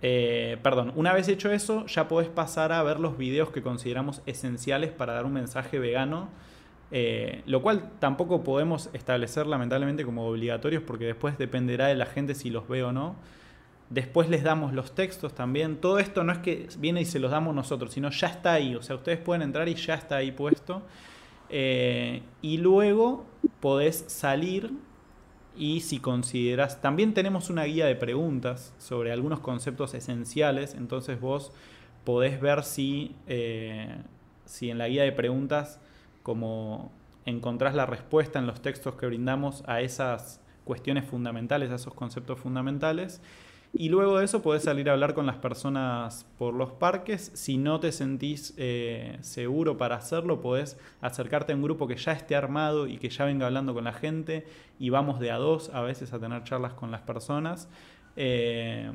eh, 0.00 0.58
perdón, 0.62 0.92
una 0.94 1.12
vez 1.12 1.28
hecho 1.28 1.50
eso, 1.50 1.86
ya 1.86 2.08
podés 2.08 2.28
pasar 2.28 2.72
a 2.72 2.82
ver 2.82 3.00
los 3.00 3.18
videos 3.18 3.50
que 3.50 3.62
consideramos 3.62 4.22
esenciales 4.26 4.90
para 4.90 5.14
dar 5.14 5.24
un 5.24 5.32
mensaje 5.32 5.78
vegano. 5.78 6.28
Eh, 6.90 7.42
lo 7.44 7.60
cual 7.60 7.90
tampoco 7.98 8.42
podemos 8.42 8.88
establecer 8.94 9.46
lamentablemente 9.46 10.06
como 10.06 10.26
obligatorios 10.26 10.82
porque 10.82 11.04
después 11.04 11.36
dependerá 11.36 11.88
de 11.88 11.94
la 11.94 12.06
gente 12.06 12.34
si 12.34 12.50
los 12.50 12.66
ve 12.68 12.82
o 12.82 12.92
no. 12.92 13.16
Después 13.90 14.28
les 14.28 14.42
damos 14.42 14.72
los 14.74 14.94
textos 14.94 15.34
también. 15.34 15.76
Todo 15.76 15.98
esto 15.98 16.22
no 16.24 16.32
es 16.32 16.38
que 16.38 16.68
viene 16.78 17.00
y 17.00 17.04
se 17.04 17.18
los 17.18 17.30
damos 17.30 17.54
nosotros, 17.54 17.92
sino 17.92 18.10
ya 18.10 18.28
está 18.28 18.52
ahí. 18.52 18.74
O 18.74 18.82
sea, 18.82 18.96
ustedes 18.96 19.18
pueden 19.18 19.42
entrar 19.42 19.68
y 19.68 19.74
ya 19.74 19.94
está 19.94 20.16
ahí 20.16 20.30
puesto. 20.30 20.82
Eh, 21.50 22.22
y 22.42 22.58
luego 22.58 23.24
podés 23.60 24.04
salir 24.08 24.70
y 25.58 25.80
si 25.80 25.98
consideras, 25.98 26.80
también 26.80 27.14
tenemos 27.14 27.50
una 27.50 27.64
guía 27.64 27.86
de 27.86 27.96
preguntas 27.96 28.72
sobre 28.78 29.12
algunos 29.12 29.40
conceptos 29.40 29.94
esenciales, 29.94 30.74
entonces 30.74 31.20
vos 31.20 31.52
podés 32.04 32.40
ver 32.40 32.64
si, 32.64 33.16
eh, 33.26 33.96
si 34.44 34.70
en 34.70 34.78
la 34.78 34.88
guía 34.88 35.02
de 35.02 35.12
preguntas 35.12 35.80
como 36.22 36.92
encontrás 37.26 37.74
la 37.74 37.86
respuesta 37.86 38.38
en 38.38 38.46
los 38.46 38.62
textos 38.62 38.94
que 38.94 39.06
brindamos 39.06 39.62
a 39.66 39.80
esas 39.80 40.40
cuestiones 40.64 41.04
fundamentales, 41.04 41.70
a 41.70 41.74
esos 41.74 41.94
conceptos 41.94 42.38
fundamentales. 42.38 43.20
Y 43.72 43.90
luego 43.90 44.18
de 44.18 44.24
eso 44.24 44.42
podés 44.42 44.64
salir 44.64 44.88
a 44.88 44.94
hablar 44.94 45.14
con 45.14 45.26
las 45.26 45.36
personas 45.36 46.26
por 46.38 46.54
los 46.54 46.72
parques. 46.72 47.30
Si 47.34 47.58
no 47.58 47.80
te 47.80 47.92
sentís 47.92 48.54
eh, 48.56 49.18
seguro 49.20 49.76
para 49.76 49.96
hacerlo, 49.96 50.40
podés 50.40 50.78
acercarte 51.00 51.52
a 51.52 51.56
un 51.56 51.62
grupo 51.62 51.86
que 51.86 51.96
ya 51.96 52.12
esté 52.12 52.34
armado 52.34 52.86
y 52.86 52.98
que 52.98 53.10
ya 53.10 53.24
venga 53.24 53.46
hablando 53.46 53.74
con 53.74 53.84
la 53.84 53.92
gente. 53.92 54.46
Y 54.78 54.90
vamos 54.90 55.20
de 55.20 55.30
a 55.30 55.36
dos 55.36 55.70
a 55.74 55.82
veces 55.82 56.12
a 56.12 56.18
tener 56.18 56.44
charlas 56.44 56.72
con 56.72 56.90
las 56.90 57.02
personas. 57.02 57.68
Eh, 58.16 58.90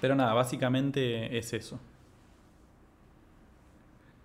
pero 0.00 0.14
nada, 0.14 0.34
básicamente 0.34 1.36
es 1.36 1.52
eso. 1.52 1.80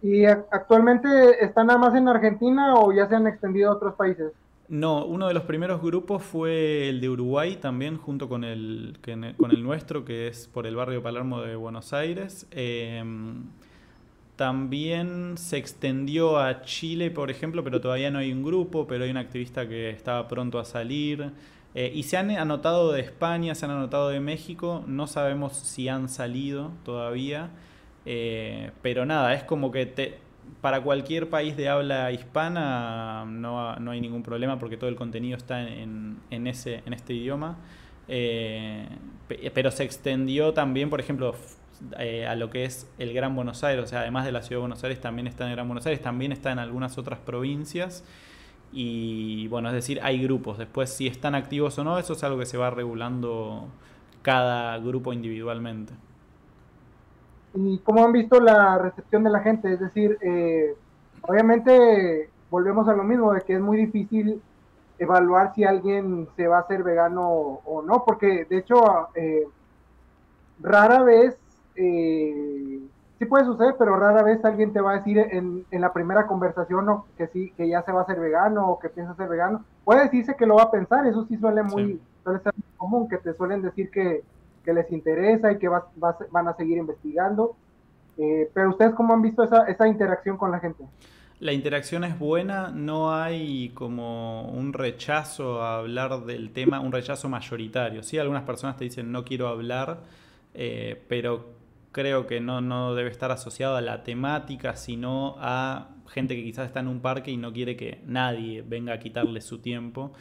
¿Y 0.02 0.26
actualmente 0.26 1.44
están 1.44 1.68
nada 1.68 1.80
más 1.80 1.96
en 1.96 2.08
Argentina 2.08 2.76
o 2.76 2.92
ya 2.94 3.08
se 3.08 3.16
han 3.16 3.28
extendido 3.28 3.72
a 3.72 3.76
otros 3.76 3.96
países? 3.96 4.34
No, 4.70 5.04
uno 5.04 5.28
de 5.28 5.34
los 5.34 5.44
primeros 5.44 5.82
grupos 5.82 6.22
fue 6.22 6.90
el 6.90 7.02
de 7.02 7.10
Uruguay 7.10 7.56
también, 7.56 7.98
junto 7.98 8.30
con 8.30 8.44
el, 8.44 9.00
con 9.36 9.52
el 9.52 9.64
nuestro, 9.64 10.06
que 10.06 10.28
es 10.28 10.48
por 10.48 10.68
el 10.68 10.76
barrio 10.76 11.02
Palermo 11.02 11.42
de 11.42 11.56
Buenos 11.56 11.92
Aires. 11.92 12.46
Em, 12.52 13.46
también 14.36 15.40
se 15.40 15.58
extendió 15.58 16.38
a 16.38 16.62
Chile, 16.62 17.10
por 17.10 17.32
ejemplo, 17.32 17.64
pero 17.64 17.82
todavía 17.82 18.12
no 18.12 18.20
hay 18.20 18.32
un 18.32 18.44
grupo, 18.44 18.86
pero 18.86 19.06
hay 19.06 19.10
un 19.10 19.18
activista 19.18 19.68
que 19.68 19.90
estaba 19.90 20.28
pronto 20.28 20.60
a 20.60 20.66
salir. 20.66 21.32
Eh, 21.74 21.92
y 21.96 22.04
se 22.04 22.18
han 22.18 22.30
anotado 22.30 22.92
de 22.92 23.02
España, 23.02 23.56
se 23.56 23.66
han 23.66 23.72
anotado 23.72 24.10
de 24.10 24.20
México, 24.20 24.84
no 24.86 25.08
sabemos 25.08 25.54
si 25.58 25.88
han 25.90 26.10
salido 26.10 26.72
todavía, 26.86 27.50
eh, 28.06 28.72
pero 28.84 29.06
nada, 29.06 29.34
es 29.34 29.44
como 29.44 29.72
que 29.72 29.88
te, 29.88 30.20
para 30.62 30.82
cualquier 30.82 31.30
país 31.30 31.56
de 31.56 31.70
habla 31.70 32.12
hispana 32.12 33.26
no, 33.26 33.72
hay 33.92 34.02
ningún 34.02 34.24
problema 34.24 34.60
porque 34.60 34.78
todo 34.78 34.90
el 34.90 34.96
contenido 34.96 35.38
está 35.38 35.62
en, 35.62 36.20
ese, 36.30 36.84
en 36.86 36.94
este 36.94 37.14
idioma. 37.14 37.58
Eh, 38.08 38.88
pero 39.54 39.72
se 39.72 39.84
extendió 39.84 40.54
también, 40.54 40.90
por 40.90 41.00
ejemplo, 41.00 41.36
eh, 41.98 42.26
a 42.26 42.36
lo 42.36 42.50
que 42.50 42.66
es 42.66 42.92
el 42.98 43.14
Gran 43.14 43.36
Buenos 43.36 43.64
Aires, 43.64 43.84
o 43.84 43.88
sea, 43.88 44.02
además 44.02 44.26
de 44.26 44.32
la 44.32 44.42
ciudad 44.42 44.58
de 44.58 44.62
Buenos 44.62 44.84
Aires, 44.84 45.00
también 45.00 45.28
está 45.28 45.46
en 45.46 45.52
el 45.52 45.56
Gran 45.56 45.68
Buenos 45.68 45.86
Aires, 45.86 46.02
también 46.02 46.32
está 46.32 46.52
en 46.52 46.60
algunas 46.60 46.98
otras 46.98 47.20
provincias. 47.20 48.04
Y 48.72 49.48
bueno, 49.48 49.70
es 49.70 49.76
decir, 49.76 50.00
hay 50.04 50.22
grupos. 50.22 50.58
Después, 50.58 50.90
si 50.92 51.08
están 51.08 51.36
activos 51.36 51.78
o 51.80 51.84
no, 51.84 51.98
eso 51.98 52.14
es 52.14 52.24
algo 52.24 52.38
que 52.40 52.46
se 52.46 52.58
va 52.58 52.70
regulando 52.70 53.68
cada 54.22 54.78
grupo 54.80 55.14
individualmente. 55.14 55.94
¿Y 57.54 57.80
cómo 57.80 58.06
han 58.06 58.12
visto 58.12 58.40
la 58.40 58.78
recepción 58.78 59.24
de 59.24 59.30
la 59.30 59.40
gente? 59.40 59.74
Es 59.74 59.80
decir, 59.80 60.18
eh, 60.22 60.76
obviamente 61.22 62.30
volvemos 62.50 62.88
a 62.88 62.94
lo 62.94 63.04
mismo, 63.04 63.34
de 63.34 63.42
que 63.42 63.54
es 63.54 63.62
muy 63.62 63.78
difícil 63.78 64.42
evaluar 64.98 65.54
si 65.56 65.64
alguien 65.64 66.28
se 66.36 66.48
va 66.48 66.58
a 66.58 66.62
hacer 66.62 66.84
vegano 66.84 67.30
o 67.30 67.82
no, 67.82 68.04
porque 68.06 68.46
de 68.50 68.58
hecho 68.58 69.10
eh, 69.16 69.48
rara 70.60 71.02
vez, 71.04 71.38
eh, 71.76 72.80
sí 73.18 73.26
puede 73.26 73.46
suceder, 73.46 73.76
pero 73.80 73.96
rara 73.96 74.24
vez 74.24 74.44
alguien 74.44 74.74
te 74.74 74.82
va 74.82 74.92
a 74.92 74.98
decir 74.98 75.18
en, 75.18 75.66
la 75.72 75.94
primera 75.94 76.28
conversación 76.28 77.04
que 77.18 77.28
sí, 77.28 77.52
que 77.56 77.68
ya 77.68 77.82
se 77.84 77.92
va 77.92 78.02
a 78.02 78.04
hacer 78.04 78.20
vegano 78.20 78.68
o 78.70 78.80
que 78.80 78.90
piensa 78.90 79.16
ser 79.16 79.30
vegano. 79.30 79.64
Puede 79.86 80.04
decirse 80.04 80.36
que 80.36 80.46
lo 80.46 80.56
va 80.56 80.64
a 80.64 80.72
pensar, 80.72 81.08
eso 81.08 81.26
sí 81.26 81.38
suele 81.38 81.64
muy, 81.64 82.02
suele 82.24 82.40
ser 82.40 82.54
muy 82.56 82.78
común, 82.78 83.10
que 83.10 83.18
te 83.18 83.34
suelen 83.34 83.62
decir 83.62 83.90
que, 83.90 84.24
que 84.70 84.74
les 84.74 84.92
interesa 84.92 85.52
y 85.52 85.58
que 85.58 85.68
van 85.68 86.48
a 86.48 86.54
seguir 86.54 86.78
investigando. 86.78 87.56
Eh, 88.18 88.50
pero 88.54 88.70
ustedes 88.70 88.94
cómo 88.94 89.14
han 89.14 89.22
visto 89.22 89.44
esa, 89.44 89.64
esa 89.66 89.88
interacción 89.88 90.38
con 90.38 90.52
la 90.52 90.60
gente? 90.60 90.84
La 91.40 91.54
interacción 91.54 92.04
es 92.04 92.20
buena, 92.20 92.70
no 92.70 93.16
hay 93.16 93.70
como 93.70 94.50
un 94.52 94.74
rechazo 94.74 95.62
a 95.64 95.80
hablar 95.80 96.26
del 96.26 96.52
tema, 96.52 96.82
un 96.82 96.92
rechazo 96.92 97.30
mayoritario. 97.30 98.04
Sí, 98.04 98.18
algunas 98.18 98.44
personas 98.44 98.76
te 98.76 98.84
dicen 98.84 99.12
no 99.12 99.24
quiero 99.24 99.48
hablar, 99.48 100.02
eh, 100.54 101.02
pero 101.08 101.54
creo 101.94 102.28
que 102.28 102.42
no, 102.42 102.60
no 102.60 102.94
debe 102.94 103.10
estar 103.10 103.32
asociado 103.32 103.78
a 103.78 103.82
la 103.82 104.04
temática, 104.04 104.76
sino 104.76 105.36
a 105.40 105.88
gente 106.10 106.36
que 106.36 106.44
quizás 106.44 106.68
está 106.68 106.82
en 106.82 106.90
un 106.90 107.00
parque 107.00 107.32
y 107.32 107.38
no 107.38 107.54
quiere 107.54 107.78
que 107.78 108.02
nadie 108.06 108.62
venga 108.62 108.94
a 108.94 109.00
quitarle 109.00 109.40
su 109.40 109.60
tiempo. 109.60 110.12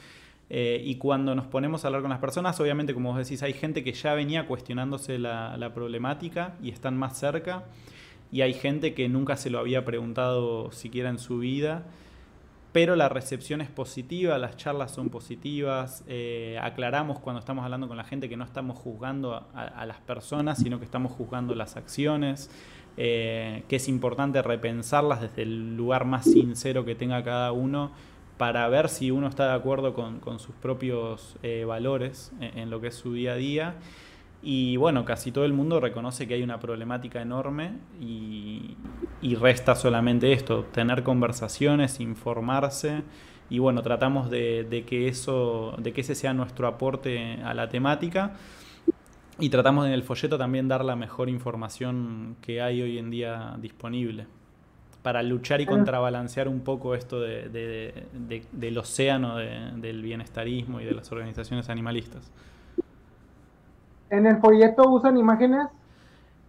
Eh, 0.51 0.81
y 0.83 0.97
cuando 0.97 1.35
nos 1.35 1.47
ponemos 1.47 1.85
a 1.85 1.89
hablar 1.89 2.01
con 2.03 2.11
las 2.11 2.21
personas, 2.21 2.59
obviamente, 2.61 2.95
como 2.95 3.11
vos 3.13 3.19
decís, 3.19 3.43
hay 3.43 3.53
gente 3.53 3.85
que 3.85 3.93
ya 3.93 4.15
venía 4.15 4.47
cuestionándose 4.47 5.19
la, 5.19 5.73
problemática 5.75 6.55
y 6.63 6.71
están 6.71 6.97
más 6.97 7.19
cerca. 7.19 7.65
Y 8.31 8.43
hay 8.43 8.55
gente 8.55 8.95
que 8.95 9.09
nunca 9.09 9.37
se 9.37 9.51
lo 9.51 9.59
había 9.59 9.85
preguntado 9.85 10.71
siquiera 10.73 11.11
en 11.11 11.19
su 11.19 11.39
vida. 11.39 11.85
Pero 12.73 12.97
la 12.97 13.09
recepción 13.09 13.63
es 13.63 13.71
positiva, 13.71 14.37
las 14.39 14.57
charlas 14.57 14.93
son 14.93 15.09
positivas. 15.09 16.05
Eh, 16.07 16.59
aclaramos 16.61 17.19
cuando 17.19 17.41
estamos 17.41 17.65
hablando 17.65 17.89
con 17.89 17.97
la 17.97 18.05
gente 18.05 18.29
que 18.29 18.37
no 18.37 18.45
estamos 18.45 18.77
juzgando 18.77 19.49
a, 19.55 19.87
las 19.87 19.99
personas, 20.01 20.59
sino 20.59 20.79
que 20.79 20.85
estamos 20.85 21.13
juzgando 21.13 21.55
las 21.55 21.77
acciones. 21.77 22.51
Eh, 23.01 23.63
que 23.69 23.77
es 23.77 23.89
importante 23.89 24.43
repensarlas 24.43 25.21
desde 25.21 25.43
el 25.43 25.77
lugar 25.77 26.05
más 26.05 26.25
sincero 26.25 26.85
que 26.85 26.97
tenga 26.97 27.23
cada 27.23 27.53
uno 27.53 27.93
para 28.39 28.67
ver 28.69 28.89
si 28.89 29.11
uno 29.11 29.27
está 29.27 29.49
de 29.49 29.55
acuerdo 29.55 29.93
con, 29.93 30.39
sus 30.39 30.55
propios 30.55 31.37
eh, 31.43 31.65
valores 31.67 32.33
en, 32.41 32.71
lo 32.71 32.81
que 32.81 32.87
es 32.89 32.95
su 32.95 33.13
día 33.13 33.33
a 33.33 33.37
día. 33.37 33.75
Y 34.41 34.77
bueno, 34.77 35.05
casi 35.05 35.33
todo 35.33 35.45
el 35.45 35.53
mundo 35.53 35.81
reconoce 35.81 36.29
que 36.29 36.35
hay 36.35 36.45
una 36.45 36.61
problemática 36.61 37.21
enorme 37.21 37.73
y, 38.01 38.77
resta 39.41 39.75
solamente 39.75 40.33
esto, 40.33 40.65
tener 40.65 41.03
conversaciones, 41.03 41.99
informarse 41.99 43.03
y 43.51 43.59
bueno, 43.59 43.83
tratamos 43.83 44.31
de, 44.31 44.85
que 44.87 45.09
eso, 45.09 45.75
de 45.79 45.93
que 45.93 46.03
ese 46.03 46.15
sea 46.15 46.33
nuestro 46.33 46.69
aporte 46.69 47.41
a 47.45 47.53
la 47.55 47.69
temática. 47.69 48.37
y 49.41 49.51
tratamos 49.51 49.87
en 49.87 49.93
el 49.93 50.05
folleto 50.05 50.39
también 50.39 50.69
dar 50.69 50.85
la 50.85 50.97
mejor 50.97 51.29
información 51.29 52.37
que 52.43 52.63
hay 52.63 52.83
hoy 52.83 52.99
en 52.99 53.11
día 53.11 53.57
disponible 53.61 54.27
para 55.03 55.23
luchar 55.23 55.61
y 55.61 55.67
contrabalancear 55.67 56.49
un 56.49 56.61
poco 56.61 56.95
esto 56.95 57.21
del 57.21 58.79
océano 58.79 59.37
del 59.37 60.03
bienestarismo 60.03 60.81
y 60.81 60.85
de 60.85 60.93
las 60.93 61.11
organizaciones 61.13 61.69
animalistas. 61.71 62.31
¿En 64.11 64.27
el 64.27 64.39
folleto 64.39 64.89
usan 64.89 65.17
imágenes? 65.17 65.69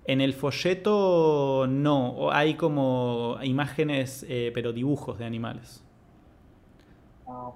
En 0.05 0.21
el 0.21 0.33
folleto 0.33 1.67
no, 1.67 2.31
hay 2.31 2.55
como 2.55 3.37
imágenes, 3.43 4.25
eh, 4.27 4.51
pero 4.53 4.73
dibujos 4.73 5.19
de 5.19 5.25
animales. 5.25 5.83
Ah, 7.27 7.51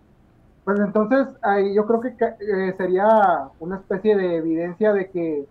pues 0.63 0.79
entonces 0.79 1.27
ahí 1.41 1.73
yo 1.73 1.87
creo 1.87 1.99
que 2.01 2.09
eh, 2.09 2.73
sería 2.77 3.49
una 3.59 3.77
especie 3.77 4.15
de 4.15 4.35
evidencia 4.37 4.93
de 4.93 5.09
que 5.09 5.45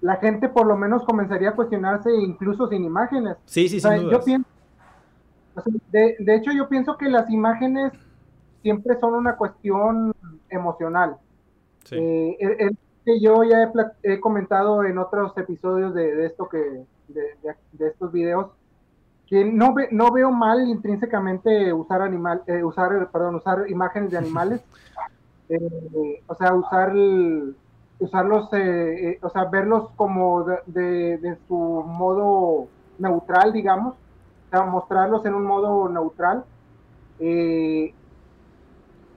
la 0.00 0.16
gente 0.16 0.48
por 0.48 0.66
lo 0.66 0.76
menos 0.76 1.04
comenzaría 1.04 1.50
a 1.50 1.54
cuestionarse 1.54 2.12
incluso 2.14 2.66
sin 2.68 2.84
imágenes. 2.84 3.36
Sí, 3.44 3.68
sí, 3.68 3.80
sí. 3.80 3.88
Yo 4.10 4.20
pienso, 4.20 4.48
de, 5.90 6.34
hecho 6.34 6.52
yo 6.52 6.68
pienso 6.68 6.96
que 6.96 7.08
las 7.08 7.30
imágenes 7.30 7.92
siempre 8.62 8.98
son 8.98 9.14
una 9.14 9.36
cuestión 9.36 10.14
emocional. 10.50 11.16
Sí. 11.84 11.96
Eh, 11.96 12.70
que 13.08 13.20
yo 13.20 13.42
ya 13.42 13.72
he, 14.02 14.20
comentado 14.20 14.84
en 14.84 14.98
otros 14.98 15.32
episodios 15.38 15.94
de, 15.94 16.26
esto 16.26 16.46
que 16.46 16.84
de, 17.08 17.86
estos 17.86 18.12
videos 18.12 18.48
que 19.26 19.46
no 19.46 19.72
ve, 19.72 19.88
no 19.90 20.12
veo 20.12 20.30
mal 20.30 20.68
intrínsecamente 20.68 21.72
usar 21.72 22.02
animal 22.02 22.42
eh, 22.46 22.62
usar 22.62 23.08
perdón 23.10 23.36
usar 23.36 23.64
imágenes 23.70 24.10
de 24.10 24.18
animales 24.18 24.60
eh, 25.48 26.22
o 26.26 26.34
sea 26.34 26.52
usar 26.52 26.92
usarlos 27.98 28.50
eh, 28.52 29.18
o 29.22 29.30
sea 29.30 29.46
verlos 29.46 29.88
como 29.96 30.44
de, 30.66 31.38
su 31.48 31.54
modo 31.54 32.68
neutral 32.98 33.54
digamos 33.54 33.94
mostrarlos 34.64 35.24
en 35.26 35.34
un 35.34 35.44
modo 35.44 35.88
neutral 35.88 36.44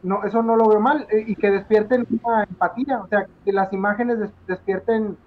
no, 0.04 0.24
eso 0.24 0.42
no 0.42 0.56
lo 0.56 0.68
veo 0.68 0.80
mal, 0.80 1.08
eh, 1.10 1.24
y 1.28 1.36
que 1.36 1.52
despierten 1.52 2.08
una 2.24 2.44
empatía, 2.44 3.00
o 3.00 3.08
sea, 3.08 3.28
que 3.46 3.52
las 3.52 3.72
imágenes 3.74 4.18
despierten, 4.48 5.18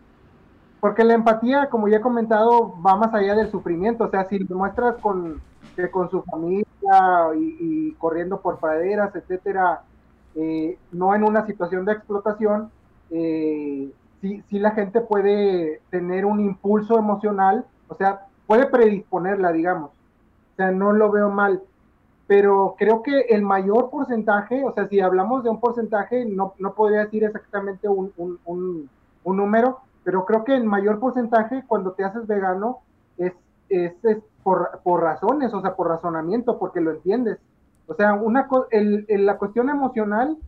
porque 0.80 1.04
la 1.04 1.14
empatía, 1.14 1.68
como 1.70 1.88
ya 1.88 1.98
he 1.98 2.00
comentado, 2.00 2.74
va 2.82 2.96
más 2.96 3.14
allá 3.14 3.34
del 3.34 3.50
sufrimiento, 3.50 4.04
o 4.04 4.10
sea, 4.10 4.24
si 4.28 4.38
lo 4.38 4.56
muestras 4.56 4.96
con, 5.00 5.40
con 5.90 6.10
su 6.10 6.22
familia 6.22 6.66
y, 7.36 7.92
corriendo 7.92 8.40
por 8.40 8.58
praderas, 8.58 9.14
etcétera, 9.14 9.82
eh, 10.34 10.78
no 10.92 11.14
en 11.14 11.22
una 11.22 11.46
situación 11.46 11.84
de 11.84 11.92
explotación, 11.92 12.70
eh, 13.10 13.90
sí 14.20 14.58
la 14.58 14.70
gente 14.72 15.00
puede 15.00 15.82
tener 15.90 16.24
un 16.24 16.40
impulso 16.40 16.98
emocional, 16.98 17.64
o 17.88 17.94
sea, 17.94 18.26
puede 18.46 18.66
predisponerla, 18.66 19.52
digamos, 19.52 19.90
o 20.54 20.56
sea, 20.56 20.70
no 20.70 20.92
lo 20.92 21.10
veo 21.10 21.30
mal 21.30 21.62
pero 22.26 22.74
creo 22.78 23.02
que 23.02 23.20
el 23.30 23.42
mayor 23.42 23.90
porcentaje, 23.90 24.64
o 24.64 24.72
sea, 24.72 24.88
si 24.88 25.00
hablamos 25.00 25.44
de 25.44 25.50
un 25.50 25.60
porcentaje, 25.60 26.24
no, 26.24 26.54
no 26.58 26.74
podría 26.74 27.00
decir 27.00 27.24
exactamente 27.24 27.86
un, 27.88 28.12
un, 28.16 28.88
un, 29.24 29.36
número, 29.36 29.80
pero 30.04 30.24
creo 30.24 30.44
que 30.44 30.54
el 30.54 30.64
mayor 30.64 31.00
porcentaje 31.00 31.64
cuando 31.66 31.92
te 31.92 32.04
haces 32.04 32.26
vegano 32.26 32.78
es, 33.18 33.32
es, 33.68 33.92
por, 34.42 34.80
por, 34.82 35.02
razones, 35.02 35.52
o 35.52 35.60
sea, 35.60 35.74
por 35.74 35.88
razonamiento, 35.88 36.58
porque 36.58 36.80
lo 36.80 36.92
entiendes. 36.92 37.38
O 37.86 37.94
sea, 37.94 38.14
una, 38.14 38.48
el, 38.70 39.06
la 39.08 39.36
cuestión 39.36 39.68
emocional 39.68 40.38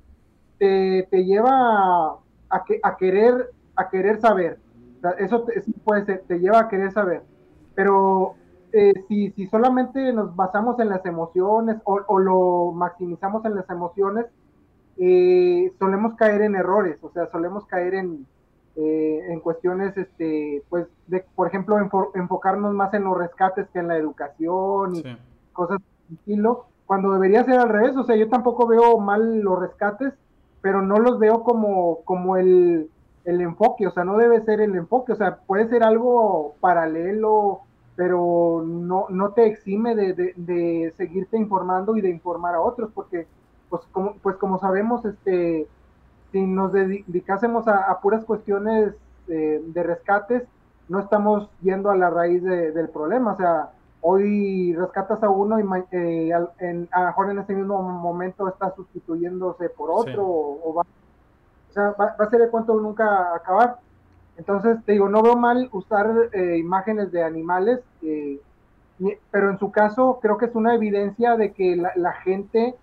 te, 0.59 1.07
te 1.11 1.25
lleva 1.25 2.17
a, 2.49 2.65
que, 2.67 2.81
a, 2.83 2.97
querer, 2.97 3.51
a 3.75 3.91
querer 3.91 4.19
saber. 4.21 4.59
eso 5.19 5.47
puede 5.85 6.07
ser, 6.07 6.25
te 6.27 6.39
lleva 6.39 6.61
a 6.61 6.69
querer 6.69 6.93
saber. 6.93 7.23
Pero 7.75 8.35
eh, 8.77 8.93
si, 9.09 9.31
si, 9.31 9.47
solamente 9.47 10.13
nos 10.13 10.37
basamos 10.37 10.79
en 10.81 10.91
las 10.91 11.03
emociones 11.07 11.79
o, 11.85 12.19
lo 12.19 12.73
maximizamos 12.73 13.43
en 13.47 13.55
las 13.55 13.69
emociones, 13.71 14.27
eh, 14.99 15.73
solemos 15.79 16.15
caer 16.15 16.43
en 16.43 16.57
errores, 16.57 16.99
o 17.01 17.11
sea, 17.11 17.31
solemos 17.31 17.65
caer 17.65 17.95
en, 17.95 18.27
eh, 18.77 19.21
en 19.31 19.41
cuestiones, 19.41 19.97
este, 19.97 20.63
pues, 20.69 20.87
de, 21.07 21.25
por 21.35 21.49
ejemplo, 21.49 21.79
enfocarnos 22.15 22.75
más 22.75 22.93
en 22.93 23.05
los 23.05 23.17
rescates 23.17 23.67
que 23.73 23.79
en 23.79 23.89
la 23.89 23.97
educación 23.97 24.97
y 24.97 25.03
cosas 25.55 25.79
de 26.09 26.17
estilo, 26.17 26.67
cuando 26.85 27.13
debería 27.15 27.45
ser 27.45 27.59
al 27.59 27.71
revés, 27.71 27.97
o 27.97 28.05
sea, 28.05 28.15
yo 28.15 28.29
tampoco 28.29 28.67
veo 28.67 28.99
mal 28.99 29.41
los 29.41 29.59
rescates, 29.59 30.13
pero 30.61 30.83
no 30.83 30.99
los 30.99 31.19
veo 31.19 31.45
como, 31.45 32.01
como 32.05 32.37
el, 32.37 32.91
el 33.25 33.41
enfoque, 33.41 33.87
o 33.87 33.91
sea, 33.91 34.05
no 34.05 34.19
debe 34.19 34.45
ser 34.45 34.61
el 34.61 34.75
enfoque, 34.77 35.13
o 35.13 35.17
sea, 35.17 35.39
puede 35.47 35.67
ser 35.71 35.83
algo 35.83 36.57
paralelo 36.61 37.63
pero 37.97 38.63
no, 38.65 39.07
no 39.09 39.31
te 39.31 39.47
exime 39.47 39.95
de, 39.95 40.35
de, 40.37 40.93
seguirte 40.97 41.39
informando 41.39 41.97
y 41.97 42.03
de 42.03 42.11
informar 42.11 42.55
a 42.55 42.61
otros, 42.61 42.91
porque 42.95 43.27
pues 43.71 43.83
como, 43.91 44.15
pues 44.23 44.37
como 44.37 44.61
sabemos, 44.61 45.05
este, 45.07 45.67
si 46.31 46.47
nos 46.47 46.73
dedicásemos 46.73 47.67
a, 47.67 47.99
puras 48.01 48.25
cuestiones 48.25 48.93
de, 49.27 49.83
rescates, 49.83 50.45
no 50.89 51.01
estamos 51.01 51.49
yendo 51.63 51.91
a 51.91 51.97
la 51.97 52.11
raíz 52.11 52.43
del 52.43 52.89
problema, 52.91 53.33
o 53.33 53.37
sea, 53.37 53.71
hoy 54.03 54.75
rescatas 54.75 55.23
a 55.23 55.31
uno 55.31 55.59
y 55.59 55.65
eh, 55.91 56.31
en, 56.59 56.89
a 56.93 57.01
lo 57.01 57.07
mejor 57.07 57.31
en 57.31 57.39
ese 57.39 57.55
mismo 57.55 57.83
momento 57.83 58.47
está 58.47 58.73
sustituyéndose 58.77 59.71
por 59.71 59.91
otro, 59.91 60.23
o, 60.25 60.75
va, 60.75 60.83
o 60.83 61.73
sea, 61.73 61.91
va, 61.99 62.15
va, 62.21 62.25
a 62.25 62.31
ser 62.31 62.43
el 62.43 62.51
cuento 62.51 62.79
nunca 62.79 63.35
acabar. 63.35 63.79
Entonces, 64.39 64.85
te 64.85 64.93
digo, 64.93 65.09
no 65.09 65.23
veo 65.23 65.37
mal 65.37 65.69
usar 65.73 66.11
eh, 66.33 66.59
imágenes 66.59 67.11
de 67.11 67.23
animales, 67.23 67.81
eh, 68.03 68.41
pero 69.31 69.51
en 69.51 69.59
su 69.59 69.71
caso 69.71 70.19
creo 70.21 70.37
que 70.39 70.47
es 70.47 70.55
una 70.55 70.75
evidencia 70.75 71.37
de 71.37 71.53
que 71.53 71.77
la, 71.77 72.13
gente 72.13 72.75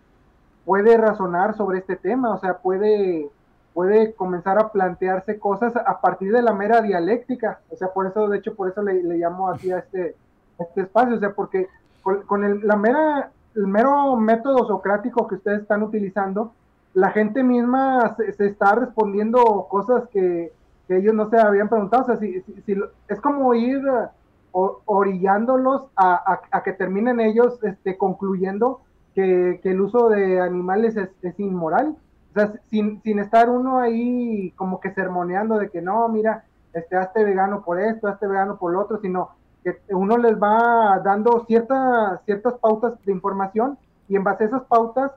puede 0.65 0.97
razonar 0.97 1.55
sobre 1.55 1.79
este 1.79 1.95
tema, 1.95 2.33
o 2.33 2.39
sea, 2.39 2.57
puede, 2.57 3.29
puede 3.73 4.13
comenzar 4.13 4.59
a 4.59 4.71
plantearse 4.71 5.39
cosas 5.39 5.75
a 5.75 6.01
partir 6.01 6.31
de 6.31 6.41
la 6.41 6.53
mera 6.53 6.81
dialéctica, 6.81 7.59
o 7.69 7.75
sea, 7.75 7.89
por 7.89 8.07
eso, 8.07 8.27
de 8.29 8.37
hecho, 8.37 8.55
por 8.55 8.69
eso 8.69 8.81
le, 8.81 9.01
llamo 9.17 9.49
así 9.49 9.71
a 9.71 9.79
este, 9.79 10.15
este 10.59 10.81
espacio, 10.81 11.15
o 11.15 11.19
sea, 11.19 11.31
porque 11.33 11.67
con, 12.01 12.43
el, 12.43 12.65
la 12.65 12.75
mera, 12.75 13.31
el 13.55 13.67
mero 13.67 14.15
método 14.15 14.67
socrático 14.67 15.27
que 15.27 15.35
ustedes 15.35 15.61
están 15.61 15.83
utilizando, 15.83 16.53
la 16.93 17.09
gente 17.09 17.43
misma 17.43 18.15
se 18.15 18.45
está 18.45 18.75
respondiendo 18.75 19.67
cosas 19.69 20.07
que 20.09 20.51
que 20.93 20.99
ellos 20.99 21.13
no 21.13 21.29
se 21.29 21.39
habían 21.39 21.69
preguntado. 21.69 22.03
O 22.03 22.05
sea, 22.05 22.17
si, 22.17 22.41
si, 22.65 22.75
es 23.07 23.21
como 23.21 23.53
ir 23.53 23.77
eh, 23.77 24.07
orillándolos 24.51 25.85
a, 25.95 26.39
a, 26.51 26.63
que 26.63 26.73
terminen 26.73 27.19
ellos 27.19 27.61
este, 27.63 27.97
concluyendo 27.97 28.81
que, 29.15 29.59
que 29.63 29.71
el 29.71 29.81
uso 29.81 30.09
de 30.09 30.39
animales 30.39 30.95
es, 30.95 31.09
es, 31.21 31.39
inmoral. 31.39 31.95
O 32.31 32.33
sea, 32.33 32.53
sin, 32.69 33.01
sin 33.01 33.19
estar 33.19 33.49
uno 33.49 33.79
ahí 33.79 34.51
como 34.55 34.79
que 34.79 34.93
sermoneando 34.93 35.57
de 35.57 35.69
que 35.69 35.81
no, 35.81 36.07
mira, 36.09 36.45
este, 36.73 36.95
hazte 36.95 37.23
vegano 37.23 37.63
por 37.63 37.79
esto, 37.79 38.07
hazte 38.07 38.27
vegano 38.27 38.57
por 38.57 38.73
lo 38.73 38.81
otro, 38.81 38.99
sino 39.01 39.31
que 39.63 39.77
uno 39.89 40.17
les 40.17 40.41
va 40.41 40.99
dando 41.03 41.45
ciertas, 41.47 42.21
ciertas 42.25 42.55
pautas 42.55 42.93
de 43.05 43.11
información 43.11 43.77
y 44.09 44.15
en 44.15 44.23
base 44.23 44.43
a 44.43 44.47
esas 44.47 44.63
pautas 44.63 45.11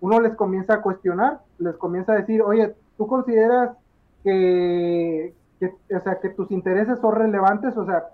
uno 0.00 0.20
les 0.20 0.34
comienza 0.34 0.74
a 0.74 0.82
cuestionar, 0.82 1.40
les 1.58 1.76
comienza 1.76 2.12
a 2.12 2.16
decir, 2.16 2.40
oye, 2.40 2.74
¿tú 2.96 3.06
consideras 3.06 3.76
que, 4.22 5.34
o 5.94 6.00
sea, 6.00 6.18
que 6.20 6.30
tus 6.30 6.50
intereses 6.50 6.98
son 7.00 7.14
relevantes, 7.14 7.76
o 7.76 7.84
sea, 7.84 8.04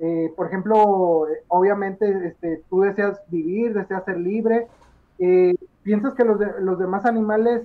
eh, 0.00 0.32
por 0.36 0.46
ejemplo, 0.46 1.26
obviamente 1.48 2.26
este, 2.26 2.62
tú 2.68 2.80
deseas 2.80 3.20
vivir, 3.28 3.74
deseas 3.74 4.04
ser 4.04 4.18
libre, 4.18 4.66
eh, 5.18 5.54
¿piensas 5.82 6.14
que 6.14 6.24
los, 6.24 6.38
los 6.60 6.78
demás 6.78 7.06
animales 7.06 7.62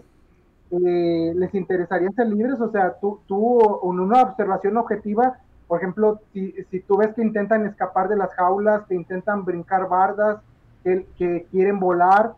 eh, 0.71 1.34
les 1.35 1.53
interesaría 1.55 2.11
ser 2.11 2.27
libres? 2.27 2.61
O 2.61 2.69
sea, 2.69 2.93
tú, 2.99 3.19
tú 3.27 3.59
en 3.84 3.99
una 3.99 4.21
observación 4.21 4.77
objetiva, 4.77 5.39
por 5.67 5.80
ejemplo, 5.80 6.19
si, 6.34 6.53
si 6.69 6.80
tú 6.81 6.97
ves 6.97 7.13
que 7.13 7.23
intentan 7.23 7.65
escapar 7.65 8.09
de 8.09 8.15
las 8.15 8.34
jaulas, 8.34 8.85
que 8.85 8.95
intentan 8.95 9.43
brincar 9.43 9.89
bardas, 9.89 10.39
que, 10.84 11.05
que 11.17 11.45
quieren 11.51 11.80
volar, 11.80 12.34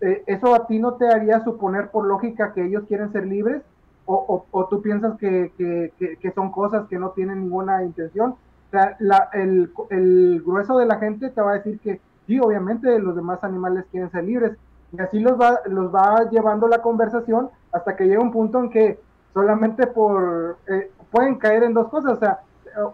¿eso 0.00 0.54
a 0.54 0.66
ti 0.66 0.78
no 0.78 0.94
te 0.94 1.08
haría 1.08 1.42
suponer 1.42 1.90
por 1.90 2.06
lógica 2.06 2.52
que 2.52 2.66
ellos 2.66 2.84
quieren 2.86 3.10
ser 3.12 3.26
libres? 3.26 3.62
O, 4.10 4.46
o, 4.50 4.66
tú 4.66 4.80
piensas 4.80 5.18
que, 5.18 5.52
que, 5.58 6.16
que, 6.16 6.32
son 6.32 6.50
cosas 6.50 6.88
que 6.88 6.98
no 6.98 7.10
tienen 7.10 7.42
ninguna 7.42 7.84
intención. 7.84 8.30
O 8.30 8.70
sea, 8.70 8.96
la, 9.00 9.28
el, 9.34 9.70
el, 9.90 10.42
grueso 10.44 10.78
de 10.78 10.86
la 10.86 10.98
gente 10.98 11.28
te 11.28 11.40
va 11.40 11.52
a 11.52 11.54
decir 11.58 11.78
que 11.80 12.00
sí, 12.26 12.40
obviamente 12.40 12.98
los 12.98 13.14
demás 13.14 13.44
animales 13.44 13.84
quieren 13.90 14.10
ser 14.10 14.24
libres. 14.24 14.56
Y 14.92 15.00
así 15.00 15.20
los 15.20 15.38
va, 15.38 15.60
los 15.66 15.94
va 15.94 16.28
llevando 16.30 16.68
la 16.68 16.80
conversación 16.80 17.50
hasta 17.70 17.96
que 17.96 18.06
llega 18.06 18.22
un 18.22 18.32
punto 18.32 18.58
en 18.60 18.70
que 18.70 18.98
solamente 19.34 19.86
por... 19.86 20.56
Eh, 20.66 20.90
pueden 21.10 21.36
caer 21.36 21.62
en 21.62 21.74
dos 21.74 21.88
cosas, 21.88 22.12
o 22.12 22.16
sea, 22.16 22.40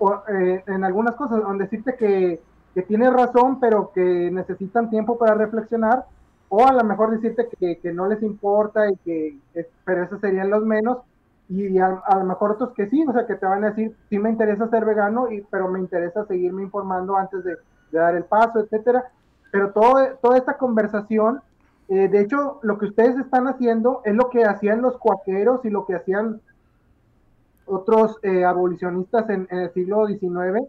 o, 0.00 0.22
eh, 0.28 0.62
en 0.66 0.84
algunas 0.84 1.14
cosas, 1.14 1.42
donde 1.42 1.64
decirte 1.64 1.94
que, 1.96 2.40
que 2.74 2.82
tienes 2.82 3.12
razón, 3.12 3.60
pero 3.60 3.92
que 3.92 4.30
necesitan 4.32 4.90
tiempo 4.90 5.16
para 5.18 5.34
reflexionar, 5.34 6.06
o 6.54 6.66
a 6.66 6.72
lo 6.72 6.84
mejor 6.84 7.10
decirte 7.10 7.48
que, 7.58 7.78
que 7.78 7.92
no 7.92 8.06
les 8.06 8.22
importa 8.22 8.88
y 8.88 8.96
que, 8.98 9.38
pero 9.84 10.04
esos 10.04 10.20
serían 10.20 10.50
los 10.50 10.64
menos, 10.64 10.98
y 11.48 11.78
a, 11.78 12.00
lo 12.14 12.24
mejor 12.24 12.52
otros 12.52 12.72
que 12.74 12.88
sí, 12.88 13.04
o 13.06 13.12
sea, 13.12 13.26
que 13.26 13.34
te 13.34 13.44
van 13.44 13.64
a 13.64 13.70
decir, 13.70 13.94
sí 14.08 14.18
me 14.18 14.30
interesa 14.30 14.68
ser 14.68 14.84
vegano, 14.84 15.30
y, 15.30 15.42
pero 15.50 15.68
me 15.68 15.78
interesa 15.78 16.24
seguirme 16.26 16.62
informando 16.62 17.16
antes 17.16 17.44
de, 17.44 17.56
dar 17.92 18.14
el 18.16 18.24
paso, 18.24 18.60
etcétera. 18.60 19.04
Pero 19.50 19.72
todo, 19.72 19.94
toda 20.22 20.38
esta 20.38 20.56
conversación, 20.56 21.42
eh, 21.88 22.08
de 22.08 22.20
hecho, 22.20 22.60
lo 22.62 22.78
que 22.78 22.86
ustedes 22.86 23.16
están 23.18 23.46
haciendo 23.46 24.00
es 24.04 24.14
lo 24.14 24.30
que 24.30 24.44
hacían 24.44 24.80
los 24.80 24.96
cuaqueros 24.96 25.64
y 25.64 25.70
lo 25.70 25.84
que 25.86 25.94
hacían 25.94 26.40
otros 27.66 28.18
eh, 28.22 28.44
abolicionistas 28.44 29.28
en, 29.28 29.46
el 29.50 29.72
siglo 29.72 30.06
XIX. 30.06 30.66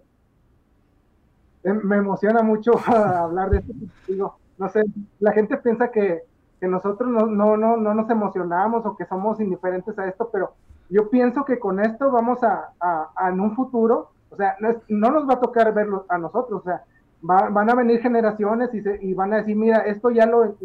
Eh, 1.63 1.73
me 1.73 1.97
emociona 1.97 2.41
mucho 2.41 2.73
hablar 2.85 3.49
de 3.49 3.57
esto. 3.59 3.73
Digo, 4.07 4.37
no 4.57 4.69
sé, 4.69 4.83
la 5.19 5.31
gente 5.33 5.57
piensa 5.57 5.91
que, 5.91 6.23
que 6.59 6.67
nosotros 6.67 7.09
no, 7.09 7.27
no, 7.27 7.57
no, 7.57 7.77
no, 7.77 7.93
nos 7.93 8.09
emocionamos 8.09 8.85
o 8.85 8.95
que 8.95 9.05
somos 9.05 9.39
indiferentes 9.39 9.97
a 9.99 10.07
esto, 10.07 10.29
pero 10.31 10.53
yo 10.89 11.09
pienso 11.09 11.43
que 11.45 11.59
con 11.59 11.79
esto 11.79 12.11
vamos 12.11 12.43
a, 12.43 12.69
a, 12.79 13.29
en 13.29 13.39
un 13.39 13.55
futuro, 13.55 14.11
o 14.29 14.35
sea, 14.35 14.55
no, 14.59 14.75
no, 14.87 15.11
nos 15.11 15.27
va 15.27 15.33
a 15.33 15.39
tocar 15.39 15.73
verlo 15.73 16.05
a 16.09 16.17
nosotros, 16.17 16.61
o 16.61 16.63
sea, 16.63 16.83
van 17.21 17.69
a 17.69 17.75
venir 17.75 18.01
generaciones 18.01 18.69
y, 18.73 18.83
y, 19.01 19.13
van 19.13 19.33
a 19.33 19.37
decir, 19.37 19.55
mira, 19.55 19.79
esto 19.79 20.11
ya 20.11 20.27
lo 20.27 20.55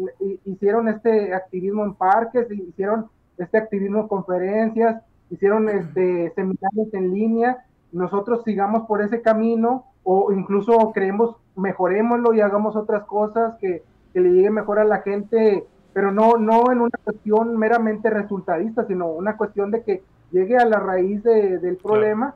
hicieron 0.45 0.89
este 0.89 1.33
activismo 1.33 1.83
en 1.83 1.95
parques, 1.95 2.51
hicieron 2.51 3.09
este 3.37 3.57
activismo 3.57 4.01
en 4.01 4.07
conferencias, 4.07 5.01
hicieron 5.31 5.69
este 5.69 6.31
seminarios 6.35 6.93
en 6.93 7.13
línea, 7.13 7.65
nosotros 7.91 8.43
sigamos 8.43 8.85
por 8.85 9.01
ese 9.01 9.21
camino 9.21 9.85
o 10.03 10.31
incluso 10.31 10.91
creemos, 10.93 11.35
mejorémoslo 11.55 12.33
y 12.33 12.41
hagamos 12.41 12.75
otras 12.75 13.03
cosas 13.03 13.55
que, 13.57 13.83
que 14.13 14.19
le 14.19 14.31
llegue 14.31 14.49
mejor 14.49 14.79
a 14.79 14.85
la 14.85 15.01
gente 15.01 15.65
pero 15.93 16.11
no, 16.11 16.37
no 16.37 16.71
en 16.71 16.81
una 16.81 16.97
cuestión 17.03 17.57
meramente 17.57 18.09
resultadista, 18.09 18.85
sino 18.85 19.07
una 19.07 19.35
cuestión 19.35 19.71
de 19.71 19.83
que 19.83 20.03
llegue 20.31 20.57
a 20.57 20.65
la 20.65 20.79
raíz 20.79 21.21
del 21.23 21.77
problema. 21.77 22.35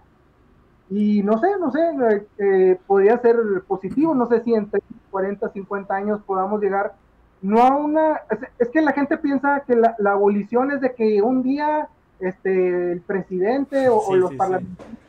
Y 0.89 1.23
no 1.23 1.39
sé, 1.39 1.47
no 1.59 1.71
sé, 1.71 1.79
eh, 1.79 2.27
eh, 2.37 2.79
podría 2.85 3.17
ser 3.19 3.37
positivo, 3.67 4.13
no 4.13 4.27
sé 4.27 4.41
si 4.43 4.53
en 4.53 4.69
40, 5.09 5.49
50 5.49 5.95
años 5.95 6.21
podamos 6.25 6.61
llegar, 6.61 6.93
no 7.41 7.61
a 7.61 7.75
una, 7.75 8.21
es, 8.59 8.69
que 8.69 8.81
la 8.81 8.91
gente 8.91 9.17
piensa 9.17 9.63
que 9.65 9.75
la, 9.75 9.95
abolición 10.11 10.71
es 10.71 10.81
de 10.81 10.93
que 10.93 11.21
un 11.23 11.41
día 11.41 11.87
este, 12.19 12.91
el 12.91 13.01
presidente 13.01 13.89
o, 13.89 14.15
los 14.15 14.35
parlamentarios 14.35 14.99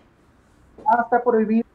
está 1.04 1.22
prohibido 1.22 1.66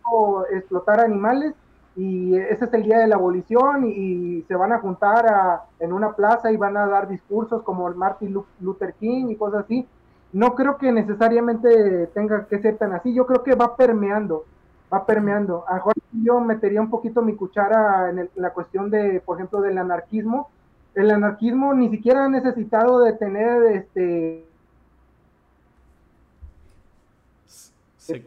explotar 0.51 1.01
animales 1.01 1.53
y 1.95 2.35
ese 2.35 2.65
es 2.65 2.73
el 2.73 2.83
día 2.83 2.99
de 2.99 3.07
la 3.07 3.15
abolición 3.15 3.85
y, 3.85 4.43
se 4.47 4.55
van 4.55 4.71
a 4.73 4.79
juntar 4.79 5.63
en 5.79 5.93
una 5.93 6.13
plaza 6.13 6.51
y 6.51 6.57
van 6.57 6.75
a 6.77 6.87
dar 6.87 7.07
discursos 7.07 7.63
como 7.63 7.87
el 7.87 7.95
Martin 7.95 8.33
Luther 8.59 8.93
King 8.93 9.27
y 9.29 9.35
cosas 9.35 9.65
así. 9.65 9.87
No 10.33 10.55
creo 10.55 10.77
que 10.77 10.91
necesariamente 10.91 12.07
tenga 12.07 12.45
que 12.47 12.59
ser 12.59 12.77
tan 12.77 12.93
así, 12.93 13.13
yo 13.13 13.25
creo 13.25 13.43
que 13.43 13.55
va 13.55 13.75
permeando, 13.75 14.45
va 14.91 15.05
permeando. 15.05 15.65
A 15.67 15.75
mejor 15.75 15.93
yo 16.23 16.39
metería 16.39 16.81
un 16.81 16.89
poquito 16.89 17.21
mi 17.21 17.35
cuchara 17.35 18.09
en, 18.09 18.29
la 18.35 18.51
cuestión 18.51 18.89
de, 18.89 19.21
por 19.25 19.37
ejemplo, 19.37 19.61
del 19.61 19.77
anarquismo. 19.77 20.49
El 20.95 21.11
anarquismo 21.11 21.73
ni 21.73 21.89
siquiera 21.89 22.25
ha 22.25 22.29
necesitado 22.29 22.99
de 22.99 23.13
tener 23.13 23.63
este 23.73 24.45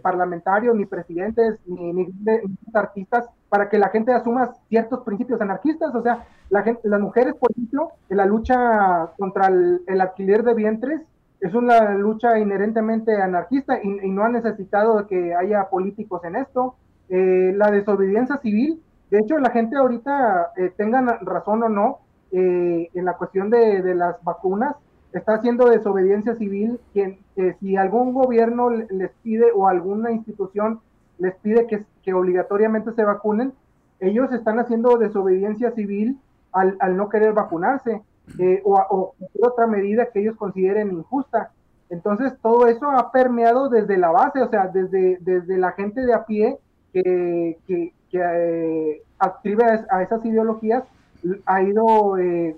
parlamentarios, 0.03 0.74
ni 0.74 0.86
presidentes, 0.86 1.59
ni, 1.66 1.93
ni, 1.93 2.09
artistas 2.73 3.28
para 3.55 3.68
que 3.68 3.78
la 3.78 3.89
gente 3.89 4.12
asuma 4.12 4.52
ciertos 4.68 5.05
principios 5.05 5.40
anarquistas. 5.40 5.94
O 5.94 6.02
sea, 6.02 6.26
la 6.51 6.64
gente, 6.64 6.81
las 6.89 7.01
mujeres, 7.01 7.36
por 7.36 7.52
ejemplo, 7.52 7.93
en 8.09 8.16
la 8.16 8.26
lucha 8.26 9.12
contra 9.16 9.47
el, 9.47 10.01
alquiler 10.01 10.43
de 10.43 10.55
vientres 10.55 11.02
es 11.39 11.55
una 11.55 11.94
lucha 11.94 12.36
inherentemente 12.36 13.14
anarquista 13.14 13.78
y, 13.81 14.10
no 14.10 14.24
ha 14.24 14.28
necesitado 14.28 15.06
que 15.06 15.36
haya 15.36 15.68
políticos 15.70 16.24
en 16.24 16.35
esto. 16.35 16.74
Eh, 17.09 17.52
la 17.55 17.70
desobediencia 17.70 18.39
civil, 18.39 18.82
de 19.09 19.20
hecho, 19.20 19.39
la 19.39 19.51
gente 19.51 19.76
ahorita, 19.76 20.51
eh, 20.56 20.72
tengan 20.76 21.06
razón 21.20 21.62
o 21.62 21.68
no, 21.68 21.98
eh, 22.32 22.90
en 22.93 23.05
la 23.05 23.12
cuestión 23.12 23.51
de, 23.51 23.82
de, 23.82 23.94
las 23.94 24.16
vacunas, 24.24 24.74
está 25.12 25.35
haciendo 25.35 25.66
desobediencia 25.66 26.35
civil, 26.35 26.81
quien, 26.93 27.20
si 27.60 27.76
algún 27.76 28.14
gobierno 28.14 28.68
les 28.70 29.12
pide 29.22 29.52
o 29.55 29.68
alguna 29.68 30.10
institución 30.10 30.81
les 31.19 31.35
pide 31.36 31.66
que, 31.66 31.85
que 32.03 32.15
obligatoriamente 32.15 32.93
se 32.93 33.05
vacunen, 33.05 33.53
ellos 34.01 34.32
están 34.32 34.59
haciendo 34.59 34.99
desobediencia 34.99 35.70
civil 35.73 36.19
al, 36.53 36.77
al 36.81 36.97
no 36.97 37.09
querer 37.09 37.32
vacunarse 37.32 38.03
eh, 38.39 38.62
o, 38.65 38.74
o, 38.74 39.15
otra 39.43 39.66
medida 39.66 40.07
que 40.07 40.20
ellos 40.20 40.36
consideren 40.36 40.93
injusta. 40.93 41.51
Entonces, 41.91 42.32
todo 42.43 42.66
eso 42.66 42.91
ha 42.91 43.12
permeado 43.12 43.69
desde 43.69 43.99
la 43.99 44.11
base, 44.11 44.43
o 44.43 44.49
sea, 44.49 44.69
desde, 44.69 45.19
desde 45.20 45.59
la 45.59 45.73
gente 45.73 46.01
de 46.01 46.15
a 46.15 46.24
pie 46.24 46.59
que, 46.93 47.59
que, 47.66 47.93
que 48.11 48.20
eh, 48.20 49.03
a, 49.19 50.03
esas 50.03 50.24
ideologías, 50.24 50.85
ha 51.47 51.62
ido, 51.62 52.19
eh, 52.19 52.57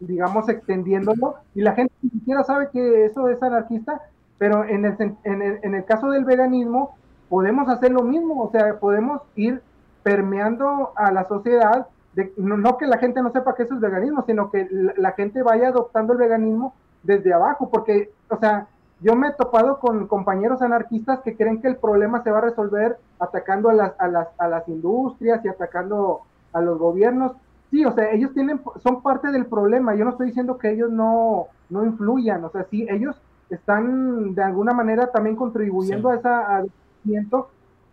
digamos, 0.00 0.48
extendiéndolo 0.48 1.34
y 1.54 1.62
la 1.62 1.74
gente 1.74 1.92
ni 2.02 2.10
siquiera 2.10 2.44
sabe 2.44 2.68
que 2.72 3.06
eso 3.06 3.28
es 3.28 3.42
anarquista, 3.42 4.00
pero 4.38 4.64
en 4.64 4.84
el, 4.84 4.96
en 5.24 5.42
el, 5.42 5.58
en 5.62 5.74
el 5.74 5.84
caso 5.84 6.10
del 6.10 6.24
veganismo, 6.24 6.96
podemos 7.34 7.68
hacer 7.68 7.90
lo 7.90 8.04
mismo, 8.04 8.44
o 8.44 8.50
sea, 8.52 8.78
podemos 8.78 9.20
ir 9.34 9.60
permeando 10.04 10.92
a 10.94 11.10
la 11.10 11.26
sociedad, 11.26 11.88
de, 12.12 12.32
no, 12.36 12.78
que 12.78 12.86
la 12.86 12.98
gente 12.98 13.20
no 13.22 13.32
sepa 13.32 13.56
que 13.56 13.64
eso 13.64 13.74
es 13.74 13.80
veganismo, 13.80 14.22
sino 14.24 14.52
que 14.52 14.68
la, 14.70 15.10
gente 15.14 15.42
vaya 15.42 15.70
adoptando 15.70 16.12
el 16.12 16.20
veganismo 16.20 16.74
desde 17.02 17.34
abajo, 17.34 17.70
porque, 17.70 18.12
o 18.30 18.36
sea, 18.36 18.68
yo 19.00 19.16
me 19.16 19.26
he 19.26 19.32
topado 19.32 19.80
con 19.80 20.06
compañeros 20.06 20.62
anarquistas 20.62 21.22
que 21.22 21.36
creen 21.36 21.60
que 21.60 21.66
el 21.66 21.76
problema 21.76 22.22
se 22.22 22.30
va 22.30 22.38
a 22.38 22.42
resolver 22.42 22.98
atacando 23.18 23.68
a 23.68 23.74
las, 23.74 23.94
a 23.98 24.06
las, 24.06 24.28
a 24.38 24.46
las 24.46 24.68
industrias 24.68 25.44
y 25.44 25.48
atacando 25.48 26.20
a 26.52 26.60
los 26.60 26.78
gobiernos. 26.78 27.32
Sí, 27.72 27.84
o 27.84 27.90
sea, 27.94 28.12
ellos 28.12 28.32
tienen, 28.32 28.60
son 28.80 29.02
parte 29.02 29.32
del 29.32 29.46
problema. 29.46 29.96
Yo 29.96 30.04
no 30.04 30.12
estoy 30.12 30.28
diciendo 30.28 30.56
que 30.56 30.70
ellos 30.70 30.92
no, 30.92 31.48
no 31.68 31.84
influyan, 31.84 32.44
o 32.44 32.50
sea, 32.50 32.64
sí, 32.70 32.86
ellos 32.88 33.20
están 33.50 34.36
de 34.36 34.42
alguna 34.44 34.72
manera 34.72 35.08
también 35.08 35.34
contribuyendo 35.34 36.10
a 36.10 36.14
esa 36.14 36.64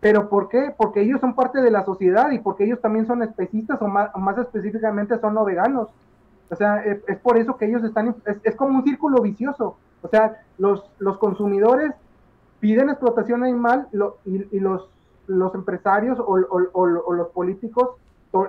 pero 0.00 0.28
¿por 0.28 0.48
qué? 0.48 0.74
Porque 0.76 1.02
ellos 1.02 1.20
son 1.20 1.34
parte 1.34 1.60
de 1.60 1.70
la 1.70 1.84
sociedad 1.84 2.30
y 2.32 2.40
porque 2.40 2.64
ellos 2.64 2.80
también 2.80 3.06
son 3.06 3.22
especistas 3.22 3.80
o 3.80 3.86
más, 3.86 4.38
específicamente 4.38 5.18
son 5.20 5.34
no 5.34 5.44
veganos. 5.44 5.88
O 6.50 6.56
sea, 6.56 6.84
es, 6.84 7.18
por 7.18 7.38
eso 7.38 7.56
que 7.56 7.66
ellos 7.66 7.84
están, 7.84 8.14
es, 8.42 8.56
como 8.56 8.78
un 8.78 8.84
círculo 8.84 9.22
vicioso. 9.22 9.76
O 10.02 10.08
sea, 10.08 10.42
los, 10.58 10.84
los 10.98 11.18
consumidores 11.18 11.92
piden 12.60 12.90
explotación 12.90 13.44
animal 13.44 13.88
y, 14.24 14.58
los, 14.58 14.88
los 15.28 15.54
empresarios 15.54 16.18
o, 16.20 16.36
los 16.36 17.28
políticos 17.28 17.90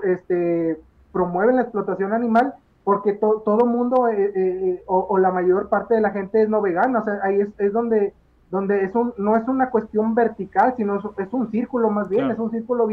este, 0.04 0.80
promueven 1.12 1.58
la 1.58 1.62
explotación 1.62 2.14
animal 2.14 2.56
porque 2.84 3.14
todo 3.14 3.66
mundo 3.66 4.08
eh, 4.08 4.24
eh, 4.24 4.32
eh, 4.36 4.84
o, 4.88 5.18
la 5.18 5.32
mayor 5.32 5.70
parte 5.70 5.94
de 5.94 6.02
la 6.02 6.12
gente 6.12 6.42
es 6.42 6.50
no 6.50 6.62
vegana. 6.62 7.00
O 7.00 7.04
sea, 7.04 7.20
ahí 7.24 7.42
es, 7.42 7.50
es 7.58 7.72
donde 7.72 8.14
donde 8.54 8.84
es 8.84 8.94
un, 8.94 9.16
no 9.18 9.36
es 9.36 9.48
una 9.48 9.72
cuestión 9.72 10.14
vertical, 10.14 10.76
sino 10.78 11.00
es, 11.18 11.34
un 11.34 11.50
círculo 11.50 11.90
más 11.90 12.08
bien, 12.08 12.30
es 12.30 12.38
un 12.38 12.52
círculo 12.52 12.88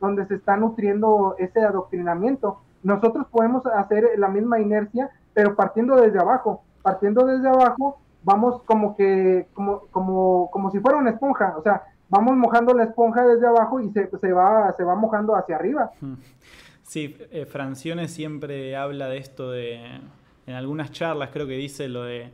donde 0.00 0.26
se 0.26 0.36
está 0.36 0.56
nutriendo 0.56 1.34
ese 1.40 1.58
adoctrinamiento. 1.58 2.60
Nosotros 2.84 3.26
podemos 3.32 3.66
hacer 3.66 4.10
la 4.16 4.28
misma 4.28 4.60
inercia, 4.60 5.10
pero 5.34 5.56
partiendo 5.56 5.96
desde 5.96 6.20
abajo. 6.20 6.62
Partiendo 6.82 7.26
desde 7.26 7.48
abajo, 7.48 7.98
vamos 8.22 8.62
como 8.62 8.96
que, 8.96 9.48
como, 9.54 9.88
como, 9.90 10.48
como 10.52 10.70
si 10.70 10.78
fuera 10.78 10.98
una 10.98 11.10
esponja, 11.10 11.56
o 11.58 11.62
sea, 11.64 11.82
vamos 12.08 12.36
mojando 12.36 12.72
la 12.72 12.84
esponja 12.84 13.26
desde 13.26 13.48
abajo 13.48 13.80
y 13.80 13.90
se, 13.90 14.08
se 14.08 14.32
va, 14.32 14.72
se 14.76 14.84
va 14.84 14.94
mojando 14.94 15.34
hacia 15.34 15.56
arriba. 15.56 15.90
Sí, 16.84 17.16
eh, 17.32 17.46
Francione 17.46 18.06
siempre 18.06 18.76
habla 18.76 19.08
de 19.08 19.18
esto 19.18 19.50
de, 19.50 19.80
en 20.46 20.54
algunas 20.54 20.92
charlas 20.92 21.30
creo 21.32 21.48
que 21.48 21.54
dice 21.54 21.88
lo 21.88 22.04
de 22.04 22.30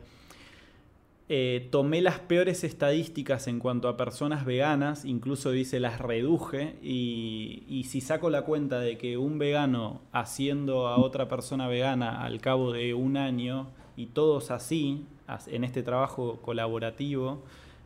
eh, 1.34 1.66
tomé 1.70 2.02
las 2.02 2.18
peores 2.18 2.62
estadísticas 2.62 3.46
en 3.46 3.59
cuanto 3.59 3.88
a 3.88 3.96
personas 3.96 4.44
veganas, 4.44 5.06
incluso 5.06 5.50
dice 5.50 5.80
las 5.80 5.98
reduje, 5.98 6.76
y, 6.82 7.86
si 7.88 8.02
saco 8.02 8.28
la 8.28 8.42
cuenta 8.42 8.80
de 8.80 8.98
que 8.98 9.16
un 9.16 9.38
vegano 9.38 10.02
haciendo 10.12 10.88
a 10.88 10.98
otra 10.98 11.28
persona 11.28 11.68
vegana 11.68 12.22
al 12.22 12.42
cabo 12.42 12.70
de 12.70 12.92
un 12.92 13.16
año, 13.16 13.68
y 13.96 14.09
todos 14.09 14.50
así, 14.50 15.06
en 15.46 15.64
este 15.64 15.82
trabajo 15.82 16.38
colaborativo 16.42 17.42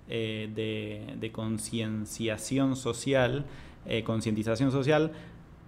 eh, 0.09 0.51
de, 1.17 1.31
concienciación 1.31 2.75
social, 2.75 3.45
eh, 3.87 4.03
concientización 4.03 4.73
social, 4.73 5.13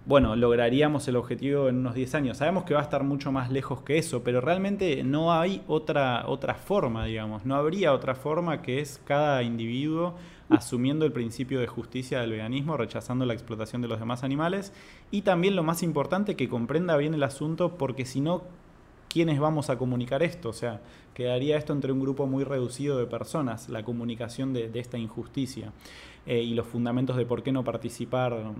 bueno, 0.09 0.35
lograríamos 0.35 1.07
el 1.07 1.17
objetivo 1.17 1.69
en 1.69 1.77
unos 1.77 1.93
10 1.93 2.15
años. 2.15 2.37
Sabemos 2.37 2.63
que 2.63 2.73
va 2.73 2.79
a 2.79 2.83
estar 2.83 3.03
mucho 3.03 3.31
más 3.31 3.51
lejos 3.51 3.83
que 3.83 3.99
eso, 3.99 4.23
pero 4.23 4.41
realmente 4.41 5.03
no 5.03 5.31
hay 5.31 5.61
otra, 5.67 6.27
otra 6.27 6.55
forma, 6.55 7.05
digamos. 7.05 7.45
No 7.45 7.53
habría 7.53 7.93
otra 7.93 8.15
forma 8.15 8.63
que 8.63 8.79
es 8.79 8.99
cada 9.05 9.43
individuo 9.43 10.15
asumiendo 10.49 11.05
el 11.05 11.11
principio 11.11 11.59
de 11.59 11.67
justicia 11.67 12.21
del 12.21 12.31
veganismo, 12.31 12.75
rechazando 12.75 13.23
la 13.27 13.35
explotación 13.35 13.83
de 13.83 13.87
los 13.87 13.99
demás 13.99 14.23
animales 14.23 14.73
y 15.11 15.21
también 15.21 15.55
lo 15.55 15.61
más 15.61 15.83
importante, 15.83 16.35
que 16.35 16.49
comprenda 16.49 16.97
bien 16.97 17.13
el 17.13 17.21
asunto, 17.21 17.77
porque 17.77 18.03
si 18.03 18.19
no 18.19 18.41
quiénes 19.09 19.39
vamos 19.39 19.69
a 19.69 19.77
comunicar 19.77 20.23
esto. 20.23 20.49
O 20.49 20.53
sea, 20.53 20.81
quedaría 21.13 21.55
esto 21.55 21.71
entre 21.71 21.91
un 21.91 21.99
grupo 21.99 22.25
muy 22.25 22.43
reducido 22.43 22.97
de 22.97 23.05
personas, 23.05 23.69
la 23.69 23.83
comunicación 23.83 24.53
de, 24.53 24.71
esta 24.73 24.97
injusticia 24.97 25.71
eh, 26.25 26.41
y 26.41 26.55
los 26.55 26.65
fundamentos 26.65 27.15
de 27.15 27.27
por 27.27 27.43
qué 27.43 27.51
no 27.51 27.63
participar 27.63 28.55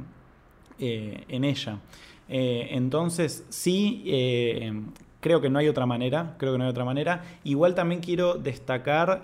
eh, 0.80 1.24
en 1.28 1.44
ella. 1.44 1.80
entonces, 2.28 3.46
sí, 3.50 4.04
creo 5.20 5.42
que 5.42 5.50
no 5.50 5.60
hay 5.60 5.68
otra 5.68 5.86
manera, 5.86 6.36
creo 6.38 6.54
que 6.54 6.58
no 6.58 6.64
hay 6.66 6.70
otra 6.70 6.86
manera. 6.86 7.24
Igual 7.44 7.76
también 7.76 8.02
quiero 8.02 8.36
destacar 8.36 9.24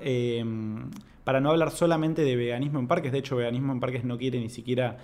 para 1.25 1.41
no 1.41 1.49
hablar 1.49 1.71
solamente 1.71 2.23
de 2.23 2.35
veganismo 2.35 2.79
en 2.79 2.87
parques, 2.87 3.11
de 3.11 3.17
hecho 3.17 3.35
veganismo 3.35 3.73
en 3.73 3.79
parques 3.79 4.05
no 4.05 4.17
quiere 4.17 4.39
ni 4.39 4.49
siquiera, 4.49 4.97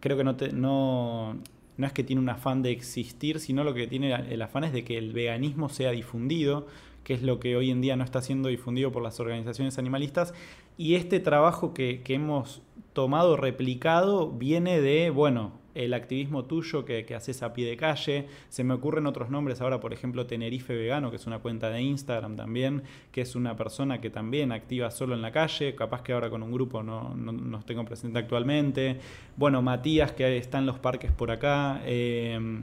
creo 0.00 0.16
que 0.16 0.24
no, 0.24 1.36
es 1.78 1.92
que 1.92 2.04
tiene 2.04 2.20
un 2.20 2.28
afán 2.28 2.62
de 2.62 2.72
existir, 2.72 3.38
sino 3.40 3.64
lo 3.64 3.72
que 3.72 3.86
tiene 3.86 4.12
el 4.14 4.42
afán 4.42 4.64
es 4.64 4.72
de 4.72 4.84
que 4.84 4.98
el 4.98 5.12
veganismo 5.12 5.68
sea 5.68 5.92
difundido, 5.92 6.66
que 7.04 7.14
es 7.14 7.22
lo 7.22 7.40
que 7.40 7.56
hoy 7.56 7.70
en 7.70 7.80
día 7.80 7.96
no 7.96 8.04
está 8.04 8.20
siendo 8.20 8.48
difundido 8.48 8.92
por 8.92 9.02
las 9.02 9.20
organizaciones 9.20 9.78
animalistas. 9.78 10.34
Y 10.76 10.96
este 10.96 11.20
trabajo 11.20 11.72
que 11.72 12.02
hemos 12.08 12.62
tomado, 12.92 13.36
replicado, 13.36 14.30
viene 14.30 14.80
de, 14.80 15.10
bueno, 15.10 15.60
el 15.74 15.94
activismo 15.94 16.44
tuyo 16.44 16.84
que, 16.84 17.04
que, 17.04 17.14
haces 17.14 17.42
a 17.42 17.52
pie 17.52 17.68
de 17.68 17.76
calle. 17.76 18.26
Se 18.48 18.64
me 18.64 18.74
ocurren 18.74 19.06
otros 19.06 19.30
nombres 19.30 19.60
ahora, 19.60 19.80
por 19.80 19.92
ejemplo, 19.92 20.26
Tenerife 20.26 20.74
Vegano, 20.74 21.10
que 21.10 21.16
es 21.16 21.26
una 21.26 21.38
cuenta 21.38 21.70
de 21.70 21.82
Instagram 21.82 22.36
también, 22.36 22.82
que 23.12 23.20
es 23.20 23.36
una 23.36 23.56
persona 23.56 24.00
que 24.00 24.10
también 24.10 24.52
activa 24.52 24.90
solo 24.90 25.14
en 25.14 25.22
la 25.22 25.32
calle, 25.32 25.74
capaz 25.74 26.02
que 26.02 26.12
ahora 26.12 26.30
con 26.30 26.42
un 26.42 26.52
grupo 26.52 26.82
no, 26.82 27.14
no, 27.14 27.62
tengo 27.62 27.84
presente 27.84 28.18
actualmente. 28.18 28.98
Bueno, 29.36 29.62
Matías, 29.62 30.12
que 30.12 30.36
está 30.36 30.58
en 30.58 30.66
los 30.66 30.78
parques 30.78 31.12
por 31.12 31.30
acá. 31.30 31.80
Eh, 31.84 32.62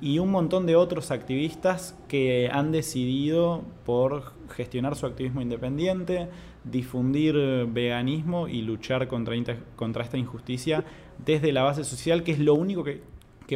y 0.00 0.20
un 0.20 0.30
montón 0.30 0.66
de 0.66 0.76
otros 0.76 1.10
activistas 1.10 1.96
que 2.06 2.48
han 2.52 2.70
decidido 2.70 3.64
por 3.84 4.32
gestionar 4.50 4.94
su 4.94 5.06
activismo 5.06 5.40
independiente, 5.40 6.28
difundir 6.70 7.34
veganismo 7.66 8.48
y 8.48 8.62
luchar 8.62 9.08
contra, 9.08 9.34
contra 9.76 10.04
esta 10.04 10.16
injusticia 10.16 10.84
desde 11.24 11.52
la 11.52 11.62
base 11.62 11.84
social, 11.84 12.22
que 12.22 12.32
es 12.32 12.38
lo 12.38 12.54
único 12.54 12.84
que, 12.84 13.02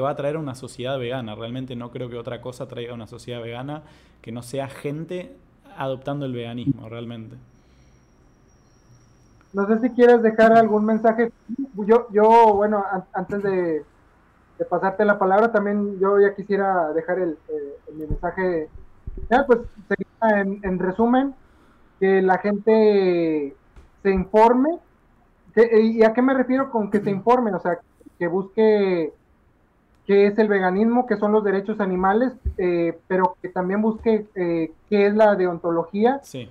va 0.01 0.11
a 0.11 0.17
traer 0.17 0.37
a 0.37 0.39
una 0.39 0.55
sociedad 0.55 0.99
vegana. 0.99 1.35
Realmente 1.35 1.77
no 1.77 1.91
creo 1.91 2.09
que 2.09 2.17
otra 2.17 2.41
cosa 2.41 2.67
traiga 2.67 2.93
a 2.93 2.95
una 2.95 3.07
sociedad 3.07 3.43
vegana 3.43 3.83
que 4.23 4.33
no 4.33 4.43
sea 4.43 4.69
gente 4.69 5.37
adoptando 5.77 6.25
el 6.25 6.33
veganismo, 6.33 6.89
realmente. 6.89 7.37
No 9.53 9.67
sé 9.67 9.81
si 9.81 9.91
quieres 9.91 10.23
dejar 10.23 10.53
algún 10.53 10.87
mensaje. 10.87 11.31
Yo, 11.87 12.07
yo 12.11 12.55
bueno, 12.55 12.83
antes 13.13 13.43
de, 13.43 13.85
pasarte 14.71 15.05
la 15.05 15.19
palabra, 15.19 15.53
también 15.53 15.99
yo 15.99 16.19
ya 16.19 16.35
quisiera 16.35 16.93
dejar 16.95 17.19
el, 17.19 17.37
eh, 17.49 17.93
mensaje. 17.95 18.69
Ya, 19.31 19.45
pues 19.45 19.59
en, 20.23 20.59
en 20.63 20.79
resumen, 20.79 21.35
que 22.03 22.21
la 22.21 22.39
gente 22.39 23.55
se 24.03 24.11
informe 24.11 24.81
eh, 25.55 25.81
¿Y 25.81 26.03
a 26.03 26.13
qué 26.13 26.23
me 26.23 26.35
refiero 26.35 26.71
con 26.71 26.91
que 26.91 27.01
se 27.01 27.11
informe? 27.11 27.53
O 27.55 27.61
sea, 27.61 27.79
que 28.19 28.27
busque 28.27 29.13
qué 30.07 30.27
es 30.27 30.39
el 30.39 30.49
veganismo, 30.49 31.07
qué 31.07 31.17
son 31.17 31.33
los 31.33 31.45
derechos 31.45 31.81
animales, 31.81 32.33
eh, 32.59 32.99
pero 33.07 33.37
que 33.41 33.49
también 33.51 33.83
busque 33.83 34.27
eh, 34.35 34.73
qué 34.89 35.07
es 35.07 35.15
la 35.15 35.35
deontología, 35.37 36.21
sí. 36.23 36.51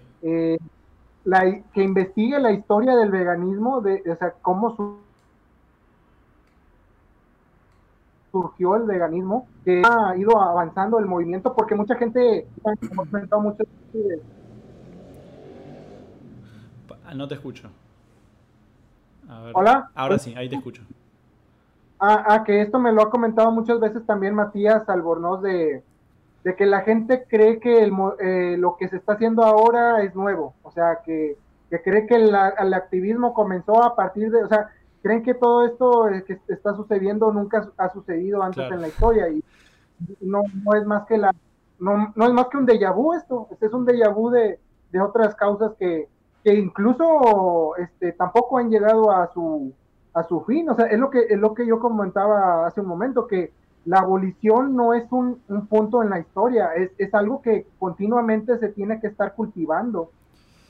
la, 1.23 1.61
que 1.73 1.83
investigue 1.83 2.39
la 2.39 2.51
historia 2.51 2.95
del 2.95 3.11
veganismo, 3.11 3.81
de, 3.81 4.03
o 4.09 4.15
sea, 4.15 4.33
cómo 4.41 4.99
surgió 8.31 8.75
el 8.77 8.83
veganismo, 8.83 9.47
que 9.65 9.81
ha 9.83 10.15
ido 10.15 10.39
avanzando 10.39 10.99
el 10.99 11.07
movimiento, 11.07 11.53
porque 11.53 11.75
mucha 11.75 11.95
gente, 11.95 12.47
hemos 12.63 13.09
comentado 13.09 13.41
mucho. 13.41 13.63
No 17.15 17.27
te 17.27 17.35
escucho. 17.35 17.69
Hola. 19.53 19.89
Ahora 19.95 20.17
sí, 20.17 20.33
ahí 20.35 20.49
te 20.49 20.55
escucho. 20.55 20.81
Ah, 21.99 22.23
ah, 22.27 22.43
que 22.43 22.61
esto 22.61 22.79
me 22.79 22.91
lo 22.91 23.03
ha 23.03 23.09
comentado 23.09 23.51
muchas 23.51 23.79
veces 23.79 24.05
también 24.05 24.33
Matías 24.33 24.89
Albornoz 24.89 25.41
de, 25.43 25.83
que 26.57 26.65
la 26.65 26.81
gente 26.81 27.25
cree 27.27 27.59
que 27.59 27.83
el, 27.83 27.93
eh, 28.19 28.55
lo 28.57 28.75
que 28.75 28.89
se 28.89 28.97
está 28.97 29.13
haciendo 29.13 29.43
ahora 29.43 30.01
es 30.01 30.15
nuevo, 30.15 30.55
o 30.63 30.71
sea, 30.71 31.01
que, 31.05 31.37
cree 31.69 32.07
que 32.07 32.15
el, 32.15 32.33
activismo 32.73 33.35
comenzó 33.35 33.83
a 33.83 33.95
partir 33.95 34.31
de, 34.31 34.43
o 34.43 34.47
sea, 34.47 34.71
creen 35.03 35.21
que 35.21 35.35
todo 35.35 35.65
esto 35.65 36.07
que 36.25 36.39
está 36.47 36.75
sucediendo 36.75 37.31
nunca 37.31 37.69
ha 37.77 37.89
sucedido 37.89 38.41
antes 38.41 38.71
en 38.71 38.81
la 38.81 38.87
historia 38.87 39.29
y 39.29 39.43
no, 40.21 40.41
no 40.63 40.73
es 40.73 40.85
más 40.87 41.05
que 41.05 41.19
la, 41.19 41.31
no, 41.77 42.11
no 42.15 42.25
es 42.25 42.33
más 42.33 42.47
que 42.47 42.57
un 42.57 42.65
déjà 42.65 42.91
vu 42.95 43.13
esto, 43.13 43.47
este 43.51 43.67
es 43.67 43.73
un 43.73 43.85
déjà 43.85 44.11
vu 44.11 44.31
de, 44.31 44.59
de 44.91 44.99
otras 44.99 45.35
causas 45.35 45.73
que, 45.77 46.09
que 46.43 46.53
incluso 46.53 47.75
este, 47.77 48.13
tampoco 48.13 48.57
han 48.57 48.69
llegado 48.69 49.11
a 49.11 49.31
su, 49.33 49.73
a 50.13 50.23
su 50.23 50.41
fin. 50.41 50.69
O 50.69 50.75
sea, 50.75 50.87
es 50.87 50.99
lo, 50.99 51.09
que, 51.09 51.25
es 51.29 51.39
lo 51.39 51.53
que 51.53 51.65
yo 51.65 51.79
comentaba 51.79 52.65
hace 52.65 52.81
un 52.81 52.87
momento, 52.87 53.27
que 53.27 53.51
la 53.85 53.99
abolición 53.99 54.75
no 54.75 54.93
es 54.93 55.11
un, 55.11 55.41
punto 55.69 56.03
en 56.03 56.09
la 56.11 56.19
historia, 56.19 56.73
es, 56.75 56.91
es, 56.97 57.13
algo 57.13 57.41
que 57.41 57.65
continuamente 57.79 58.57
se 58.59 58.69
tiene 58.69 58.99
que 58.99 59.07
estar 59.07 59.33
cultivando. 59.33 60.11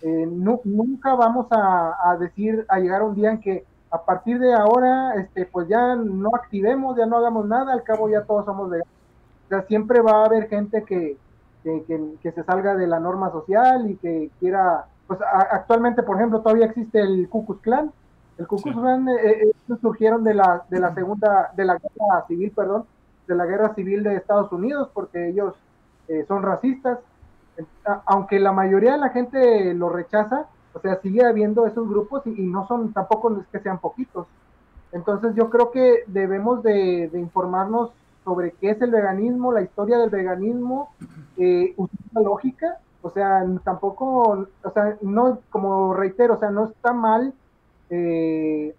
Eh, 0.02 0.28
nunca 0.28 1.14
vamos 1.16 1.48
a, 1.52 2.16
decir, 2.20 2.66
a 2.70 2.80
llegar 2.80 3.02
a 3.02 3.06
un 3.06 3.16
día 3.16 3.32
en 3.32 3.40
que 3.40 3.66
a 3.92 4.04
partir 4.04 4.40
de 4.40 4.54
ahora, 4.54 5.16
este, 5.16 5.46
pues 5.46 5.68
ya 5.68 5.96
no 5.96 6.30
activemos, 6.34 6.98
ya 6.98 7.06
no 7.06 7.18
hagamos 7.18 7.46
nada, 7.48 7.74
al 7.74 7.84
cabo 7.84 8.10
ya 8.10 8.24
todos 8.24 8.46
somos 8.46 8.72
de... 8.72 8.80
O 8.80 9.50
sea, 9.50 9.64
siempre 9.64 10.00
va 10.00 10.22
a 10.22 10.26
haber 10.26 10.48
gente 10.48 10.84
que, 10.84 11.18
que, 11.64 12.16
que 12.22 12.32
se 12.32 12.44
salga 12.44 12.74
de 12.76 12.88
la 12.88 13.02
norma 13.02 13.32
social 13.32 13.92
y 13.92 13.98
que 13.98 14.32
quiera 14.40 14.86
pues 15.12 15.20
actualmente, 15.52 16.04
por 16.04 16.16
ejemplo, 16.16 16.40
todavía 16.40 16.68
existe 16.68 17.02
el 17.02 17.28
Ku 17.28 17.46
Klux 17.46 17.62
Klan. 17.64 17.92
El 18.38 18.48
Ku 18.48 18.56
Klux 18.56 18.78
Klan 18.80 19.10
eh, 19.10 19.44
eh, 19.44 19.76
surgieron 19.82 20.24
de 20.24 20.34
la, 20.34 20.64
de 20.70 20.80
la 20.80 20.96
segunda, 20.96 21.52
de 21.54 21.66
la 21.66 21.74
guerra 21.74 22.26
civil, 22.30 22.50
perdón, 22.56 22.86
de 23.28 23.36
la 23.36 23.46
guerra 23.46 23.76
civil 23.76 24.04
de 24.04 24.16
Estados 24.16 24.50
Unidos, 24.54 24.90
porque 24.94 25.28
ellos 25.28 25.54
eh, 26.08 26.24
son 26.30 26.44
racistas. 26.44 27.00
Aunque 28.06 28.40
la 28.40 28.54
mayoría 28.54 28.94
de 28.94 29.00
la 29.00 29.10
gente 29.10 29.74
lo 29.74 29.90
rechaza, 29.90 30.46
o 30.72 30.80
sea, 30.80 31.02
sigue 31.02 31.26
habiendo 31.26 31.68
esos 31.68 31.90
grupos 31.90 32.26
y, 32.26 32.44
no 32.44 32.66
son, 32.70 32.94
tampoco 32.94 33.38
es 33.38 33.48
que 33.48 33.60
sean 33.60 33.80
poquitos. 33.80 34.28
Entonces 34.94 35.36
yo 35.36 35.50
creo 35.50 35.72
que 35.72 36.06
debemos 36.08 36.64
de, 36.64 37.12
informarnos 37.16 37.92
sobre 38.24 38.54
qué 38.54 38.70
es 38.70 38.82
el 38.82 38.92
veganismo, 38.92 39.52
la 39.52 39.62
historia 39.62 39.98
del 39.98 40.10
veganismo, 40.10 40.94
eh, 41.36 41.76
la 42.14 42.22
lógica 42.22 42.78
o 43.02 43.10
sea, 43.10 43.46
tampoco, 43.64 44.48
o 44.64 44.72
sea, 44.74 44.98
no, 45.02 45.40
como 45.50 45.94
reitero, 45.94 46.36
o 46.36 46.40
sea, 46.40 46.52
no 46.52 46.66
está 46.66 46.94
mal 46.94 47.34
eh, 47.90 48.76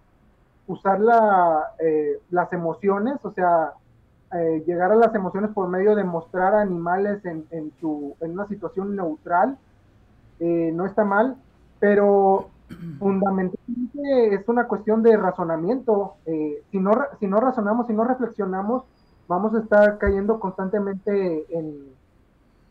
usar 0.67 0.99
la, 0.99 1.73
eh, 1.79 2.19
las 2.31 2.51
emociones, 2.53 3.17
o 3.23 3.31
sea, 3.31 3.73
eh, 4.33 4.63
llegar 4.65 4.91
a 4.91 4.95
las 4.95 5.13
emociones 5.13 5.51
por 5.51 5.67
medio 5.67 5.95
de 5.95 6.03
mostrar 6.03 6.55
animales 6.55 7.23
en, 7.25 7.45
en, 7.51 7.71
su, 7.79 8.15
en 8.21 8.31
una 8.31 8.47
situación 8.47 8.95
neutral, 8.95 9.57
no 10.39 10.85
está 10.85 11.05
mal, 11.05 11.37
pero 11.79 12.49
fundamentalmente 12.99 14.35
es 14.35 14.47
una 14.49 14.67
cuestión 14.67 15.01
de 15.01 15.15
razonamiento. 15.15 16.15
si, 16.69 16.79
no, 16.79 16.91
si 17.19 17.27
no 17.27 17.39
razonamos, 17.39 17.87
si 17.87 17.93
no 17.93 18.03
reflexionamos, 18.03 18.83
vamos 19.27 19.55
a 19.55 19.59
estar 19.59 19.97
cayendo 19.99 20.39
constantemente 20.39 21.45
en, 21.57 21.93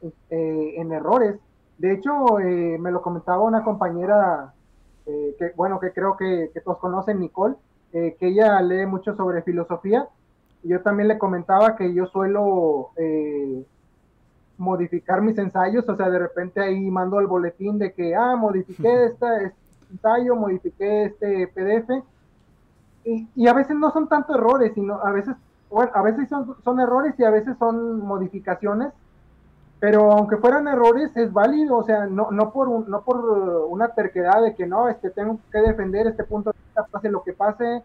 eh, 0.02 0.74
en 0.78 0.92
errores. 0.92 1.36
De 1.78 1.92
hecho, 1.92 2.40
eh, 2.40 2.76
me 2.78 2.90
lo 2.90 3.02
comentaba 3.02 3.42
una 3.42 3.62
compañera 3.62 4.52
eh, 5.06 5.36
que, 5.38 5.52
bueno, 5.54 5.78
que 5.78 5.92
creo 5.92 6.16
que, 6.16 6.50
todos 6.64 6.78
conocen, 6.78 7.20
Nicole, 7.20 7.54
que 7.92 8.16
ella 8.20 8.60
lee 8.62 8.86
mucho 8.86 9.14
sobre 9.14 9.42
filosofía. 9.42 10.08
Yo 10.64 10.80
también 10.80 11.08
le 11.08 11.18
comentaba 11.18 11.76
que 11.76 11.92
yo 11.92 12.06
suelo 12.06 12.90
modificar 14.56 15.20
mis 15.20 15.36
ensayos, 15.36 15.86
o 15.88 15.96
sea, 15.96 16.08
de 16.08 16.18
repente 16.18 16.60
ahí 16.60 16.90
mando 16.90 17.20
el 17.20 17.26
boletín 17.26 17.78
de 17.78 17.92
que, 17.92 18.14
ah, 18.14 18.34
modifiqué 18.34 19.04
este 19.04 19.52
ensayo, 19.90 20.34
modifiqué 20.36 21.04
este 21.04 21.48
PDF. 21.48 22.02
Y, 23.04 23.28
y, 23.34 23.46
a 23.46 23.52
veces 23.52 23.76
no 23.76 23.90
son 23.92 24.08
tanto 24.08 24.34
errores, 24.34 24.72
sino 24.74 24.94
a 24.94 25.10
veces, 25.10 25.36
bueno, 25.68 25.90
a 25.94 26.02
veces 26.02 26.28
son, 26.28 26.56
son 26.62 26.80
errores 26.80 27.14
y 27.18 27.24
a 27.24 27.30
veces 27.30 27.58
son 27.58 27.98
modificaciones 28.06 28.92
pero 29.82 30.12
aunque 30.12 30.36
fueran 30.36 30.68
errores 30.68 31.10
es 31.16 31.32
válido, 31.32 31.78
o 31.78 31.82
sea, 31.82 32.06
no, 32.06 32.30
no, 32.30 32.52
por, 32.52 32.88
no 32.88 33.02
por 33.02 33.16
una 33.68 33.88
terquedad 33.88 34.40
de 34.40 34.54
que 34.54 34.64
no, 34.64 34.88
este, 34.88 35.10
tengo 35.10 35.40
que 35.50 35.58
defender 35.58 36.06
este 36.06 36.22
punto 36.22 36.52
de 36.52 36.58
vista, 36.64 36.86
pase 36.88 37.10
lo 37.10 37.24
que 37.24 37.32
pase, 37.32 37.82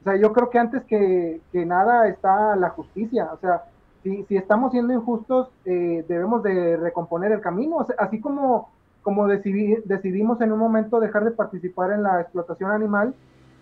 o 0.00 0.04
sea, 0.04 0.14
yo 0.14 0.32
creo 0.32 0.48
que 0.48 0.58
antes 0.60 0.84
que, 0.84 1.40
que 1.50 1.66
nada 1.66 2.06
está 2.06 2.54
la 2.54 2.70
justicia, 2.70 3.30
o 3.32 3.38
sea, 3.38 3.64
si, 4.04 4.22
si 4.26 4.36
estamos 4.36 4.70
siendo 4.70 4.92
injustos, 4.92 5.48
eh, 5.64 6.04
debemos 6.06 6.44
de 6.44 6.76
recomponer 6.76 7.32
el 7.32 7.40
camino, 7.40 7.84
así 7.98 8.20
como, 8.20 8.70
como 9.02 9.26
decidimos 9.26 10.40
en 10.42 10.52
un 10.52 10.58
momento 10.60 11.00
dejar 11.00 11.24
de 11.24 11.32
participar 11.32 11.90
en 11.90 12.04
la 12.04 12.20
explotación 12.20 12.70
animal, 12.70 13.12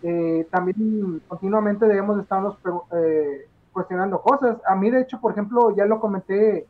eh, 0.03 0.47
también 0.51 1.23
continuamente 1.27 1.87
debemos 1.87 2.17
de 2.17 2.23
estarnos 2.23 2.59
eh, 2.93 3.49
cuestionando 3.73 4.21
cosas. 4.21 4.59
A 4.67 4.75
mí, 4.77 4.91
de 4.91 5.01
hecho, 5.01 5.19
por 5.23 5.33
ejemplo, 5.33 5.75
ya 5.75 5.87
lo 5.87 6.01
comenté 6.01 6.67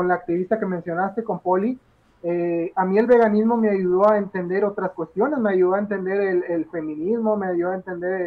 con 0.00 0.08
la 0.08 0.14
activista 0.14 0.58
que 0.58 0.64
mencionaste, 0.64 1.22
con 1.22 1.40
Poli, 1.40 1.78
eh, 2.22 2.72
a 2.74 2.86
mí 2.86 2.96
el 2.96 3.04
veganismo 3.04 3.58
me 3.58 3.68
ayudó 3.68 4.08
a 4.08 4.16
entender 4.16 4.64
otras 4.64 4.92
cuestiones, 4.92 5.38
me 5.38 5.50
ayudó 5.50 5.74
a 5.74 5.78
entender 5.78 6.42
el, 6.48 6.64
feminismo, 6.70 7.36
me 7.36 7.48
ayudó 7.48 7.72
a 7.72 7.74
entender, 7.74 8.22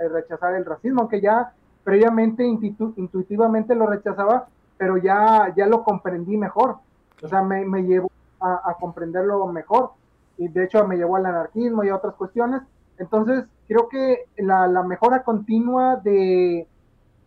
eh, 0.00 0.08
rechazar 0.08 0.56
el 0.56 0.64
racismo, 0.64 1.02
aunque 1.02 1.20
ya 1.20 1.52
previamente 1.84 2.44
intuitivamente 2.44 3.76
lo 3.76 3.86
rechazaba, 3.86 4.48
pero 4.76 4.96
ya, 4.96 5.54
ya 5.56 5.66
lo 5.66 5.84
comprendí 5.84 6.36
mejor, 6.36 6.78
o 7.22 7.28
sea, 7.28 7.40
me, 7.40 7.64
me 7.66 7.84
llevó 7.84 8.10
a, 8.40 8.76
comprenderlo 8.80 9.46
mejor, 9.46 9.90
y 10.38 10.48
de 10.48 10.64
hecho 10.64 10.88
me 10.88 10.96
llevó 10.96 11.14
al 11.14 11.26
anarquismo 11.26 11.84
y 11.84 11.88
a 11.88 11.94
otras 11.94 12.16
cuestiones, 12.16 12.62
entonces 12.98 13.44
creo 13.68 13.88
que 13.88 14.24
la, 14.38 14.66
mejora 14.82 15.22
continua 15.22 15.94
de, 16.02 16.66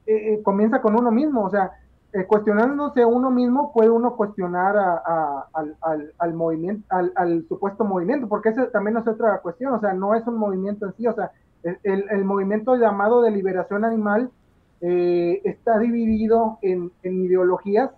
eh, 0.06 0.42
comienza 0.44 0.82
con 0.82 1.00
uno 1.00 1.12
mismo, 1.12 1.46
o 1.46 1.50
sea, 1.50 1.72
eh, 2.16 2.26
cuestionándose 2.28 3.02
a 3.02 3.08
uno 3.08 3.30
mismo, 3.30 3.74
puede 3.74 3.90
uno 3.90 4.16
cuestionar 4.16 4.78
al, 4.78 6.34
movimiento, 6.34 6.88
al, 6.90 7.46
supuesto 7.50 7.84
movimiento, 7.84 8.30
porque 8.30 8.50
esa 8.50 8.72
también 8.72 8.96
es 8.96 9.06
otra 9.06 9.40
cuestión, 9.40 9.74
o 9.74 9.82
sea, 9.82 9.92
no 9.92 10.16
es 10.16 10.26
un 10.26 10.38
movimiento 10.38 10.86
en 10.86 10.94
sí, 10.94 11.06
o 11.08 11.14
sea, 11.14 11.32
el, 11.84 12.24
movimiento 12.24 12.78
llamado 12.78 13.22
de 13.22 13.32
liberación 13.32 13.84
animal 13.84 14.32
eh, 14.80 15.42
está 15.44 15.78
dividido 15.78 16.58
en, 16.62 16.90
ideologías 17.04 17.92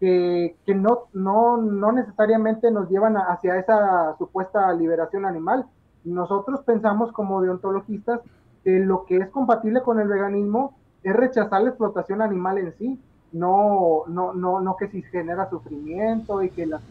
que, 0.00 0.56
no, 0.66 1.04
no, 1.12 1.56
no, 1.56 1.92
necesariamente 1.92 2.68
nos 2.72 2.90
llevan 2.90 3.14
hacia 3.16 3.60
esa 3.60 4.16
supuesta 4.18 4.72
liberación 4.72 5.24
animal. 5.24 5.66
Nosotros 6.02 6.62
pensamos 6.64 7.12
como 7.12 7.40
deontologistas 7.40 8.22
que 8.64 8.80
lo 8.80 9.04
que 9.04 9.18
es 9.18 9.28
compatible 9.28 9.82
con 9.82 10.00
el 10.00 10.08
veganismo 10.08 10.74
es 11.04 11.14
rechazar 11.14 11.62
la 11.62 11.68
explotación 11.68 12.22
animal 12.22 12.58
en 12.58 12.76
sí 12.76 13.00
no, 13.32 14.04
no, 14.08 14.34
no, 14.34 14.60
no 14.60 14.76
que 14.76 14.88
si 14.88 15.02
genera 15.02 15.48
sufrimiento 15.48 16.42
y 16.42 16.50
que 16.50 16.66
las 16.66 16.82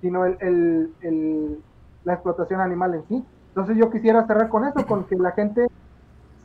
sino 0.00 0.24
el, 0.24 0.92
el, 1.00 1.58
la 2.04 2.14
explotación 2.14 2.60
animal 2.60 2.94
en 2.94 3.04
sí. 3.08 3.24
Entonces 3.48 3.76
yo 3.76 3.90
quisiera 3.90 4.26
cerrar 4.26 4.48
con 4.48 4.66
eso, 4.66 4.84
con 4.86 5.04
que 5.04 5.16
la 5.16 5.30
gente 5.32 5.68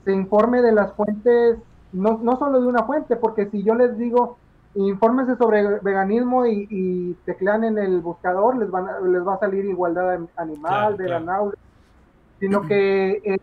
se 0.05 0.13
informe 0.13 0.61
de 0.61 0.71
las 0.71 0.93
fuentes, 0.93 1.57
no, 1.91 2.19
no 2.21 2.37
solo 2.37 2.61
de 2.61 2.67
una 2.67 2.83
fuente, 2.83 3.15
porque 3.15 3.49
si 3.49 3.63
yo 3.63 3.73
les 3.73 3.97
digo, 3.97 4.37
infórmense 4.75 5.35
sobre 5.37 5.79
veganismo 5.79 6.45
y, 6.45 6.67
y 6.69 7.13
teclean 7.25 7.63
en 7.63 7.79
el 7.79 7.99
buscador, 8.01 8.57
les, 8.57 8.69
van, 8.69 9.11
les 9.11 9.25
va 9.25 9.35
a 9.35 9.39
salir 9.39 9.65
igualdad 9.65 10.19
animal, 10.35 10.97
de 10.97 11.09
la 11.09 11.19
naula, 11.19 11.53
sino 12.39 12.61
que 12.61 13.21
eh, 13.23 13.37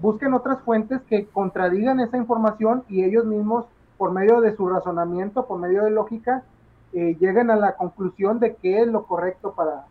busquen 0.00 0.34
otras 0.34 0.60
fuentes 0.62 1.00
que 1.08 1.26
contradigan 1.26 2.00
esa 2.00 2.16
información 2.16 2.84
y 2.88 3.04
ellos 3.04 3.24
mismos, 3.24 3.66
por 3.96 4.12
medio 4.12 4.40
de 4.40 4.54
su 4.56 4.68
razonamiento, 4.68 5.46
por 5.46 5.58
medio 5.58 5.84
de 5.84 5.90
lógica, 5.90 6.44
eh, 6.92 7.16
lleguen 7.20 7.50
a 7.50 7.56
la 7.56 7.76
conclusión 7.76 8.40
de 8.40 8.56
qué 8.56 8.80
es 8.80 8.88
lo 8.88 9.04
correcto 9.04 9.54
para, 9.54 9.84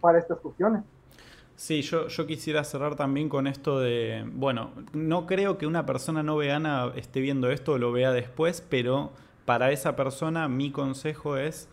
para, 0.00 0.18
estas 0.18 0.38
cuestiones. 0.38 0.82
Sí, 1.56 1.82
yo, 1.82 2.08
yo 2.08 2.26
quisiera 2.26 2.64
cerrar 2.64 2.96
también 2.96 3.28
con 3.28 3.46
esto 3.46 3.78
de, 3.78 4.24
bueno, 4.34 4.70
no 4.92 5.26
creo 5.26 5.56
que 5.56 5.66
una 5.66 5.86
persona 5.86 6.22
no 6.22 6.36
vegana 6.36 6.90
esté 6.96 7.20
viendo 7.20 7.50
esto 7.50 7.72
o 7.72 7.78
lo 7.78 7.92
vea 7.92 8.10
después, 8.10 8.60
pero 8.60 9.10
para 9.44 9.70
esa 9.70 9.94
persona 9.94 10.48
mi 10.48 10.72
consejo 10.72 11.36
es 11.36 11.68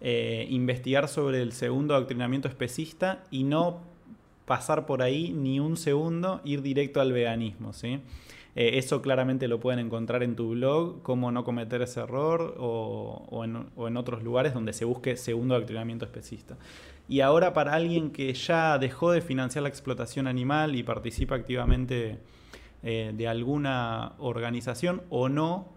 eh, 0.00 0.46
investigar 0.48 1.08
sobre 1.08 1.42
el 1.42 1.52
segundo 1.52 1.94
adoctrinamiento 1.94 2.48
especista 2.48 3.24
y 3.30 3.42
no 3.42 3.80
pasar 4.48 4.86
por 4.86 5.02
ahí 5.02 5.32
ni 5.32 5.60
un 5.60 5.76
segundo, 5.76 6.40
ir 6.44 6.62
directo 6.62 7.00
al 7.00 7.12
veganismo, 7.12 7.72
¿sí? 7.72 8.00
Eh, 8.56 8.78
eso 8.78 9.00
claramente 9.02 9.46
lo 9.46 9.60
pueden 9.60 9.78
encontrar 9.78 10.24
en 10.24 10.34
tu 10.34 10.50
blog, 10.50 11.02
cómo 11.02 11.30
no 11.30 11.44
cometer 11.44 11.80
ese 11.80 12.00
error 12.00 12.56
o, 12.58 13.44
en, 13.44 13.96
otros 13.96 14.24
lugares 14.24 14.52
donde 14.52 14.72
se 14.72 14.84
busque 14.84 15.16
segundo 15.16 15.54
adoctrinamiento 15.54 16.04
especista. 16.04 16.56
Y 17.08 17.20
ahora 17.20 17.52
para 17.52 17.74
alguien 17.74 18.10
que 18.10 18.34
ya 18.34 18.78
dejó 18.78 19.12
de 19.12 19.20
financiar 19.20 19.62
la 19.62 19.68
explotación 19.68 20.26
animal 20.26 20.74
y 20.74 20.82
participa 20.82 21.36
activamente 21.36 22.18
eh, 22.82 23.12
de 23.14 23.28
alguna 23.28 24.14
organización 24.18 25.02
o 25.08 25.28
no, 25.28 25.68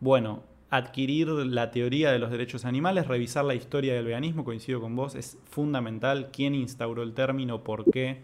bueno, 0.00 0.42
adquirir 0.70 1.28
la 1.28 1.70
teoría 1.70 2.10
de 2.10 2.18
los 2.18 2.30
derechos 2.30 2.64
animales, 2.64 3.06
revisar 3.06 3.44
la 3.44 3.54
historia 3.54 3.94
del 3.94 4.04
veganismo, 4.04 4.44
coincido 4.44 4.80
con 4.80 4.96
vos, 4.96 5.14
es 5.14 5.38
fundamental. 5.44 6.30
¿Quién 6.32 6.54
instauró 6.54 7.02
el 7.02 7.14
término? 7.14 7.62
¿Por 7.62 7.90
qué? 7.90 8.22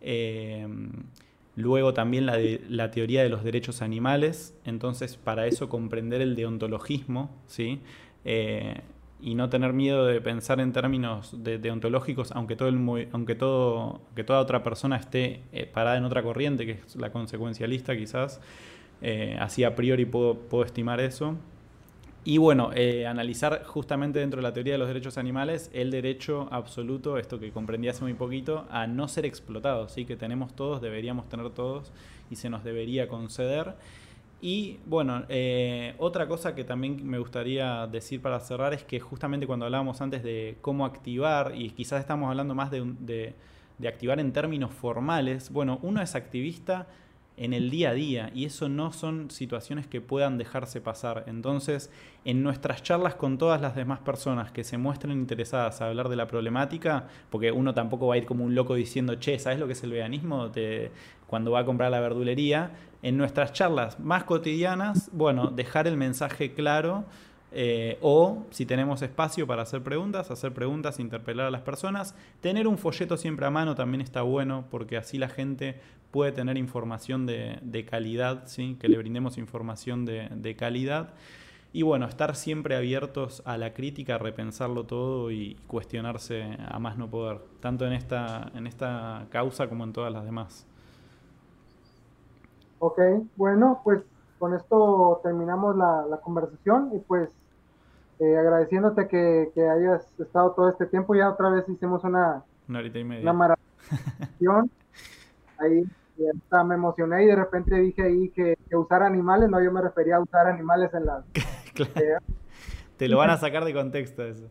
Eh, 0.00 0.66
luego 1.56 1.92
también 1.92 2.26
la, 2.26 2.90
teoría 2.90 3.22
de 3.22 3.28
los 3.28 3.42
derechos 3.42 3.82
animales. 3.82 4.56
Entonces, 4.64 5.16
para 5.16 5.46
eso 5.46 5.68
comprender 5.68 6.20
el 6.20 6.36
deontologismo, 6.36 7.30
¿sí? 7.46 7.80
Eh, 8.24 8.80
y 9.22 9.34
no 9.34 9.50
tener 9.50 9.72
miedo 9.74 10.06
de 10.06 10.20
pensar 10.20 10.60
en 10.60 10.72
términos 10.72 11.42
de, 11.42 11.58
deontológicos, 11.58 12.32
aunque, 12.32 12.56
todo 12.56 12.68
el, 12.68 13.08
aunque, 13.12 13.34
todo, 13.34 14.00
que 14.14 14.24
toda 14.24 14.40
otra 14.40 14.62
persona 14.62 14.96
esté 14.96 15.42
eh, 15.52 15.66
parada 15.66 15.98
en 15.98 16.04
otra 16.04 16.22
corriente, 16.22 16.64
que 16.64 16.72
es 16.72 16.96
la 16.96 17.10
consecuencialista 17.10 17.96
quizás. 17.96 18.40
así 19.40 19.64
a 19.64 19.74
priori 19.74 20.04
puedo 20.04 20.64
estimar 20.64 21.00
eso. 21.00 21.36
Y 22.22 22.36
bueno, 22.36 22.70
eh, 22.74 23.06
analizar 23.06 23.64
justamente 23.64 24.18
dentro 24.18 24.38
de 24.38 24.42
la 24.42 24.52
teoría 24.52 24.74
de 24.74 24.78
los 24.78 24.88
derechos 24.88 25.16
animales 25.16 25.70
el 25.72 25.90
derecho 25.90 26.48
absoluto, 26.50 27.16
esto 27.16 27.40
que 27.40 27.50
comprendí 27.50 27.88
hace 27.88 28.02
muy 28.02 28.12
poquito, 28.12 28.66
a 28.70 28.86
no 28.86 29.08
ser 29.08 29.24
explotados, 29.24 29.92
¿sí? 29.92 30.04
que 30.04 30.16
tenemos 30.16 30.54
todos, 30.54 30.82
deberíamos 30.82 31.30
tener 31.30 31.48
todos 31.50 31.92
y 32.30 32.36
se 32.36 32.50
nos 32.50 32.62
debería 32.62 33.08
conceder. 33.08 33.74
Y 34.42 34.78
bueno, 34.84 35.24
eh, 35.30 35.94
otra 35.96 36.28
cosa 36.28 36.54
que 36.54 36.64
también 36.64 37.06
me 37.08 37.18
gustaría 37.18 37.86
decir 37.86 38.20
para 38.20 38.38
cerrar 38.40 38.74
es 38.74 38.84
que 38.84 39.00
justamente 39.00 39.46
cuando 39.46 39.64
hablábamos 39.64 40.00
antes 40.02 40.22
de 40.22 40.58
cómo 40.60 40.84
activar, 40.84 41.52
y 41.54 41.70
quizás 41.70 42.00
estamos 42.00 42.28
hablando 42.28 42.54
más 42.54 42.70
de, 42.70 43.34
de 43.78 43.88
activar 43.88 44.20
en 44.20 44.32
términos 44.32 44.74
formales, 44.74 45.50
bueno, 45.50 45.78
uno 45.82 46.02
es 46.02 46.14
activista 46.14 46.86
en 47.40 47.54
el 47.54 47.70
día 47.70 47.90
a 47.90 47.94
día 47.94 48.30
y 48.34 48.44
eso 48.44 48.68
no 48.68 48.92
son 48.92 49.30
situaciones 49.30 49.86
que 49.86 50.02
puedan 50.02 50.36
dejarse 50.36 50.82
pasar. 50.82 51.24
Entonces, 51.26 51.90
en 52.26 52.42
nuestras 52.42 52.82
charlas 52.82 53.14
con 53.14 53.38
todas 53.38 53.62
las 53.62 53.74
demás 53.74 54.00
personas 54.00 54.52
que 54.52 54.62
se 54.62 54.76
muestren 54.76 55.12
interesadas 55.12 55.80
a 55.80 55.88
hablar 55.88 56.10
de 56.10 56.16
la 56.16 56.26
problemática, 56.26 57.08
porque 57.30 57.50
uno 57.50 57.72
tampoco 57.72 58.06
va 58.06 58.14
a 58.14 58.18
ir 58.18 58.26
como 58.26 58.44
un 58.44 58.54
loco 58.54 58.74
diciendo, 58.74 59.14
che, 59.14 59.38
¿sabes 59.38 59.58
lo 59.58 59.66
que 59.66 59.72
es 59.72 59.82
el 59.82 59.90
veganismo? 59.90 60.50
cuando 61.26 61.52
va 61.52 61.60
a 61.60 61.64
comprar 61.64 61.90
la 61.90 62.00
verdulería, 62.00 62.72
en 63.02 63.16
nuestras 63.16 63.54
charlas 63.54 63.98
más 63.98 64.24
cotidianas, 64.24 65.08
bueno, 65.12 65.46
dejar 65.46 65.86
el 65.86 65.96
mensaje 65.96 66.52
claro. 66.52 67.04
Eh, 67.52 67.98
o 68.00 68.44
si 68.50 68.64
tenemos 68.64 69.02
espacio 69.02 69.46
para 69.46 69.62
hacer 69.62 69.82
preguntas, 69.82 70.30
hacer 70.30 70.54
preguntas, 70.54 71.00
interpelar 71.00 71.46
a 71.46 71.50
las 71.50 71.62
personas. 71.62 72.14
Tener 72.40 72.68
un 72.68 72.78
folleto 72.78 73.16
siempre 73.16 73.46
a 73.46 73.50
mano 73.50 73.74
también 73.74 74.00
está 74.00 74.22
bueno 74.22 74.64
porque 74.70 74.96
así 74.96 75.18
la 75.18 75.28
gente 75.28 75.80
puede 76.10 76.32
tener 76.32 76.56
información 76.56 77.26
de, 77.26 77.86
calidad, 77.88 78.42
¿sí? 78.46 78.76
que 78.80 78.88
le 78.88 78.98
brindemos 78.98 79.38
información 79.38 80.04
de, 80.04 80.56
calidad. 80.56 81.10
Y 81.72 81.82
bueno, 81.82 82.06
estar 82.06 82.34
siempre 82.34 82.74
abiertos 82.74 83.42
a 83.44 83.56
la 83.56 83.74
crítica, 83.74 84.18
repensarlo 84.18 84.84
todo 84.84 85.30
y 85.30 85.56
cuestionarse 85.68 86.56
a 86.68 86.80
más 86.80 86.98
no 86.98 87.08
poder, 87.08 87.38
tanto 87.60 87.86
en 87.86 87.92
esta, 87.92 88.50
en 88.54 88.66
esta 88.66 89.26
causa 89.30 89.68
como 89.68 89.84
en 89.84 89.92
todas 89.92 90.12
las 90.12 90.24
demás. 90.24 90.66
Ok, 92.80 92.98
bueno, 93.36 93.80
pues 93.84 94.02
con 94.40 94.54
esto 94.54 95.20
terminamos 95.22 95.76
la, 95.76 96.18
conversación 96.24 96.90
y 96.94 96.98
pues 96.98 97.30
eh, 98.20 98.36
agradeciéndote 98.38 99.08
que, 99.08 99.50
hayas 99.56 100.06
estado 100.20 100.52
todo 100.52 100.68
este 100.68 100.86
tiempo. 100.86 101.14
Ya 101.14 101.30
otra 101.30 101.50
vez 101.50 101.68
hicimos 101.68 102.04
una, 102.04 102.44
una, 102.68 102.82
y 102.82 103.04
media. 103.04 103.22
una 103.22 103.32
maratón. 103.32 103.64
Ahí 105.58 105.84
me 106.64 106.74
emocioné 106.74 107.24
y 107.24 107.26
de 107.26 107.36
repente 107.36 107.74
dije 107.76 108.02
ahí 108.02 108.28
que, 108.30 108.56
usar 108.74 109.02
animales, 109.02 109.48
no, 109.48 109.62
yo 109.62 109.72
me 109.72 109.80
refería 109.80 110.16
a 110.16 110.20
usar 110.20 110.46
animales 110.46 110.92
en 110.94 111.06
las... 111.06 111.24
Te 112.96 113.08
lo 113.08 113.18
van 113.18 113.30
a 113.30 113.38
sacar 113.38 113.64
de 113.64 113.72
contexto 113.72 114.22
eso. 114.24 114.50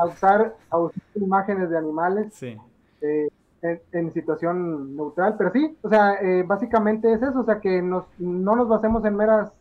A 0.00 0.06
usar, 0.06 0.54
a 0.70 0.78
usar 0.78 1.02
imágenes 1.16 1.68
de 1.68 1.76
animales 1.76 2.42
eh, 2.42 3.28
en, 3.92 4.12
situación 4.12 4.96
neutral, 4.96 5.34
pero 5.36 5.50
sí, 5.52 5.76
o 5.82 5.88
sea, 5.88 6.14
eh, 6.22 6.44
básicamente 6.44 7.12
es 7.12 7.20
eso, 7.20 7.40
o 7.40 7.44
sea, 7.44 7.60
que 7.60 7.82
nos, 7.82 8.04
no 8.18 8.54
nos 8.54 8.68
basemos 8.68 9.04
en 9.04 9.16
meras, 9.16 9.52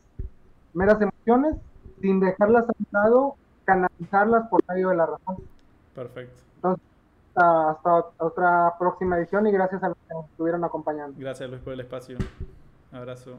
meras 0.74 1.02
emociones, 1.02 1.56
sin 2.02 2.20
dejarlas 2.20 2.70
a 2.70 2.74
un 2.78 2.88
lado, 2.92 3.36
canalizarlas 3.66 4.48
por 4.50 4.62
medio 4.70 4.90
de 4.90 4.96
la 4.96 5.06
razón. 5.06 5.38
Perfecto. 5.94 6.42
Entonces, 6.56 6.86
hasta, 7.36 8.06
otra 8.18 8.74
próxima 8.80 9.18
edición 9.18 9.46
y 9.48 9.52
gracias 9.52 9.84
a 9.84 9.90
los 9.90 9.98
que 10.08 10.14
nos 10.14 10.26
estuvieron 10.30 10.64
acompañando. 10.64 11.16
Gracias 11.20 11.50
Luis 11.50 11.62
por 11.62 11.74
el 11.74 11.82
espacio. 11.82 12.18
abrazo. 12.92 13.38